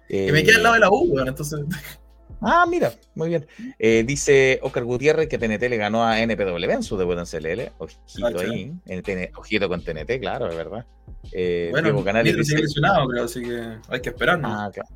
Y 0.09 0.32
me 0.32 0.43
queda 0.43 0.57
al 0.57 0.63
lado 0.63 0.74
de 0.76 0.80
la 0.82 0.89
U, 0.89 1.05
weón, 1.09 1.28
entonces. 1.28 1.59
Ah, 2.41 2.65
mira, 2.67 2.91
muy 3.15 3.29
bien. 3.29 3.47
Eh, 3.77 4.03
dice 4.05 4.59
Oscar 4.63 4.83
Gutiérrez 4.83 5.27
que 5.29 5.37
TNT 5.37 5.69
le 5.69 5.77
ganó 5.77 6.03
a 6.03 6.19
NPW 6.21 6.71
en 6.71 6.81
su 6.83 6.97
debut 6.97 7.17
en 7.19 7.25
CLL. 7.25 7.71
Ojito 7.77 8.25
Ah, 8.25 8.31
ahí. 8.51 8.73
en 8.87 9.03
TN 9.03 9.31
ojito 9.37 9.69
con 9.69 9.83
TNT, 9.83 10.19
claro, 10.19 10.49
es 10.49 10.55
verdad. 10.55 10.85
Eh, 11.31 11.67
Bueno, 11.71 12.03
Canales 12.03 12.35
dice- 12.35 12.57
lesionado, 12.57 13.07
creo, 13.07 13.25
así 13.25 13.41
que 13.43 13.77
hay 13.89 14.01
que 14.01 14.09
esperar, 14.09 14.39
¿no? 14.39 14.47
Ah, 14.47 14.71
claro. 14.73 14.89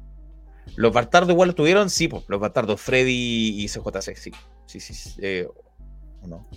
Los 0.76 0.92
Bastardos 0.92 1.30
igual 1.30 1.50
lo 1.50 1.56
tuvieron, 1.56 1.90
sí, 1.90 2.08
pues, 2.08 2.24
los 2.28 2.40
Bastardos, 2.40 2.82
Freddy 2.82 3.62
y 3.64 3.68
CJC, 3.68 4.16
sí. 4.16 4.32
Sí, 4.66 4.80
sí, 4.80 4.94
sí, 4.96 5.14
eh, 5.22 5.48
¿o 6.24 6.28
no? 6.28 6.48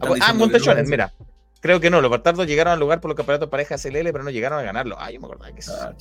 Ah, 0.00 0.14
ah, 0.20 0.32
Montechones, 0.32 0.88
mira. 0.88 1.12
Creo 1.60 1.80
que 1.80 1.90
no, 1.90 2.00
los 2.00 2.10
Bastardos 2.10 2.46
llegaron 2.46 2.72
al 2.74 2.78
lugar 2.78 3.00
por 3.00 3.08
los 3.08 3.16
campeonatos 3.16 3.48
pareja 3.48 3.76
CLL, 3.76 4.12
pero 4.12 4.22
no 4.22 4.30
llegaron 4.30 4.60
a 4.60 4.62
ganarlo. 4.62 4.94
Ah, 4.98 5.10
yo 5.10 5.18
me 5.18 5.26
acordaba 5.26 5.52
que 5.52 5.62
sí. 5.62 5.72
Ah, 5.74 5.92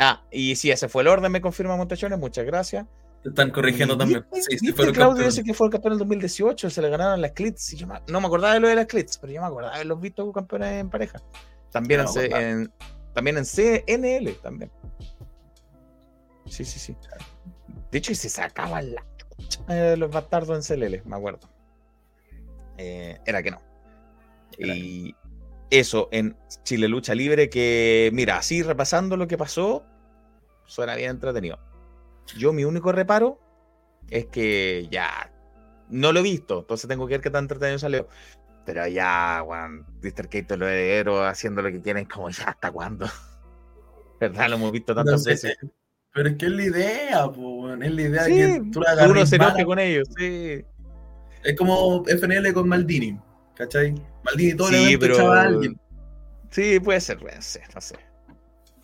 Ah, 0.00 0.22
y 0.30 0.54
sí, 0.54 0.70
ese 0.70 0.88
fue 0.88 1.02
el 1.02 1.08
orden, 1.08 1.32
me 1.32 1.40
confirma 1.40 1.76
Montechones, 1.76 2.18
muchas 2.20 2.46
gracias. 2.46 2.86
Te 3.22 3.30
están 3.30 3.50
corrigiendo 3.50 3.94
Y 3.94 3.98
también. 3.98 4.26
¿viste- 4.32 4.58
Sí, 4.58 4.66
sí, 4.68 4.92
Claudio 4.92 5.24
dice 5.24 5.42
que 5.42 5.52
fue 5.54 5.66
el 5.66 5.72
campeón 5.72 5.92
en 5.92 5.94
el 5.94 5.98
2018, 6.00 6.70
se 6.70 6.82
le 6.82 6.88
ganaron 6.88 7.20
las 7.20 7.32
Clits. 7.32 7.72
y 7.72 7.76
yo 7.76 7.86
me- 7.86 8.00
no 8.08 8.20
me 8.20 8.26
acordaba 8.26 8.54
de 8.54 8.60
lo 8.60 8.68
de 8.68 8.74
las 8.76 8.86
Clits, 8.86 9.18
pero 9.18 9.32
yo 9.32 9.40
me 9.40 9.46
acordaba 9.48 9.76
de 9.78 9.84
los 9.84 10.00
visto 10.00 10.22
como 10.22 10.32
campeones 10.32 10.72
en 10.80 10.88
pareja. 10.90 11.20
También, 11.70 12.04
No 12.04 12.20
en, 12.20 12.32
en- 12.32 12.72
también 13.14 13.38
en 13.38 13.44
CNL, 13.44 14.32
también. 14.42 14.70
Sí, 16.46 16.64
sí, 16.64 16.78
sí. 16.78 16.96
De 17.90 17.98
hecho, 17.98 18.12
y 18.12 18.14
se 18.14 18.28
sacaban 18.28 18.94
la 18.94 19.04
eh, 19.68 19.96
los 19.96 20.10
bastardos 20.10 20.56
en 20.70 20.78
CLL, 20.78 21.02
me 21.04 21.16
acuerdo. 21.16 21.40
Eh, 22.76 23.18
era 23.26 23.42
que 23.42 23.50
no. 23.50 23.60
Era 24.58 24.74
Y 24.74 25.14
eso 25.70 26.08
en 26.12 26.36
Chile 26.64 26.88
Lucha 26.88 27.14
Libre, 27.14 27.50
que 27.50 28.10
mira, 28.12 28.38
así 28.38 28.62
repasando 28.62 29.16
lo 29.16 29.26
que 29.28 29.36
pasó, 29.36 29.84
suena 30.66 30.94
bien 30.96 31.10
entretenido. 31.10 31.58
Yo 32.36 32.52
mi 32.52 32.64
único 32.64 32.92
reparo 32.92 33.38
es 34.10 34.26
que 34.26 34.86
ya 34.90 35.32
no 35.88 36.12
lo 36.12 36.20
he 36.20 36.22
visto, 36.22 36.60
entonces 36.60 36.88
tengo 36.88 37.06
que 37.06 37.14
ver 37.14 37.20
qué 37.20 37.30
tan 37.30 37.44
entretenido 37.44 37.78
salió. 37.78 38.08
Pero 38.66 38.86
ya, 38.86 39.40
Juan, 39.44 39.86
Mr. 40.02 40.28
Kate 40.28 40.56
los 40.58 40.68
herederos 40.68 41.26
haciendo 41.26 41.62
lo 41.62 41.70
que 41.70 41.80
quieren, 41.80 42.04
como 42.04 42.28
ya 42.28 42.44
hasta 42.44 42.70
cuándo. 42.70 43.06
¿Verdad? 44.20 44.50
Lo 44.50 44.56
hemos 44.56 44.72
visto 44.72 44.94
tantas 44.94 45.24
No 45.24 45.30
veces. 45.30 45.56
Pero 46.12 46.28
es 46.30 46.36
que 46.36 46.46
es 46.46 46.52
la 46.52 46.62
idea, 46.64 47.30
po, 47.30 47.72
es 47.72 47.92
la 47.92 48.02
idea 48.02 48.24
Sí, 48.24 48.34
que 48.34 48.62
tú 48.72 48.80
la 48.80 49.06
uno 49.08 49.24
se 49.24 49.36
enoje 49.36 49.64
con 49.64 49.78
ellos, 49.78 50.08
sí. 50.16 50.64
Es 51.44 51.56
como 51.56 52.04
FNL 52.06 52.52
con 52.52 52.68
Maldini, 52.68 53.18
¿cachai? 53.54 53.94
Maldini 54.24 54.54
todo 54.54 54.68
el 54.68 54.74
Sí, 54.74 54.92
evento 54.94 55.16
pero. 55.16 55.32
a 55.32 55.42
alguien. 55.42 55.80
Sí, 56.50 56.80
puede 56.80 57.00
ser, 57.00 57.18
puede 57.18 57.40
ser, 57.40 57.62
no 57.74 57.80
sé. 57.80 57.96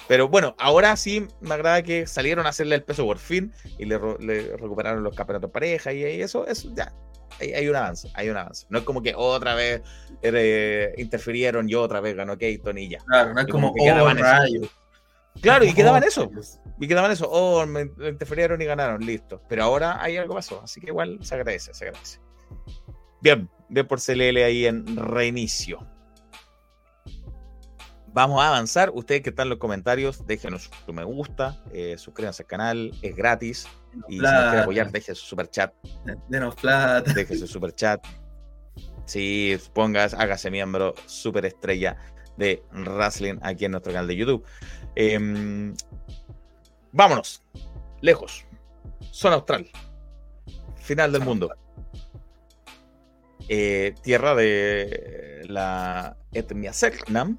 Pero 0.07 0.29
bueno, 0.29 0.55
ahora 0.59 0.97
sí 0.97 1.27
me 1.41 1.55
agrada 1.55 1.83
que 1.83 2.07
salieron 2.07 2.47
a 2.47 2.51
hacerle 2.51 2.75
el 2.77 2.85
peso 2.85 3.05
por 3.05 3.19
fin 3.19 3.53
y 3.79 3.87
le, 3.87 3.99
le 4.21 4.57
recuperaron 4.57 5.03
los 5.03 5.15
campeonatos 5.15 5.51
pareja 5.51 5.93
y, 5.93 6.01
y 6.01 6.23
eso, 6.23 6.47
eso 6.47 6.71
ya. 6.75 6.93
Hay, 7.41 7.53
hay 7.53 7.69
un 7.69 7.75
avance, 7.75 8.11
hay 8.15 8.29
un 8.29 8.37
avance. 8.37 8.67
No 8.69 8.79
es 8.79 8.85
como 8.85 9.03
que 9.03 9.15
otra 9.17 9.55
vez 9.55 9.83
eh, 10.23 10.95
interfirieron 10.99 11.69
y 11.69 11.75
otra 11.75 12.01
vez 12.01 12.15
ganó 12.15 12.37
Keaton 12.37 12.79
y 12.79 12.91
ya. 12.91 12.99
Claro, 12.99 13.35
no 13.35 13.41
es 13.41 13.49
Y 13.49 13.51
como, 13.51 13.69
como 13.69 13.75
que 13.75 13.91
quedaban 13.91 14.19
oh, 14.19 14.23
rayos. 14.23 14.71
Claro, 15.41 15.65
y 15.65 15.71
Oh, 15.71 15.75
quedaban 15.75 16.05
eso. 16.05 16.31
Y 16.79 16.89
quedaban 16.89 17.11
eso. 17.11 17.29
Oh, 17.31 17.67
me 17.67 17.83
interfirieron 17.83 18.61
y 18.63 18.67
ganaron, 18.67 19.05
listo. 19.05 19.43
Pero 19.49 19.65
ahora 19.65 20.03
hay 20.03 20.17
algo 20.17 20.35
pasó, 20.35 20.61
así 20.63 20.81
que 20.81 20.89
igual 20.89 21.19
se 21.23 21.35
agradece, 21.35 21.75
se 21.75 21.87
agradece. 21.87 22.21
Bien, 23.21 23.49
bien 23.69 23.87
por 23.87 24.01
CLL 24.01 24.37
ahí 24.43 24.67
en 24.67 24.97
reinicio. 24.97 25.87
Vamos 28.15 28.41
a 28.41 28.47
avanzar. 28.47 28.93
Ustedes 28.95 29.23
que 29.23 29.31
están 29.31 29.47
en 29.47 29.51
los 29.51 29.59
comentarios, 29.59 30.25
déjenos 30.25 30.71
su 30.87 30.93
me 30.93 31.03
gusta, 31.03 31.61
eh, 31.73 31.97
suscríbanse 31.99 32.45
al 32.45 32.47
canal, 32.47 32.93
es 33.03 33.17
gratis. 33.17 33.67
Y 34.09 34.15
si 34.15 34.19
nos 34.21 34.31
quiere 34.31 34.61
apoyar, 34.61 34.93
deje 34.93 35.17
su 35.17 35.27
super 35.27 35.51
chat, 35.51 35.75
Denos 36.29 36.55
plata. 36.55 37.13
deje 37.13 37.37
su 37.37 37.49
super 37.49 37.75
chat. 37.75 38.07
Si 39.05 39.59
pongas, 39.73 40.15
hágase 40.15 40.49
miembro 40.53 40.95
super 41.07 41.45
estrella 41.45 41.97
de 42.37 42.63
Wrestling 42.71 43.39
aquí 43.43 43.65
en 43.65 43.73
nuestro 43.73 43.93
canal 43.93 44.07
de 44.07 44.15
YouTube. 44.15 44.45
Em, 44.95 45.75
vámonos, 46.93 47.43
lejos, 48.01 48.47
zona 49.11 49.35
austral, 49.35 49.69
final 50.77 51.11
del 51.11 51.23
mundo. 51.23 51.53
Eh, 53.49 53.93
tierra 54.03 54.37
de 54.37 55.43
la 55.49 56.17
etnia 56.33 56.73
Selknam 56.73 57.39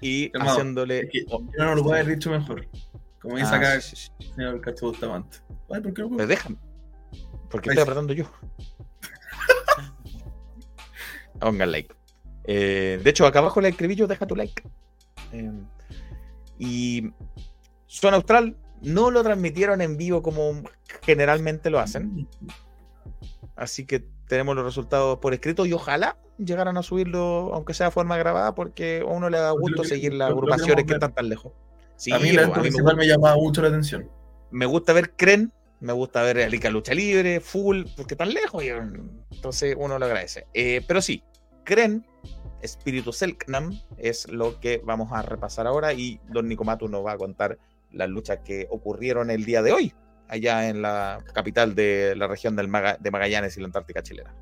y 0.00 0.30
haciéndole. 0.38 1.00
Es 1.00 1.10
que 1.10 1.24
yo 1.26 1.64
no 1.64 1.74
lo 1.74 1.82
puedo 1.82 1.94
haber 1.94 2.14
dicho 2.14 2.30
mejor. 2.30 2.66
Como 3.20 3.36
dice 3.36 3.50
ah, 3.52 3.56
acá 3.56 3.80
sí, 3.80 3.96
sí, 3.96 4.06
sí. 4.06 4.12
el 4.20 4.34
señor 4.34 4.60
Cacho 4.60 4.86
Bustamante. 4.86 5.38
Ay, 5.70 5.80
¿por 5.80 5.94
qué 5.94 6.02
no 6.02 6.08
puedo? 6.08 6.18
Pero 6.18 6.28
déjame. 6.28 6.56
Porque 7.50 7.70
estoy 7.70 7.82
apretando 7.82 8.12
yo. 8.12 8.30
Pongan 11.40 11.72
like. 11.72 11.94
Eh, 12.44 13.00
de 13.02 13.10
hecho, 13.10 13.26
acá 13.26 13.40
abajo 13.40 13.60
le 13.60 13.68
escribí 13.68 13.96
yo, 13.96 14.06
deja 14.06 14.26
tu 14.26 14.36
like. 14.36 14.62
Eh, 15.32 15.52
y 16.58 17.10
Zona 17.86 18.16
Austral 18.16 18.56
no 18.82 19.10
lo 19.10 19.22
transmitieron 19.22 19.80
en 19.80 19.96
vivo 19.96 20.22
como 20.22 20.62
generalmente 21.02 21.70
lo 21.70 21.80
hacen. 21.80 22.28
Así 23.56 23.86
que 23.86 24.04
tenemos 24.28 24.54
los 24.54 24.64
resultados 24.64 25.18
por 25.18 25.34
escrito 25.34 25.66
y 25.66 25.72
ojalá 25.72 26.18
llegaran 26.38 26.76
a 26.76 26.82
subirlo, 26.82 27.50
aunque 27.54 27.74
sea 27.74 27.86
de 27.86 27.92
forma 27.92 28.16
grabada, 28.16 28.54
porque 28.54 29.00
a 29.02 29.06
uno 29.06 29.30
le 29.30 29.38
da 29.38 29.50
gusto 29.52 29.76
Lo 29.78 29.82
que- 29.82 29.88
seguir 29.88 30.14
las 30.14 30.30
agrupaciones 30.30 30.84
que 30.84 30.92
ver. 30.92 30.96
están 30.96 31.14
tan 31.14 31.28
lejos. 31.28 31.52
Sí, 31.96 32.12
a 32.12 32.18
mí 32.18 32.24
pues, 32.24 32.34
la 32.34 32.42
mí 32.46 32.52
me 32.54 32.60
principal 32.60 32.96
me 32.96 33.06
llamaba 33.06 33.36
mucho 33.36 33.62
la 33.62 33.68
atención. 33.68 34.10
me 34.50 34.66
gusta 34.66 34.92
ver 34.92 35.12
Cren, 35.16 35.52
me 35.80 35.92
gusta 35.92 36.22
ver 36.22 36.38
a 36.42 36.48
Liga 36.48 36.70
Lucha 36.70 36.94
Libre, 36.94 37.40
Full, 37.40 37.84
porque 37.96 38.14
están 38.14 38.32
lejos, 38.32 38.62
y, 38.64 38.70
mm, 38.70 39.10
entonces 39.32 39.74
uno 39.78 39.98
lo 39.98 40.04
agradece. 40.06 40.46
Eh, 40.54 40.82
pero 40.86 41.00
sí, 41.02 41.22
Cren, 41.64 42.06
Espíritu 42.62 43.12
Selknam, 43.12 43.78
es 43.98 44.28
lo 44.30 44.58
que 44.60 44.80
vamos 44.84 45.12
a 45.12 45.22
repasar 45.22 45.66
ahora 45.66 45.92
y 45.92 46.20
Don 46.28 46.48
Nicomatu 46.48 46.88
nos 46.88 47.04
va 47.04 47.12
a 47.12 47.18
contar 47.18 47.58
las 47.92 48.08
luchas 48.08 48.38
que 48.44 48.66
ocurrieron 48.70 49.30
el 49.30 49.44
día 49.44 49.62
de 49.62 49.72
hoy, 49.72 49.94
allá 50.28 50.68
en 50.68 50.82
la 50.82 51.22
capital 51.34 51.74
de 51.74 52.14
la 52.16 52.26
región 52.26 52.56
del 52.56 52.68
Maga- 52.68 52.96
de 53.00 53.10
Magallanes 53.10 53.56
y 53.56 53.60
la 53.60 53.66
Antártica 53.66 54.02
chilena. 54.02 54.34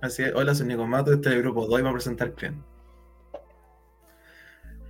Así 0.00 0.22
es. 0.22 0.32
Hola, 0.34 0.54
soy 0.54 0.66
Nico 0.66 0.86
Mato, 0.86 1.12
este 1.12 1.28
es 1.28 1.34
el 1.34 1.42
grupo 1.42 1.66
2 1.66 1.80
y 1.80 1.82
va 1.82 1.90
a 1.90 1.92
presentar 1.92 2.32
Clen. 2.34 2.62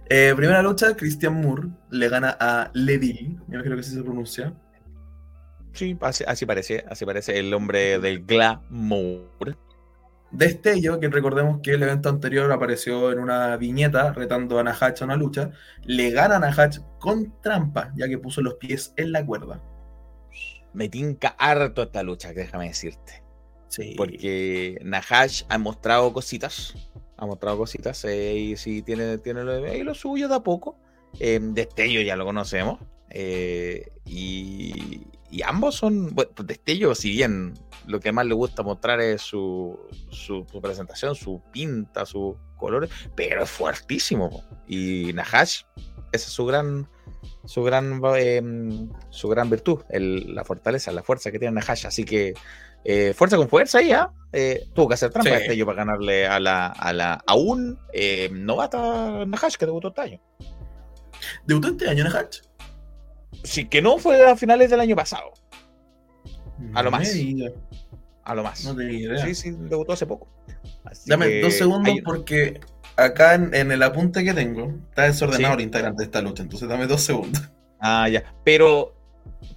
Eh, 0.09 0.33
primera 0.37 0.63
lucha, 0.63 0.97
Christian 0.97 1.41
Moore 1.41 1.69
le 1.91 2.09
gana 2.09 2.37
a 2.39 2.71
Leville, 2.75 3.39
me 3.47 3.55
imagino 3.55 3.77
que 3.77 3.81
así 3.81 3.95
se 3.95 4.03
pronuncia. 4.03 4.53
Sí, 5.73 5.97
así, 6.01 6.25
así 6.27 6.47
parece, 6.47 6.85
así 6.89 7.05
parece 7.05 7.39
el 7.39 7.55
hombre 7.55 8.01
del 8.01 8.25
glamour. 8.25 9.57
Destello, 10.33 11.01
que 11.01 11.09
recordemos 11.09 11.61
que 11.63 11.73
el 11.73 11.83
evento 11.83 12.09
anterior 12.09 12.51
apareció 12.53 13.13
en 13.13 13.19
una 13.19 13.57
viñeta 13.57 14.13
retando 14.13 14.59
a 14.59 14.65
Nahatch 14.65 15.03
a 15.03 15.05
una 15.05 15.17
lucha, 15.17 15.51
le 15.85 16.11
gana 16.11 16.37
a 16.37 16.39
Nahatch 16.41 16.79
con 16.99 17.41
trampa, 17.41 17.93
ya 17.97 18.09
que 18.09 18.19
puso 18.19 18.41
los 18.43 18.55
pies 18.55 18.93
en 18.97 19.13
la 19.13 19.25
cuerda. 19.25 19.61
Me 20.73 20.89
tinca 20.89 21.35
harto 21.39 21.83
esta 21.83 22.03
lucha, 22.03 22.33
déjame 22.33 22.69
decirte. 22.69 23.30
Sí. 23.71 23.95
Porque 23.97 24.79
Nahash 24.85 25.45
ha 25.49 25.57
mostrado 25.57 26.13
cositas. 26.13 26.75
Ha 27.17 27.25
mostrado 27.25 27.57
cositas. 27.57 28.05
eh, 28.05 28.35
y 28.35 28.57
sí, 28.57 28.83
tiene, 28.83 29.17
tiene 29.19 29.45
lo, 29.45 29.53
ahí 29.65 29.83
lo 29.83 29.95
suyo 29.95 30.29
de 30.29 30.35
a 30.35 30.41
poco. 30.41 30.77
Eh, 31.19 31.39
Destello 31.41 32.03
ya 32.03 32.17
lo 32.17 32.25
conocemos. 32.27 32.79
eh, 33.11 33.89
y, 34.05 35.03
y 35.31 35.43
ambos 35.43 35.77
son. 35.77 36.15
Bueno, 36.15 36.31
pues 36.35 36.47
Destello, 36.49 36.95
si 36.95 37.11
bien 37.11 37.55
lo 37.87 38.01
que 38.01 38.13
más 38.13 38.27
le 38.27 38.35
gusta 38.35 38.63
mostrar 38.63 39.01
es 39.01 39.23
su, 39.23 39.79
su, 40.11 40.45
su 40.51 40.61
presentación, 40.61 41.15
su 41.15 41.41
pinta, 41.53 42.05
sus 42.07 42.37
colores, 42.57 42.91
pero 43.17 43.43
es 43.45 43.51
fuertísimo. 43.51 44.45
Y 44.67 45.13
Nahash, 45.15 45.63
esa 46.13 46.27
es 46.27 46.33
su 46.33 46.45
gran. 46.47 46.89
Su 47.45 47.63
gran, 47.63 48.01
eh, 48.17 48.43
su 49.11 49.29
gran 49.29 49.51
virtud, 49.51 49.81
el- 49.91 50.35
la 50.35 50.45
fortaleza, 50.45 50.91
la 50.93 51.03
fuerza 51.03 51.31
que 51.31 51.39
tiene 51.39 51.55
Nahash. 51.61 51.87
Así 51.87 52.05
que 52.05 52.35
eh, 52.85 53.13
fuerza 53.15 53.37
con 53.37 53.49
fuerza 53.49 53.79
¿ah? 53.95 54.13
Eh, 54.33 54.69
tuvo 54.75 54.89
que 54.89 54.95
hacer 54.95 55.11
trampa 55.11 55.31
Sí. 55.31 55.37
este 55.37 55.53
año 55.53 55.67
para 55.67 55.79
ganarle 55.85 56.27
a 56.27 56.39
la, 56.41 56.67
a 56.69 56.93
la 56.93 57.23
aún 57.27 57.79
eh, 57.93 58.29
novata 58.33 59.25
Nahash 59.27 59.57
que 59.57 59.67
debutó 59.67 59.89
este 59.89 60.01
año. 60.03 60.21
¿Debutó 61.47 61.69
este 61.69 61.89
año 61.89 62.05
Nahatch? 62.05 62.39
Sí, 63.45 63.67
que 63.69 63.83
no 63.83 63.99
fue 63.99 64.25
a 64.25 64.37
finales 64.37 64.71
del 64.71 64.81
año 64.81 64.95
pasado, 64.97 65.33
A 66.75 66.83
lo 66.83 66.91
más. 66.91 67.13
a 68.25 68.35
lo 68.35 68.43
más. 68.43 68.65
No 68.65 68.77
tenía 68.77 68.99
idea. 68.99 69.25
Sí, 69.27 69.35
sí, 69.35 69.51
debutó 69.51 69.93
hace 69.93 70.07
poco. 70.07 70.29
Así 70.85 71.09
Dame 71.11 71.41
dos 71.41 71.55
segundos 71.55 71.93
hay- 71.95 72.01
porque 72.03 72.61
acá 72.97 73.35
en, 73.35 73.55
en 73.55 73.73
el 73.73 73.83
apunte 73.83 74.25
que 74.25 74.33
tengo 74.35 74.75
está 74.91 75.03
desordenado 75.05 75.55
Sí. 75.55 75.61
el 75.61 75.65
integrante 75.67 76.03
de 76.03 76.05
esta 76.05 76.21
lucha, 76.23 76.43
entonces 76.43 76.69
dame 76.69 76.87
dos 76.87 77.01
segundos. 77.03 77.51
Ah, 77.81 78.09
ya. 78.09 78.23
Pero, 78.45 78.95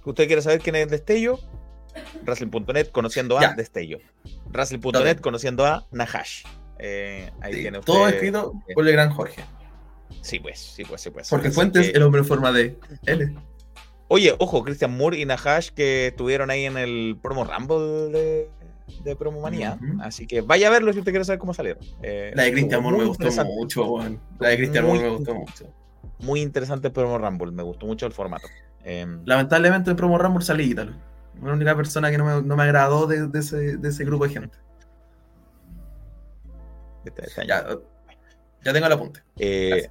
¿usted 0.04 0.26
quiere 0.26 0.40
saber 0.42 0.60
quién 0.60 0.76
es 0.76 0.88
Destello? 0.88 1.38
Wrestling.net 2.24 2.88
conociendo 2.90 3.38
a 3.38 3.42
Ya. 3.42 3.52
Destello. 3.54 3.98
Wrestling.net 4.52 5.18
conociendo 5.20 5.64
a 5.66 5.86
Nahash. 5.92 6.44
Eh, 6.78 7.30
ahí 7.40 7.54
Sí, 7.54 7.60
tiene 7.62 7.80
todo 7.80 8.08
escrito 8.08 8.52
por 8.74 8.86
el 8.86 8.92
gran 8.92 9.10
Jorge. 9.10 9.44
Sí, 10.22 10.38
pues, 10.40 10.58
sí, 10.58 10.84
pues, 10.84 11.00
sí, 11.00 11.10
pues. 11.10 11.28
Porque 11.28 11.48
Así 11.48 11.54
Fuentes, 11.54 11.90
que- 11.90 11.96
el 11.96 12.02
hombre 12.02 12.20
en 12.20 12.26
forma 12.26 12.52
de 12.52 12.78
L. 13.06 13.34
Oye, 14.08 14.34
ojo, 14.38 14.62
Christian 14.64 14.96
Moore 14.96 15.18
y 15.18 15.24
Nahash 15.24 15.70
que 15.70 16.08
estuvieron 16.08 16.50
ahí 16.50 16.64
en 16.66 16.76
el 16.76 17.18
promo 17.22 17.44
Rumble 17.44 18.12
de, 18.12 18.50
de 19.02 19.16
Promo 19.16 19.40
Manía. 19.40 19.78
Ujú. 19.82 20.02
Así 20.02 20.26
que 20.26 20.40
vaya 20.42 20.68
a 20.68 20.70
verlo 20.70 20.92
si 20.92 20.98
usted 20.98 21.10
quiere 21.10 21.24
saber 21.24 21.38
cómo 21.38 21.54
salieron. 21.54 21.82
Eh, 22.02 22.32
La 22.34 22.42
de 22.44 22.52
Christian 22.52 22.82
Moore 22.82 22.98
me 22.98 23.04
gustó 23.04 23.30
mucho, 23.44 23.84
weón. 23.86 24.20
La 24.38 24.48
de 24.50 24.56
Christian 24.58 24.84
Moore 24.86 25.00
me 25.00 25.08
gustó 25.08 25.34
mucho. 25.34 25.72
Muy 26.20 26.42
interesante 26.42 26.88
el 26.88 26.92
Promo 26.92 27.18
Rumble, 27.18 27.50
me 27.52 27.62
gustó 27.62 27.86
mucho 27.86 28.06
el 28.06 28.12
formato. 28.12 28.46
Eh, 28.84 29.06
Lamentablemente 29.24 29.90
en 29.90 29.96
Promo 29.96 30.18
Rumble 30.18 30.44
salí 30.44 30.64
Ítalo. 30.70 30.92
La 31.42 31.52
única 31.52 31.76
persona 31.76 32.10
que 32.10 32.18
no 32.18 32.24
me, 32.24 32.42
no 32.46 32.56
me 32.56 32.62
agradó 32.62 33.06
de, 33.06 33.26
de 33.28 33.38
ese, 33.38 33.76
de 33.76 33.88
ese 33.88 34.04
grupo 34.04 34.26
de 34.26 34.34
gente. 34.34 34.58
este- 37.04 37.26
este. 37.26 37.46
Ya, 37.46 37.66
ya 38.64 38.72
tengo 38.72 38.86
el 38.86 38.92
apunte. 38.92 39.22
Eh, 39.38 39.88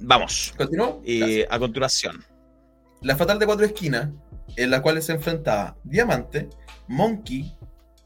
vamos. 0.00 0.52
¿Continúo? 0.56 1.00
Y 1.04 1.42
a 1.42 1.58
continuación. 1.58 2.24
La 3.00 3.16
fatal 3.16 3.38
de 3.38 3.46
cuatro 3.46 3.64
esquinas, 3.64 4.08
en 4.56 4.70
la 4.70 4.82
cual 4.82 5.00
se 5.02 5.12
enfrentaba 5.12 5.76
Diamante, 5.84 6.48
Monkey, 6.88 7.56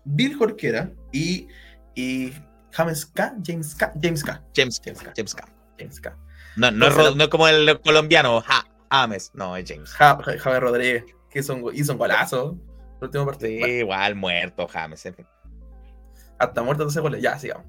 Bill 0.05 0.36
Jorquera 0.36 0.90
y, 1.12 1.48
y 1.94 2.32
James 2.72 3.06
K. 3.06 3.36
James 3.44 3.74
K. 3.74 3.93
James 4.01 4.22
K. 4.24 4.43
James, 4.56 4.80
James 4.85 5.01
K. 5.02 5.12
James 5.16 5.35
K. 5.35 5.48
James 5.78 6.01
K. 6.01 6.16
No, 6.56 6.70
no, 6.72 6.86
es, 6.89 7.16
no 7.16 7.24
es 7.24 7.28
como 7.28 7.47
el 7.47 7.80
colombiano, 7.80 8.40
ja, 8.40 8.66
Ames, 8.90 9.31
no, 9.35 9.56
es 9.56 9.69
James. 9.69 9.90
Ja- 9.93 10.19
Ja- 10.23 10.39
Javier 10.39 10.62
Rodríguez, 10.62 11.05
que 11.31 11.40
hizo 11.40 11.55
un, 11.55 11.62
go- 11.62 11.73
hizo 11.73 11.93
un 11.93 11.98
golazo. 11.98 12.59
El 13.01 13.05
último 13.05 13.27
partido. 13.27 13.66
Sí, 13.66 13.73
igual 13.73 14.15
muerto, 14.16 14.66
James, 14.69 15.05
en 15.06 15.15
fin. 15.15 15.27
hasta 16.39 16.62
muerto 16.62 16.85
de 16.85 16.90
ese 16.90 17.01
gol. 17.01 17.19
Ya, 17.20 17.39
sigamos. 17.39 17.66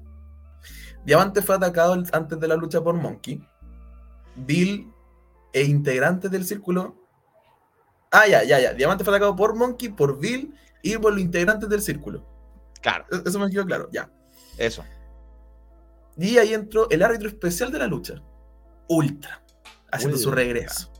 Diamante 1.04 1.42
fue 1.42 1.56
atacado 1.56 1.94
antes 2.12 2.38
de 2.38 2.48
la 2.48 2.56
lucha 2.56 2.80
por 2.82 2.94
Monkey. 2.94 3.44
Bill 4.36 4.92
e 5.52 5.64
integrantes 5.64 6.30
del 6.30 6.44
círculo. 6.44 6.96
Ah, 8.12 8.26
ya, 8.28 8.42
ya, 8.44 8.60
ya. 8.60 8.72
Diamante 8.74 9.02
fue 9.04 9.12
atacado 9.14 9.34
por 9.36 9.54
Monkey, 9.56 9.88
por 9.88 10.18
Bill 10.18 10.54
y 10.82 10.96
por 10.98 11.12
los 11.12 11.20
integrantes 11.20 11.68
del 11.68 11.80
círculo. 11.82 12.24
Claro, 12.80 13.04
E- 13.10 13.22
Eso 13.28 13.38
me 13.38 13.50
quedó 13.50 13.64
claro, 13.66 13.88
ya. 13.92 14.10
eso. 14.58 14.84
Y 16.16 16.38
ahí 16.38 16.52
entró 16.54 16.88
el 16.90 17.02
árbitro 17.02 17.28
especial 17.28 17.70
de 17.72 17.78
la 17.78 17.86
lucha, 17.86 18.14
Ultra, 18.88 19.42
haciendo 19.90 20.16
su 20.18 20.30
regreso. 20.30 20.92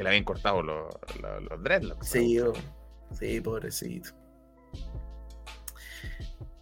Que 0.00 0.04
le 0.04 0.08
habían 0.08 0.24
cortado 0.24 0.62
los, 0.62 0.88
los, 1.20 1.42
los 1.42 1.62
dreadlocks. 1.62 2.08
Sí, 2.08 2.40
oh, 2.40 2.54
sí, 3.12 3.38
pobrecito. 3.42 4.08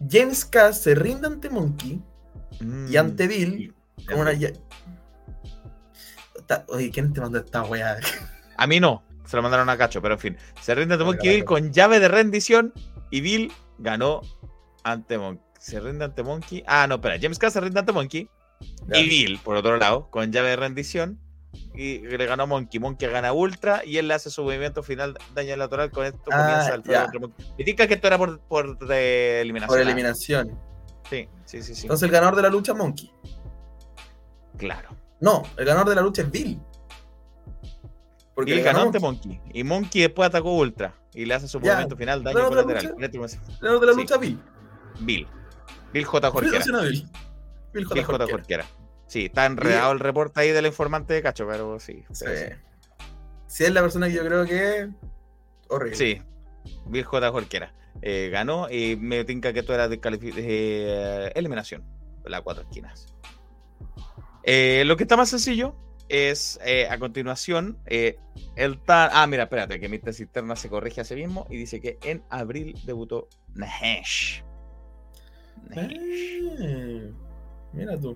James 0.09 0.43
K. 0.43 0.73
se 0.73 0.93
rinde 0.93 1.27
ante 1.27 1.49
Monkey 1.49 2.01
Mm, 2.59 2.91
y 2.91 2.97
ante 2.97 3.27
Bill 3.29 3.73
sí. 3.97 4.05
con 4.05 4.19
una. 4.19 4.31
Oye, 6.67 6.91
¿quién 6.91 7.13
te 7.13 7.21
mandó 7.21 7.39
esta 7.39 7.63
weá? 7.63 7.95
A 8.57 8.67
mí 8.67 8.81
no, 8.81 9.03
se 9.23 9.37
lo 9.37 9.41
mandaron 9.43 9.69
a 9.69 9.77
Cacho, 9.77 10.01
pero 10.01 10.15
en 10.15 10.19
fin. 10.19 10.37
Se 10.61 10.75
rinde 10.75 10.95
ante 10.95 11.05
Monkey 11.05 11.29
Bill 11.29 11.45
vale. 11.45 11.45
con 11.45 11.71
llave 11.71 12.01
de 12.01 12.09
rendición 12.09 12.73
y 13.09 13.21
Bill 13.21 13.53
ganó 13.77 14.19
ante 14.83 15.17
Monkey. 15.17 15.45
Se 15.57 15.79
rinde 15.79 16.03
ante 16.03 16.23
Monkey. 16.23 16.61
Ah, 16.67 16.87
no, 16.87 16.95
espera. 16.95 17.17
James 17.21 17.39
K 17.39 17.49
se 17.51 17.61
rinde 17.61 17.79
ante 17.79 17.93
Monkey 17.93 18.29
y 18.93 19.07
Bill, 19.07 19.39
por 19.41 19.55
otro 19.55 19.77
lado, 19.77 20.09
con 20.09 20.29
llave 20.33 20.49
de 20.49 20.55
rendición. 20.57 21.17
Y 21.73 21.99
le 21.99 22.25
ganó 22.25 22.43
a 22.43 22.45
Monkey. 22.45 22.79
Monkey 22.79 23.09
gana 23.09 23.31
Ultra 23.33 23.81
y 23.85 23.97
él 23.97 24.07
le 24.07 24.13
hace 24.13 24.29
su 24.29 24.43
movimiento 24.43 24.83
final 24.83 25.17
daño 25.33 25.55
lateral. 25.55 25.91
Con 25.91 26.05
esto 26.05 26.19
Ah, 26.31 26.65
comienza 26.67 26.73
el 26.75 27.19
Monkey. 27.21 27.45
Me 27.57 27.63
diga 27.63 27.87
que 27.87 27.93
esto 27.95 28.07
era 28.07 28.17
por, 28.17 28.39
por 28.41 28.77
de 28.79 29.41
eliminación. 29.41 29.77
Por 29.77 29.81
eliminación. 29.81 30.59
Sí, 31.09 31.27
sí, 31.45 31.63
sí, 31.63 31.73
sí. 31.75 31.81
Entonces 31.83 32.05
el 32.05 32.11
ganador 32.11 32.35
de 32.35 32.41
la 32.43 32.49
lucha 32.49 32.73
es 32.73 32.77
Monkey. 32.77 33.11
claro. 34.57 34.89
No, 35.21 35.43
el 35.57 35.65
ganador 35.65 35.89
de 35.89 35.95
la 35.95 36.01
lucha 36.01 36.21
es 36.21 36.31
Bill. 36.31 36.59
Porque 38.33 38.53
Bill 38.53 38.63
ganó 38.63 38.83
ante 38.83 38.99
Monkey. 38.99 39.41
Y 39.53 39.63
Monkey 39.63 40.01
después 40.03 40.29
atacó 40.29 40.53
Ultra. 40.55 40.93
Y 41.13 41.25
le 41.25 41.33
hace 41.33 41.47
su 41.47 41.59
Ya. 41.59 41.71
movimiento 41.73 41.97
final 41.97 42.23
daño 42.23 42.37
¿Ganador 42.37 42.55
de 42.55 42.61
la 42.61 42.63
colateral. 42.63 42.93
lucha? 42.95 43.05
Eléctrico- 43.05 43.25
El 43.25 43.59
ganador 43.59 43.79
de 43.81 43.85
la 43.87 43.93
lucha 43.93 44.15
es 44.15 44.21
Bill. 44.21 44.39
Bill. 45.01 45.27
Bill 45.91 46.05
J. 46.05 46.31
Jorquera. 46.31 46.63
Bill 47.73 47.85
J. 47.85 48.27
Jorquera. 48.29 48.65
Sí, 49.09 49.25
está 49.25 49.47
enredado 49.47 49.91
el 49.91 49.99
reporte 49.99 50.39
ahí 50.39 50.51
del 50.51 50.67
informante 50.67 51.15
de 51.15 51.23
Cacho, 51.23 51.47
pero 51.47 51.79
sí. 51.79 52.05
Sí. 52.11 52.25
Si 53.47 53.63
es 53.63 53.73
la 53.73 53.81
persona 53.81 54.07
que 54.07 54.13
yo 54.13 54.23
creo 54.23 54.45
que 54.45 54.81
es 54.81 54.89
horrible. 55.67 55.95
Sí, 55.97 56.21
Bill 56.85 57.03
J. 57.03 57.31
Jorquera. 57.31 57.73
Eh, 58.03 58.29
ganó 58.31 58.69
y 58.69 58.95
me 58.97 59.25
tinca 59.25 59.51
que 59.51 59.63
tú 59.63 59.73
eras 59.73 59.89
de 59.89 61.31
eliminación. 61.35 61.83
Las 62.23 62.41
cuatro 62.41 62.61
esquinas. 62.61 63.07
Eh, 64.43 64.83
lo 64.85 64.95
que 64.95 65.03
está 65.03 65.17
más 65.17 65.29
sencillo 65.29 65.75
es 66.07 66.59
eh, 66.63 66.87
a 66.87 66.99
continuación 66.99 67.79
el 67.87 68.79
Ah, 68.87 69.25
mira, 69.27 69.43
espérate, 69.43 69.79
que 69.79 69.89
mi 69.89 69.99
cisterna 70.13 70.55
se 70.55 70.69
corrige 70.69 71.01
a 71.01 71.03
sí 71.03 71.15
mismo 71.15 71.47
y 71.49 71.57
dice 71.57 71.81
que 71.81 71.97
en 72.03 72.23
abril 72.29 72.75
debutó. 72.85 73.27
Nahash. 73.55 74.43
Eh, 75.75 77.11
mira 77.73 77.99
tú. 77.99 78.15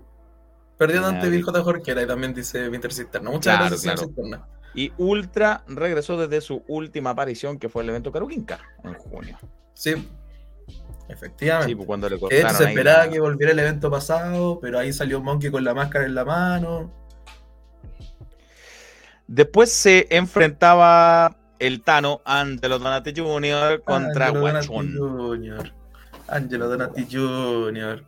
Perdiendo 0.77 1.07
ante 1.07 1.29
Bill. 1.29 1.43
J. 1.43 1.61
Jorquera 1.63 2.01
y 2.01 2.07
también 2.07 2.33
dice 2.33 2.67
Winter 2.69 2.93
Cisterna. 2.93 3.29
Muchas 3.29 3.55
Claro, 3.55 3.59
gracias, 3.69 3.81
señor 3.81 3.95
claro. 3.95 4.07
Cisterna. 4.09 4.47
Y 4.75 4.91
Ultra 4.97 5.63
regresó 5.67 6.17
desde 6.17 6.41
su 6.41 6.63
última 6.67 7.11
aparición, 7.11 7.59
que 7.59 7.69
fue 7.69 7.83
el 7.83 7.89
evento 7.89 8.11
Karukinka 8.11 8.59
en 8.83 8.93
junio. 8.95 9.37
Sí, 9.75 10.09
efectivamente. 11.07 11.69
Sí, 11.69 11.75
pues 11.75 11.85
cuando 11.85 12.09
le 12.09 12.17
Que 12.17 12.35
de 12.35 12.41
cortaron 12.41 12.55
se 12.57 12.63
esperaba 12.69 13.09
que 13.09 13.19
volviera 13.19 13.51
el 13.51 13.59
evento 13.59 13.91
pasado, 13.91 14.59
pero 14.59 14.79
ahí 14.79 14.91
salió 14.91 15.21
Monkey 15.21 15.51
con 15.51 15.63
la 15.63 15.75
máscara 15.75 16.05
en 16.05 16.15
la 16.15 16.25
mano. 16.25 16.91
Después 19.27 19.71
se 19.71 20.07
enfrentaba 20.09 21.37
el 21.59 21.81
Tano 21.81 22.21
Angelo 22.25 22.79
Donati 22.79 23.13
Jr. 23.15 23.83
contra 23.83 24.27
Angelo 24.27 24.47
Donati. 24.47 24.67
Jr. 24.67 25.73
Angelo 26.27 26.67
Donati 26.67 27.07
Jr. 27.09 28.03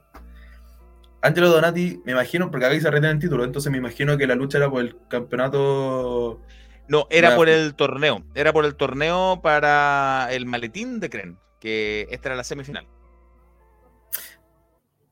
Angelo 1.26 1.50
Donati, 1.50 2.02
me 2.06 2.12
imagino, 2.12 2.52
porque 2.52 2.66
acá 2.68 2.80
se 2.80 2.92
retiene 2.92 3.10
el 3.14 3.20
título, 3.20 3.44
entonces 3.44 3.72
me 3.72 3.78
imagino 3.78 4.18
que 4.18 4.28
la 4.28 4.36
lucha 4.36 4.58
era 4.60 4.70
por 4.70 4.82
el 4.82 4.96
campeonato. 5.08 6.40
No, 6.88 7.08
era 7.10 7.36
por 7.36 7.50
el 7.50 7.74
torneo. 7.74 8.24
Era 8.36 8.54
por 8.54 8.66
el 8.66 8.76
torneo 8.76 9.40
para 9.42 10.28
el 10.32 10.46
maletín 10.46 11.00
de 11.00 11.10
Cren, 11.10 11.40
que 11.60 12.08
esta 12.12 12.30
era 12.30 12.36
la 12.36 12.44
semifinal. 12.44 12.86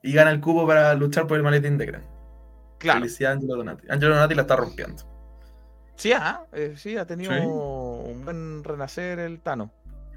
Y 0.03 0.13
gana 0.13 0.31
el 0.31 0.39
cubo 0.41 0.67
para 0.67 0.93
luchar 0.95 1.25
por 1.27 1.37
el 1.37 1.43
maletín 1.43 1.77
de 1.77 1.85
Gran. 1.85 2.03
Claro. 2.77 2.99
Felicidades, 2.99 3.37
Angelo 3.37 3.55
Donati. 3.55 3.87
Angelo 3.89 4.15
Donati 4.15 4.35
la 4.35 4.41
está 4.41 4.55
rompiendo. 4.57 5.01
Sí, 5.95 6.11
ah, 6.11 6.45
eh, 6.51 6.73
sí, 6.75 6.97
ha 6.97 7.05
tenido 7.07 7.31
Sí. 7.31 7.39
un 7.43 8.25
buen 8.25 8.63
renacer 8.63 9.19
el 9.19 9.39
Tano. 9.39 9.71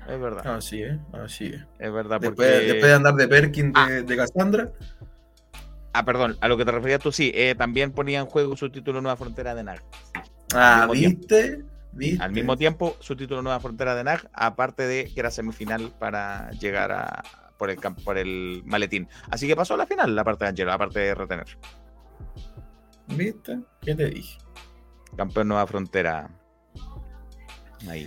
Es 0.08 0.20
verdad, 0.20 0.56
Así 0.56 0.82
es, 0.82 0.96
así 1.12 1.46
es. 1.46 1.64
es 1.78 1.92
verdad. 1.92 2.20
Después, 2.20 2.48
de 2.82 2.92
andar 2.92 3.14
de 3.14 3.28
Perkin 3.28 3.72
de, 3.72 3.80
Ah. 3.80 3.88
de 4.04 4.16
Cassandra. 4.16 4.70
Ah, 5.96 6.04
perdón, 6.04 6.36
a 6.42 6.48
lo 6.48 6.58
que 6.58 6.66
te 6.66 6.72
referías 6.72 7.00
tú, 7.00 7.10
sí. 7.10 7.32
eh, 7.34 7.54
también 7.56 7.90
ponía 7.90 8.20
en 8.20 8.26
juego 8.26 8.54
su 8.54 8.68
título 8.68 9.00
Nueva 9.00 9.16
Frontera 9.16 9.54
de 9.54 9.64
NAG. 9.64 9.82
Ah. 10.54 10.86
¿viste? 10.92 11.64
¿Viste? 11.92 12.22
Al 12.22 12.32
mismo 12.32 12.54
tiempo, 12.58 12.98
su 13.00 13.16
título 13.16 13.40
Nueva 13.40 13.60
Frontera 13.60 13.94
de 13.94 14.04
NAG, 14.04 14.28
aparte 14.34 14.86
de 14.86 15.10
que 15.12 15.18
era 15.18 15.30
semifinal 15.30 15.90
para 15.98 16.50
llegar 16.50 16.92
a, 16.92 17.22
por, 17.56 17.70
el, 17.70 17.78
por 18.04 18.18
el 18.18 18.62
maletín. 18.66 19.08
Así 19.30 19.46
que 19.46 19.56
pasó 19.56 19.72
a 19.72 19.78
la 19.78 19.86
final, 19.86 20.14
la 20.14 20.22
parte 20.22 20.44
de 20.44 20.50
Angelo, 20.50 20.70
aparte 20.70 21.00
de 21.00 21.14
retener. 21.14 21.46
¿Viste? 23.06 23.60
¿Qué 23.80 23.94
te 23.94 24.10
dije? 24.10 24.36
Campeón 25.16 25.48
Nueva 25.48 25.66
Frontera. 25.66 26.28
Ahí. 27.88 28.06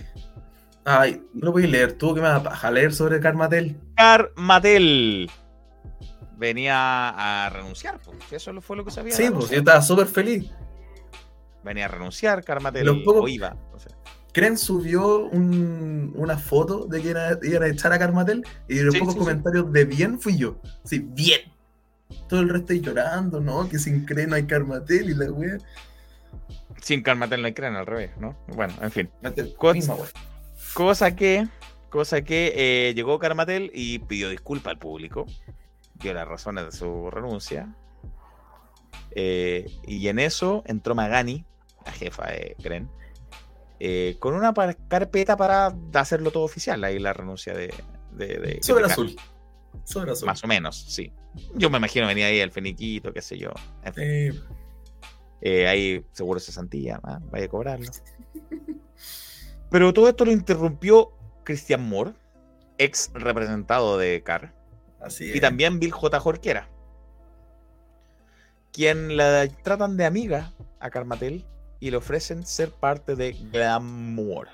Ay, 0.84 1.22
no 1.34 1.46
lo 1.46 1.52
voy 1.52 1.64
a 1.64 1.66
leer. 1.66 1.94
Tú 1.94 2.14
que 2.14 2.20
me 2.20 2.28
vas 2.28 2.64
a 2.64 2.70
leer 2.70 2.92
sobre 2.92 3.18
Carmatel. 3.18 3.80
Carmatel. 3.96 5.28
Venía 6.40 7.10
a 7.44 7.50
renunciar, 7.50 8.00
pues. 8.02 8.16
Eso 8.32 8.58
fue 8.62 8.74
lo 8.78 8.84
que 8.86 8.90
sabía. 8.90 9.14
Sí, 9.14 9.28
pues 9.30 9.50
yo 9.50 9.58
estaba 9.58 9.82
súper 9.82 10.06
feliz. 10.06 10.50
Venía 11.62 11.84
a 11.84 11.88
renunciar, 11.88 12.42
Carmatel. 12.42 12.86
Los 12.86 12.96
pocos- 13.04 13.24
O 13.24 13.28
iba. 13.28 13.54
sé. 13.76 13.90
Kren 14.32 14.56
subió 14.56 15.18
un- 15.26 16.14
una 16.16 16.38
foto 16.38 16.86
de 16.86 17.02
que 17.02 17.10
era- 17.10 17.38
iban 17.42 17.62
a 17.64 17.66
echar 17.66 17.92
a 17.92 17.98
Carmatel 17.98 18.42
y 18.68 18.76
de 18.76 18.84
los 18.84 18.94
Sí, 18.94 19.00
pocos 19.00 19.12
sí, 19.14 19.20
sí. 19.20 19.24
comentarios 19.26 19.70
de 19.70 19.84
bien 19.84 20.18
fui 20.18 20.38
yo. 20.38 20.56
Sí, 20.84 21.00
bien. 21.00 21.40
Todo 22.26 22.40
el 22.40 22.48
resto 22.48 22.72
ahí 22.72 22.80
llorando, 22.80 23.40
¿no? 23.40 23.68
Que 23.68 23.78
sin 23.78 24.06
Kren 24.06 24.30
no 24.30 24.36
hay 24.36 24.46
Carmatel 24.46 25.10
y 25.10 25.14
la 25.14 25.30
wea. 25.30 25.58
Sin 26.80 27.02
Carmatel 27.02 27.42
no 27.42 27.48
hay 27.48 27.52
creen, 27.54 27.76
al 27.76 27.86
revés, 27.86 28.12
¿no? 28.18 28.34
Bueno, 28.54 28.72
en 28.80 28.90
fin. 28.90 29.10
Cots- 29.58 29.74
misma 29.74 29.94
wea. 29.96 30.06
Cosa 30.72 31.14
que, 31.14 31.46
cosa 31.90 32.22
que 32.22 32.54
eh, 32.56 32.94
llegó 32.94 33.18
Carmatel 33.18 33.70
y 33.74 33.98
pidió 33.98 34.30
disculpa 34.30 34.70
al 34.70 34.78
público, 34.78 35.26
dio 36.00 36.12
las 36.14 36.26
razones 36.28 36.64
de 36.66 36.72
su 36.72 37.10
renuncia. 37.10 37.74
eh, 39.12 39.66
y 39.86 40.08
en 40.08 40.18
eso 40.18 40.62
entró 40.66 40.94
Magani, 40.94 41.44
la 41.84 41.92
jefa 41.92 42.26
de 42.26 42.56
Cren, 42.62 42.88
eh, 43.80 44.16
con 44.20 44.34
una 44.34 44.52
carpeta 44.88 45.36
para 45.36 45.74
hacerlo 45.94 46.30
todo 46.30 46.44
oficial, 46.44 46.82
ahí 46.84 46.98
la 46.98 47.12
renuncia 47.12 47.54
de... 47.54 47.72
de, 48.12 48.26
de- 48.26 48.58
Sobre 48.62 48.84
de 48.86 48.92
azul. 48.92 49.16
Sobre 49.84 50.12
azul. 50.12 50.26
Más 50.26 50.42
o 50.44 50.46
menos, 50.46 50.76
sí. 50.88 51.12
Yo 51.54 51.70
me 51.70 51.78
imagino 51.78 52.06
venía 52.06 52.26
ahí 52.26 52.40
el 52.40 52.50
feniquito, 52.50 53.12
qué 53.12 53.22
sé 53.22 53.38
yo. 53.38 53.50
En 53.84 53.94
fin, 53.94 54.04
Eh, 54.04 54.32
eh, 55.42 55.66
ahí 55.68 56.04
seguro 56.12 56.38
se 56.40 56.52
santía, 56.52 57.00
ah, 57.02 57.18
vaya 57.30 57.46
a 57.46 57.48
cobrarlo. 57.48 57.90
Pero 59.70 59.92
todo 59.94 60.08
esto 60.08 60.24
lo 60.24 60.32
interrumpió 60.32 61.12
Christian 61.44 61.88
Moore, 61.88 62.12
ex 62.78 63.10
representado 63.14 63.96
de 63.98 64.22
Carr, 64.22 64.52
así 65.00 65.30
y 65.34 65.40
también 65.40 65.78
Bill 65.80 65.92
J. 65.92 66.20
Jorquera, 66.20 66.68
quien 68.72 69.16
la 69.16 69.46
tratan 69.62 69.96
de 69.96 70.04
amiga 70.06 70.52
a 70.78 70.90
Carmatel 70.90 71.44
y 71.80 71.90
le 71.90 71.96
ofrecen 71.96 72.44
ser 72.46 72.70
parte 72.72 73.16
de 73.16 73.32
Glamour. 73.32 74.48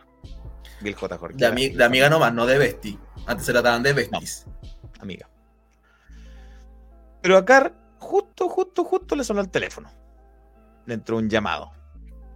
Bill 0.81 0.95
J. 0.95 1.15
De, 1.15 1.19
Jorquera, 1.19 1.51
ami- 1.51 1.75
de 1.75 1.85
amiga 1.85 2.09
nomás, 2.11 2.33
no 2.33 2.47
de 2.47 2.59
bestie. 2.59 2.99
Antes 3.27 3.47
se 3.47 3.53
trataban 3.53 3.83
de 3.83 3.93
besties. 3.93 4.47
amiga. 5.01 5.29
Pero 7.23 7.37
a 7.39 7.45
Carr, 7.45 7.75
justo, 7.99 8.49
justo, 8.49 8.85
justo 8.85 9.17
le 9.17 9.25
sonó 9.25 9.41
el 9.41 9.49
teléfono. 9.51 9.91
Le 10.87 10.95
entró 10.95 11.17
un 11.17 11.29
llamado. 11.29 11.73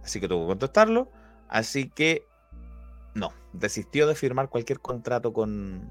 Así 0.03 0.19
que 0.19 0.27
tuvo 0.27 0.41
que 0.45 0.47
contestarlo. 0.51 1.09
Así 1.47 1.89
que 1.89 2.25
no, 3.13 3.31
desistió 3.53 4.07
de 4.07 4.15
firmar 4.15 4.49
cualquier 4.49 4.79
contrato 4.79 5.31
con, 5.31 5.89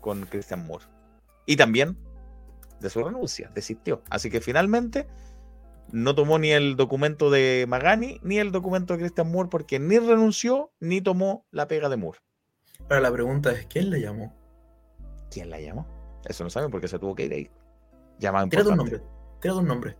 con 0.00 0.26
Christian 0.26 0.66
Moore. 0.66 0.84
Y 1.46 1.56
también 1.56 1.96
de 2.80 2.90
su 2.90 3.02
renuncia, 3.02 3.50
desistió. 3.54 4.02
Así 4.10 4.30
que 4.30 4.40
finalmente 4.40 5.06
no 5.90 6.14
tomó 6.14 6.38
ni 6.38 6.50
el 6.50 6.76
documento 6.76 7.30
de 7.30 7.66
Magani 7.68 8.20
ni 8.22 8.38
el 8.38 8.52
documento 8.52 8.94
de 8.94 9.00
Christian 9.00 9.30
Moore 9.30 9.48
porque 9.50 9.78
ni 9.78 9.98
renunció 9.98 10.72
ni 10.80 11.00
tomó 11.00 11.46
la 11.50 11.68
pega 11.68 11.88
de 11.88 11.96
Moore. 11.96 12.18
Pero 12.88 13.00
la 13.00 13.12
pregunta 13.12 13.52
es, 13.52 13.66
¿quién 13.66 13.90
le 13.90 14.00
llamó? 14.00 14.34
¿Quién 15.30 15.50
la 15.50 15.60
llamó? 15.60 15.86
Eso 16.24 16.44
no 16.44 16.50
saben 16.50 16.70
porque 16.70 16.88
se 16.88 16.98
tuvo 16.98 17.14
que 17.14 17.24
ir 17.24 17.32
ahí. 17.32 17.50
Llamado 18.18 18.48
Tírate 18.48 18.68
un 18.68 18.76
nombre. 18.76 19.00
Tírate 19.40 19.60
un 19.60 19.66
nombre. 19.66 19.96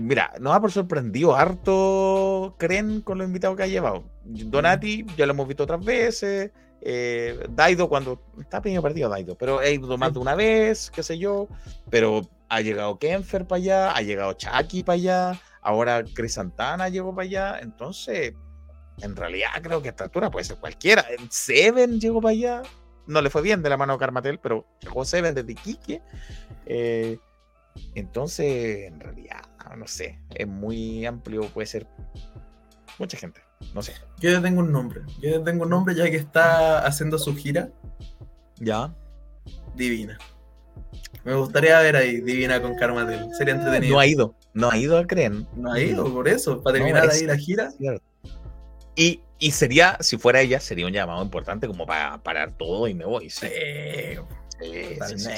Mira, 0.00 0.32
nos 0.40 0.54
ha 0.54 0.60
por 0.60 0.72
sorprendido 0.72 1.36
harto 1.36 2.56
creen 2.58 3.00
con 3.00 3.18
los 3.18 3.26
invitados 3.26 3.56
que 3.56 3.62
ha 3.62 3.68
llevado. 3.68 4.04
Donati, 4.24 5.06
ya 5.16 5.26
lo 5.26 5.32
hemos 5.32 5.46
visto 5.46 5.62
otras 5.62 5.84
veces. 5.84 6.50
eh, 6.80 7.46
Daido, 7.50 7.88
cuando 7.88 8.20
está 8.40 8.60
pequeño 8.60 8.82
partido 8.82 9.08
Daido, 9.08 9.36
pero 9.36 9.60
ha 9.60 9.68
ido 9.68 9.96
más 9.96 10.12
de 10.12 10.18
una 10.18 10.34
vez, 10.34 10.90
qué 10.90 11.02
sé 11.02 11.16
yo. 11.18 11.48
Pero 11.90 12.22
ha 12.48 12.60
llegado 12.60 12.98
Kenfer 12.98 13.46
para 13.46 13.56
allá, 13.58 13.92
ha 13.92 14.02
llegado 14.02 14.32
Chucky 14.34 14.82
para 14.82 14.94
allá, 14.94 15.40
ahora 15.62 16.04
Chris 16.12 16.34
Santana 16.34 16.88
llegó 16.88 17.14
para 17.14 17.26
allá. 17.26 17.58
Entonces, 17.60 18.34
en 19.00 19.16
realidad 19.16 19.50
creo 19.62 19.80
que 19.80 19.88
a 19.88 19.90
esta 19.92 20.04
altura 20.04 20.30
puede 20.30 20.44
ser 20.44 20.56
cualquiera. 20.56 21.04
Seven 21.30 22.00
llegó 22.00 22.20
para 22.20 22.32
allá, 22.32 22.62
no 23.06 23.22
le 23.22 23.30
fue 23.30 23.42
bien 23.42 23.62
de 23.62 23.70
la 23.70 23.76
mano 23.76 23.94
a 23.94 23.98
Carmatel, 23.98 24.38
pero 24.38 24.66
llegó 24.80 25.04
Seven 25.04 25.34
desde 25.34 25.52
Iquique. 25.52 26.02
Eh, 26.66 27.18
entonces, 27.94 28.86
en 28.86 29.00
realidad, 29.00 29.40
no 29.76 29.86
sé, 29.86 30.20
es 30.34 30.46
muy 30.46 31.04
amplio, 31.06 31.42
puede 31.48 31.66
ser 31.66 31.86
mucha 32.98 33.16
gente, 33.16 33.40
no 33.74 33.82
sé. 33.82 33.94
Yo 34.20 34.30
ya 34.30 34.40
tengo 34.40 34.60
un 34.60 34.72
nombre. 34.72 35.02
Yo 35.20 35.30
ya 35.30 35.42
tengo 35.42 35.64
un 35.64 35.70
nombre 35.70 35.94
ya 35.94 36.10
que 36.10 36.16
está 36.16 36.86
haciendo 36.86 37.18
su 37.18 37.34
gira. 37.34 37.70
Ya. 38.56 38.94
Divina. 39.74 40.18
Me 41.24 41.34
gustaría 41.34 41.78
ver 41.80 41.96
ahí 41.96 42.20
Divina 42.20 42.60
con 42.60 42.76
Carmatel. 42.76 43.28
Sería 43.36 43.54
entretenido. 43.54 43.94
No 43.94 44.00
ha 44.00 44.06
ido, 44.06 44.34
no 44.52 44.70
ha 44.70 44.76
ido 44.76 44.98
a 44.98 45.06
Creen. 45.06 45.46
No 45.56 45.72
ha 45.72 45.80
ido, 45.80 46.12
por 46.12 46.28
eso. 46.28 46.62
Para 46.62 46.76
terminar 46.76 47.10
ahí 47.10 47.24
la 47.24 47.36
gira. 47.36 47.70
Y, 48.94 49.20
y 49.38 49.50
sería, 49.50 49.96
si 50.00 50.18
fuera 50.18 50.40
ella, 50.40 50.60
sería 50.60 50.86
un 50.86 50.92
llamado 50.92 51.22
importante 51.22 51.66
como 51.66 51.86
para 51.86 52.22
parar 52.22 52.56
todo 52.56 52.86
y 52.86 52.94
me 52.94 53.04
voy. 53.04 53.30
Sí, 53.30 53.48
Sí, 54.60 55.18
sí. 55.18 55.34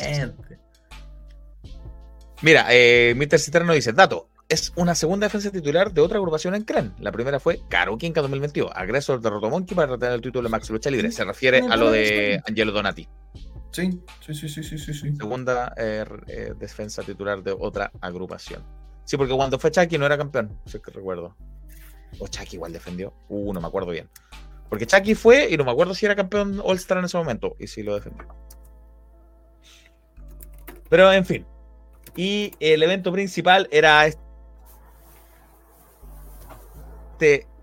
Mira, 2.42 2.66
eh, 2.70 3.14
Mr. 3.16 3.38
Cisterno 3.38 3.72
dice, 3.72 3.92
dato, 3.92 4.28
es 4.48 4.72
una 4.76 4.94
segunda 4.94 5.26
defensa 5.26 5.50
titular 5.50 5.92
de 5.92 6.00
otra 6.00 6.18
agrupación 6.18 6.54
en 6.54 6.64
Cren. 6.64 6.94
La 7.00 7.10
primera 7.10 7.40
fue 7.40 7.62
Karo 7.68 7.96
Kinka 7.98 8.20
2022. 8.20 8.70
Agresor 8.74 9.20
derrotó 9.20 9.46
a 9.46 9.50
Monkey 9.50 9.74
para 9.74 9.92
retener 9.92 10.14
el 10.14 10.20
título 10.20 10.44
de 10.44 10.50
Max 10.50 10.70
Lucha 10.70 10.90
Libre. 10.90 11.10
Se 11.10 11.24
refiere 11.24 11.60
a 11.60 11.76
lo 11.76 11.90
de 11.90 12.40
Angelo 12.46 12.72
Donati. 12.72 13.08
Sí, 13.72 14.00
sí, 14.20 14.34
sí, 14.34 14.48
sí, 14.48 14.62
sí, 14.62 14.78
sí. 14.78 15.16
Segunda 15.16 15.74
eh, 15.76 16.04
eh, 16.28 16.54
defensa 16.58 17.02
titular 17.02 17.42
de 17.42 17.54
otra 17.58 17.90
agrupación. 18.00 18.64
Sí, 19.04 19.16
porque 19.16 19.34
cuando 19.34 19.58
fue 19.58 19.70
Chucky 19.70 19.98
no 19.98 20.06
era 20.06 20.16
campeón, 20.16 20.58
si 20.64 20.76
es 20.76 20.82
que 20.82 20.90
recuerdo. 20.90 21.36
O 22.18 22.28
Chucky 22.28 22.56
igual 22.56 22.72
defendió. 22.72 23.12
Uh, 23.28 23.52
no 23.52 23.60
me 23.60 23.66
acuerdo 23.66 23.90
bien. 23.90 24.08
Porque 24.68 24.86
Chucky 24.86 25.14
fue 25.14 25.48
y 25.50 25.56
no 25.56 25.64
me 25.64 25.70
acuerdo 25.70 25.94
si 25.94 26.06
era 26.06 26.16
campeón 26.16 26.60
All-Star 26.64 26.98
en 26.98 27.04
ese 27.04 27.18
momento. 27.18 27.56
Y 27.58 27.66
sí 27.66 27.82
lo 27.82 27.94
defendió. 27.94 28.26
Pero 30.88 31.12
en 31.12 31.24
fin. 31.24 31.46
Y 32.16 32.52
el 32.60 32.82
evento 32.82 33.12
principal 33.12 33.68
era 33.70 34.06
este 34.06 34.20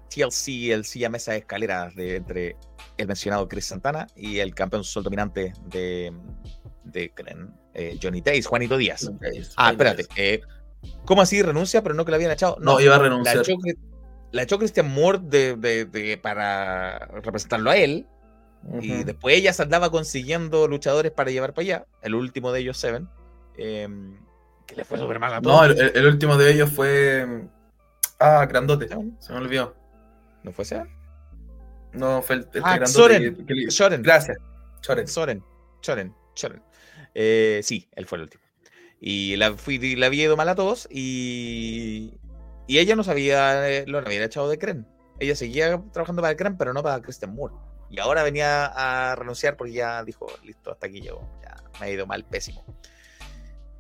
TLC, 0.10 0.72
el 0.72 0.86
silla 0.86 1.10
mesa 1.10 1.32
de 1.32 1.40
escaleras 1.40 1.96
de, 1.96 2.18
entre 2.18 2.56
el 2.98 3.08
mencionado 3.08 3.48
Chris 3.48 3.66
Santana 3.66 4.08
y 4.16 4.40
el 4.40 4.54
campeón 4.54 4.84
sol 4.84 5.04
dominante 5.04 5.54
de, 5.66 6.14
eh, 7.74 7.98
Johnny 8.02 8.22
Days, 8.22 8.46
Juanito 8.46 8.78
Díaz. 8.78 9.10
Ah, 9.58 9.72
espérate. 9.72 10.06
eh, 10.16 10.42
¿Cómo 11.06 11.22
así 11.22 11.42
renuncia, 11.42 11.82
pero 11.82 11.96
no 11.96 12.06
que 12.06 12.12
la 12.12 12.18
habían 12.18 12.32
echado? 12.32 12.58
No, 12.60 12.80
iba 12.80 12.96
a 12.96 13.00
La 13.00 13.04
renunciar. 13.06 13.38
echó, 13.40 13.56
la 14.32 14.44
echó 14.44 14.60
Christian 14.60 14.94
Moore 14.94 15.20
de, 15.24 16.20
para 16.22 17.00
representarlo 17.24 17.72
a 17.72 17.78
él. 17.78 18.06
Y 18.82 19.04
después 19.04 19.36
ella 19.36 19.52
se 19.52 19.64
andaba 19.64 19.90
consiguiendo 19.90 20.68
luchadores 20.68 21.12
para 21.12 21.32
llevar 21.32 21.54
para 21.54 21.64
allá. 21.64 21.86
El 22.02 22.16
último 22.16 22.52
de 22.52 22.62
ellos, 22.62 22.78
Seven. 22.78 23.10
eh, 23.58 23.88
que 24.74 24.82
le 24.82 24.86
fue 24.86 24.98
súper 24.98 25.20
mal 25.20 25.34
a 25.34 25.42
todos. 25.42 25.56
No, 25.56 25.64
el, 25.66 25.80
el- 25.80 25.92
el 25.98 26.06
último 26.08 26.38
de 26.38 26.52
ellos 26.52 26.70
fue. 26.72 27.46
Ah, 28.20 28.46
grandote. 28.46 28.88
Seven. 28.88 29.16
Se 29.20 29.32
me 29.34 29.40
olvidó. 29.40 29.76
¿No 30.44 30.52
fue 30.52 30.66
Seven? 30.66 30.90
No, 31.94 32.22
fue 32.22 32.38
el, 32.38 32.48
el 32.54 32.62
Ah, 32.64 32.76
grandote. 32.78 32.92
Soren. 32.92 33.36
que- 33.36 33.46
que- 33.66 33.72
Soren. 33.72 34.02
Gracias. 34.04 34.38
Soren. 34.82 35.08
Soren, 35.08 35.44
Soren, 35.82 36.14
Soren. 36.36 36.62
Eh, 37.16 37.62
sí, 37.64 37.88
él 37.96 38.06
fue 38.06 38.18
el 38.18 38.24
último. 38.24 38.44
Y 39.00 39.36
la, 39.36 39.54
fui, 39.56 39.96
la 39.96 40.06
había 40.08 40.24
ido 40.24 40.38
mal 40.38 40.48
a 40.50 40.56
todos 40.56 40.88
y, 40.90 42.14
y 42.68 42.78
ella 42.80 42.96
no 42.96 43.04
sabía, 43.04 43.70
eh, 43.70 43.84
lo 43.88 43.98
había 44.00 44.24
echado 44.24 44.50
de 44.50 44.58
Cren. 44.58 44.88
Ella 45.20 45.36
seguía 45.36 45.82
trabajando 45.92 46.22
para 46.22 46.36
Cren, 46.36 46.58
pero 46.58 46.74
no 46.74 46.82
para 46.84 47.02
Christian 47.02 47.36
Moore. 47.36 47.54
Y 47.90 48.00
ahora 48.00 48.24
venía 48.24 48.66
a 48.66 49.16
renunciar 49.16 49.56
porque 49.58 49.74
ya 49.74 50.04
dijo, 50.04 50.28
listo, 50.44 50.72
hasta 50.72 50.88
aquí 50.88 51.02
llegó. 51.02 51.30
Ya 51.44 51.56
me 51.80 51.86
ha 51.86 51.90
ido 51.92 52.08
mal, 52.08 52.24
pésimo. 52.26 52.64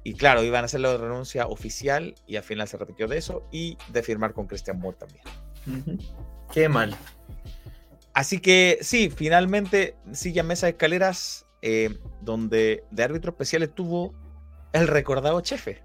Y 0.03 0.13
claro, 0.15 0.43
iban 0.43 0.63
a 0.63 0.65
hacer 0.65 0.81
la 0.81 0.97
renuncia 0.97 1.47
oficial 1.47 2.15
y 2.27 2.35
al 2.35 2.43
final 2.43 2.67
se 2.67 2.77
repitió 2.77 3.07
de 3.07 3.17
eso 3.17 3.47
y 3.51 3.77
de 3.89 4.03
firmar 4.03 4.33
con 4.33 4.47
Christian 4.47 4.79
Moore 4.79 4.97
también. 4.97 5.99
Qué 6.51 6.67
mal. 6.69 6.95
Así 8.13 8.39
que 8.39 8.77
sí, 8.81 9.09
finalmente 9.09 9.95
silla 10.11 10.43
mesa 10.43 10.65
de 10.67 10.71
escaleras 10.71 11.45
eh, 11.61 11.97
donde 12.21 12.83
de 12.91 13.03
árbitro 13.03 13.31
especial 13.31 13.63
estuvo 13.63 14.13
el 14.73 14.87
recordado 14.87 15.39
Chefe. 15.41 15.81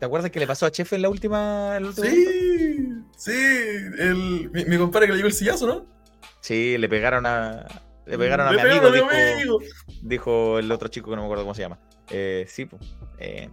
¿Te 0.00 0.06
acuerdas 0.06 0.30
que 0.30 0.40
le 0.40 0.46
pasó 0.46 0.66
a 0.66 0.70
Chefe 0.72 0.96
en 0.96 1.02
la 1.02 1.08
última? 1.10 1.76
en? 1.76 2.10
Sí, 2.10 2.88
sí. 3.16 3.32
El, 3.98 4.50
mi, 4.52 4.64
mi 4.64 4.78
compadre 4.78 5.06
que 5.06 5.12
le 5.12 5.18
dio 5.18 5.26
el 5.26 5.32
sillazo, 5.32 5.66
¿no? 5.66 5.86
Sí, 6.40 6.76
le 6.78 6.88
pegaron 6.88 7.24
a. 7.26 7.66
Le 8.06 8.18
pegaron 8.18 8.46
a 8.48 8.52
Le 8.52 8.56
mi 8.58 8.62
pegaron 8.62 8.94
amigo, 8.94 9.08
a 9.08 9.12
mi 9.12 9.18
dijo, 9.18 9.58
amigo. 9.58 9.58
dijo 10.02 10.58
el 10.58 10.70
otro 10.72 10.88
chico 10.88 11.10
que 11.10 11.16
no 11.16 11.22
me 11.22 11.26
acuerdo 11.26 11.44
cómo 11.44 11.54
se 11.54 11.62
llama. 11.62 11.78
Eh, 12.10 12.46
sí, 12.48 12.66
pues. 12.66 12.82
eh, 13.18 13.48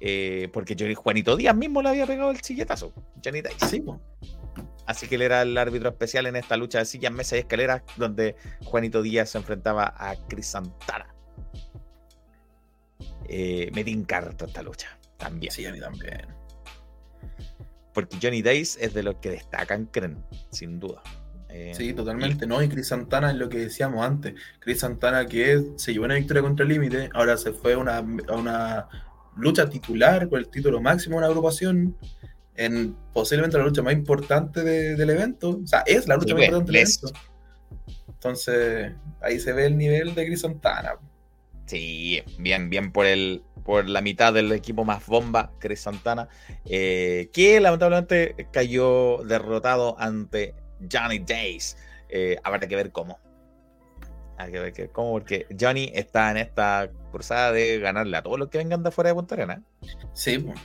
eh, 0.00 0.48
porque 0.52 0.94
Juanito 0.94 1.36
Díaz 1.36 1.54
mismo 1.54 1.82
le 1.82 1.90
había 1.90 2.06
pegado 2.06 2.30
el 2.30 2.40
silletazo. 2.40 2.92
Johnny 3.24 3.42
Dice. 3.42 3.66
Sí, 3.66 3.80
po. 3.80 4.00
Así 4.86 5.06
que 5.06 5.14
él 5.14 5.22
era 5.22 5.42
el 5.42 5.56
árbitro 5.56 5.88
especial 5.90 6.26
en 6.26 6.36
esta 6.36 6.56
lucha 6.56 6.78
de 6.78 6.84
sillas, 6.84 7.12
mesas 7.12 7.34
y 7.34 7.40
escaleras, 7.40 7.82
donde 7.96 8.34
Juanito 8.64 9.02
Díaz 9.02 9.30
se 9.30 9.38
enfrentaba 9.38 9.94
a 9.96 10.16
Chris 10.28 10.46
Santana. 10.46 11.14
Eh, 13.28 13.70
me 13.72 13.84
tinca 13.84 14.16
harto 14.16 14.46
esta 14.46 14.62
lucha 14.62 14.98
también. 15.16 15.52
Sí, 15.52 15.64
a 15.64 15.72
mí 15.72 15.78
también. 15.78 16.26
Porque 17.94 18.16
Johnny 18.20 18.42
Dice 18.42 18.84
es 18.84 18.94
de 18.94 19.02
los 19.02 19.16
que 19.16 19.30
destacan, 19.30 19.86
creen, 19.86 20.24
sin 20.50 20.80
duda. 20.80 21.02
Eh, 21.52 21.72
Sí, 21.76 21.92
totalmente, 21.94 22.46
¿no? 22.46 22.62
Y 22.62 22.68
Chris 22.68 22.88
Santana 22.88 23.30
es 23.30 23.36
lo 23.36 23.48
que 23.48 23.58
decíamos 23.58 24.04
antes. 24.06 24.34
Chris 24.60 24.80
Santana 24.80 25.26
que 25.26 25.62
se 25.76 25.92
llevó 25.92 26.04
una 26.06 26.14
victoria 26.14 26.42
contra 26.42 26.64
el 26.64 26.70
límite, 26.72 27.10
ahora 27.14 27.36
se 27.36 27.52
fue 27.52 27.72
a 27.74 27.78
una, 27.78 27.96
a 27.98 28.36
una 28.36 28.88
lucha 29.36 29.68
titular 29.68 30.28
por 30.28 30.38
el 30.38 30.48
título 30.48 30.80
máximo 30.80 31.14
de 31.14 31.18
una 31.18 31.26
agrupación 31.28 31.96
en 32.56 32.94
posiblemente 33.12 33.56
la 33.58 33.64
lucha 33.64 33.82
más 33.82 33.92
importante 33.94 34.62
de- 34.62 34.94
del 34.96 35.10
evento. 35.10 35.60
O 35.62 35.66
sea, 35.66 35.80
es 35.86 36.06
la 36.08 36.16
lucha 36.16 36.28
Sí, 36.28 36.34
más 36.34 36.42
importante 36.44 36.72
del 36.72 36.80
evento. 36.82 37.12
Entonces, 38.08 38.92
ahí 39.22 39.40
se 39.40 39.52
ve 39.52 39.66
el 39.66 39.76
nivel 39.78 40.14
de 40.14 40.26
Chris 40.26 40.40
Santana. 40.42 40.92
Sí, 41.66 42.22
bien, 42.38 42.68
bien 42.70 42.92
por 42.92 43.06
el 43.06 43.42
por 43.64 43.88
la 43.88 44.00
mitad 44.00 44.32
del 44.32 44.50
equipo 44.52 44.84
más 44.84 45.06
bomba, 45.06 45.52
Chris 45.60 45.80
Santana, 45.82 46.28
eh, 46.64 47.28
que 47.32 47.60
lamentablemente 47.60 48.34
cayó 48.52 49.18
derrotado 49.24 49.96
ante 50.00 50.54
Johnny 50.90 51.18
Days. 51.18 51.76
Eh, 52.08 52.38
habrá 52.42 52.60
que 52.60 52.76
ver 52.76 52.90
cómo. 52.90 53.18
Hay 54.38 54.52
que 54.52 54.58
ver 54.60 54.72
que- 54.72 54.88
cómo, 54.88 55.12
porque 55.12 55.46
Johnny 55.58 55.90
está 55.94 56.30
en 56.30 56.38
esta 56.38 56.90
cruzada 57.12 57.52
de 57.52 57.78
ganarle 57.78 58.16
a 58.16 58.22
todos 58.22 58.38
los 58.38 58.48
que 58.48 58.58
vengan 58.58 58.82
de 58.82 58.88
afuera 58.88 59.10
de 59.10 59.14
Punta 59.14 59.34
Arena. 59.34 59.62
Sí, 60.12 60.38
pues. 60.38 60.58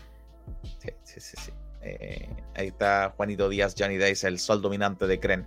Sí, 0.79 0.89
sí, 1.03 1.19
sí. 1.19 1.37
sí. 1.37 1.51
Eh, 1.81 2.29
ahí 2.55 2.67
está 2.67 3.13
Juanito 3.15 3.47
Díaz, 3.47 3.75
Johnny 3.77 3.97
Days, 3.97 4.23
el 4.23 4.39
sol 4.39 4.61
dominante 4.61 5.05
de 5.07 5.19
Cren. 5.19 5.45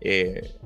Eh, 0.00 0.56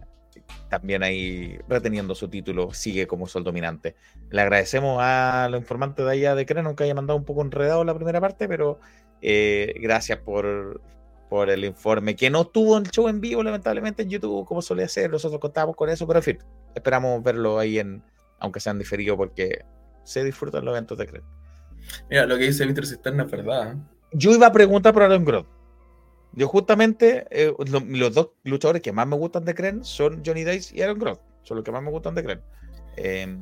también 0.69 1.02
ahí 1.02 1.59
reteniendo 1.69 2.14
su 2.14 2.28
título, 2.28 2.73
sigue 2.73 3.06
como 3.06 3.27
sol 3.27 3.44
dominante. 3.44 3.94
Le 4.31 4.40
agradecemos 4.40 4.98
a 5.02 5.48
los 5.51 5.60
informantes 5.60 6.05
de 6.06 6.12
allá 6.12 6.35
de 6.35 6.47
Cren, 6.47 6.66
aunque 6.66 6.85
haya 6.85 6.94
mandado 6.94 7.19
un 7.19 7.24
poco 7.24 7.43
enredado 7.43 7.85
la 7.85 7.94
primera 7.94 8.20
parte, 8.20 8.48
pero 8.48 8.81
eh, 9.20 9.74
gracias 9.81 10.19
por, 10.20 10.81
por 11.32 11.48
el 11.48 11.64
informe, 11.64 12.14
que 12.14 12.28
no 12.28 12.46
tuvo 12.46 12.76
el 12.76 12.90
show 12.90 13.09
en 13.09 13.18
vivo, 13.18 13.42
lamentablemente, 13.42 14.02
en 14.02 14.10
YouTube, 14.10 14.44
como 14.44 14.60
solía 14.60 14.86
ser. 14.86 15.10
Nosotros 15.10 15.40
contábamos 15.40 15.76
con 15.76 15.88
eso, 15.88 16.06
pero 16.06 16.18
en 16.18 16.22
fin, 16.24 16.38
esperamos 16.74 17.22
verlo 17.22 17.59
ahí 17.59 17.78
en, 17.78 18.02
aunque 18.38 18.60
sean 18.60 18.78
diferido, 18.78 19.16
porque 19.16 19.64
se 20.04 20.22
disfrutan 20.22 20.62
los 20.66 20.72
eventos 20.72 20.98
de 20.98 21.06
Cren. 21.06 21.22
Mira, 22.10 22.26
lo 22.26 22.36
que 22.36 22.44
dice 22.44 22.66
Víctor 22.66 22.86
Cisterna 22.86 23.24
es 23.24 23.30
verdad. 23.30 23.72
¿eh? 23.72 23.76
Yo 24.12 24.30
iba 24.32 24.46
a 24.46 24.52
preguntar 24.52 24.92
por 24.92 25.04
Aaron 25.04 25.24
Groth. 25.24 25.46
Yo 26.34 26.48
justamente, 26.48 27.24
eh, 27.30 27.54
lo- 27.66 27.80
los 27.80 28.12
dos 28.12 28.32
luchadores 28.44 28.82
que 28.82 28.92
más 28.92 29.06
me 29.06 29.16
gustan 29.16 29.46
de 29.46 29.54
Kren 29.54 29.82
son 29.84 30.22
Johnny 30.26 30.44
Dice 30.44 30.76
y 30.76 30.82
Aaron 30.82 30.98
Groth. 30.98 31.20
Son 31.44 31.56
los 31.56 31.64
que 31.64 31.72
más 31.72 31.82
me 31.82 31.90
gustan 31.90 32.14
de 32.14 32.24
Kren. 32.24 32.42
Eh, 32.98 33.38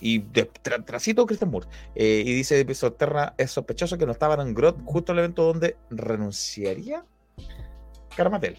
y 0.00 0.18
de, 0.18 0.50
tra- 0.50 0.84
trasito 0.84 1.26
Christian 1.26 1.52
Moore. 1.52 1.68
Eh, 1.94 2.24
y 2.26 2.32
dice 2.34 2.64
Pisoterra, 2.64 3.34
es 3.38 3.52
sospechoso 3.52 3.96
que 3.98 4.04
no 4.06 4.10
estaba 4.10 4.34
Aaron 4.34 4.52
Groth 4.52 4.78
justo 4.84 5.12
en 5.12 5.18
el 5.18 5.24
evento 5.26 5.44
donde 5.44 5.76
renunciaría 5.90 7.04
Carmatel. 8.16 8.58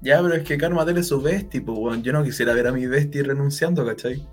Ya, 0.00 0.20
pero 0.22 0.34
es 0.34 0.44
que 0.44 0.58
Karma 0.58 0.84
Del 0.84 0.98
es 0.98 1.08
su 1.08 1.20
bestie, 1.20 1.60
pues. 1.60 2.02
Yo 2.02 2.12
no 2.12 2.22
quisiera 2.22 2.54
ver 2.54 2.66
a 2.66 2.72
mi 2.72 2.86
bestie 2.86 3.22
renunciando, 3.22 3.84
¿cachai? 3.84 4.26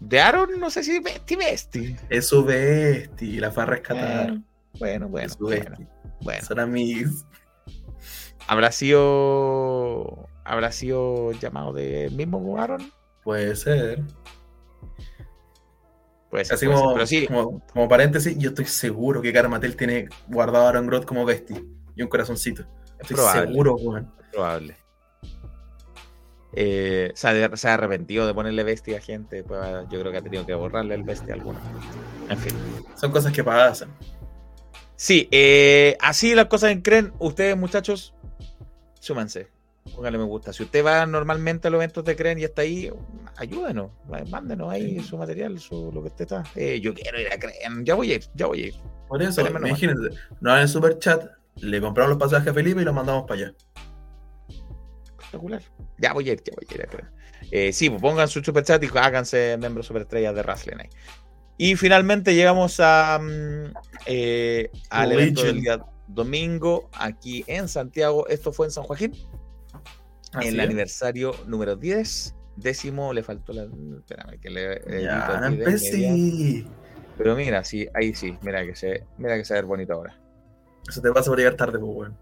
De 0.00 0.20
Aaron, 0.20 0.60
no 0.60 0.70
sé 0.70 0.82
si 0.82 0.98
Besti 1.00 1.36
Besti. 1.36 1.96
Es 2.10 2.26
su 2.26 2.44
bestie, 2.44 3.40
la 3.40 3.50
fue 3.50 3.62
a 3.62 3.66
rescatar. 3.66 4.26
Bueno, 4.26 4.44
bueno, 4.78 5.08
bueno. 5.08 5.26
es 5.26 5.32
su 5.32 5.44
bueno, 5.44 5.64
bestie. 5.70 5.88
bueno. 6.22 6.44
Son 6.44 6.60
amigos. 6.60 7.24
¿Habrá 8.48 8.70
sido, 8.70 10.28
¿Habrá 10.44 10.70
sido 10.70 11.32
llamado 11.32 11.72
de 11.72 12.10
mismo 12.10 12.58
Aaron? 12.58 12.92
Puede 13.24 13.56
ser. 13.56 14.02
Puede 16.30 16.44
ser, 16.44 16.54
Así 16.54 16.66
puede 16.66 16.76
ser, 16.76 16.84
como, 16.84 16.94
pero 16.94 17.06
sí, 17.06 17.26
como, 17.26 17.66
como 17.72 17.88
paréntesis, 17.88 18.36
yo 18.38 18.50
estoy 18.50 18.66
seguro 18.66 19.22
que 19.22 19.32
Karmatel 19.32 19.76
tiene 19.76 20.08
guardado 20.28 20.66
a 20.66 20.68
Aaron 20.68 20.86
Groth 20.86 21.06
como 21.06 21.24
bestie 21.24 21.64
y 21.96 22.02
un 22.02 22.08
corazoncito. 22.08 22.66
Es 22.98 23.02
Estoy 23.02 23.16
probable. 23.16 23.48
seguro, 23.48 23.74
weón. 23.76 24.12
probable. 24.32 24.76
Eh, 26.58 27.12
se, 27.14 27.28
ha, 27.28 27.56
se 27.56 27.68
ha 27.68 27.74
arrepentido 27.74 28.26
de 28.26 28.32
ponerle 28.32 28.62
bestia 28.64 28.96
a 28.96 29.00
gente. 29.00 29.44
Pues, 29.44 29.60
yo 29.90 30.00
creo 30.00 30.10
que 30.10 30.18
ha 30.18 30.22
tenido 30.22 30.46
que 30.46 30.54
borrarle 30.54 30.94
el 30.94 31.02
bestia 31.02 31.34
a 31.34 31.36
alguno. 31.36 31.58
En 32.30 32.38
fin. 32.38 32.54
Son 32.94 33.12
cosas 33.12 33.32
que 33.32 33.44
pasan. 33.44 33.90
Sí, 34.96 35.28
eh, 35.30 35.96
así 36.00 36.34
las 36.34 36.46
cosas 36.46 36.70
en 36.70 36.80
Cren. 36.80 37.12
Ustedes, 37.18 37.56
muchachos, 37.56 38.14
súmanse. 38.98 39.48
Pónganle 39.94 40.18
me 40.18 40.24
gusta. 40.24 40.52
Si 40.52 40.62
usted 40.62 40.84
va 40.84 41.04
normalmente 41.06 41.68
a 41.68 41.70
los 41.70 41.78
eventos 41.78 42.04
de 42.04 42.16
Cren 42.16 42.38
y 42.38 42.44
está 42.44 42.62
ahí, 42.62 42.90
ayúdenos. 43.36 43.90
Mándenos 44.30 44.72
ahí 44.72 44.98
su 45.00 45.18
material, 45.18 45.58
su, 45.60 45.92
lo 45.92 46.00
que 46.02 46.08
usted 46.08 46.22
está. 46.22 46.44
Eh, 46.54 46.80
yo 46.80 46.94
quiero 46.94 47.20
ir 47.20 47.28
a 47.30 47.38
Cren. 47.38 47.84
Ya 47.84 47.94
voy 47.94 48.12
a 48.12 48.14
ir, 48.16 48.24
ya 48.34 48.46
voy 48.46 48.62
a 48.62 48.66
ir. 48.68 48.74
Por 49.08 49.22
eso, 49.22 49.46
imagínense, 49.46 50.16
dan 50.40 50.62
el 50.62 50.68
super 50.68 50.98
chat, 50.98 51.24
le 51.56 51.80
compramos 51.80 52.10
los 52.10 52.18
pasajes 52.18 52.48
a 52.48 52.54
Felipe 52.54 52.82
y 52.82 52.84
los 52.84 52.94
mandamos 52.94 53.24
para 53.26 53.40
allá. 53.40 53.54
Espectacular. 55.06 55.62
Ya 55.98 56.12
voy 56.12 56.28
a 56.28 56.32
ir, 56.34 56.42
ya 56.44 56.52
voy 56.54 56.66
a 56.70 56.74
ir. 56.74 57.04
Eh, 57.50 57.72
sí, 57.72 57.88
pues 57.90 58.02
pongan 58.02 58.28
su 58.28 58.42
super 58.42 58.64
chat 58.64 58.82
y 58.82 58.88
háganse 58.94 59.56
miembros 59.58 59.86
superestrellas 59.86 60.34
de 60.34 60.42
Wrestling 60.42 60.76
ahí. 60.80 60.88
Y 61.58 61.76
finalmente 61.76 62.34
llegamos 62.34 62.80
a, 62.80 63.18
mm, 63.20 63.72
eh, 64.06 64.70
al 64.90 65.12
evento 65.12 65.42
del 65.42 65.60
día 65.60 65.84
domingo 66.06 66.90
aquí 66.92 67.44
en 67.46 67.68
Santiago. 67.68 68.26
Esto 68.28 68.52
fue 68.52 68.66
en 68.66 68.72
San 68.72 68.84
Joaquín, 68.84 69.12
Así 70.32 70.48
el 70.48 70.60
es. 70.60 70.66
aniversario 70.66 71.34
número 71.46 71.76
10. 71.76 72.34
Décimo, 72.56 73.12
le 73.12 73.22
faltó 73.22 73.52
la. 73.52 73.64
Espérame, 73.64 74.40
que 74.40 74.50
le. 74.50 74.72
edito 74.74 75.00
Ya, 75.00 75.40
empecé. 75.44 76.66
Pero 77.18 77.34
mira, 77.34 77.64
sí, 77.64 77.86
ahí 77.94 78.14
sí, 78.14 78.36
mira 78.42 78.64
que 78.64 78.74
se, 78.74 79.04
mira 79.18 79.36
que 79.36 79.44
se 79.44 79.54
ve 79.54 79.62
bonito 79.62 79.94
ahora. 79.94 80.18
Eso 80.88 81.00
te 81.02 81.10
pasa 81.12 81.30
por 81.30 81.38
llegar 81.38 81.54
tarde, 81.54 81.78
pues, 81.78 81.92
weón. 81.94 82.16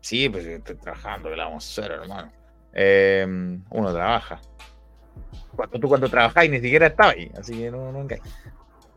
Sí, 0.00 0.28
pues 0.28 0.44
estoy 0.44 0.76
trabajando, 0.76 1.30
que 1.30 1.36
la 1.36 1.44
vamos 1.44 1.64
a 1.78 1.82
hacer, 1.82 1.92
hermano. 1.92 2.30
Eh, 2.74 3.24
uno 3.70 3.92
trabaja. 3.92 4.40
Cuando 5.56 5.78
tú 5.78 5.88
cuando 5.88 6.08
trabajáis 6.08 6.50
ni 6.50 6.60
siquiera 6.60 6.88
estaba 6.88 7.10
ahí, 7.10 7.30
así 7.38 7.56
que 7.56 7.70
no, 7.70 7.90
no 7.92 8.00
engañes. 8.00 8.28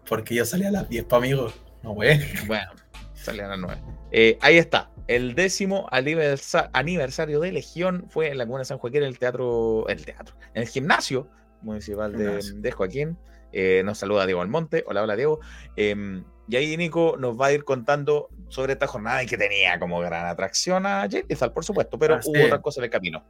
Porque 0.09 0.35
yo 0.35 0.45
salí 0.45 0.65
a 0.65 0.71
las 0.71 0.89
10 0.89 1.05
pa' 1.05 1.17
amigos. 1.17 1.53
No, 1.83 1.91
weón. 1.91 2.19
Bueno, 2.47 2.71
sale 3.13 3.43
a 3.43 3.47
las 3.49 3.59
9. 3.59 3.81
Eh, 4.11 4.37
ahí 4.41 4.57
está. 4.57 4.89
El 5.07 5.35
décimo 5.35 5.87
aniversa- 5.91 6.69
aniversario 6.73 7.39
de 7.39 7.51
Legión 7.53 8.05
fue 8.09 8.29
en 8.29 8.37
la 8.37 8.45
comuna 8.45 8.59
de 8.59 8.65
San 8.65 8.77
Joaquín, 8.77 9.03
en 9.03 9.07
el 9.09 9.19
teatro, 9.19 9.87
en 9.89 9.99
el 9.99 10.05
teatro, 10.05 10.35
en 10.53 10.63
el 10.63 10.67
gimnasio 10.67 11.29
municipal 11.61 12.11
de, 12.17 12.41
de 12.55 12.71
Joaquín. 12.71 13.17
Eh, 13.53 13.81
nos 13.85 13.99
saluda 13.99 14.25
Diego 14.25 14.41
Almonte. 14.41 14.83
Hola, 14.87 15.03
hola 15.03 15.15
Diego. 15.15 15.39
Eh, 15.77 16.21
y 16.47 16.55
ahí 16.55 16.77
Nico 16.77 17.15
nos 17.19 17.39
va 17.39 17.47
a 17.47 17.53
ir 17.53 17.63
contando 17.63 18.29
sobre 18.49 18.73
esta 18.73 18.87
jornada 18.87 19.23
y 19.23 19.25
que 19.25 19.37
tenía 19.37 19.77
como 19.79 19.99
gran 19.99 20.25
atracción 20.25 20.85
a 20.85 21.07
Jay 21.09 21.23
Lethal, 21.27 21.51
por 21.51 21.65
supuesto, 21.65 21.99
pero 21.99 22.19
hubo 22.23 22.35
es. 22.35 22.45
otras 22.45 22.61
cosas 22.61 22.79
en 22.79 22.83
el 22.85 22.89
camino. 22.89 23.23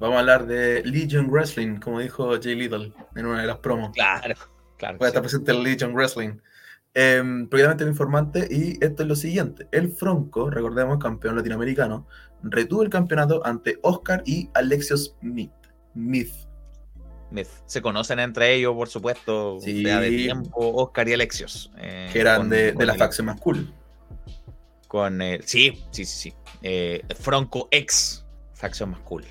Vamos 0.00 0.16
a 0.16 0.20
hablar 0.20 0.46
de 0.46 0.82
Legion 0.84 1.30
Wrestling, 1.30 1.76
como 1.76 2.00
dijo 2.00 2.32
Jay 2.42 2.54
Little 2.54 2.92
en 3.14 3.26
una 3.26 3.42
de 3.42 3.46
las 3.46 3.58
promos. 3.58 3.90
Claro, 3.92 4.34
claro. 4.78 4.98
Voy 4.98 5.06
a 5.06 5.08
estar 5.08 5.22
presente 5.22 5.52
en 5.52 5.62
Legion 5.62 5.94
Wrestling. 5.94 6.38
Eh, 6.94 7.22
previamente 7.48 7.84
mi 7.84 7.90
informante, 7.90 8.48
y 8.50 8.82
esto 8.84 9.02
es 9.02 9.08
lo 9.08 9.14
siguiente: 9.14 9.68
el 9.70 9.92
Fronco, 9.92 10.50
recordemos, 10.50 10.98
campeón 10.98 11.36
latinoamericano, 11.36 12.06
retuvo 12.42 12.82
el 12.82 12.90
campeonato 12.90 13.46
ante 13.46 13.78
Oscar 13.82 14.22
y 14.24 14.50
Alexios 14.54 15.16
Smith. 15.20 15.52
Smith. 15.92 16.32
Se 17.66 17.80
conocen 17.80 18.18
entre 18.18 18.54
ellos, 18.54 18.74
por 18.74 18.88
supuesto, 18.88 19.58
Sí. 19.60 19.84
de 19.84 20.08
tiempo, 20.10 20.50
Oscar 20.82 21.08
y 21.08 21.12
Alexios. 21.12 21.70
eh, 21.78 22.08
que 22.12 22.20
eran 22.20 22.38
con- 22.38 22.50
de, 22.50 22.72
de 22.72 22.86
la 22.86 22.92
el- 22.94 22.98
facción 22.98 23.26
más 23.26 23.40
cool. 23.40 23.72
Con 24.88 25.22
el, 25.22 25.42
sí, 25.46 25.80
sí, 25.92 26.04
sí, 26.04 26.30
sí. 26.30 26.34
Eh, 26.62 27.02
Franco 27.18 27.68
ex 27.70 28.24
facción 28.54 28.90
más 28.90 29.00
cool. 29.00 29.24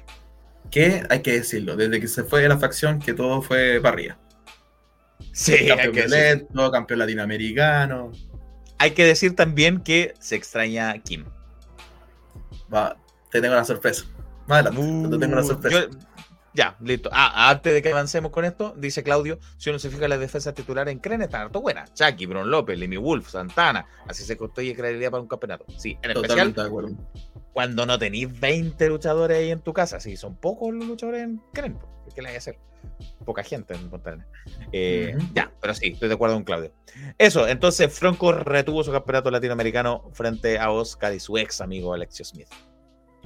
Que 0.71 1.03
hay 1.09 1.21
que 1.21 1.33
decirlo, 1.33 1.75
desde 1.75 1.99
que 1.99 2.07
se 2.07 2.23
fue 2.23 2.41
de 2.41 2.47
la 2.49 2.57
facción, 2.57 2.99
que 2.99 3.13
todo 3.13 3.41
fue 3.41 3.79
para 3.81 3.93
arriba. 3.95 4.17
Sí, 5.33 5.53
hay 5.53 5.67
Campeón 5.67 5.93
que, 5.93 6.01
violento, 6.01 6.71
campeón 6.71 6.99
latinoamericano. 6.99 8.11
hay 8.77 8.91
que 8.91 9.03
decir 9.05 9.35
también 9.35 9.81
que 9.81 10.13
se 10.19 10.35
extraña 10.35 10.91
a 10.91 10.97
Kim. 10.99 11.25
Va, 12.73 12.95
te 13.31 13.41
tengo 13.41 13.53
una 13.55 13.65
sorpresa. 13.65 14.05
Más 14.47 14.65
adelante, 14.65 15.09
te 15.09 15.17
tengo 15.19 15.33
una 15.33 15.41
Uh, 15.43 15.47
sorpresa. 15.47 15.81
yo- 15.81 15.97
ya, 16.53 16.75
listo. 16.81 17.09
Ah, 17.11 17.49
antes 17.49 17.73
de 17.73 17.81
que 17.81 17.91
avancemos 17.91 18.31
con 18.31 18.45
esto, 18.45 18.73
dice 18.77 19.03
Claudio, 19.03 19.39
si 19.57 19.69
uno 19.69 19.79
se 19.79 19.89
fija 19.89 20.05
en 20.05 20.11
las 20.11 20.19
defensas 20.19 20.53
titulares 20.53 20.91
en 20.91 20.99
Cren, 20.99 21.21
están 21.21 21.41
harto 21.41 21.61
buenas. 21.61 21.93
Chucky, 21.93 22.25
Bron 22.25 22.49
López, 22.49 22.77
Limi 22.77 22.97
Wolf, 22.97 23.29
Santana. 23.29 23.85
Así 24.07 24.23
se 24.23 24.37
construye 24.37 24.75
credibilidad 24.75 25.11
para 25.11 25.21
un 25.21 25.27
campeonato. 25.27 25.65
Sí, 25.77 25.97
en 26.01 26.11
especial 26.11 26.53
de 26.53 26.95
cuando 27.53 27.85
no 27.85 27.99
tenéis 27.99 28.39
20 28.39 28.87
luchadores 28.87 29.37
ahí 29.37 29.51
en 29.51 29.59
tu 29.59 29.73
casa. 29.73 29.99
Sí, 29.99 30.15
son 30.15 30.35
pocos 30.35 30.73
los 30.73 30.85
luchadores 30.85 31.23
en 31.23 31.41
Cren. 31.53 31.77
pues, 32.03 32.13
¿Qué 32.13 32.21
le 32.21 32.29
hay 32.29 32.33
que 32.33 32.37
hacer? 32.37 32.59
Poca 33.25 33.43
gente 33.43 33.75
en 33.75 33.91
Arenas. 33.93 34.27
Eh. 34.71 35.15
Ya, 35.33 35.51
pero 35.61 35.73
sí, 35.73 35.89
estoy 35.89 36.07
de 36.07 36.15
acuerdo 36.15 36.35
con 36.35 36.43
Claudio. 36.43 36.71
Eso, 37.17 37.47
entonces 37.47 37.93
Franco 37.93 38.31
retuvo 38.31 38.83
su 38.83 38.91
campeonato 38.91 39.29
latinoamericano 39.29 40.09
frente 40.13 40.57
a 40.57 40.71
Oscar 40.71 41.13
y 41.13 41.19
su 41.19 41.37
ex 41.37 41.61
amigo 41.61 41.93
Alexio 41.93 42.25
Smith. 42.25 42.47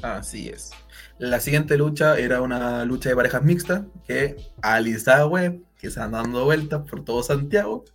Así 0.04 0.50
es. 0.50 0.72
La 1.18 1.40
siguiente 1.40 1.78
lucha 1.78 2.18
era 2.20 2.42
una 2.42 2.84
lucha 2.86 3.10
de 3.10 3.16
parejas 3.16 3.42
mixtas 3.44 3.84
que 4.06 4.36
Alisa 4.62 5.26
Web, 5.26 5.62
que 5.78 5.90
se 5.90 6.00
anda 6.00 6.20
dando 6.22 6.44
vueltas 6.46 6.82
por 6.90 7.04
todo 7.06 7.24
Santiago, 7.24 7.86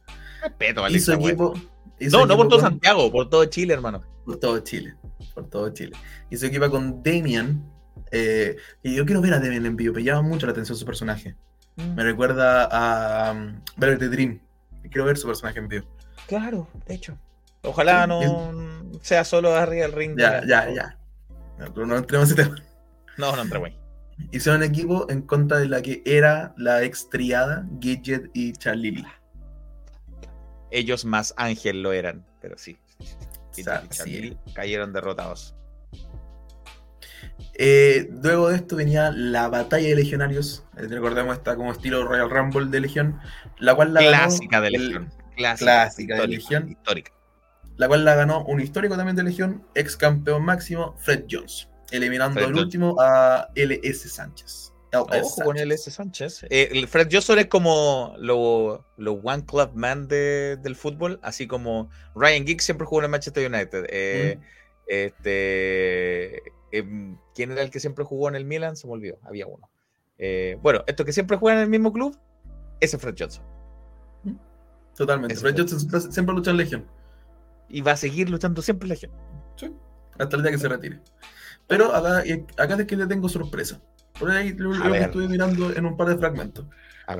Respeto, 0.43 0.81
y 0.89 0.99
su 1.01 1.13
Alexa, 1.13 1.15
güey. 1.17 1.27
equipo. 1.35 1.55
su 1.55 2.11
No, 2.11 2.27
no 2.27 2.37
por 2.37 2.47
equipo 2.47 2.49
todo 2.49 2.61
con- 2.61 2.71
Santiago, 2.71 3.13
por 3.13 3.29
todo 3.29 3.45
Chile, 3.47 3.75
hermano. 3.75 4.03
Por 4.25 4.37
todo 4.39 4.59
Chile. 4.61 4.95
Por 5.35 5.49
todo 5.51 5.69
Chile. 5.71 5.93
Y 6.31 6.37
se 6.37 6.47
equipa 6.47 6.71
con 6.71 7.03
Damian. 7.03 7.63
eh, 8.11 8.57
y 8.83 8.95
yo 8.95 9.05
quiero 9.05 9.21
ver 9.21 9.35
a 9.35 9.39
Damian 9.39 9.67
en 9.67 9.77
vivo, 9.77 9.95
me 9.95 10.03
llama 10.03 10.23
mucho 10.23 10.47
la 10.47 10.53
atención 10.53 10.77
su 10.79 10.87
personaje. 10.87 11.37
Me 11.95 12.03
recuerda 12.03 12.65
a 12.71 13.33
um, 13.33 13.61
Velvet 13.77 14.11
Dream. 14.11 14.41
Quiero 14.91 15.05
ver 15.05 15.17
su 15.19 15.27
personaje 15.29 15.59
en 15.61 15.69
vivo. 15.69 15.87
Claro, 16.27 16.67
de 16.87 16.95
hecho. 16.95 17.17
Ojalá 17.63 18.07
no 18.07 18.21
sea 19.03 19.25
solo 19.25 19.55
arriba 19.55 19.83
del 19.83 19.93
ring. 19.93 20.19
Ya, 20.19 20.43
ya, 20.47 20.73
ya. 20.75 20.98
No, 21.59 21.97
entremos 21.97 22.31
en 22.31 22.37
tema. 22.37 22.57
No, 23.17 23.35
no 23.35 23.43
entré, 23.43 23.59
güey. 23.59 23.77
Hicieron 24.33 24.63
equipo 24.63 25.09
en 25.11 25.23
contra 25.23 25.59
de 25.59 25.69
la 25.69 25.81
que 25.83 26.03
era 26.05 26.55
la 26.57 26.83
ex 26.83 27.09
triada 27.09 27.67
Gidget 27.81 28.31
y 28.35 28.53
Charlie 28.53 29.05
Ellos 30.71 31.05
más 31.05 31.35
Ángel 31.37 31.83
lo 31.83 31.93
eran, 31.93 32.25
pero 32.41 32.59
sí. 32.59 32.77
Y 33.57 33.63
Sa- 33.63 33.89
Charlie 33.89 34.15
sí. 34.15 34.21
Lee 34.23 34.37
cayeron 34.55 34.93
derrotados. 34.93 35.55
Eh, 37.55 38.09
luego 38.23 38.51
de 38.51 38.57
esto 38.57 38.77
venía 38.77 39.11
la 39.11 39.49
batalla 39.49 39.89
de 39.89 39.97
legionarios. 39.97 40.65
Recordemos 40.75 41.37
esta 41.37 41.57
como 41.57 41.73
estilo 41.73 42.05
Royal 42.05 42.31
Rumble 42.31 42.67
de 42.67 42.81
Legión, 42.81 43.21
la 43.59 43.75
cual 43.75 43.95
la 43.95 44.03
ganó 44.03 44.17
Clásica 44.27 44.61
de 44.61 44.69
el- 44.69 44.73
Legión. 44.87 45.13
Clásica, 45.37 45.65
clásica 45.73 46.17
de 46.21 46.29
Legión. 46.29 46.69
Histórica. 46.69 47.13
La 47.79 47.89
cual 47.89 48.05
la 48.05 48.15
ganó 48.15 48.45
un 48.45 48.61
histórico 48.61 48.97
también 48.97 49.17
de 49.17 49.23
Legión, 49.23 49.65
ex 49.75 49.97
campeón 49.97 50.45
máximo, 50.45 50.95
Fred 50.99 51.25
Jones, 51.31 51.69
eliminando 51.91 52.35
Fred 52.35 52.47
al 52.49 52.55
último 52.57 52.97
a 53.01 53.49
LS 53.55 54.11
Sánchez. 54.11 54.73
LS 54.93 55.23
Ojo 55.23 55.43
con 55.45 55.59
el 55.59 55.77
Sánchez. 55.79 56.45
Eh, 56.51 56.69
el 56.73 56.89
Fred 56.89 57.09
Johnson 57.13 57.39
es 57.39 57.47
como 57.47 58.15
lo, 58.19 58.87
lo 58.97 59.13
One 59.15 59.45
Club 59.45 59.71
Man 59.75 60.09
de- 60.09 60.57
del 60.63 60.77
fútbol, 60.77 61.19
así 61.23 61.47
como 61.47 61.91
Ryan 62.15 62.47
Giggs 62.47 62.65
siempre 62.65 62.87
jugó 62.87 63.01
en 63.01 63.05
el 63.07 63.11
Manchester 63.11 63.51
United. 63.53 63.87
Eh, 63.91 64.39
Este. 64.87 66.43
em, 66.73 67.17
¿Quién 67.35 67.53
era 67.53 67.63
el 67.63 67.71
que 67.71 67.81
siempre 67.81 68.05
jugó 68.05 68.29
en 68.29 68.35
el 68.35 68.45
Milan? 68.45 68.77
Se 68.77 68.87
me 68.87 68.95
olvidó, 68.95 69.19
había 69.25 69.47
uno. 69.47 69.71
Eh, 70.19 70.59
bueno, 70.63 70.83
estos 70.87 71.07
que 71.07 71.13
siempre 71.13 71.37
juegan 71.37 71.59
en 71.59 71.65
el 71.65 71.71
mismo 71.71 71.93
club, 71.93 72.19
ese 72.81 72.97
es 72.97 73.03
Fred 73.03 73.15
Johnson. 73.19 73.45
Totalmente. 74.97 75.35
Ese 75.35 75.43
Fred 75.43 75.67
siempre, 75.67 76.01
siempre 76.01 76.35
lucha 76.35 76.51
en 76.51 76.57
Legión, 76.57 76.87
Y 77.69 77.81
va 77.83 77.93
a 77.93 77.97
seguir 77.97 78.31
luchando 78.31 78.63
siempre 78.63 78.89
la 78.89 78.97
gente. 78.97 79.17
hasta 80.19 80.37
el 80.37 80.43
día 80.43 80.53
que 80.53 80.59
se 80.59 80.69
retire. 80.69 81.01
Pero 81.67 81.95
acá, 81.95 82.23
acá 82.57 82.75
es 82.75 82.87
que 82.87 82.97
le 82.97 83.07
tengo 83.07 83.29
sorpresa. 83.29 83.81
Por 84.19 84.31
ahí 84.31 84.53
lo, 84.55 84.73
lo 84.73 84.93
que 84.93 84.99
estuve 84.99 85.29
mirando 85.29 85.71
en 85.75 85.87
un 85.87 85.97
par 85.97 86.09
de 86.09 86.17
fragmentos. 86.17 86.65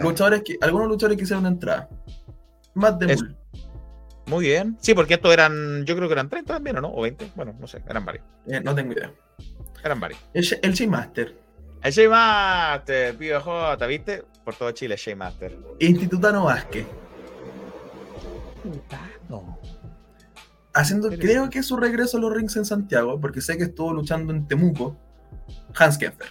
Luchadores 0.01 0.43
que, 0.43 0.59
algunos 0.61 0.89
luchadores 0.89 1.17
que 1.17 1.25
hicieron 1.25 1.45
una 1.45 1.51
entrada. 1.51 1.89
Matt 2.75 3.01
de 3.01 3.15
Bull. 3.15 3.37
Muy 4.27 4.47
bien. 4.47 4.77
Sí, 4.81 4.95
porque 4.95 5.15
estos 5.15 5.33
eran, 5.33 5.85
yo 5.87 5.97
creo 5.97 6.09
que 6.09 6.13
eran 6.13 6.29
30 6.29 6.55
también, 6.55 6.77
¿o 6.77 6.81
no? 6.81 6.93
O 6.93 7.03
20. 7.03 7.33
Bueno, 7.35 7.55
no 7.59 7.67
sé, 7.67 7.83
eran 7.89 8.05
varios. 8.05 8.25
Eh, 8.47 8.61
no 8.61 8.75
tengo 8.75 8.93
idea. 8.93 9.13
Eran 9.83 10.01
varios. 10.01 10.21
El, 10.35 10.47
el 10.63 10.89
Master. 10.89 11.35
El 11.83 11.93
Shea 11.93 12.11
Master, 12.11 13.17
pibe 13.17 13.39
J, 13.39 13.87
¿viste? 13.87 14.25
Por 14.45 14.55
todo 14.55 14.71
Chile, 14.73 14.97
Shea 14.97 15.17
Master. 15.17 15.57
Institutano 15.79 16.45
Vázquez. 16.45 16.87
No. 19.29 19.59
Haciendo, 20.81 21.09
Pero- 21.11 21.21
creo 21.21 21.51
que 21.51 21.59
es 21.59 21.67
su 21.67 21.77
regreso 21.77 22.19
a 22.19 22.21
los 22.21 22.33
rings 22.33 22.55
en 22.57 22.65
Santiago, 22.65 23.21
porque 23.21 23.41
sé 23.41 23.57
que 23.59 23.65
estuvo 23.65 23.93
luchando 23.93 24.33
en 24.33 24.47
Temuco. 24.47 24.97
Hans 25.77 25.99
Kemper. 25.99 26.29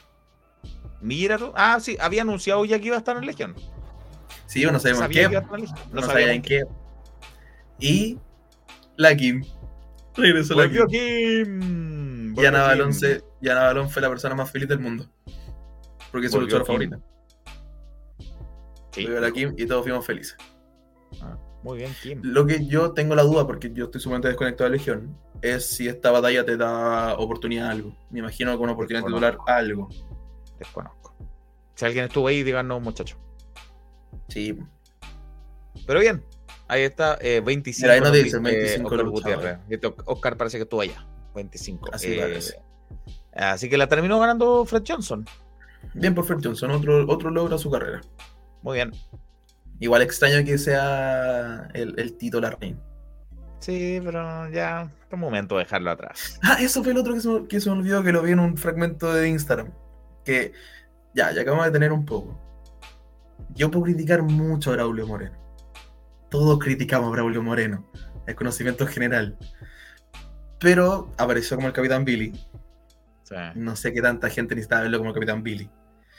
Mira 1.02 1.38
tú. 1.38 1.52
Ah, 1.56 1.80
sí, 1.82 1.98
había 1.99 2.22
anunciado 2.22 2.64
ya 2.65 2.80
que 2.80 2.88
iba 2.88 2.95
a 2.95 2.99
estar 2.99 3.18
en 3.18 3.26
Legión. 3.26 3.56
Sí, 4.45 4.64
no 4.65 4.80
sabemos 4.80 5.02
en 5.02 5.07
Sabía 5.07 5.22
qué. 5.24 5.28
que 5.28 5.32
iba 5.34 5.40
a 5.40 5.44
estar 5.44 5.60
en 5.60 5.65
Legión. 5.65 5.80
No, 5.91 6.02
sabía 6.02 6.14
sabía 6.14 6.34
en 6.34 6.41
qué. 6.41 6.64
Y 7.80 8.18
la 8.95 9.15
Kim. 9.18 9.44
Regresó 10.15 10.56
la 10.56 10.69
Kim. 10.69 10.88
Kim. 10.88 12.36
Y 12.40 12.45
Ana. 12.45 12.64
Balón, 12.64 12.94
se- 12.94 13.22
y 13.41 13.49
Ana 13.49 13.64
Balón 13.64 13.90
fue 13.90 14.02
la 14.02 14.10
persona 14.10 14.34
más 14.34 14.49
feliz 14.49 14.68
del 14.69 14.80
mundo. 14.80 15.07
Porque 16.11 16.28
es 16.28 16.32
su 16.32 16.40
luchadora 16.40 16.64
Kim. 16.65 16.74
favorita. 16.74 16.99
Sí. 18.91 19.03
Volvió 19.03 19.19
la 19.19 19.32
Kim 19.32 19.53
y 19.57 19.65
todos 19.65 19.84
fuimos 19.84 20.06
felices. 20.06 20.38
Ah, 21.22 21.38
muy 21.68 21.80
bien, 21.80 21.94
Kim. 22.02 22.22
Lo 22.23 22.45
que 22.45 22.65
yo 22.65 22.94
tengo 22.94 23.14
la 23.14 23.23
duda, 23.23 23.45
porque 23.45 23.72
yo 23.73 23.85
estoy 23.85 23.99
sumamente 23.99 24.30
desconectado 24.30 24.69
de 24.69 24.77
Legión, 24.77 25.18
es 25.41 25.65
si 25.65 25.88
esta 25.88 26.11
batalla 26.11 26.45
te 26.45 26.56
da 26.56 27.15
oportunidad 27.18 27.68
a 27.68 27.72
algo. 27.72 27.94
Me 28.10 28.19
imagino 28.19 28.56
que 28.56 28.64
una 28.64 28.72
oportunidad 28.72 29.06
titular 29.06 29.38
a 29.45 29.57
algo. 29.57 29.89
Desconozco. 30.57 31.14
Si 31.76 31.85
alguien 31.85 32.06
estuvo 32.06 32.27
ahí, 32.27 32.41
díganos, 32.44 32.81
muchachos. 32.81 33.19
Sí. 34.30 34.57
Pero 35.85 35.99
bien, 35.99 36.23
ahí 36.69 36.84
está, 36.84 37.18
eh, 37.22 37.41
25. 37.45 37.84
Mira, 37.85 37.94
ahí 37.95 37.99
nos 38.02 38.11
dicen 38.14 38.44
dice 38.44 38.56
25 38.56 38.88
Oscar 38.89 39.06
luchadores. 39.06 39.38
Gutiérrez. 39.38 39.60
Este 39.69 39.94
Oscar 40.06 40.38
parece 40.38 40.57
que 40.57 40.64
estuvo 40.64 40.81
allá. 40.81 41.06
25. 41.35 41.89
Así 41.94 42.14
Eh, 42.14 42.19
parece. 42.22 42.61
así 43.34 43.69
que 43.69 43.77
la 43.77 43.88
terminó 43.88 44.19
ganando 44.19 44.64
Fred 44.65 44.84
Johnson. 44.88 45.26
Bien 45.94 46.15
por 46.15 46.26
Fred 46.26 46.39
Johnson, 46.44 46.72
otro, 46.72 47.06
otro 47.07 47.30
logro 47.30 47.56
a 47.56 47.60
su 47.60 47.69
carrera. 47.69 48.02
Muy 48.64 48.76
bien. 48.77 48.91
Igual 49.80 50.02
extraño 50.02 50.44
que 50.45 50.58
sea 50.58 51.68
el, 51.74 51.94
el 51.99 52.18
Tito 52.18 52.41
Larraín. 52.41 52.80
Sí, 53.60 53.99
pero 54.04 54.49
ya 54.49 54.84
es 54.84 55.14
un 55.14 55.20
momento 55.20 55.58
de 55.58 55.64
dejarlo 55.64 55.91
atrás. 55.91 56.40
Ah, 56.44 56.58
eso 56.60 56.84
fue 56.84 56.91
el 56.94 56.98
otro 56.99 57.14
que 57.14 57.22
se, 57.22 57.28
me- 57.30 57.48
que 57.48 57.60
se 57.60 57.70
me 57.70 57.78
olvidó 57.78 58.04
que 58.04 58.12
lo 58.12 58.22
vi 58.22 58.32
en 58.32 58.40
un 58.40 58.58
fragmento 58.58 59.14
de 59.14 59.30
Instagram. 59.30 59.72
Que 60.24 60.54
ya, 61.14 61.32
ya 61.32 61.41
acabamos 61.41 61.66
de 61.66 61.72
tener 61.72 61.91
un 61.91 62.06
poco. 62.06 62.40
Yo 63.56 63.70
puedo 63.72 63.86
criticar 63.86 64.22
mucho 64.24 64.72
a 64.72 64.74
Braulio 64.74 65.08
Moreno. 65.08 65.38
Todos 66.30 66.60
criticamos 66.60 67.08
a 67.10 67.12
Braulio 67.12 67.41
Moreno. 67.44 67.90
Es 68.26 68.36
conocimiento 68.36 68.86
general. 68.88 69.38
Pero 70.60 71.12
apareció 71.18 71.56
como 71.56 71.68
el 71.68 71.74
Capitán 71.74 72.04
Billy. 72.04 72.34
Sí. 73.24 73.36
No 73.56 73.76
sé 73.76 73.94
qué 73.94 74.02
tanta 74.02 74.30
gente 74.30 74.56
necesitaba 74.56 74.82
verlo 74.84 74.98
como 74.99 75.10
el 75.10 75.14
Capitán 75.16 75.44
Billy. 75.44 75.70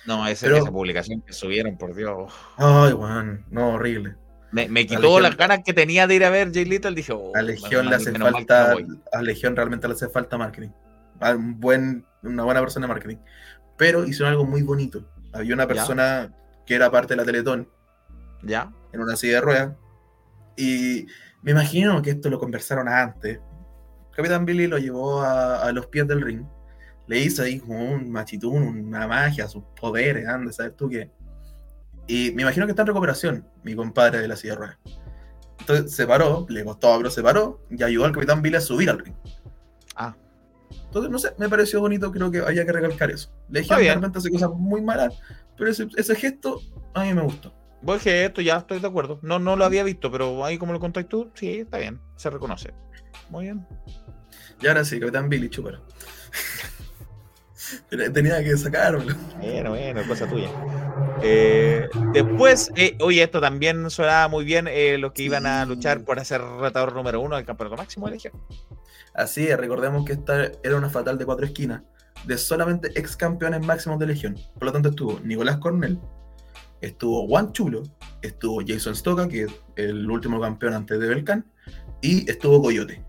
No, 0.07 0.27
ese- 0.27 0.47
Pero- 0.47 0.59
esa 0.59 0.71
publicación 0.71 1.21
que 1.23 1.33
subieron, 1.33 1.77
por 1.77 1.95
Dios. 1.95 2.33
Ay, 2.57 2.93
Juan, 2.93 3.45
no, 3.51 3.75
horrible. 3.75 4.17
Me, 4.53 4.67
me 4.69 4.83
La 4.83 4.87
quitó 4.87 5.01
Legión- 5.03 5.23
las 5.25 5.37
ganas 5.37 5.61
que 5.65 5.75
tenía 5.75 6.07
de 6.07 6.15
ir 6.15 6.25
a 6.25 6.31
ver 6.31 6.51
Jay 6.53 6.65
Little. 6.65 6.93
Dije, 6.95 7.13
oh, 7.13 7.33
A 7.37 7.43
Legión 7.43 7.89
le 7.91 7.97
hace 7.97 8.13
falta. 8.13 8.75
a 9.13 9.23
Legión 9.23 9.55
realmente 9.55 9.87
le 9.89 9.95
hace 9.95 10.09
falta 10.09 10.39
marketing. 10.39 10.71
A 11.21 11.33
un 11.33 11.61
buen, 11.61 12.07
una 12.23 12.45
buena 12.45 12.61
persona 12.61 12.87
de 12.87 12.93
marketing. 12.95 13.17
Pero 13.77 14.05
hicieron 14.07 14.31
algo 14.33 14.45
muy 14.47 14.63
bonito. 14.63 15.05
Había 15.35 15.53
una 15.55 15.67
persona 15.67 16.33
que 16.65 16.75
era 16.75 16.91
parte 16.91 17.13
de 17.13 17.17
la 17.19 17.25
Teletón 17.25 17.69
¿Ya? 18.43 18.73
en 18.93 19.01
una 19.03 19.17
silla 19.17 19.35
de 19.35 19.41
ruedas. 19.43 19.73
Y 20.57 21.07
me 21.43 21.51
imagino 21.53 22.01
que 22.01 22.11
esto 22.11 22.31
lo 22.31 22.39
conversaron 22.39 22.89
antes. 22.89 23.41
Capitán 24.17 24.45
Billy 24.47 24.67
lo 24.67 24.79
llevó 24.79 25.21
a, 25.21 25.63
a 25.63 25.73
los 25.73 25.87
pies 25.89 26.09
del 26.09 26.23
ring. 26.23 26.43
Le 27.09 27.21
hizo 27.21 27.43
ahí 27.43 27.59
como 27.59 27.93
un 27.93 28.11
machitún, 28.11 28.87
una 28.87 29.09
magia, 29.09 29.49
sus 29.49 29.65
poderes, 29.81 30.29
anda, 30.29 30.53
¿sabes 30.53 30.77
tú 30.77 30.89
qué? 30.89 31.11
Y 32.07 32.33
me 32.33 32.43
imagino 32.43 32.67
que 32.67 32.73
está 32.73 32.83
en 32.83 32.89
recuperación, 32.89 33.47
mi 33.63 33.75
compadre 33.75 34.21
de 34.21 34.29
la 34.29 34.37
silla 34.37 34.53
de 34.53 34.59
ruedas. 34.59 34.79
Entonces 35.61 35.93
se 35.93 36.07
paró, 36.07 36.47
le 36.49 36.65
costó, 36.65 36.97
pero 36.97 37.11
se 37.11 37.23
paró 37.23 37.61
y 37.71 37.83
ayudó 37.83 38.05
al 38.07 38.13
Capitán 38.13 38.41
Billy 38.41 38.57
a 38.57 38.61
subir 38.61 38.89
al 38.89 38.99
ring. 38.99 39.15
Ah. 39.97 40.15
Entonces, 40.71 41.11
no 41.11 41.19
sé, 41.19 41.35
me 41.39 41.49
pareció 41.49 41.81
bonito, 41.81 42.11
creo 42.11 42.31
que 42.31 42.39
había 42.39 42.65
que 42.65 42.73
recalcar 42.73 43.11
eso. 43.11 43.31
Le 43.51 43.61
dije, 43.61 43.95
repente 43.95 44.19
hace 44.19 44.31
cosas 44.31 44.51
muy 44.55 44.81
malas, 44.81 45.19
pero 45.57 45.71
ese, 45.71 45.89
ese 45.97 46.15
gesto 46.15 46.61
a 46.95 47.05
mí 47.05 47.13
me 47.13 47.23
gustó. 47.23 47.55
Voy 47.83 47.99
que 47.99 48.25
esto 48.25 48.41
ya 48.41 48.57
estoy 48.57 48.81
de 48.81 48.87
acuerdo. 48.87 49.21
No, 49.23 49.39
no 49.39 49.57
lo 49.57 49.65
había 49.65 49.85
visto, 49.85 50.11
pero 50.11 50.45
ahí 50.45 50.59
como 50.59 50.73
lo 50.73 50.81
contáis 50.81 51.09
tú, 51.09 51.31
sí, 51.35 51.61
está 51.61 51.79
bien. 51.79 52.01
Se 52.17 52.29
reconoce. 52.31 52.73
Muy 53.31 53.45
bien. 53.45 53.67
Y 54.61 54.67
ahora 54.67 54.85
sí, 54.85 54.99
Capitán 54.99 55.29
Billy, 55.29 55.49
chúpalo. 55.49 55.83
Tenía 58.13 58.43
que 58.43 58.57
sacármelo. 58.57 59.15
Bueno, 59.41 59.71
bueno, 59.71 60.03
cosa 60.07 60.27
tuya. 60.27 60.49
Eh, 61.23 61.89
después, 62.13 62.71
eh, 62.77 62.97
oye, 63.01 63.23
esto 63.23 63.41
también 63.41 63.91
sonaba 63.91 64.29
muy 64.29 64.45
bien, 64.45 64.69
eh, 64.69 64.99
los 64.99 65.13
que 65.13 65.25
iban 65.25 65.47
a 65.47 65.65
luchar 65.65 66.05
por 66.05 66.19
hacer 66.19 66.41
retador 66.41 66.95
número 66.95 67.21
uno 67.21 67.37
del 67.37 67.45
campeonato 67.45 67.77
máximo 67.77 68.07
de 68.07 68.13
Legión. 68.13 68.35
Así 69.15 69.49
es, 69.49 69.57
recordemos 69.57 70.05
que 70.05 70.13
esta 70.13 70.53
era 70.63 70.77
una 70.77 70.91
fatal 70.91 71.19
de 71.19 71.25
cuatro 71.25 71.45
esquinas, 71.45 71.83
de 72.25 72.39
solamente 72.39 72.93
ex 72.95 73.17
campeones 73.17 73.65
máximos 73.67 73.99
de 73.99 74.07
Legión. 74.07 74.37
Por 74.55 74.65
lo 74.65 74.73
tanto, 74.73 74.91
estuvo 74.91 75.19
Nicolás 75.25 75.59
Cornell, 75.59 75.99
estuvo 76.81 77.27
Juan 77.27 77.53
Chulo, 77.53 77.83
estuvo 78.23 78.63
Jason 78.65 78.95
Stoka, 78.95 79.29
que 79.29 79.45
es 79.45 79.53
el 79.77 80.09
último 80.09 80.41
campeón 80.41 80.75
antes 80.75 81.01
de 81.01 81.09
Belcan, 81.09 81.45
y 82.01 82.31
estuvo 82.31 82.63
Coyote. 82.63 83.03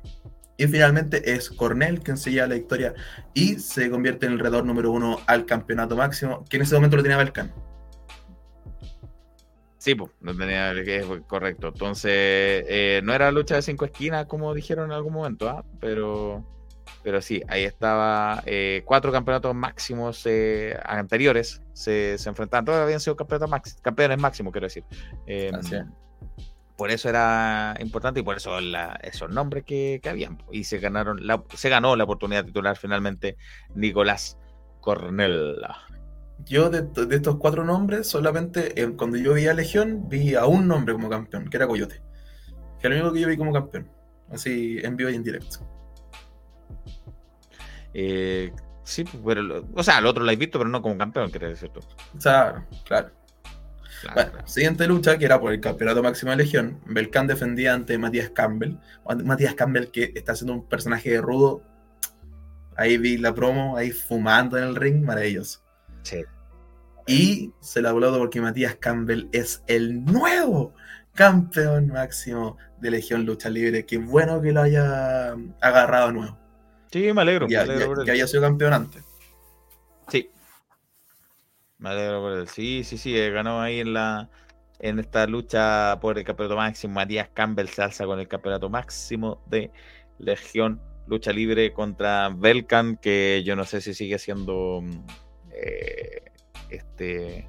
Y 0.59 0.67
finalmente 0.67 1.33
es 1.33 1.49
Cornell 1.49 2.01
quien 2.01 2.17
se 2.17 2.31
lleva 2.31 2.47
la 2.47 2.55
victoria 2.55 2.93
y 3.33 3.59
se 3.59 3.89
convierte 3.89 4.25
en 4.25 4.33
el 4.33 4.39
retador 4.39 4.65
número 4.65 4.91
uno 4.91 5.21
al 5.25 5.45
campeonato 5.45 5.95
máximo, 5.95 6.43
que 6.49 6.57
en 6.57 6.63
ese 6.63 6.75
momento 6.75 6.97
lo 6.97 7.01
tenía 7.01 7.15
Belcan. 7.15 7.49
Sí, 9.77 9.95
pues, 9.95 10.11
no 10.19 10.35
tenía 10.35 10.73
que 10.83 10.97
es 10.97 11.05
correcto. 11.27 11.69
Entonces, 11.69 12.11
eh, 12.11 12.99
no 13.05 13.13
era 13.13 13.31
lucha 13.31 13.55
de 13.55 13.61
cinco 13.61 13.85
esquinas, 13.85 14.25
como 14.25 14.53
dijeron 14.53 14.87
en 14.87 14.91
algún 14.91 15.13
momento, 15.13 15.47
¿ah? 15.47 15.63
pero, 15.79 16.45
pero 17.03 17.21
sí, 17.21 17.41
ahí 17.47 17.63
estaba 17.63 18.43
eh, 18.45 18.83
cuatro 18.83 19.13
campeonatos 19.13 19.55
máximos 19.55 20.23
eh, 20.25 20.77
anteriores 20.83 21.61
se, 21.71 22.17
se 22.17 22.27
enfrentaban. 22.27 22.65
Todos 22.65 22.79
habían 22.79 22.99
sido 22.99 23.15
campeonatos 23.15 23.49
máximos, 23.49 23.81
campeones 23.81 24.19
máximos, 24.19 24.51
quiero 24.51 24.65
decir. 24.65 24.83
Eh, 25.25 25.51
Así 25.53 25.75
es. 25.75 25.85
Por 26.79 26.91
eso 26.91 27.09
era 27.09 27.75
importante 27.81 28.21
y 28.21 28.23
por 28.23 28.37
eso 28.37 28.59
la- 28.61 28.97
esos 29.03 29.29
nombres 29.29 29.65
que, 29.65 29.99
que 30.01 30.09
habían. 30.09 30.41
Y 30.51 30.63
se 30.63 30.79
ganaron, 30.79 31.27
la, 31.27 31.43
se 31.53 31.69
ganó 31.69 31.95
la 31.97 32.05
oportunidad 32.05 32.45
titular 32.45 32.77
finalmente 32.77 33.37
Nicolás 33.75 34.37
Cornell. 34.79 35.57
Yo 36.45 36.69
de, 36.69 36.83
de 36.83 37.15
estos 37.17 37.35
cuatro 37.35 37.65
nombres, 37.65 38.07
solamente 38.07 38.81
eh, 38.81 38.91
cuando 38.95 39.17
yo 39.17 39.33
vi 39.33 39.47
a 39.47 39.53
Legión, 39.53 40.07
vi 40.07 40.35
a 40.35 40.45
un 40.45 40.69
nombre 40.69 40.93
como 40.93 41.09
campeón, 41.09 41.49
que 41.49 41.57
era 41.57 41.67
Coyote. 41.67 42.01
Que 42.79 42.87
era 42.87 42.95
el 42.95 43.01
único 43.01 43.13
que 43.13 43.21
yo 43.21 43.27
vi 43.27 43.37
como 43.37 43.51
campeón. 43.51 43.91
Así 44.31 44.79
en 44.81 44.95
vivo 44.95 45.09
y 45.09 45.15
en 45.15 45.23
directo. 45.23 45.59
Eh, 47.93 48.51
sí, 48.83 49.03
pero, 49.25 49.41
lo- 49.41 49.67
o 49.75 49.83
sea, 49.83 49.99
el 49.99 50.05
otro 50.05 50.23
lo 50.23 50.31
has 50.31 50.37
visto, 50.37 50.57
pero 50.59 50.69
no 50.69 50.81
como 50.81 50.97
campeón, 50.97 51.31
querés 51.31 51.51
decir 51.51 51.69
tú. 51.71 51.81
O 52.15 52.21
sea, 52.21 52.65
claro. 52.85 53.11
Claro, 54.01 54.15
Bueno, 54.15 54.31
claro. 54.31 54.47
siguiente 54.47 54.87
lucha, 54.87 55.17
que 55.17 55.25
era 55.25 55.39
por 55.39 55.51
el 55.53 55.59
campeonato 55.59 56.01
máximo 56.03 56.31
de 56.31 56.37
Legión. 56.37 56.79
Belkan 56.85 57.27
defendía 57.27 57.73
ante 57.73 57.97
Matías 57.97 58.29
Campbell. 58.29 58.77
Matías 59.23 59.53
Campbell 59.55 59.87
que 59.91 60.11
está 60.15 60.31
haciendo 60.33 60.53
un 60.53 60.65
personaje 60.67 61.11
de 61.11 61.21
rudo. 61.21 61.63
Ahí 62.77 62.97
vi 62.97 63.17
la 63.17 63.33
promo, 63.35 63.75
ahí 63.75 63.91
fumando 63.91 64.57
en 64.57 64.63
el 64.63 64.75
ring, 64.75 65.03
maravilloso. 65.03 65.61
Sí. 66.03 66.23
Y 67.07 67.51
se 67.59 67.81
la 67.81 67.89
aplaudo 67.89 68.19
porque 68.19 68.39
Matías 68.39 68.75
Campbell 68.75 69.27
es 69.31 69.63
el 69.67 70.05
nuevo 70.05 70.73
campeón 71.13 71.87
máximo 71.87 72.57
de 72.79 72.91
Legión 72.91 73.25
Lucha 73.25 73.49
Libre. 73.49 73.85
Qué 73.85 73.97
bueno 73.97 74.41
que 74.41 74.53
lo 74.53 74.61
haya 74.61 75.31
agarrado 75.59 76.07
de 76.07 76.13
nuevo. 76.13 76.39
Sí, 76.91 77.11
me 77.11 77.21
alegro. 77.21 77.47
Ya, 77.49 77.59
me 77.65 77.73
alegro 77.73 77.79
ya- 77.81 77.87
por 77.87 77.99
él. 77.99 78.05
que 78.05 78.11
haya 78.11 78.27
sido 78.27 78.43
campeón 78.43 78.73
antes. 78.73 79.03
Me 81.79 81.89
alegro 81.89 82.21
por 82.21 82.33
él. 82.33 82.47
Sí, 82.47 82.83
sí, 82.83 82.97
sí, 82.97 83.17
eh, 83.17 83.31
ganó 83.31 83.61
ahí 83.61 83.79
en 83.79 83.93
la 83.93 84.29
en 84.79 84.99
esta 84.99 85.27
lucha 85.27 85.97
por 85.99 86.17
el 86.17 86.23
campeonato 86.23 86.55
máximo. 86.55 86.93
Matías 86.93 87.29
Campbell 87.33 87.67
se 87.67 87.81
alza 87.81 88.05
con 88.05 88.19
el 88.19 88.27
campeonato 88.27 88.69
máximo 88.69 89.41
de 89.47 89.71
Legión 90.19 90.81
Lucha 91.07 91.31
Libre 91.31 91.73
contra 91.73 92.29
Belkan, 92.29 92.97
que 92.97 93.43
yo 93.45 93.55
no 93.55 93.65
sé 93.65 93.81
si 93.81 93.93
sigue 93.93 94.19
siendo 94.19 94.81
mm, 94.81 95.05
eh, 95.51 96.21
este 96.69 97.47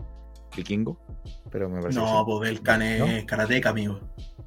vikingo, 0.57 0.99
pero 1.51 1.69
me 1.69 1.81
parece 1.81 1.99
No, 1.99 2.25
pues 2.27 2.51
Belkan 2.51 2.83
es 2.83 3.25
karateca, 3.25 3.71
amigo. 3.71 4.01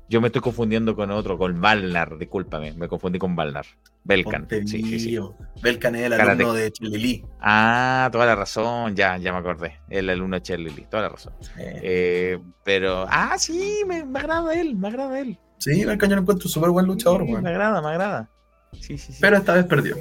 Yo 0.09 0.21
me 0.21 0.27
estoy 0.27 0.41
confundiendo 0.41 0.95
con 0.95 1.09
otro, 1.11 1.37
con 1.37 1.59
Valnar, 1.59 2.17
discúlpame, 2.17 2.73
me 2.73 2.87
confundí 2.87 3.17
con 3.17 3.35
Valnar. 3.35 3.65
Belkan, 4.03 4.41
Ponte 4.41 4.67
sí, 4.67 4.83
sí, 4.83 4.99
sí. 4.99 5.19
Belkan 5.61 5.95
es 5.95 6.03
el 6.03 6.13
alumno 6.13 6.53
de 6.53 6.71
Chilili. 6.71 7.25
Ah, 7.39 8.09
toda 8.11 8.25
la 8.25 8.35
razón, 8.35 8.95
ya, 8.95 9.17
ya 9.17 9.31
me 9.31 9.39
acordé. 9.39 9.79
El 9.89 10.09
alumno 10.09 10.35
de 10.35 10.41
Cherly, 10.41 10.85
toda 10.89 11.03
la 11.03 11.09
razón. 11.09 11.33
Eh, 11.57 12.37
pero, 12.63 13.05
ah, 13.09 13.37
sí, 13.37 13.83
me, 13.87 14.03
me 14.03 14.19
agrada 14.19 14.53
él, 14.53 14.75
me 14.75 14.89
agrada 14.89 15.19
él. 15.19 15.39
Sí, 15.57 15.85
Belkan 15.85 16.09
yo 16.09 16.15
lo 16.17 16.21
encuentro 16.23 16.49
súper 16.49 16.69
buen 16.71 16.85
luchador, 16.85 17.25
Sí, 17.25 17.31
me 17.31 17.49
agrada, 17.49 17.81
me 17.81 17.87
agrada. 17.87 18.29
Sí, 18.73 18.97
sí, 18.97 19.13
sí. 19.13 19.19
Pero 19.21 19.37
esta 19.37 19.53
vez 19.53 19.65
perdió. 19.65 19.95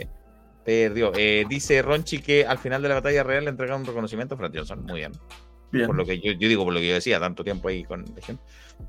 Perdió. 0.65 1.13
Eh, 1.17 1.45
dice 1.49 1.81
Ronchi 1.83 2.19
que 2.21 2.45
al 2.45 2.59
final 2.59 2.83
de 2.83 2.89
la 2.89 2.97
batalla 2.97 3.23
real 3.23 3.45
le 3.45 3.51
entregaron 3.51 3.83
un 3.83 3.87
reconocimiento 3.87 4.35
a 4.35 4.39
Fred 4.39 4.53
Johnson. 4.55 4.85
Muy 4.85 5.01
bien. 5.01 5.13
Bien. 5.73 5.87
Por 5.87 5.97
lo 5.97 6.05
que 6.05 6.21
yo, 6.21 6.33
yo 6.33 6.49
digo, 6.49 6.65
por 6.65 6.75
lo 6.75 6.81
que 6.81 6.89
yo 6.89 6.95
decía, 6.95 7.19
tanto 7.19 7.43
tiempo 7.43 7.69
ahí 7.69 7.83
con 7.83 8.05
Legión. 8.15 8.39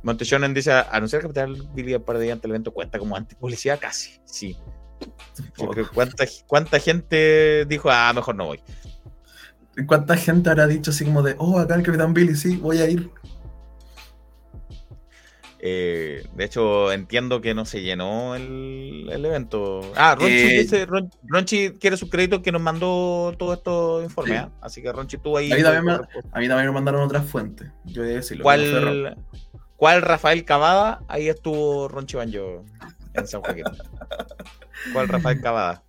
Monteshonen 0.03 0.53
dice, 0.53 0.71
anunciar 0.91 1.21
Capital 1.21 1.69
Billy 1.73 1.95
un 1.95 2.03
par 2.03 2.17
de 2.17 2.25
días 2.25 2.33
antes 2.33 2.43
del 2.43 2.51
evento 2.51 2.71
cuenta 2.71 2.99
como 2.99 3.15
antipublicidad 3.15 3.79
casi. 3.79 4.19
Sí. 4.25 4.57
Porque 5.57 5.83
cuánta, 5.85 6.25
cuánta 6.45 6.79
gente 6.79 7.65
dijo, 7.65 7.89
ah, 7.89 8.11
mejor 8.13 8.35
no 8.35 8.45
voy. 8.45 8.59
¿Cuánta 9.87 10.15
gente 10.17 10.49
habrá 10.49 10.67
dicho 10.67 10.91
así 10.91 11.03
como 11.05 11.23
de, 11.23 11.35
oh, 11.37 11.57
acá 11.57 11.75
el 11.75 11.83
Capitán 11.83 12.13
Billy, 12.13 12.35
sí, 12.35 12.57
voy 12.57 12.79
a 12.79 12.89
ir? 12.89 13.09
Eh, 15.65 16.27
de 16.35 16.43
hecho, 16.43 16.91
entiendo 16.91 17.39
que 17.39 17.53
no 17.53 17.63
se 17.63 17.81
llenó 17.81 18.35
el, 18.35 19.07
el 19.09 19.25
evento. 19.25 19.79
Ah, 19.95 20.13
Ronchi, 20.13 20.33
Eh, 20.33 20.59
dice, 20.59 20.85
Ron- 20.85 21.09
Ronchi 21.23 21.71
quiere 21.79 21.95
sus 21.95 22.09
créditos 22.09 22.41
que 22.41 22.51
nos 22.51 22.61
mandó 22.61 23.33
todos 23.39 23.59
estos 23.59 24.03
informes. 24.03 24.39
Sí. 24.39 24.43
¿ah? 24.45 24.51
Así 24.59 24.81
que 24.81 24.91
Ronchi 24.91 25.15
estuvo 25.15 25.37
ahí. 25.37 25.53
A 25.53 25.55
mí 25.55 25.63
también 25.63 25.85
me- 25.85 25.93
A 26.33 26.39
mí 26.41 26.47
también 26.49 26.65
me 26.67 26.71
mandaron 26.73 27.01
otras 27.01 27.25
fuentes. 27.25 27.69
Yo 27.85 28.01
voy 28.03 28.11
a 28.11 28.15
decirlo. 28.15 28.43
¿Cuál, 28.43 29.17
¿Cuál 29.77 30.01
Rafael 30.01 30.43
Cavada? 30.43 31.01
Ahí 31.07 31.29
estuvo 31.29 31.87
Ronchi 31.87 32.17
Banjo 32.17 32.65
en 33.13 33.25
San 33.27 33.41
Joaquín. 33.41 33.63
¿Cuál 34.91 35.07
Rafael 35.07 35.39
Cavada? 35.39 35.83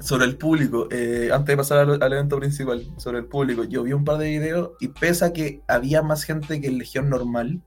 Sobre 0.00 0.24
el 0.24 0.36
público, 0.36 0.88
eh, 0.90 1.30
antes 1.32 1.46
de 1.52 1.56
pasar 1.56 1.78
al, 1.78 2.02
al 2.02 2.12
evento 2.12 2.36
principal, 2.38 2.84
sobre 2.96 3.18
el 3.18 3.26
público, 3.26 3.62
yo 3.64 3.84
vi 3.84 3.92
un 3.92 4.04
par 4.04 4.18
de 4.18 4.28
videos 4.28 4.70
y 4.80 4.88
pese 4.88 5.24
a 5.24 5.32
que 5.32 5.62
había 5.68 6.02
más 6.02 6.24
gente 6.24 6.60
que 6.60 6.66
en 6.68 6.78
Legión 6.78 7.08
normal, 7.08 7.60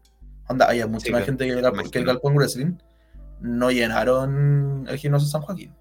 onda, 0.47 0.67
había 0.69 0.87
mucha 0.87 1.05
Sí, 1.05 1.11
más 1.11 1.19
claro, 1.19 1.25
gente 1.25 1.45
que, 1.45 1.51
el 1.51 1.61
Gal- 1.61 1.73
imagino. 1.73 1.91
que 1.91 1.99
el 1.99 2.05
Galpón 2.05 2.35
Wrestling, 2.35 2.73
no 3.41 3.71
llenaron 3.71 4.85
el 4.89 4.97
gimnasio 4.97 5.27
San 5.27 5.41
Joaquín. 5.41 5.73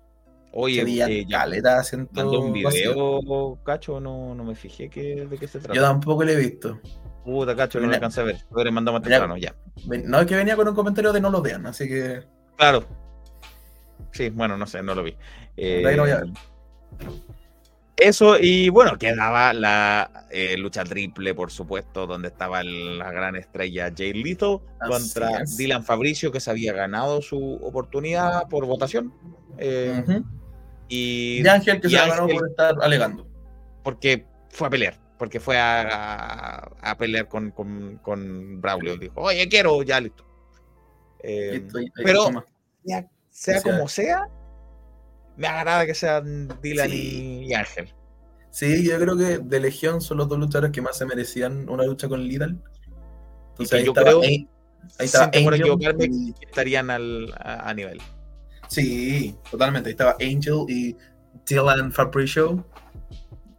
Oye, 0.56 0.82
eh, 0.82 1.26
caleta, 1.28 1.82
mandó 2.12 2.40
un 2.40 2.62
vacío. 2.62 2.94
video, 2.94 3.58
Cacho, 3.64 3.98
no, 4.00 4.34
no 4.34 4.44
me 4.44 4.54
fijé 4.54 4.88
que, 4.88 5.26
de 5.26 5.36
qué 5.38 5.48
se 5.48 5.58
trata. 5.58 5.74
Yo 5.74 5.82
tampoco 5.82 6.22
lo 6.24 6.30
he 6.30 6.36
visto. 6.36 6.78
Puta, 7.24 7.56
Cacho, 7.56 7.80
no 7.80 7.88
lo 7.88 7.94
alcancé 7.94 8.20
a 8.20 8.24
ver. 8.24 8.36
Lo 8.50 8.62
Mira. 9.00 9.16
temprano, 9.18 9.36
ya. 9.36 9.54
Ven- 9.86 10.08
No, 10.08 10.20
es 10.20 10.26
que 10.26 10.36
venía 10.36 10.54
con 10.56 10.68
un 10.68 10.74
comentario 10.74 11.12
de 11.12 11.20
no 11.20 11.30
lo 11.30 11.42
vean, 11.42 11.66
así 11.66 11.88
que 11.88 12.22
Claro. 12.56 12.84
Sí, 14.12 14.30
bueno, 14.30 14.56
no 14.56 14.66
sé, 14.66 14.80
no 14.82 14.94
lo 14.94 15.02
vi. 15.02 15.16
no 15.96 16.02
voy 16.02 16.10
a 16.12 16.16
ver. 16.18 16.28
Eso, 17.96 18.36
y 18.40 18.68
bueno, 18.70 18.98
quedaba 18.98 19.52
la 19.52 20.26
eh, 20.30 20.56
lucha 20.58 20.82
triple, 20.82 21.32
por 21.32 21.52
supuesto, 21.52 22.06
donde 22.08 22.28
estaba 22.28 22.60
el- 22.60 22.98
la 22.98 23.12
gran 23.12 23.36
estrella 23.36 23.92
Jay 23.96 24.12
Así 24.20 24.36
contra 24.90 25.42
es. 25.42 25.56
Dylan 25.56 25.84
Fabricio, 25.84 26.32
que 26.32 26.40
se 26.40 26.50
había 26.50 26.72
ganado 26.72 27.22
su 27.22 27.54
oportunidad 27.62 28.48
por 28.48 28.66
votación. 28.66 29.12
eh, 29.58 30.02
y, 30.88 31.40
Y 31.40 31.46
Ángel 31.48 31.80
que 31.80 31.86
y 31.86 31.90
se 31.90 31.96
la 31.96 32.08
ganó 32.08 32.22
Ángel, 32.24 32.38
por 32.38 32.48
estar 32.48 32.74
alegando. 32.82 33.26
porque 33.84 34.26
fue 34.50 34.66
a 34.66 34.70
pelear, 34.70 34.98
porque 35.16 35.38
fue 35.38 35.56
a, 35.56 35.82
a- 35.82 36.90
a 36.90 36.98
pelear 36.98 37.28
con, 37.28 37.52
con, 37.52 37.98
con 38.02 38.60
Braulio. 38.60 38.96
Dijo, 38.96 39.20
oye, 39.20 39.48
quiero, 39.48 39.82
ya 39.84 40.00
listo. 40.00 40.24
Eh, 41.22 41.60
Listo, 41.62 41.78
ahí 41.78 41.86
pero- 41.94 42.44
ya 42.82 43.06
sea 43.30 43.60
sea, 43.60 43.72
como 43.72 43.88
sea, 43.88 44.28
me 45.36 45.46
agrada 45.46 45.86
que 45.86 45.94
sean 45.94 46.48
Dylan 46.62 46.90
Sí. 46.90 47.44
y, 47.48 47.54
Ángel. 47.54 47.92
Sí, 48.50 48.84
yo 48.88 48.98
creo 48.98 49.16
que 49.16 49.38
de 49.38 49.60
Legión 49.60 50.00
son 50.00 50.18
los 50.18 50.28
dos 50.28 50.38
luchadores 50.38 50.70
que 50.70 50.80
más 50.80 50.96
se 50.96 51.06
merecían 51.06 51.68
una 51.68 51.84
lucha 51.84 52.08
con 52.08 52.20
Lidl. 52.22 52.56
Entonces 53.50 53.78
ahí 53.80 53.84
yo 53.84 53.90
estaba, 53.92 54.06
creo- 54.10 54.22
ahí, 54.22 54.48
ahí 54.98 55.06
estaba 55.06 55.24
Angel 55.26 55.54
equivocarme, 55.54 56.04
y- 56.10 56.32
que 56.34 56.46
estarían 56.46 56.90
al, 56.90 57.32
a, 57.36 57.68
a 57.70 57.74
nivel. 57.74 58.00
Sí, 58.68 59.34
totalmente. 59.50 59.88
Ahí 59.88 59.92
estaba 59.92 60.12
Angel 60.20 60.64
y 60.68 60.96
Dylan 61.46 61.92
Fabricio. 61.92 62.64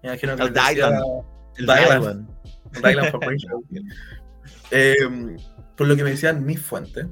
Me 0.02 0.10
imagino 0.10 0.35
que 0.35 0.43
El 0.43 0.53
les 0.53 0.64
decía- 0.64 0.88
Dylan. 0.88 1.03
El 1.57 1.65
Dylan. 1.65 2.27
Dylan 2.84 3.11
Fabricio. 3.11 3.61
Eh, 4.72 4.95
por 5.77 5.88
lo 5.88 5.95
que 5.95 6.03
me 6.03 6.10
decían 6.11 6.43
mis 6.45 6.60
fuentes, 6.60 7.06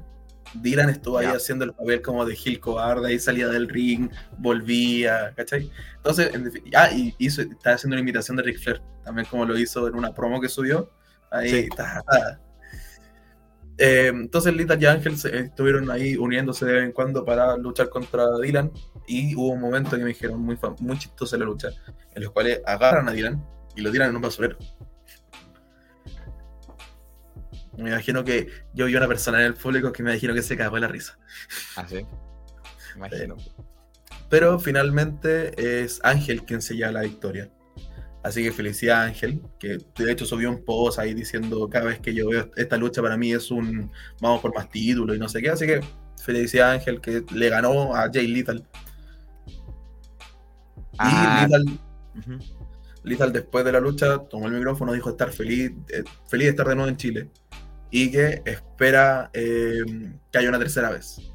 Dylan 0.62 0.88
estuvo 0.90 1.18
ahí 1.18 1.26
haciendo 1.26 1.64
el 1.64 1.72
papel 1.72 2.02
como 2.02 2.24
de 2.24 2.34
Gil 2.36 2.60
Cobarde, 2.60 3.08
ahí 3.08 3.18
salía 3.18 3.48
del 3.48 3.68
ring, 3.68 4.08
volvía, 4.38 5.32
¿cachai? 5.36 5.70
Entonces, 5.96 6.34
en 6.34 6.50
ah, 6.76 6.90
y 6.92 7.14
hizo, 7.18 7.42
estaba 7.42 7.76
haciendo 7.76 7.94
una 7.94 8.00
imitación 8.02 8.36
de 8.36 8.42
Ric 8.44 8.58
Flair, 8.58 8.80
también 9.04 9.26
como 9.30 9.44
lo 9.44 9.58
hizo 9.58 9.86
en 9.88 9.94
una 9.94 10.14
promo 10.14 10.40
que 10.40 10.48
subió. 10.48 10.90
Ahí 11.30 11.50
Sí. 11.64 11.68
ta. 11.76 12.02
Eh, 13.76 14.06
entonces 14.14 14.54
Lita 14.54 14.76
y 14.78 14.86
Ángel 14.86 15.16
se- 15.18 15.36
estuvieron 15.36 15.90
ahí 15.90 16.16
uniéndose 16.16 16.64
de 16.64 16.74
vez 16.74 16.84
en 16.84 16.92
cuando 16.92 17.24
para 17.24 17.56
luchar 17.56 17.88
contra 17.88 18.24
Dylan 18.40 18.70
y 19.08 19.34
hubo 19.34 19.48
un 19.50 19.60
momento 19.60 19.90
que 19.96 20.02
me 20.04 20.10
dijeron 20.10 20.40
muy, 20.40 20.56
muy 20.78 20.96
chistosa 20.96 21.36
la 21.36 21.44
lucha, 21.44 21.70
en 22.14 22.22
los 22.22 22.30
cuales 22.32 22.60
agarran 22.64 23.08
a 23.08 23.12
Dylan 23.12 23.44
y 23.74 23.80
lo 23.80 23.90
tiran 23.90 24.10
en 24.10 24.16
un 24.16 24.22
basurero. 24.22 24.56
Me 27.78 27.90
imagino 27.90 28.24
que 28.24 28.48
yo 28.72 28.86
vi 28.86 28.96
una 28.96 29.08
persona 29.08 29.40
en 29.40 29.46
el 29.46 29.54
público 29.54 29.92
que 29.92 30.02
me 30.02 30.10
imagino 30.12 30.34
que 30.34 30.42
se 30.42 30.56
cagó 30.56 30.78
la 30.78 30.88
risa. 30.88 31.18
Así. 31.76 32.06
Imagino. 32.96 33.36
Pero 34.30 34.58
finalmente 34.58 35.82
es 35.82 36.00
Ángel 36.02 36.44
quien 36.44 36.62
se 36.62 36.76
lleva 36.76 36.92
la 36.92 37.02
victoria. 37.02 37.50
Así 38.22 38.42
que 38.42 38.52
felicidad 38.52 39.02
a 39.02 39.04
Ángel, 39.04 39.42
que 39.58 39.78
de 39.96 40.12
hecho 40.12 40.24
subió 40.24 40.48
un 40.48 40.64
post 40.64 40.98
ahí 40.98 41.12
diciendo 41.12 41.68
cada 41.68 41.86
vez 41.86 42.00
que 42.00 42.14
yo 42.14 42.28
veo 42.28 42.50
esta 42.56 42.78
lucha 42.78 43.02
para 43.02 43.18
mí 43.18 43.34
es 43.34 43.50
un 43.50 43.90
vamos 44.18 44.40
por 44.40 44.54
más 44.54 44.70
títulos 44.70 45.14
y 45.14 45.18
no 45.18 45.28
sé 45.28 45.42
qué. 45.42 45.50
Así 45.50 45.66
que 45.66 45.80
felicidad 46.22 46.70
a 46.70 46.72
Ángel 46.72 47.00
que 47.02 47.22
le 47.34 47.48
ganó 47.50 47.94
a 47.94 48.10
Jay 48.10 48.26
Little. 48.26 48.62
Ah, 50.96 51.46
y 51.46 51.52
Little, 51.52 51.78
ujú. 52.16 52.44
Lethal 53.04 53.32
después 53.32 53.64
de 53.64 53.72
la 53.72 53.80
lucha 53.80 54.18
tomó 54.18 54.46
el 54.46 54.54
micrófono, 54.54 54.92
dijo 54.92 55.10
estar 55.10 55.30
feliz, 55.30 55.72
eh, 55.90 56.04
feliz 56.26 56.46
de 56.46 56.50
estar 56.50 56.66
de 56.66 56.74
nuevo 56.74 56.88
en 56.88 56.96
Chile 56.96 57.30
y 57.94 58.10
que 58.10 58.42
espera 58.44 59.30
eh, 59.34 59.84
que 60.32 60.38
haya 60.38 60.48
una 60.48 60.58
tercera 60.58 60.90
vez. 60.90 61.32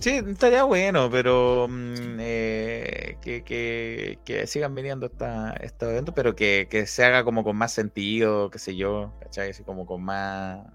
Sí, 0.00 0.22
estaría 0.26 0.64
bueno, 0.64 1.10
pero 1.10 1.66
mm, 1.68 2.16
eh, 2.18 3.18
que, 3.20 3.44
que, 3.44 4.18
que 4.24 4.46
sigan 4.46 4.74
viniendo 4.74 5.04
esta, 5.04 5.52
estos 5.60 5.90
eventos, 5.90 6.14
pero 6.14 6.34
que, 6.34 6.66
que 6.70 6.86
se 6.86 7.04
haga 7.04 7.24
como 7.24 7.44
con 7.44 7.56
más 7.56 7.72
sentido, 7.72 8.48
qué 8.48 8.58
sé 8.58 8.74
yo, 8.74 9.12
¿cachai? 9.20 9.50
Así 9.50 9.62
como 9.64 9.84
con 9.84 10.02
más... 10.02 10.66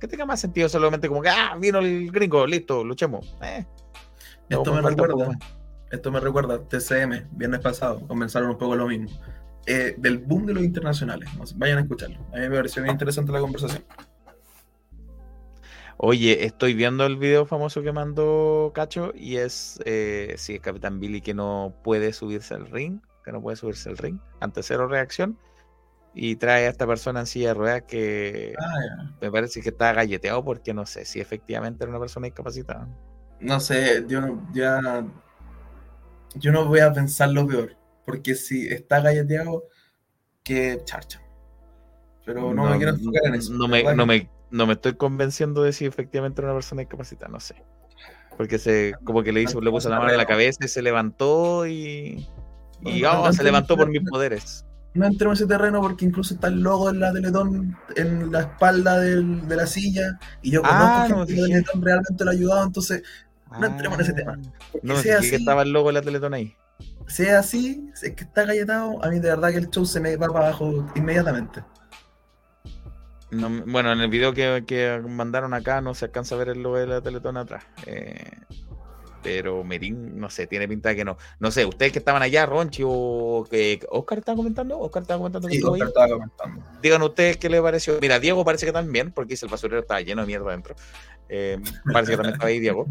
Que 0.00 0.08
tenga 0.08 0.26
más 0.26 0.40
sentido 0.40 0.68
solamente 0.68 1.06
como 1.06 1.22
que, 1.22 1.28
ah, 1.28 1.56
vino 1.60 1.78
el 1.78 2.10
gringo, 2.10 2.44
listo, 2.44 2.82
luchemos. 2.82 3.36
Eh, 3.40 3.64
Esto 4.48 4.74
me 4.74 4.82
recuerda, 4.82 5.38
esto 5.92 6.10
me 6.10 6.18
recuerda 6.18 6.58
TCM, 6.58 7.28
viernes 7.30 7.60
pasado, 7.60 8.00
comenzaron 8.08 8.50
un 8.50 8.58
poco 8.58 8.74
lo 8.74 8.88
mismo. 8.88 9.08
Eh, 9.66 9.94
del 9.96 10.18
boom 10.18 10.46
de 10.46 10.54
los 10.54 10.64
internacionales, 10.64 11.28
vayan 11.56 11.78
a 11.78 11.80
escucharlo. 11.82 12.18
A 12.32 12.38
mí 12.38 12.48
me 12.48 12.56
pareció 12.56 12.82
bien 12.82 12.94
interesante 12.94 13.30
la 13.30 13.40
conversación. 13.40 13.84
Oye, 15.98 16.44
estoy 16.44 16.74
viendo 16.74 17.06
el 17.06 17.16
video 17.16 17.46
famoso 17.46 17.80
que 17.80 17.92
mandó 17.92 18.72
Cacho 18.74 19.12
y 19.14 19.36
es, 19.36 19.80
eh, 19.84 20.34
sí, 20.36 20.56
es 20.56 20.60
Capitán 20.60 20.98
Billy 20.98 21.20
que 21.20 21.32
no 21.32 21.74
puede 21.84 22.12
subirse 22.12 22.54
al 22.54 22.66
ring, 22.66 23.00
que 23.24 23.30
no 23.30 23.40
puede 23.40 23.56
subirse 23.56 23.88
al 23.88 23.98
ring 23.98 24.18
ante 24.40 24.64
cero 24.64 24.88
reacción 24.88 25.38
y 26.12 26.36
trae 26.36 26.66
a 26.66 26.70
esta 26.70 26.88
persona 26.88 27.20
en 27.20 27.26
silla 27.26 27.48
de 27.48 27.54
ruedas 27.54 27.82
que 27.82 28.54
Ah, 28.58 29.12
me 29.20 29.30
parece 29.30 29.62
que 29.62 29.68
está 29.68 29.92
galleteado 29.92 30.44
porque 30.44 30.74
no 30.74 30.86
sé 30.86 31.04
si 31.04 31.20
efectivamente 31.20 31.84
era 31.84 31.90
una 31.90 32.00
persona 32.00 32.24
discapacitada. 32.24 32.88
No 33.38 33.60
sé, 33.60 34.04
yo 34.08 34.20
no, 34.20 34.48
ya, 34.52 35.04
yo 36.34 36.52
no 36.52 36.66
voy 36.66 36.80
a 36.80 36.92
pensar 36.92 37.30
lo 37.30 37.46
peor, 37.46 37.76
porque 38.04 38.34
si 38.34 38.66
está 38.68 39.00
galleteado, 39.00 39.64
que 40.42 40.80
charcha. 40.84 41.20
Pero 42.24 42.52
no, 42.54 42.66
me 42.70 42.76
quiero 42.76 42.92
enfocar 42.92 43.26
en 43.26 43.34
eso. 43.34 43.52
No 43.52 43.66
me, 43.68 43.82
no, 43.94 44.06
me, 44.06 44.28
no 44.50 44.66
me 44.66 44.74
estoy 44.74 44.94
convenciendo 44.94 45.62
de 45.62 45.72
si 45.72 45.86
efectivamente 45.86 46.40
era 46.40 46.48
una 46.50 46.56
persona 46.56 46.80
discapacitada, 46.80 47.30
no 47.30 47.40
sé. 47.40 47.56
Porque 48.36 48.58
se, 48.58 48.94
como 49.04 49.22
que 49.22 49.32
le 49.32 49.42
hizo, 49.42 49.60
le 49.60 49.70
puso 49.70 49.88
la 49.88 49.98
mano 49.98 50.10
en 50.10 50.16
la 50.16 50.26
cabeza 50.26 50.64
y 50.64 50.68
se 50.68 50.82
levantó 50.82 51.66
y. 51.66 52.28
Y 52.84 53.04
oh, 53.04 53.32
se 53.32 53.44
levantó 53.44 53.76
por 53.76 53.88
mis 53.88 54.02
poderes. 54.08 54.64
No 54.94 55.06
entremos 55.06 55.40
en 55.40 55.44
ese 55.44 55.48
terreno 55.56 55.80
porque 55.80 56.04
incluso 56.04 56.34
está 56.34 56.48
el 56.48 56.60
logo 56.60 56.92
de 56.92 56.98
la 56.98 57.12
Teletón 57.12 57.76
en 57.96 58.30
la 58.30 58.40
espalda 58.40 58.98
del- 59.00 59.46
de 59.48 59.56
la 59.56 59.66
silla 59.66 60.18
y 60.42 60.50
yo 60.50 60.60
conozco 60.60 60.82
Ah, 60.84 61.06
no, 61.08 61.26
que 61.26 61.34
la 61.34 61.46
Teletón 61.46 61.82
realmente 61.82 62.24
lo 62.24 62.30
ha 62.30 62.34
ayudado, 62.34 62.64
entonces 62.66 63.02
No 63.58 63.66
entremos 63.66 63.98
en 63.98 64.04
ese 64.04 64.12
tema. 64.12 64.38
porque 64.70 64.86
No, 64.86 64.94
sea 64.96 65.02
sí 65.02 65.08
que 65.08 65.14
así, 65.14 65.34
estaba 65.36 65.62
el 65.62 65.72
logo 65.72 65.88
de 65.88 65.92
la 65.94 66.02
Teletón 66.02 66.34
ahí. 66.34 66.54
Sea 67.06 67.38
así, 67.40 67.90
si 67.94 68.06
es 68.06 68.14
que 68.14 68.24
está 68.24 68.44
galletado, 68.44 69.02
a 69.04 69.08
mí 69.08 69.18
de 69.18 69.28
verdad 69.28 69.50
que 69.50 69.58
el 69.58 69.70
show 69.70 69.84
se 69.84 70.00
me 70.00 70.16
va 70.16 70.28
para 70.28 70.48
abajo 70.48 70.86
inmediatamente. 70.94 71.62
No, 73.30 73.48
bueno, 73.66 73.92
en 73.92 74.00
el 74.00 74.10
video 74.10 74.34
que, 74.34 74.64
que 74.66 75.00
mandaron 75.08 75.54
acá 75.54 75.80
no 75.80 75.94
se 75.94 76.04
alcanza 76.04 76.34
a 76.34 76.38
ver 76.38 76.50
el 76.50 76.62
logo 76.62 76.76
de 76.76 76.86
la 76.86 77.00
Teletón 77.00 77.38
atrás. 77.38 77.64
Eh, 77.86 78.30
pero 79.22 79.64
Merín, 79.64 80.18
no 80.18 80.28
sé, 80.28 80.46
tiene 80.46 80.68
pinta 80.68 80.90
de 80.90 80.96
que 80.96 81.04
no. 81.04 81.16
No 81.38 81.50
sé, 81.50 81.64
ustedes 81.64 81.92
que 81.92 82.00
estaban 82.00 82.22
allá, 82.22 82.44
Ronchi 82.44 82.82
o 82.84 83.46
que 83.48 83.80
Oscar 83.90 84.18
estaba 84.18 84.36
comentando, 84.36 84.78
Oscar 84.78 85.02
estaba 85.02 85.18
comentando 85.18 85.48
Sí. 85.48 85.62
Oscar 85.62 85.88
estaba 85.88 86.08
comentando. 86.08 86.64
Digan 86.82 87.02
ustedes 87.02 87.36
qué 87.36 87.48
les 87.48 87.60
pareció. 87.62 87.98
Mira, 88.00 88.18
Diego 88.18 88.44
parece 88.44 88.66
que 88.66 88.72
también, 88.72 89.12
porque 89.12 89.30
dice 89.30 89.46
el 89.46 89.50
basurero 89.50 89.80
estaba 89.80 90.00
lleno 90.00 90.22
de 90.22 90.26
mierda 90.26 90.48
adentro. 90.48 90.74
Eh, 91.28 91.58
parece 91.92 92.12
que 92.12 92.16
también 92.16 92.34
estaba 92.34 92.48
ahí 92.48 92.60
Diego. 92.60 92.86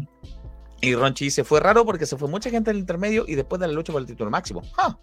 Y 0.82 0.94
Ronchi 0.96 1.26
dice, 1.26 1.44
fue 1.44 1.60
raro 1.60 1.84
porque 1.86 2.04
se 2.06 2.16
fue 2.18 2.28
mucha 2.28 2.50
gente 2.50 2.70
en 2.70 2.76
el 2.76 2.80
intermedio 2.80 3.24
y 3.26 3.34
después 3.36 3.60
de 3.60 3.68
la 3.68 3.72
lucha 3.72 3.92
por 3.92 4.02
el 4.02 4.06
título 4.06 4.30
máximo. 4.30 4.62
Ah, 4.76 4.98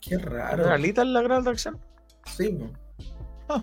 Qué 0.00 0.16
raro. 0.18 0.64
¿Realita 0.64 1.04
la 1.04 1.20
gran 1.20 1.42
atracción? 1.42 1.78
Sí. 2.26 2.58
Ah. 3.48 3.62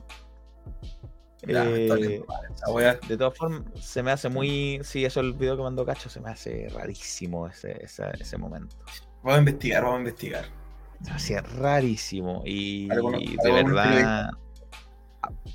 Está 1.42 1.64
Eh, 1.66 2.24
mal. 2.28 3.00
De 3.08 3.18
todas 3.18 3.36
formas, 3.38 3.64
se 3.84 4.04
me 4.04 4.12
hace 4.12 4.30
muy. 4.30 4.80
Sí, 4.84 5.06
eso 5.06 5.20
el 5.20 5.34
video 5.34 5.58
que 5.58 5.64
mandó 5.64 5.86
Cacho, 5.86 6.10
se 6.10 6.20
me 6.20 6.30
hace 6.30 6.68
rarísimo 6.70 7.48
ese, 7.48 7.84
ese, 7.84 8.04
ese 8.20 8.38
momento. 8.38 8.76
Vamos 9.24 9.36
a 9.36 9.40
investigar, 9.40 9.84
vamos 9.84 9.98
a 9.98 10.00
investigar. 10.02 10.46
Se 11.04 11.10
me 11.10 11.16
hacía 11.16 11.42
rarísimo. 11.42 12.44
Y 12.46 12.92
Algunos- 12.92 13.22
de 13.22 13.52
algunos 13.52 13.74
verdad. 13.74 14.30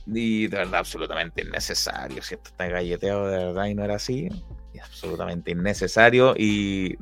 Y 0.07 0.47
de 0.49 0.57
verdad, 0.59 0.81
absolutamente 0.81 1.43
innecesario. 1.43 2.23
Si 2.23 2.35
esto 2.35 2.51
está 2.51 2.67
galleteado 2.69 3.29
de 3.29 3.37
verdad 3.39 3.67
y 3.67 3.75
no 3.75 3.85
era 3.85 3.97
así, 3.97 4.29
es 4.75 4.83
absolutamente 4.83 5.51
innecesario. 5.53 6.35
Y, 6.37 6.97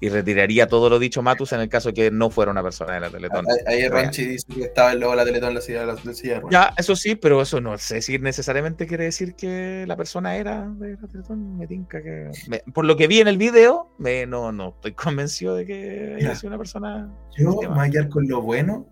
y 0.00 0.10
retiraría 0.10 0.68
todo 0.68 0.88
lo 0.88 1.00
dicho 1.00 1.22
Matus 1.22 1.52
en 1.52 1.60
el 1.60 1.68
caso 1.68 1.92
que 1.92 2.10
no 2.12 2.30
fuera 2.30 2.52
una 2.52 2.62
persona 2.62 2.94
de 2.94 3.00
la 3.00 3.10
Teletón. 3.10 3.44
Ahí-. 3.66 3.88
Ronchi 3.88 4.24
dice 4.26 4.46
que 4.54 4.62
estaba 4.62 4.92
el 4.92 5.00
logo 5.00 5.10
de 5.12 5.16
la 5.16 5.24
Teletón 5.24 5.48
en 5.48 5.54
la 5.56 5.60
silla 5.60 5.80
de 5.80 5.86
la, 5.86 5.94
de 5.96 6.14
silla 6.14 6.34
de. 6.40 6.42
Ya, 6.52 6.72
eso 6.76 6.94
sí, 6.94 7.16
pero 7.16 7.42
eso 7.42 7.60
no 7.60 7.76
sé 7.78 8.00
si 8.00 8.16
necesariamente 8.20 8.86
quiere 8.86 9.04
decir 9.04 9.34
que 9.34 9.84
la 9.88 9.96
persona 9.96 10.36
era 10.36 10.68
de 10.68 10.96
la 11.00 11.08
Teletón. 11.08 11.58
Me 11.58 11.66
tinca 11.66 12.00
que. 12.00 12.30
me- 12.46 12.60
por 12.72 12.84
lo 12.84 12.96
que 12.96 13.08
vi 13.08 13.20
en 13.20 13.26
el 13.26 13.38
video, 13.38 13.90
me, 13.98 14.24
no, 14.24 14.52
no 14.52 14.68
estoy 14.68 14.92
convencido 14.92 15.56
de 15.56 15.66
que 15.66 16.14
haya 16.16 16.28
Ya. 16.28 16.34
sido 16.36 16.48
una 16.50 16.58
persona. 16.58 17.10
Yo 17.36 17.60
me 17.60 17.66
voy 17.68 17.88
a 17.88 17.90
quedar 17.90 18.08
con 18.08 18.28
lo 18.28 18.40
bueno 18.40 18.86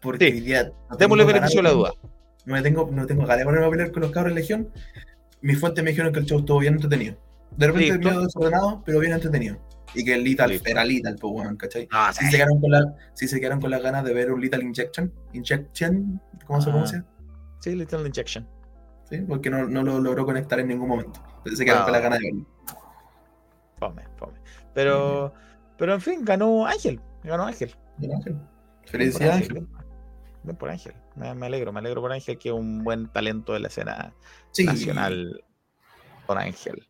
porque 0.00 0.30
Sí. 0.32 0.40
día 0.40 0.70
no 0.88 0.96
Démosle 0.96 1.24
beneficio 1.24 1.60
a 1.60 1.64
la 1.64 1.70
duda. 1.72 1.92
No 2.48 2.54
me 2.54 2.62
tengo, 2.62 2.88
no 2.90 3.06
tengo 3.06 3.22
ganas 3.22 3.38
de 3.38 3.44
ponerme 3.44 3.66
a 3.66 3.70
pelear 3.70 3.92
con 3.92 4.00
los 4.02 4.10
cabros 4.10 4.34
de 4.34 4.40
Legión. 4.40 4.70
Mis 5.42 5.60
fuentes 5.60 5.84
me 5.84 5.90
dijeron 5.90 6.12
que 6.14 6.20
el 6.20 6.24
show 6.24 6.38
estuvo 6.38 6.58
bien 6.60 6.74
entretenido. 6.74 7.14
De 7.56 7.66
repente 7.66 7.92
Listo. 7.92 8.08
medio 8.08 8.20
desordenado, 8.22 8.82
pero 8.86 9.00
bien 9.00 9.12
entretenido. 9.12 9.58
Y 9.94 10.02
que 10.02 10.14
el 10.14 10.24
Lethal 10.24 10.48
Listo. 10.50 10.70
era 10.70 10.82
Lethal, 10.82 11.16
pues 11.20 11.32
weón, 11.34 11.56
¿cachai? 11.58 11.86
Ah, 11.92 12.10
Si 12.12 12.24
se, 12.24 12.36
quedaron 12.38 12.58
con 12.60 12.70
la, 12.70 12.94
si 13.12 13.28
se 13.28 13.38
quedaron 13.38 13.60
con 13.60 13.70
las 13.70 13.82
ganas 13.82 14.02
de 14.04 14.14
ver 14.14 14.32
un 14.32 14.40
Lethal 14.40 14.62
Injection, 14.62 15.12
Injection, 15.34 16.20
¿cómo 16.46 16.60
se 16.62 16.70
Ah. 16.70 16.72
pronuncia? 16.72 17.04
Sí, 17.60 17.74
Little 17.74 18.06
Injection. 18.06 18.48
¿Sí? 19.10 19.18
Porque 19.28 19.50
no, 19.50 19.66
no 19.68 19.82
lo 19.82 20.00
logró 20.00 20.24
conectar 20.24 20.58
en 20.60 20.68
ningún 20.68 20.88
momento. 20.88 21.20
Entonces 21.38 21.58
se 21.58 21.64
quedaron 21.66 21.82
Ah. 21.82 21.84
con 21.84 21.92
las 21.92 22.02
ganas 22.02 22.18
de 22.18 22.24
verlo. 22.26 22.46
Fome, 23.78 24.02
fome. 24.16 24.38
Pero, 24.74 25.34
pero 25.76 25.94
en 25.94 26.00
fin, 26.00 26.24
ganó 26.24 26.66
Ángel. 26.66 26.98
Ganó 27.24 27.44
Ángel. 27.44 27.74
Bien, 27.98 28.14
Ángel. 28.14 28.36
Felicidades, 28.86 29.48
Ángel. 29.48 29.66
Bien- 30.48 30.56
por 30.58 30.70
Ángel. 30.70 30.94
Me, 31.16 31.34
me 31.34 31.46
alegro, 31.46 31.72
me 31.72 31.80
alegro 31.80 32.00
por 32.00 32.12
Ángel, 32.12 32.38
que 32.38 32.48
es 32.48 32.54
un 32.54 32.82
buen 32.84 33.08
talento 33.08 33.52
de 33.52 33.60
la 33.60 33.68
escena 33.68 34.14
Sí. 34.50 34.64
nacional. 34.64 35.44
Por 36.26 36.38
Ángel. 36.38 36.86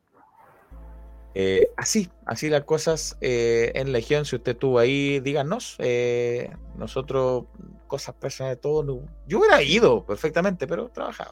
Eh, 1.34 1.68
así, 1.76 2.10
así 2.26 2.48
las 2.48 2.64
cosas 2.64 3.16
eh, 3.20 3.70
en 3.74 3.92
Legión. 3.92 4.24
Si 4.24 4.36
usted 4.36 4.52
estuvo 4.52 4.78
ahí, 4.78 5.20
díganos. 5.20 5.76
eh, 5.78 6.50
nosotros, 6.76 7.44
cosas 7.86 8.14
personales, 8.16 8.60
todo. 8.60 8.82
no- 8.82 9.02
Yo 9.26 9.38
hubiera 9.38 9.62
ido 9.62 10.04
perfectamente, 10.04 10.66
pero 10.66 10.88
trabajaba. 10.88 11.30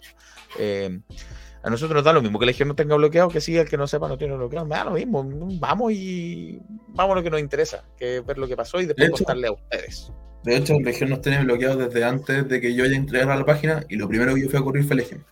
Eh, 0.59 1.01
a 1.62 1.70
nosotros 1.70 1.94
nos 1.97 2.05
da 2.05 2.12
lo 2.12 2.23
mismo 2.23 2.39
que 2.39 2.47
Legión 2.47 2.69
no 2.69 2.77
tenga 2.77 2.94
bloqueado, 2.94 3.28
que 3.28 3.40
sí, 3.40 3.57
el 3.57 3.69
que 3.69 3.77
no 3.77 3.89
sepa 3.89 4.07
no 4.09 4.16
tiene 4.16 4.36
bloqueado. 4.36 4.66
Me 4.66 4.77
da 4.77 4.85
lo 4.85 4.93
mismo. 4.93 5.24
Vamos 5.59 5.93
y 5.93 6.61
vamos 6.89 7.15
a 7.15 7.16
lo 7.16 7.23
que 7.24 7.31
nos 7.31 7.40
interesa, 7.40 7.85
que 7.97 8.19
es 8.19 8.27
ver 8.27 8.39
lo 8.39 8.47
que 8.47 8.57
pasó 8.57 8.81
y 8.81 8.86
después 8.86 9.11
contarle 9.11 9.48
a 9.48 9.53
ustedes. 9.53 10.12
De 10.47 10.56
hecho, 10.56 10.74
Legión 10.78 11.10
nos 11.10 11.20
tiene 11.20 11.43
bloqueados 11.44 11.77
desde 11.78 12.05
antes 12.05 12.48
de 12.48 12.60
que 12.60 12.73
yo 12.73 12.85
haya 12.85 12.97
entregado 12.97 13.32
a 13.32 13.36
la 13.36 13.44
página 13.44 13.85
y 13.89 13.97
lo 13.97 14.09
primero 14.09 14.32
que 14.35 14.43
yo 14.43 14.48
fui 14.48 14.56
a 14.59 14.62
ocurrir 14.62 14.85
fue 14.85 14.97
Legión. 14.97 15.24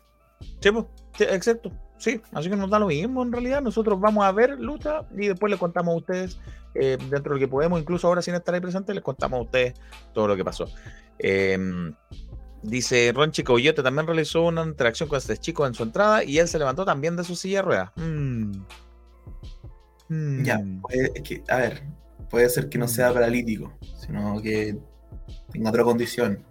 Sí, 0.60 0.70
pues, 0.72 0.84
sí, 1.16 1.24
exacto. 1.30 1.72
Sí, 1.98 2.20
así 2.32 2.50
que 2.50 2.56
nos 2.56 2.68
da 2.68 2.80
lo 2.80 2.88
mismo 2.88 3.22
en 3.22 3.30
realidad. 3.30 3.62
Nosotros 3.62 4.00
vamos 4.00 4.24
a 4.24 4.32
ver 4.32 4.58
lucha 4.58 5.02
y 5.16 5.28
después 5.28 5.50
les 5.50 5.60
contamos 5.60 5.94
a 5.94 5.96
ustedes, 5.98 6.38
eh, 6.74 6.98
dentro 7.08 7.32
de 7.32 7.36
lo 7.36 7.38
que 7.38 7.48
podemos, 7.48 7.80
incluso 7.80 8.08
ahora 8.08 8.20
sin 8.22 8.34
estar 8.34 8.54
ahí 8.54 8.60
presente, 8.60 8.92
les 8.92 9.04
contamos 9.04 9.38
a 9.38 9.42
ustedes 9.42 9.74
todo 10.12 10.26
lo 10.26 10.36
que 10.36 10.44
pasó. 10.44 10.68
Eh, 11.20 11.56
dice 12.62 13.12
Ron 13.14 13.30
Chico 13.30 13.52
Coyote 13.52 13.82
también 13.84 14.06
realizó 14.08 14.42
una 14.42 14.64
interacción 14.64 15.08
con 15.08 15.18
este 15.18 15.36
chico 15.38 15.64
en 15.66 15.74
su 15.74 15.84
entrada 15.84 16.24
y 16.24 16.38
él 16.38 16.48
se 16.48 16.58
levantó 16.58 16.84
también 16.84 17.14
de 17.14 17.22
su 17.22 17.36
silla 17.36 17.58
de 17.58 17.62
ruedas. 17.62 17.90
Mm. 17.94 18.52
Mm. 20.08 20.42
Ya, 20.44 20.60
puede- 20.82 21.12
es 21.14 21.22
que, 21.22 21.42
a 21.48 21.56
ver, 21.58 21.84
puede 22.30 22.48
ser 22.50 22.68
que 22.68 22.78
no 22.78 22.88
sea 22.88 23.12
paralítico, 23.12 23.72
sino 23.96 24.42
que 24.42 24.76
tenga 25.52 25.70
otra 25.70 25.84
condición. 25.84 26.44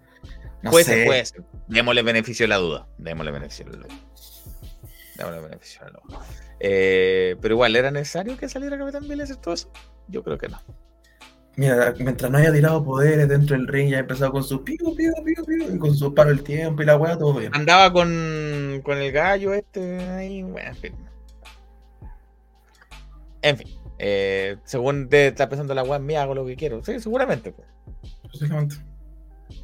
No 0.61 0.71
puede 0.71 0.85
sé. 0.85 0.93
ser, 0.93 1.07
puede 1.07 1.25
ser. 1.25 1.43
Démosle 1.67 2.01
beneficio 2.03 2.45
de 2.45 2.47
la 2.47 2.57
duda. 2.57 2.87
Démosle 2.97 3.31
beneficio 3.31 3.65
de 3.65 3.71
la 3.71 3.77
duda. 3.77 3.99
Démosle 5.17 5.41
beneficio 5.41 5.85
de 5.85 5.91
la 5.91 5.99
duda. 6.03 6.25
Eh, 6.59 7.35
pero 7.41 7.55
igual, 7.55 7.75
¿era 7.75 7.91
necesario 7.91 8.37
que 8.37 8.47
saliera 8.47 8.77
Capitán 8.77 9.07
Billy 9.07 9.21
a 9.21 9.23
hacer 9.25 9.35
todo 9.37 9.53
eso? 9.53 9.69
Yo 10.07 10.23
creo 10.23 10.37
que 10.37 10.47
no. 10.47 10.59
Mira, 11.55 11.93
mientras 11.99 12.31
no 12.31 12.37
haya 12.39 12.51
tirado 12.51 12.83
poderes 12.83 13.27
dentro 13.27 13.55
del 13.55 13.67
ring, 13.67 13.91
ya 13.91 13.97
ha 13.97 13.99
empezado 13.99 14.31
con 14.31 14.43
su 14.43 14.63
pico, 14.63 14.95
pico, 14.95 15.23
pico, 15.23 15.43
pico, 15.45 15.65
y 15.71 15.77
con 15.77 15.95
su 15.95 16.13
paro 16.13 16.31
el 16.31 16.41
tiempo 16.41 16.81
y 16.81 16.85
la 16.85 16.97
weá, 16.97 17.15
todo 17.15 17.35
bien. 17.35 17.53
Andaba 17.53 17.93
con, 17.93 18.81
con 18.83 18.97
el 18.97 19.11
gallo 19.11 19.53
este 19.53 19.99
ahí, 19.99 20.41
bueno, 20.41 20.69
en 20.69 20.75
fin. 20.75 20.95
En 23.43 23.57
fin, 23.57 23.67
eh, 23.99 24.57
según 24.63 25.09
te 25.09 25.27
está 25.27 25.47
pensando 25.47 25.75
la 25.75 25.83
web 25.83 26.01
mía, 26.01 26.23
hago 26.23 26.33
lo 26.33 26.45
que 26.45 26.55
quiero. 26.55 26.83
Sí, 26.83 26.99
seguramente, 26.99 27.51
pues, 27.51 27.67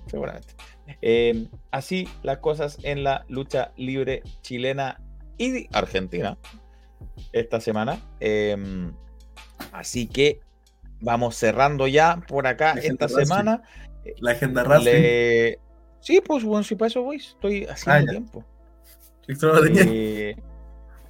Seguramente. 0.07 0.53
Eh, 1.01 1.47
así 1.71 2.07
las 2.23 2.39
cosas 2.39 2.77
en 2.83 3.03
la 3.03 3.25
lucha 3.29 3.71
libre 3.77 4.23
chilena 4.41 4.99
y 5.37 5.67
argentina 5.75 6.37
esta 7.31 7.59
semana. 7.61 7.99
Eh, 8.19 8.91
así 9.71 10.07
que 10.07 10.41
vamos 11.01 11.35
cerrando 11.35 11.87
ya 11.87 12.21
por 12.27 12.47
acá 12.47 12.75
La 12.75 12.81
esta 12.81 13.07
semana. 13.09 13.61
La 14.19 14.31
agenda. 14.31 14.79
Le- 14.79 15.59
Sí, 16.01 16.21
pues 16.25 16.43
bueno, 16.45 16.63
si 16.63 16.75
para 16.75 16.87
eso 16.87 17.03
voy, 17.03 17.17
estoy 17.17 17.65
haciendo 17.65 18.07
Ah, 18.07 18.11
tiempo. 18.11 18.45
Eh, 19.91 20.35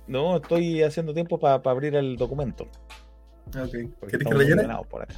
no, 0.07 0.38
estoy 0.38 0.81
haciendo 0.81 1.14
tiempo 1.14 1.40
para 1.40 1.61
abrir 1.64 1.95
el 1.95 2.18
documento. 2.18 2.68
Ah, 3.56 3.64
ok. 3.64 3.76
porque 3.99 4.18
¿Querés 4.18 4.27
que 4.27 4.34
lo 4.34 4.41
llene? 4.41 4.68
por 4.90 5.03
acá. 5.03 5.14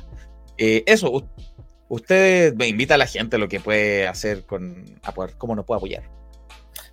Eh, 0.58 0.84
eso, 0.86 1.26
usted 1.92 2.56
me 2.56 2.70
invita 2.70 2.96
a 2.96 2.98
la 2.98 3.06
gente 3.06 3.38
lo 3.38 3.50
que 3.50 3.60
puede 3.60 4.08
hacer 4.08 4.46
con 4.46 4.86
a 5.04 5.14
poder- 5.14 5.36
cómo 5.38 5.56
nos 5.56 5.66
puede 5.66 5.80
apoyar. 5.80 6.04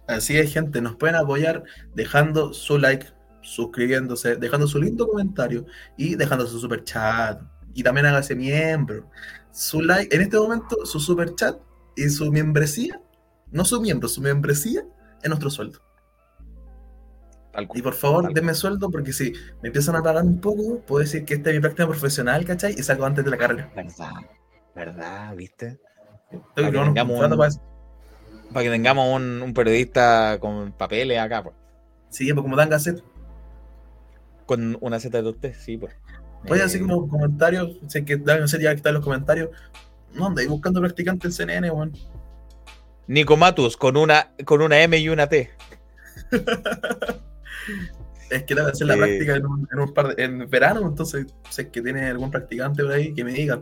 Así 0.09 0.37
es, 0.37 0.53
gente. 0.53 0.81
Nos 0.81 0.97
pueden 0.97 1.15
apoyar 1.15 1.63
dejando 1.95 2.53
su 2.53 2.79
like, 2.79 3.07
suscribiéndose, 3.41 4.37
dejando 4.37 4.67
su 4.67 4.81
lindo 4.81 5.07
comentario 5.07 5.67
y 5.97 6.17
dejando 6.17 6.47
su 6.47 6.59
super 6.59 6.83
chat. 6.83 7.41
Y 7.75 7.83
también 7.85 8.07
hágase 8.07 8.35
miembro. 8.35 9.09
Su 9.53 9.81
like, 9.83 10.15
en 10.15 10.23
este 10.23 10.37
momento, 10.37 10.85
su 10.85 10.99
super 10.99 11.33
chat 11.37 11.57
y 11.95 12.09
su 12.09 12.33
membresía, 12.33 13.01
no 13.53 13.65
su 13.65 13.81
miembro, 13.81 14.09
su 14.09 14.21
membresía 14.21 14.83
es 15.23 15.29
nuestro 15.29 15.51
sueldo. 15.51 15.79
Y 17.75 17.83
por 17.83 17.95
favor, 17.95 18.33
denme 18.35 18.55
sueldo 18.55 18.91
porque 18.91 19.13
si 19.13 19.33
me 19.63 19.69
empiezan 19.69 19.95
a 19.97 20.03
pagar 20.03 20.25
un 20.25 20.41
poco, 20.41 20.81
puedo 20.81 21.03
decir 21.03 21.25
que 21.25 21.35
esta 21.35 21.51
es 21.51 21.57
mi 21.57 21.61
práctica 21.61 21.87
profesional, 21.87 22.45
¿cachai? 22.45 22.75
Y 22.77 22.83
salgo 22.83 23.05
antes 23.05 23.25
de 23.25 23.31
la 23.31 23.37
carrera. 23.37 23.71
¿Verdad? 23.77 24.13
¿Verdad? 24.75 25.35
¿Viste? 25.35 25.79
Para 26.55 26.71
que 26.71 26.79
tengamos 26.79 27.21
un- 27.25 27.37
para 27.37 27.49
eso. 27.49 27.61
Para 28.53 28.65
que 28.65 28.71
tengamos 28.71 29.15
un, 29.17 29.43
un 29.43 29.53
periodista 29.55 30.39
con 30.41 30.73
papeles 30.73 31.19
acá, 31.19 31.43
pues, 31.43 31.55
Sí, 32.11 32.33
pues 32.33 32.43
como 32.43 32.57
dan 32.57 32.73
hacer. 32.73 33.03
con 34.47 34.79
una 34.81 34.99
Z 34.99 35.21
de 35.21 35.29
usted, 35.29 35.55
sí, 35.59 35.77
pues. 35.77 35.95
Oye, 36.49 36.61
Eh, 36.61 36.65
así 36.65 36.81
como 36.81 37.07
comentarios, 37.09 37.77
sé 37.89 38.05
que 38.05 38.17
dan 38.17 38.43
hacer 38.43 38.61
ya 38.61 38.71
que 38.71 38.77
están 38.77 38.95
los 38.95 39.05
comentarios. 39.05 39.51
No, 40.15 40.27
andáis 40.29 40.49
buscando 40.49 40.81
practicantes 40.81 41.27
en 41.27 41.33
CNN, 41.33 41.71
weón. 41.71 41.93
Nico 43.09 43.37
Matus 43.37 43.77
con 43.77 43.97
una, 43.97 44.31
con 44.45 44.63
una 44.63 44.81
M 44.81 44.97
y 44.99 45.09
una 45.09 45.27
T. 45.29 45.51
Es 48.31 48.43
que 48.45 48.55
debe 48.55 48.71
hacer 48.71 48.87
la 48.87 48.95
Eh. 48.95 48.99
práctica 48.99 49.37
en 49.37 49.47
un, 49.47 49.69
en 49.73 49.79
un 49.81 49.95
par 49.95 50.15
de, 50.15 50.23
en 50.23 50.51
verano, 50.51 50.87
entonces 50.87 51.27
sé 51.49 51.71
que 51.71 51.81
tiene 51.81 52.07
algún 52.09 52.31
practicante 52.31 52.83
por 52.83 52.93
ahí 52.93 53.15
que 53.15 53.25
me 53.25 53.33
diga. 53.33 53.61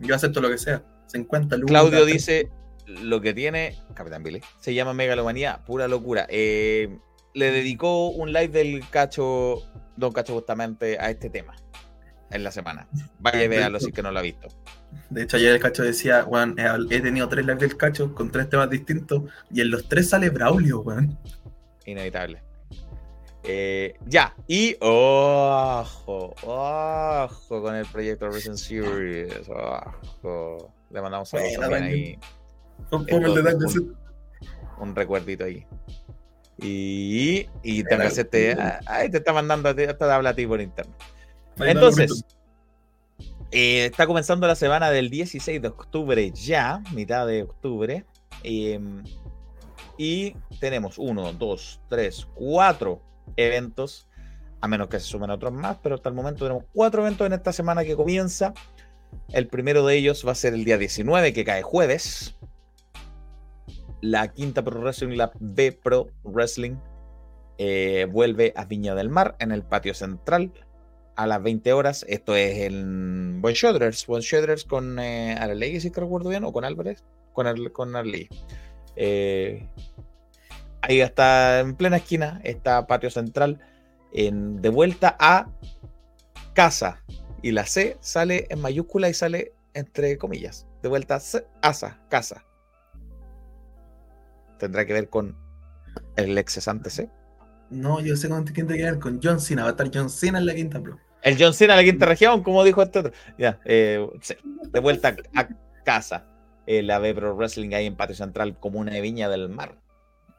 Yo 0.00 0.14
acepto 0.14 0.40
lo 0.40 0.50
que 0.50 0.58
sea. 0.58 0.82
Se 1.06 1.18
encuentra 1.18 1.58
Claudio 1.66 2.04
dice 2.04 2.50
lo 2.86 3.20
que 3.20 3.34
tiene 3.34 3.76
Capitán 3.94 4.22
Billy. 4.22 4.40
Se 4.60 4.74
llama 4.74 4.94
megalomanía, 4.94 5.64
pura 5.64 5.88
locura. 5.88 6.26
Eh, 6.28 6.98
le 7.34 7.50
dedicó 7.50 8.08
un 8.08 8.32
live 8.32 8.48
del 8.48 8.88
Cacho, 8.88 9.62
Don 9.96 10.12
Cacho, 10.12 10.34
justamente 10.34 10.98
a 10.98 11.10
este 11.10 11.30
tema 11.30 11.54
en 12.30 12.44
la 12.44 12.50
semana. 12.50 12.88
Vaya 13.18 13.44
y 13.44 13.48
véalo 13.48 13.78
si 13.80 13.86
es 13.86 13.92
que 13.92 14.02
no 14.02 14.10
lo 14.10 14.18
ha 14.18 14.22
visto. 14.22 14.48
De 15.10 15.22
hecho, 15.22 15.36
ayer 15.36 15.54
el 15.54 15.60
cacho 15.60 15.82
decía, 15.82 16.24
weón, 16.24 16.56
he, 16.90 17.00
tenido 17.00 17.28
tres 17.28 17.44
lives 17.44 17.60
del 17.60 17.76
cacho 17.76 18.14
con 18.14 18.30
tres 18.30 18.48
temas 18.48 18.70
distintos 18.70 19.22
y 19.50 19.60
en 19.60 19.70
los 19.70 19.88
tres 19.88 20.08
sale 20.08 20.30
Braulio, 20.30 20.80
weón. 20.80 21.18
Inevitable. 21.86 22.42
Eh, 23.46 23.94
ya, 24.06 24.34
y 24.48 24.74
ojo, 24.80 26.34
ojo 26.42 27.62
con 27.62 27.74
el 27.74 27.84
proyecto 27.86 28.30
Recent 28.30 28.56
Series. 28.56 29.48
Ojo. 29.48 30.72
Le 30.90 31.02
mandamos 31.02 31.28
saludos 31.28 31.56
Buena, 31.56 31.76
también 31.76 31.92
ahí. 31.92 32.18
Dan 33.42 33.58
Cassette. 33.58 33.84
un 34.78 34.96
recuerdito 34.96 35.44
ahí. 35.44 35.66
Y, 36.58 37.48
y 37.62 37.84
tengo 37.84 38.04
que 38.14 38.24
te, 38.24 38.56
ahí 38.86 39.10
te 39.10 39.18
está 39.18 39.32
mandando, 39.32 39.68
a 39.68 39.74
te 39.74 40.04
habla 40.04 40.30
a 40.30 40.34
ti 40.34 40.46
por 40.46 40.60
interno. 40.60 40.94
Entonces, 41.58 42.24
eh, 43.50 43.86
está 43.86 44.06
comenzando 44.06 44.46
la 44.46 44.54
semana 44.54 44.90
del 44.90 45.10
16 45.10 45.60
de 45.60 45.68
octubre 45.68 46.30
ya, 46.30 46.82
mitad 46.92 47.26
de 47.26 47.42
octubre. 47.42 48.04
eh, 48.42 48.80
y 49.96 50.34
tenemos 50.60 50.98
uno, 50.98 51.32
dos, 51.32 51.80
tres, 51.88 52.26
cuatro 52.34 53.00
eventos, 53.36 54.08
a 54.60 54.68
menos 54.68 54.88
que 54.88 54.98
se 55.00 55.06
sumen 55.06 55.30
otros 55.30 55.52
más, 55.52 55.76
pero 55.82 55.94
hasta 55.96 56.08
el 56.08 56.14
momento 56.14 56.44
tenemos 56.44 56.64
cuatro 56.72 57.02
eventos 57.02 57.26
en 57.26 57.32
esta 57.34 57.52
semana 57.52 57.84
que 57.84 57.96
comienza. 57.96 58.54
El 59.32 59.46
primero 59.46 59.84
de 59.86 59.96
ellos 59.96 60.24
va 60.26 60.32
a 60.32 60.36
ser 60.36 60.54
el 60.54 60.64
día 60.64 60.78
19, 60.78 61.32
que 61.32 61.44
cae 61.44 61.62
jueves. 61.62 62.36
La 64.00 64.28
quinta 64.28 64.62
Pro 64.62 64.80
Wrestling, 64.80 65.16
la 65.16 65.32
B 65.38 65.72
Pro 65.72 66.08
Wrestling, 66.24 66.76
eh, 67.58 68.06
vuelve 68.10 68.52
a 68.56 68.64
Viña 68.64 68.94
del 68.94 69.08
Mar 69.08 69.36
en 69.38 69.52
el 69.52 69.62
patio 69.62 69.94
central 69.94 70.52
a 71.16 71.26
las 71.26 71.42
20 71.42 71.72
horas. 71.72 72.04
Esto 72.08 72.34
es 72.36 72.58
en 72.58 73.40
Buen 73.40 73.54
Shoulders. 73.54 74.06
Buen 74.06 74.22
Shoulders 74.22 74.64
con 74.64 74.98
eh, 74.98 75.36
Arley, 75.38 75.80
si 75.80 75.90
recuerdo 75.90 76.28
bien, 76.30 76.44
o 76.44 76.52
con 76.52 76.64
Álvarez. 76.64 77.04
Con, 77.32 77.46
Ar- 77.46 77.72
con 77.72 77.96
Arley. 77.96 78.28
Eh, 78.96 79.68
ahí 80.88 81.00
está 81.00 81.60
en 81.60 81.74
plena 81.74 81.96
esquina, 81.96 82.40
está 82.44 82.86
patio 82.86 83.10
central. 83.10 83.60
En, 84.12 84.62
de 84.62 84.68
vuelta 84.68 85.16
a 85.18 85.50
casa. 86.54 87.02
Y 87.42 87.50
la 87.50 87.66
C 87.66 87.98
sale 88.00 88.46
en 88.48 88.60
mayúscula 88.60 89.08
y 89.08 89.14
sale 89.14 89.52
entre 89.74 90.16
comillas. 90.16 90.66
De 90.82 90.88
vuelta 90.88 91.16
a 91.16 91.20
C- 91.20 91.46
asa, 91.62 92.00
casa. 92.08 92.44
Tendrá 94.58 94.86
que 94.86 94.92
ver 94.92 95.08
con 95.08 95.36
el 96.16 96.38
ex 96.38 96.54
cesante 96.54 96.90
C. 96.90 97.10
No, 97.70 98.00
yo 98.00 98.14
sé 98.16 98.28
con 98.28 98.44
quién 98.44 98.66
te 98.66 98.76
que 98.76 98.84
ver, 98.84 98.98
con 98.98 99.20
John 99.22 99.40
Cena. 99.40 99.62
Va 99.62 99.68
a 99.68 99.70
estar 99.72 99.90
John 99.92 100.08
Cena 100.08 100.38
en 100.38 100.46
la 100.46 100.54
quinta, 100.54 100.78
bro. 100.78 100.98
El 101.22 101.36
John 101.38 101.52
Cena 101.54 101.74
de 101.74 101.82
la 101.82 101.90
quinta 101.90 102.06
región, 102.06 102.42
como 102.42 102.62
dijo 102.62 102.82
este 102.82 103.00
otro. 103.00 103.12
Ya, 103.36 103.58
eh, 103.64 104.06
de 104.70 104.80
vuelta 104.80 105.16
a 105.34 105.48
casa. 105.84 106.26
Eh, 106.66 106.82
la 106.82 106.98
B 106.98 107.14
Pro 107.14 107.34
Wrestling 107.34 107.74
ahí 107.74 107.86
en 107.86 107.96
Patio 107.96 108.14
Central, 108.14 108.58
comuna 108.58 108.92
de 108.92 109.00
Viña 109.00 109.28
del 109.28 109.48
Mar. 109.48 109.76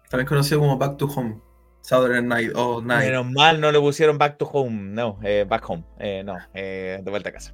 También 0.10 0.28
conocido 0.28 0.60
como 0.60 0.78
Back 0.78 0.98
to 0.98 1.06
Home. 1.08 1.42
Southern 1.86 2.28
Night 2.28 2.52
o 2.56 2.82
Night. 2.82 3.06
Menos 3.06 3.32
mal 3.32 3.62
no 3.62 3.72
le 3.72 3.80
pusieron 3.80 4.18
Back 4.18 4.40
to 4.40 4.46
Home, 4.46 4.92
no, 4.94 5.20
eh, 5.24 5.46
Back 5.48 5.70
Home, 5.70 5.84
eh, 6.00 6.24
no, 6.26 6.36
eh, 6.56 7.00
de 7.04 7.12
vuelta 7.12 7.30
a 7.30 7.34
casa. 7.34 7.54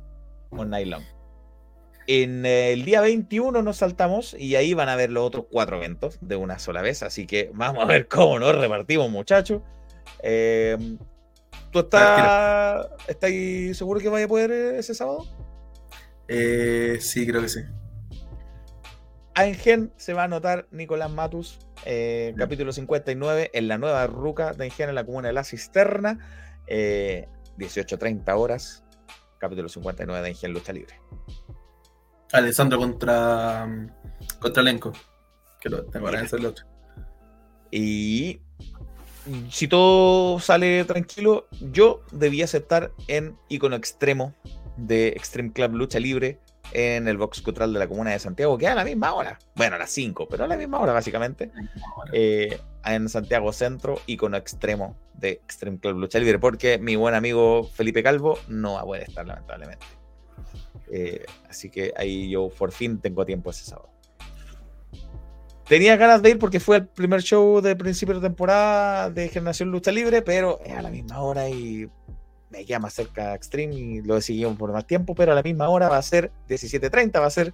Night 0.52 0.88
long. 0.88 1.03
En 2.07 2.45
eh, 2.45 2.72
el 2.72 2.86
día 2.86 3.02
21 3.02 3.61
nos 3.61 3.78
saltamos 3.78 4.34
y 4.34 4.56
ahí 4.56 4.73
van 4.73 4.88
a 4.88 4.95
ver 4.95 5.11
los 5.11 5.26
otros 5.26 5.45
cuatro 5.52 5.78
eventos 5.78 6.18
de 6.22 6.38
una 6.38 6.60
sola 6.60 6.82
vez. 6.82 7.03
Así 7.03 7.28
que 7.28 7.52
vamos 7.53 7.84
a 7.84 7.86
ver 7.86 8.07
cómo 8.07 8.40
nos 8.40 8.56
repartimos, 8.56 9.10
muchachos. 9.10 9.61
¿Tú 11.72 11.80
estás, 11.80 12.88
estás 13.07 13.32
seguro 13.73 13.99
que 13.99 14.10
vaya 14.10 14.26
a 14.26 14.30
poder 14.30 14.52
ese 14.52 14.94
sábado? 14.94 15.26
Sí, 16.28 17.28
creo 17.28 17.41
que 17.41 17.49
sí. 17.49 17.60
A 19.34 19.45
Engen 19.45 19.94
se 19.95 20.14
va 20.14 20.24
a 20.24 20.26
anotar 20.26 20.68
Nicolás 20.72 21.10
Matus, 21.10 21.60
eh, 21.86 22.34
capítulo 22.38 22.74
59, 22.74 23.52
en 23.53 23.68
la 23.70 23.78
nueva 23.78 24.06
ruca 24.08 24.53
de 24.53 24.66
Engen 24.66 24.90
en 24.90 24.95
la 24.95 25.06
comuna 25.06 25.30
de 25.30 25.34
La 25.34 25.45
Cisterna, 25.45 26.20
eh, 26.68 27.30
18.30 27.58 28.36
horas, 28.36 28.84
capítulo 29.38 29.70
59 29.70 30.22
de 30.22 30.30
Engen 30.30 30.52
Lucha 30.52 30.74
Libre. 30.74 30.99
Alessandro 32.34 32.78
contra, 32.78 33.68
contra 34.40 34.62
Elenco. 34.62 34.91
Que 35.62 35.70
lo 35.70 35.86
tengo 35.86 36.08
hacer 36.08 36.40
el 36.40 36.48
otro. 36.48 36.66
Y 37.70 38.41
si 39.49 39.68
todo 39.68 40.40
sale 40.40 40.84
tranquilo, 40.86 41.48
yo 41.72 42.03
debía 42.12 42.45
aceptar 42.45 42.91
en 43.08 43.38
icono 43.48 43.76
extremo 43.76 44.34
de 44.76 45.10
Extreme 45.10 45.53
Club 45.53 45.74
Lucha 45.74 45.99
Libre 45.99 46.40
en 46.72 47.07
el 47.07 47.18
box 47.18 47.41
cultural 47.41 47.73
de 47.73 47.80
la 47.80 47.88
comuna 47.88 48.11
de 48.11 48.19
Santiago, 48.19 48.57
que 48.57 48.68
a 48.68 48.76
la 48.76 48.84
misma 48.84 49.14
hora. 49.14 49.39
Bueno, 49.56 49.76
a 49.76 49.80
las 49.80 49.89
5, 49.91 50.27
pero 50.30 50.45
a 50.45 50.48
la 50.48 50.57
misma 50.57 50.80
hora, 50.80 50.93
básicamente. 50.93 51.52
eh, 52.14 52.60
en 52.85 53.10
Santiago 53.10 53.52
Centro, 53.53 53.99
icono 54.07 54.38
extremo 54.38 54.95
de 55.14 55.31
Extreme 55.31 55.80
Club 55.80 55.98
Lucha 55.99 56.19
Libre, 56.19 56.39
porque 56.39 56.77
mi 56.77 56.95
buen 56.95 57.14
amigo 57.14 57.64
Felipe 57.64 58.02
Calvo 58.02 58.39
no 58.48 58.73
va 58.73 58.81
a 58.81 58.85
poder 58.85 59.03
estar, 59.03 59.26
lamentablemente. 59.26 59.85
Eh, 60.91 61.26
así 61.49 61.69
que 61.69 61.93
ahí 61.95 62.30
yo 62.30 62.49
por 62.49 62.72
fin 62.72 62.99
tengo 62.99 63.26
tiempo 63.26 63.52
ese 63.52 63.65
sábado. 63.65 63.89
Tenía 65.68 65.95
ganas 65.95 66.22
de 66.22 66.31
ir 66.31 66.39
porque 66.39 66.60
fue 66.60 66.77
el 66.77 66.88
primer 66.88 67.22
show 67.22 67.61
de 67.61 67.77
principio 67.77 68.15
de 68.15 68.22
temporada 68.22 69.10
de 69.10 69.30
Generación 69.30 69.72
Lucha 69.72 69.89
Libre, 69.91 70.22
pero 70.22 70.60
es 70.65 70.73
a 70.73 70.81
la 70.81 70.89
misma 70.89 71.22
hora 71.22 71.48
y 71.48 71.88
me 72.52 72.65
queda 72.65 72.80
más 72.80 72.94
cerca 72.94 73.34
Extreme 73.34 73.76
y 73.76 74.02
lo 74.02 74.19
seguimos 74.22 74.57
por 74.57 74.72
más 74.72 74.86
tiempo, 74.86 75.15
pero 75.15 75.32
a 75.32 75.36
la 75.36 75.44
misma 75.44 75.69
hora 75.69 75.90
va 75.90 75.98
a 75.98 76.02
ser 76.02 76.32
17.30, 76.48 77.19
va 77.19 77.26
a 77.26 77.30
ser 77.30 77.53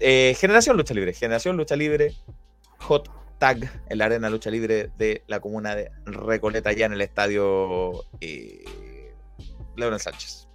eh, 0.00 0.36
Generación 0.38 0.76
Lucha 0.76 0.94
Libre, 0.94 1.12
Generación 1.12 1.56
Lucha 1.56 1.76
Libre, 1.76 2.14
Hot 2.80 3.10
Tag 3.38 3.58
en 3.88 3.98
la 3.98 4.06
Arena 4.06 4.30
Lucha 4.30 4.50
Libre 4.50 4.90
de 4.98 5.22
la 5.26 5.40
comuna 5.40 5.74
de 5.74 5.90
Recoleta, 6.04 6.72
ya 6.72 6.86
en 6.86 6.92
el 6.92 7.00
estadio 7.00 8.04
eh, 8.20 8.64
Leonel 9.76 10.00
Sánchez. 10.00 10.48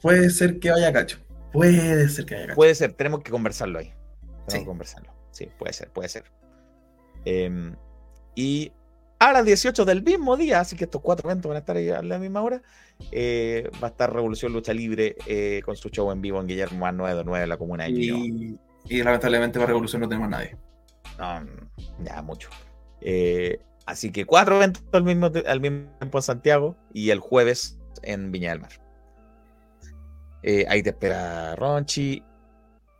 Puede 0.00 0.30
ser 0.30 0.58
que 0.58 0.70
vaya 0.70 0.92
cacho. 0.92 1.18
Puede 1.52 2.08
ser 2.08 2.26
que 2.26 2.34
vaya 2.34 2.46
cacho. 2.48 2.56
Puede 2.56 2.74
ser, 2.74 2.92
tenemos 2.92 3.22
que 3.22 3.30
conversarlo 3.30 3.78
ahí. 3.78 3.92
Tenemos 4.20 4.44
Sí. 4.48 4.58
que 4.58 4.64
conversarlo. 4.66 5.14
Sí, 5.30 5.48
puede 5.58 5.72
ser, 5.72 5.90
puede 5.90 6.08
ser. 6.08 6.24
Em, 7.24 7.74
y 8.34 8.72
a 9.30 9.32
las 9.32 9.44
18 9.44 9.84
del 9.84 10.02
mismo 10.02 10.36
día, 10.36 10.60
así 10.60 10.76
que 10.76 10.84
estos 10.84 11.00
cuatro 11.00 11.28
eventos 11.28 11.48
van 11.48 11.56
a 11.56 11.60
estar 11.60 11.76
ahí 11.76 11.90
a 11.90 12.02
la 12.02 12.18
misma 12.18 12.42
hora, 12.42 12.62
eh, 13.10 13.70
va 13.82 13.88
a 13.88 13.90
estar 13.90 14.12
Revolución 14.12 14.52
Lucha 14.52 14.72
Libre 14.72 15.16
eh, 15.26 15.62
con 15.64 15.76
su 15.76 15.88
show 15.88 16.10
en 16.10 16.20
vivo 16.20 16.40
en 16.40 16.46
Guillermo 16.46 16.80
Más 16.80 16.94
929 16.94 17.42
en 17.42 17.48
la 17.48 17.56
comuna 17.56 17.84
de. 17.84 17.90
Y, 17.90 18.58
y 18.88 19.02
lamentablemente 19.02 19.58
para 19.58 19.68
Revolución 19.68 20.02
no 20.02 20.08
tenemos 20.08 20.28
a 20.28 20.30
nadie. 20.30 20.56
No, 21.18 21.40
mm, 21.40 22.04
ya 22.04 22.22
mucho. 22.22 22.48
Eh, 23.00 23.60
así 23.86 24.10
que 24.10 24.24
cuatro 24.24 24.56
eventos 24.56 24.82
al 24.92 25.04
mismo, 25.04 25.30
al 25.46 25.60
mismo 25.60 25.88
tiempo 25.98 26.18
en 26.18 26.22
Santiago 26.22 26.76
y 26.92 27.10
el 27.10 27.20
jueves 27.20 27.78
en 28.02 28.32
Viña 28.32 28.50
del 28.50 28.60
Mar. 28.60 28.72
Ahí 30.68 30.82
te 30.82 30.90
espera 30.90 31.56
Ronchi. 31.56 32.22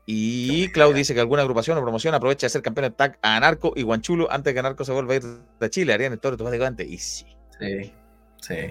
Y 0.06 0.68
Clau 0.72 0.92
dice 0.92 1.14
que 1.14 1.20
alguna 1.20 1.42
agrupación 1.42 1.78
o 1.78 1.82
promoción 1.82 2.14
aprovecha 2.14 2.46
de 2.46 2.50
ser 2.50 2.62
campeón 2.62 2.84
de 2.84 2.90
tag 2.90 3.18
a 3.22 3.36
Anarco 3.36 3.72
y 3.74 3.82
Guanchulo 3.82 4.30
antes 4.30 4.44
de 4.50 4.52
que 4.54 4.60
Anarco 4.60 4.84
se 4.84 4.92
vuelva 4.92 5.14
a 5.14 5.16
ir 5.16 5.22
de 5.22 5.70
Chile. 5.70 5.94
Harían 5.94 6.12
el 6.12 6.20
toro 6.20 6.34
automáticamente. 6.34 6.84
Y 6.84 6.98
sí, 6.98 7.26
Sí. 7.58 7.92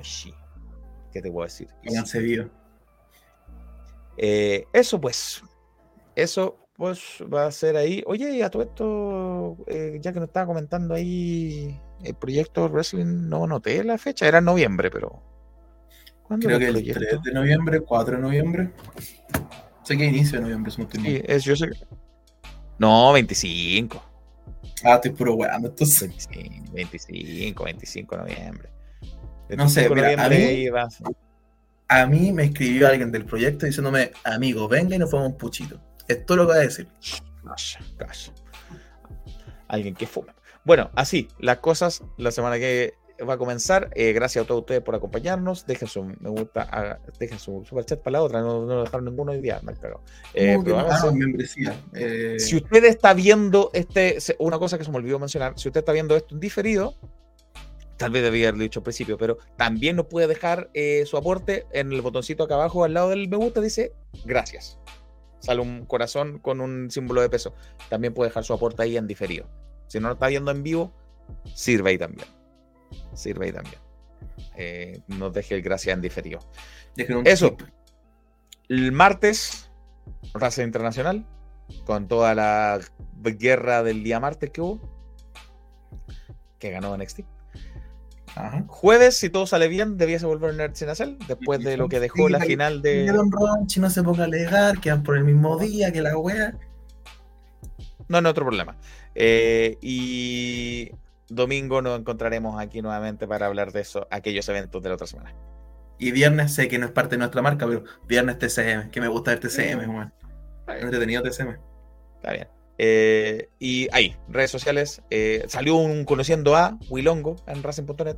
Sí. 0.04 0.34
¿Qué 1.12 1.22
te 1.22 1.32
puedo 1.32 1.46
decir? 1.46 1.68
Sí. 1.84 1.96
Eh, 4.18 4.66
eso 4.74 5.02
pues. 5.02 5.42
Eso 6.16 6.60
pues 6.76 7.24
va 7.34 7.48
a 7.48 7.52
ser 7.52 7.78
ahí. 7.78 8.04
Oye, 8.06 8.44
a 8.44 8.50
todo 8.50 8.64
esto, 8.64 9.58
eh, 9.68 10.00
ya 10.02 10.12
que 10.14 10.20
nos 10.20 10.30
estaba 10.30 10.48
comentando 10.48 10.94
ahí 10.94 11.80
el 12.04 12.16
proyecto 12.16 12.68
Wrestling, 12.70 13.30
no 13.30 13.48
noté 13.48 13.84
la 13.84 13.98
fecha, 13.98 14.28
era 14.28 14.40
en 14.40 14.46
noviembre, 14.46 14.92
pero. 14.92 15.22
¿Cuándo 16.24 16.48
Creo 16.48 16.60
que 16.60 16.70
el 16.70 16.78
el 16.78 16.84
3 16.84 16.96
proyecto? 16.96 17.22
de 17.26 17.34
noviembre, 17.34 17.80
4 17.82 18.16
de 18.16 18.22
noviembre. 18.22 18.72
Sé 19.84 19.98
que 19.98 20.06
inicio 20.06 20.38
de 20.40 20.44
noviembre. 20.44 20.72
Sí, 20.72 21.22
es, 21.26 21.44
yo 21.44 21.56
sé 21.56 21.70
que- 21.70 21.86
No, 22.80 23.12
25. 23.14 24.02
Ah, 24.84 24.96
estoy 24.96 25.12
puro 25.12 25.36
weando. 25.36 25.70
Entonces, 25.70 26.28
25, 26.30 26.72
25, 26.74 27.64
25 27.66 28.16
de 28.18 28.22
noviembre. 28.22 28.70
No 29.50 29.70
sé, 29.70 29.88
25 29.90 29.96
de 29.96 29.96
mira, 29.96 30.08
a 30.26 30.30
noviembre 30.30 30.72
mí- 30.72 30.78
a 30.78 30.90
ser. 30.90 31.08
a 31.90 32.06
mí 32.08 32.32
me 32.32 32.44
escribió 32.46 32.88
alguien 32.88 33.12
del 33.12 33.26
proyecto 33.26 33.66
diciéndome, 33.66 34.12
amigo, 34.24 34.68
venga 34.68 34.96
y 34.96 35.00
nos 35.00 35.12
fuimos 35.12 35.30
un 35.30 35.38
puchito. 35.38 35.80
Esto 36.08 36.34
es 36.34 36.38
lo 36.38 36.44
que 36.48 36.54
voy 36.54 36.58
a 36.58 36.62
decir. 36.68 36.88
Calla, 37.44 37.80
calla. 37.98 38.34
Alguien 39.68 39.96
que 39.96 40.08
fuma. 40.08 40.34
Bueno, 40.66 40.90
así, 40.96 41.28
las 41.40 41.58
cosas 41.58 42.04
la 42.18 42.32
semana 42.32 42.58
que 42.58 42.94
va 43.28 43.34
a 43.34 43.38
comenzar. 43.38 43.90
Eh, 43.96 44.12
gracias 44.14 44.44
a 44.44 44.48
todos 44.48 44.62
ustedes 44.62 44.82
por 44.82 44.96
acompañarnos. 44.96 45.66
Dejen 45.66 45.88
su 45.88 46.04
me 46.04 46.30
gusta, 46.30 46.64
haga- 46.64 47.00
dejen 47.20 47.40
su 47.40 47.64
super 47.66 47.86
chat 47.86 48.00
para 48.02 48.14
la 48.14 48.24
otra. 48.24 48.42
No, 48.42 48.66
no 48.66 48.82
dejaron 48.84 49.06
ninguno 49.06 49.32
hoy 49.32 49.42
día, 49.42 49.60
me. 49.64 50.02
Eh, 50.34 50.54
¿Cómo 50.54 50.64
que 50.66 50.72
pero 50.72 50.82
no? 50.82 50.88
háganse- 50.90 51.08
Ah, 51.08 51.12
membresía. 51.12 51.82
Eh, 51.94 52.40
si 52.40 52.56
usted 52.58 52.84
está 52.86 53.14
viendo 53.14 53.70
este, 53.74 54.18
una 54.40 54.58
cosa 54.60 54.78
que 54.78 54.84
se 54.84 54.92
me 54.92 54.98
olvidó 54.98 55.20
mencionar, 55.20 55.54
si 55.58 55.68
usted 55.70 55.80
está 55.80 55.92
viendo 55.92 56.16
esto 56.16 56.34
en 56.36 56.40
diferido, 56.42 56.96
tal 57.98 58.12
vez 58.12 58.24
debía 58.24 58.48
haberlo 58.50 58.64
dicho 58.64 58.80
al 58.80 58.84
principio, 58.84 59.18
pero 59.18 59.38
también 59.58 59.96
nos 59.96 60.08
puede 60.08 60.28
dejar 60.28 60.70
eh, 60.74 61.06
su 61.06 61.16
aporte 61.18 61.66
en 61.72 61.92
el 61.94 62.02
botoncito 62.02 62.44
acá 62.44 62.56
abajo 62.56 62.84
al 62.84 62.94
lado 62.94 63.10
del 63.10 63.30
me 63.30 63.38
gusta, 63.38 63.62
dice 63.62 63.94
gracias. 64.26 64.78
Sale 65.40 65.62
un 65.62 65.86
corazón 65.86 66.40
con 66.40 66.62
un 66.62 66.90
símbolo 66.90 67.22
de 67.22 67.30
peso. 67.30 67.54
También 67.90 68.14
puede 68.14 68.30
dejar 68.30 68.44
su 68.46 68.54
aporte 68.54 68.82
ahí 68.84 68.96
en 68.98 69.08
diferido. 69.08 69.46
Si 69.88 70.00
no 70.00 70.08
lo 70.08 70.14
está 70.14 70.28
viendo 70.28 70.52
en 70.52 70.64
vivo, 70.64 70.94
sirve 71.54 71.92
ahí 71.92 71.98
también. 71.98 72.28
Sirve 73.14 73.48
ahí 73.48 73.52
también. 73.52 73.80
Eh, 74.56 75.02
nos 75.08 75.34
deje 75.34 75.56
el 75.56 75.62
gracias 75.62 75.96
en 75.96 76.02
diferido. 76.02 76.40
Eso. 76.96 77.54
tip. 77.54 77.68
El 78.70 78.92
martes, 78.92 79.70
raza 80.34 80.64
internacional, 80.64 81.26
con 81.86 82.08
toda 82.08 82.34
la 82.34 82.80
guerra 83.22 83.84
del 83.84 84.04
día 84.04 84.20
martes 84.20 84.50
que 84.52 84.62
hubo, 84.62 84.80
que 86.60 86.72
ganó 86.72 86.96
NXT. 86.98 87.22
Ajá. 88.36 88.64
Jueves, 88.68 89.18
si 89.18 89.30
todo 89.30 89.46
sale 89.46 89.68
bien, 89.68 89.98
debiese 89.98 90.26
volver 90.26 90.52
a 90.52 90.54
Nerd 90.54 90.76
sin 90.76 90.90
hacer, 90.90 91.18
después 91.28 91.64
de 91.64 91.78
lo 91.78 91.88
que 91.88 92.00
dejó 92.00 92.30
la 92.30 92.40
final 92.40 92.82
de... 92.82 93.12
Ronchi 93.12 93.80
no 93.80 93.90
se 93.90 94.02
ponga 94.02 94.24
a 94.24 94.26
alegar, 94.26 94.80
quedan 94.80 95.04
por 95.04 95.18
el 95.18 95.24
mismo 95.24 95.58
día 95.60 95.92
que 95.92 96.02
la 96.02 96.18
wea. 96.18 96.58
No, 98.08 98.22
no 98.22 98.30
otro 98.30 98.46
problema. 98.46 98.76
Eh, 99.14 99.78
y 99.82 100.92
domingo 101.36 101.82
nos 101.82 102.00
encontraremos 102.00 102.60
aquí 102.60 102.82
nuevamente 102.82 103.28
para 103.28 103.48
hablar 103.48 103.72
de 103.72 103.82
eso, 103.82 104.08
aquellos 104.12 104.48
eventos 104.50 104.82
de 104.82 104.90
la 104.90 104.96
otra 104.96 105.08
semana. 105.08 105.34
Y 106.00 106.12
viernes 106.12 106.54
sé 106.54 106.68
que 106.68 106.80
no 106.80 106.86
es 106.86 106.92
parte 106.92 107.12
de 107.12 107.20
nuestra 107.20 107.42
marca, 107.42 107.66
pero 107.68 107.84
viernes 108.08 108.40
TCM, 108.40 108.90
que 108.90 109.00
me 109.00 109.08
gusta 109.08 109.32
el 109.32 109.40
TCM, 109.40 109.80
bien. 109.80 110.12
entretenido 110.68 111.22
TCM. 111.24 111.58
Está 112.16 112.34
bien. 112.34 112.48
Eh, 112.78 113.50
y 113.60 113.88
ahí, 113.92 114.16
redes 114.28 114.52
sociales. 114.52 115.02
eh, 115.10 115.46
salió 115.48 115.76
un 115.76 116.06
conociendo 116.06 116.56
a 116.56 116.78
Wilongo 116.90 117.36
en 117.48 117.64
Racing.net. 117.64 118.18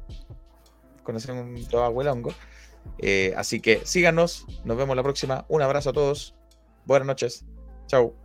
Conociendo 1.03 1.83
a 1.83 1.89
Wilongo. 1.89 2.33
Eh, 2.99 3.33
así 3.37 3.59
que 3.59 3.81
síganos. 3.85 4.45
Nos 4.63 4.77
vemos 4.77 4.95
la 4.95 5.03
próxima. 5.03 5.45
Un 5.49 5.61
abrazo 5.61 5.89
a 5.89 5.93
todos. 5.93 6.35
Buenas 6.85 7.07
noches. 7.07 7.45
Chau. 7.87 8.15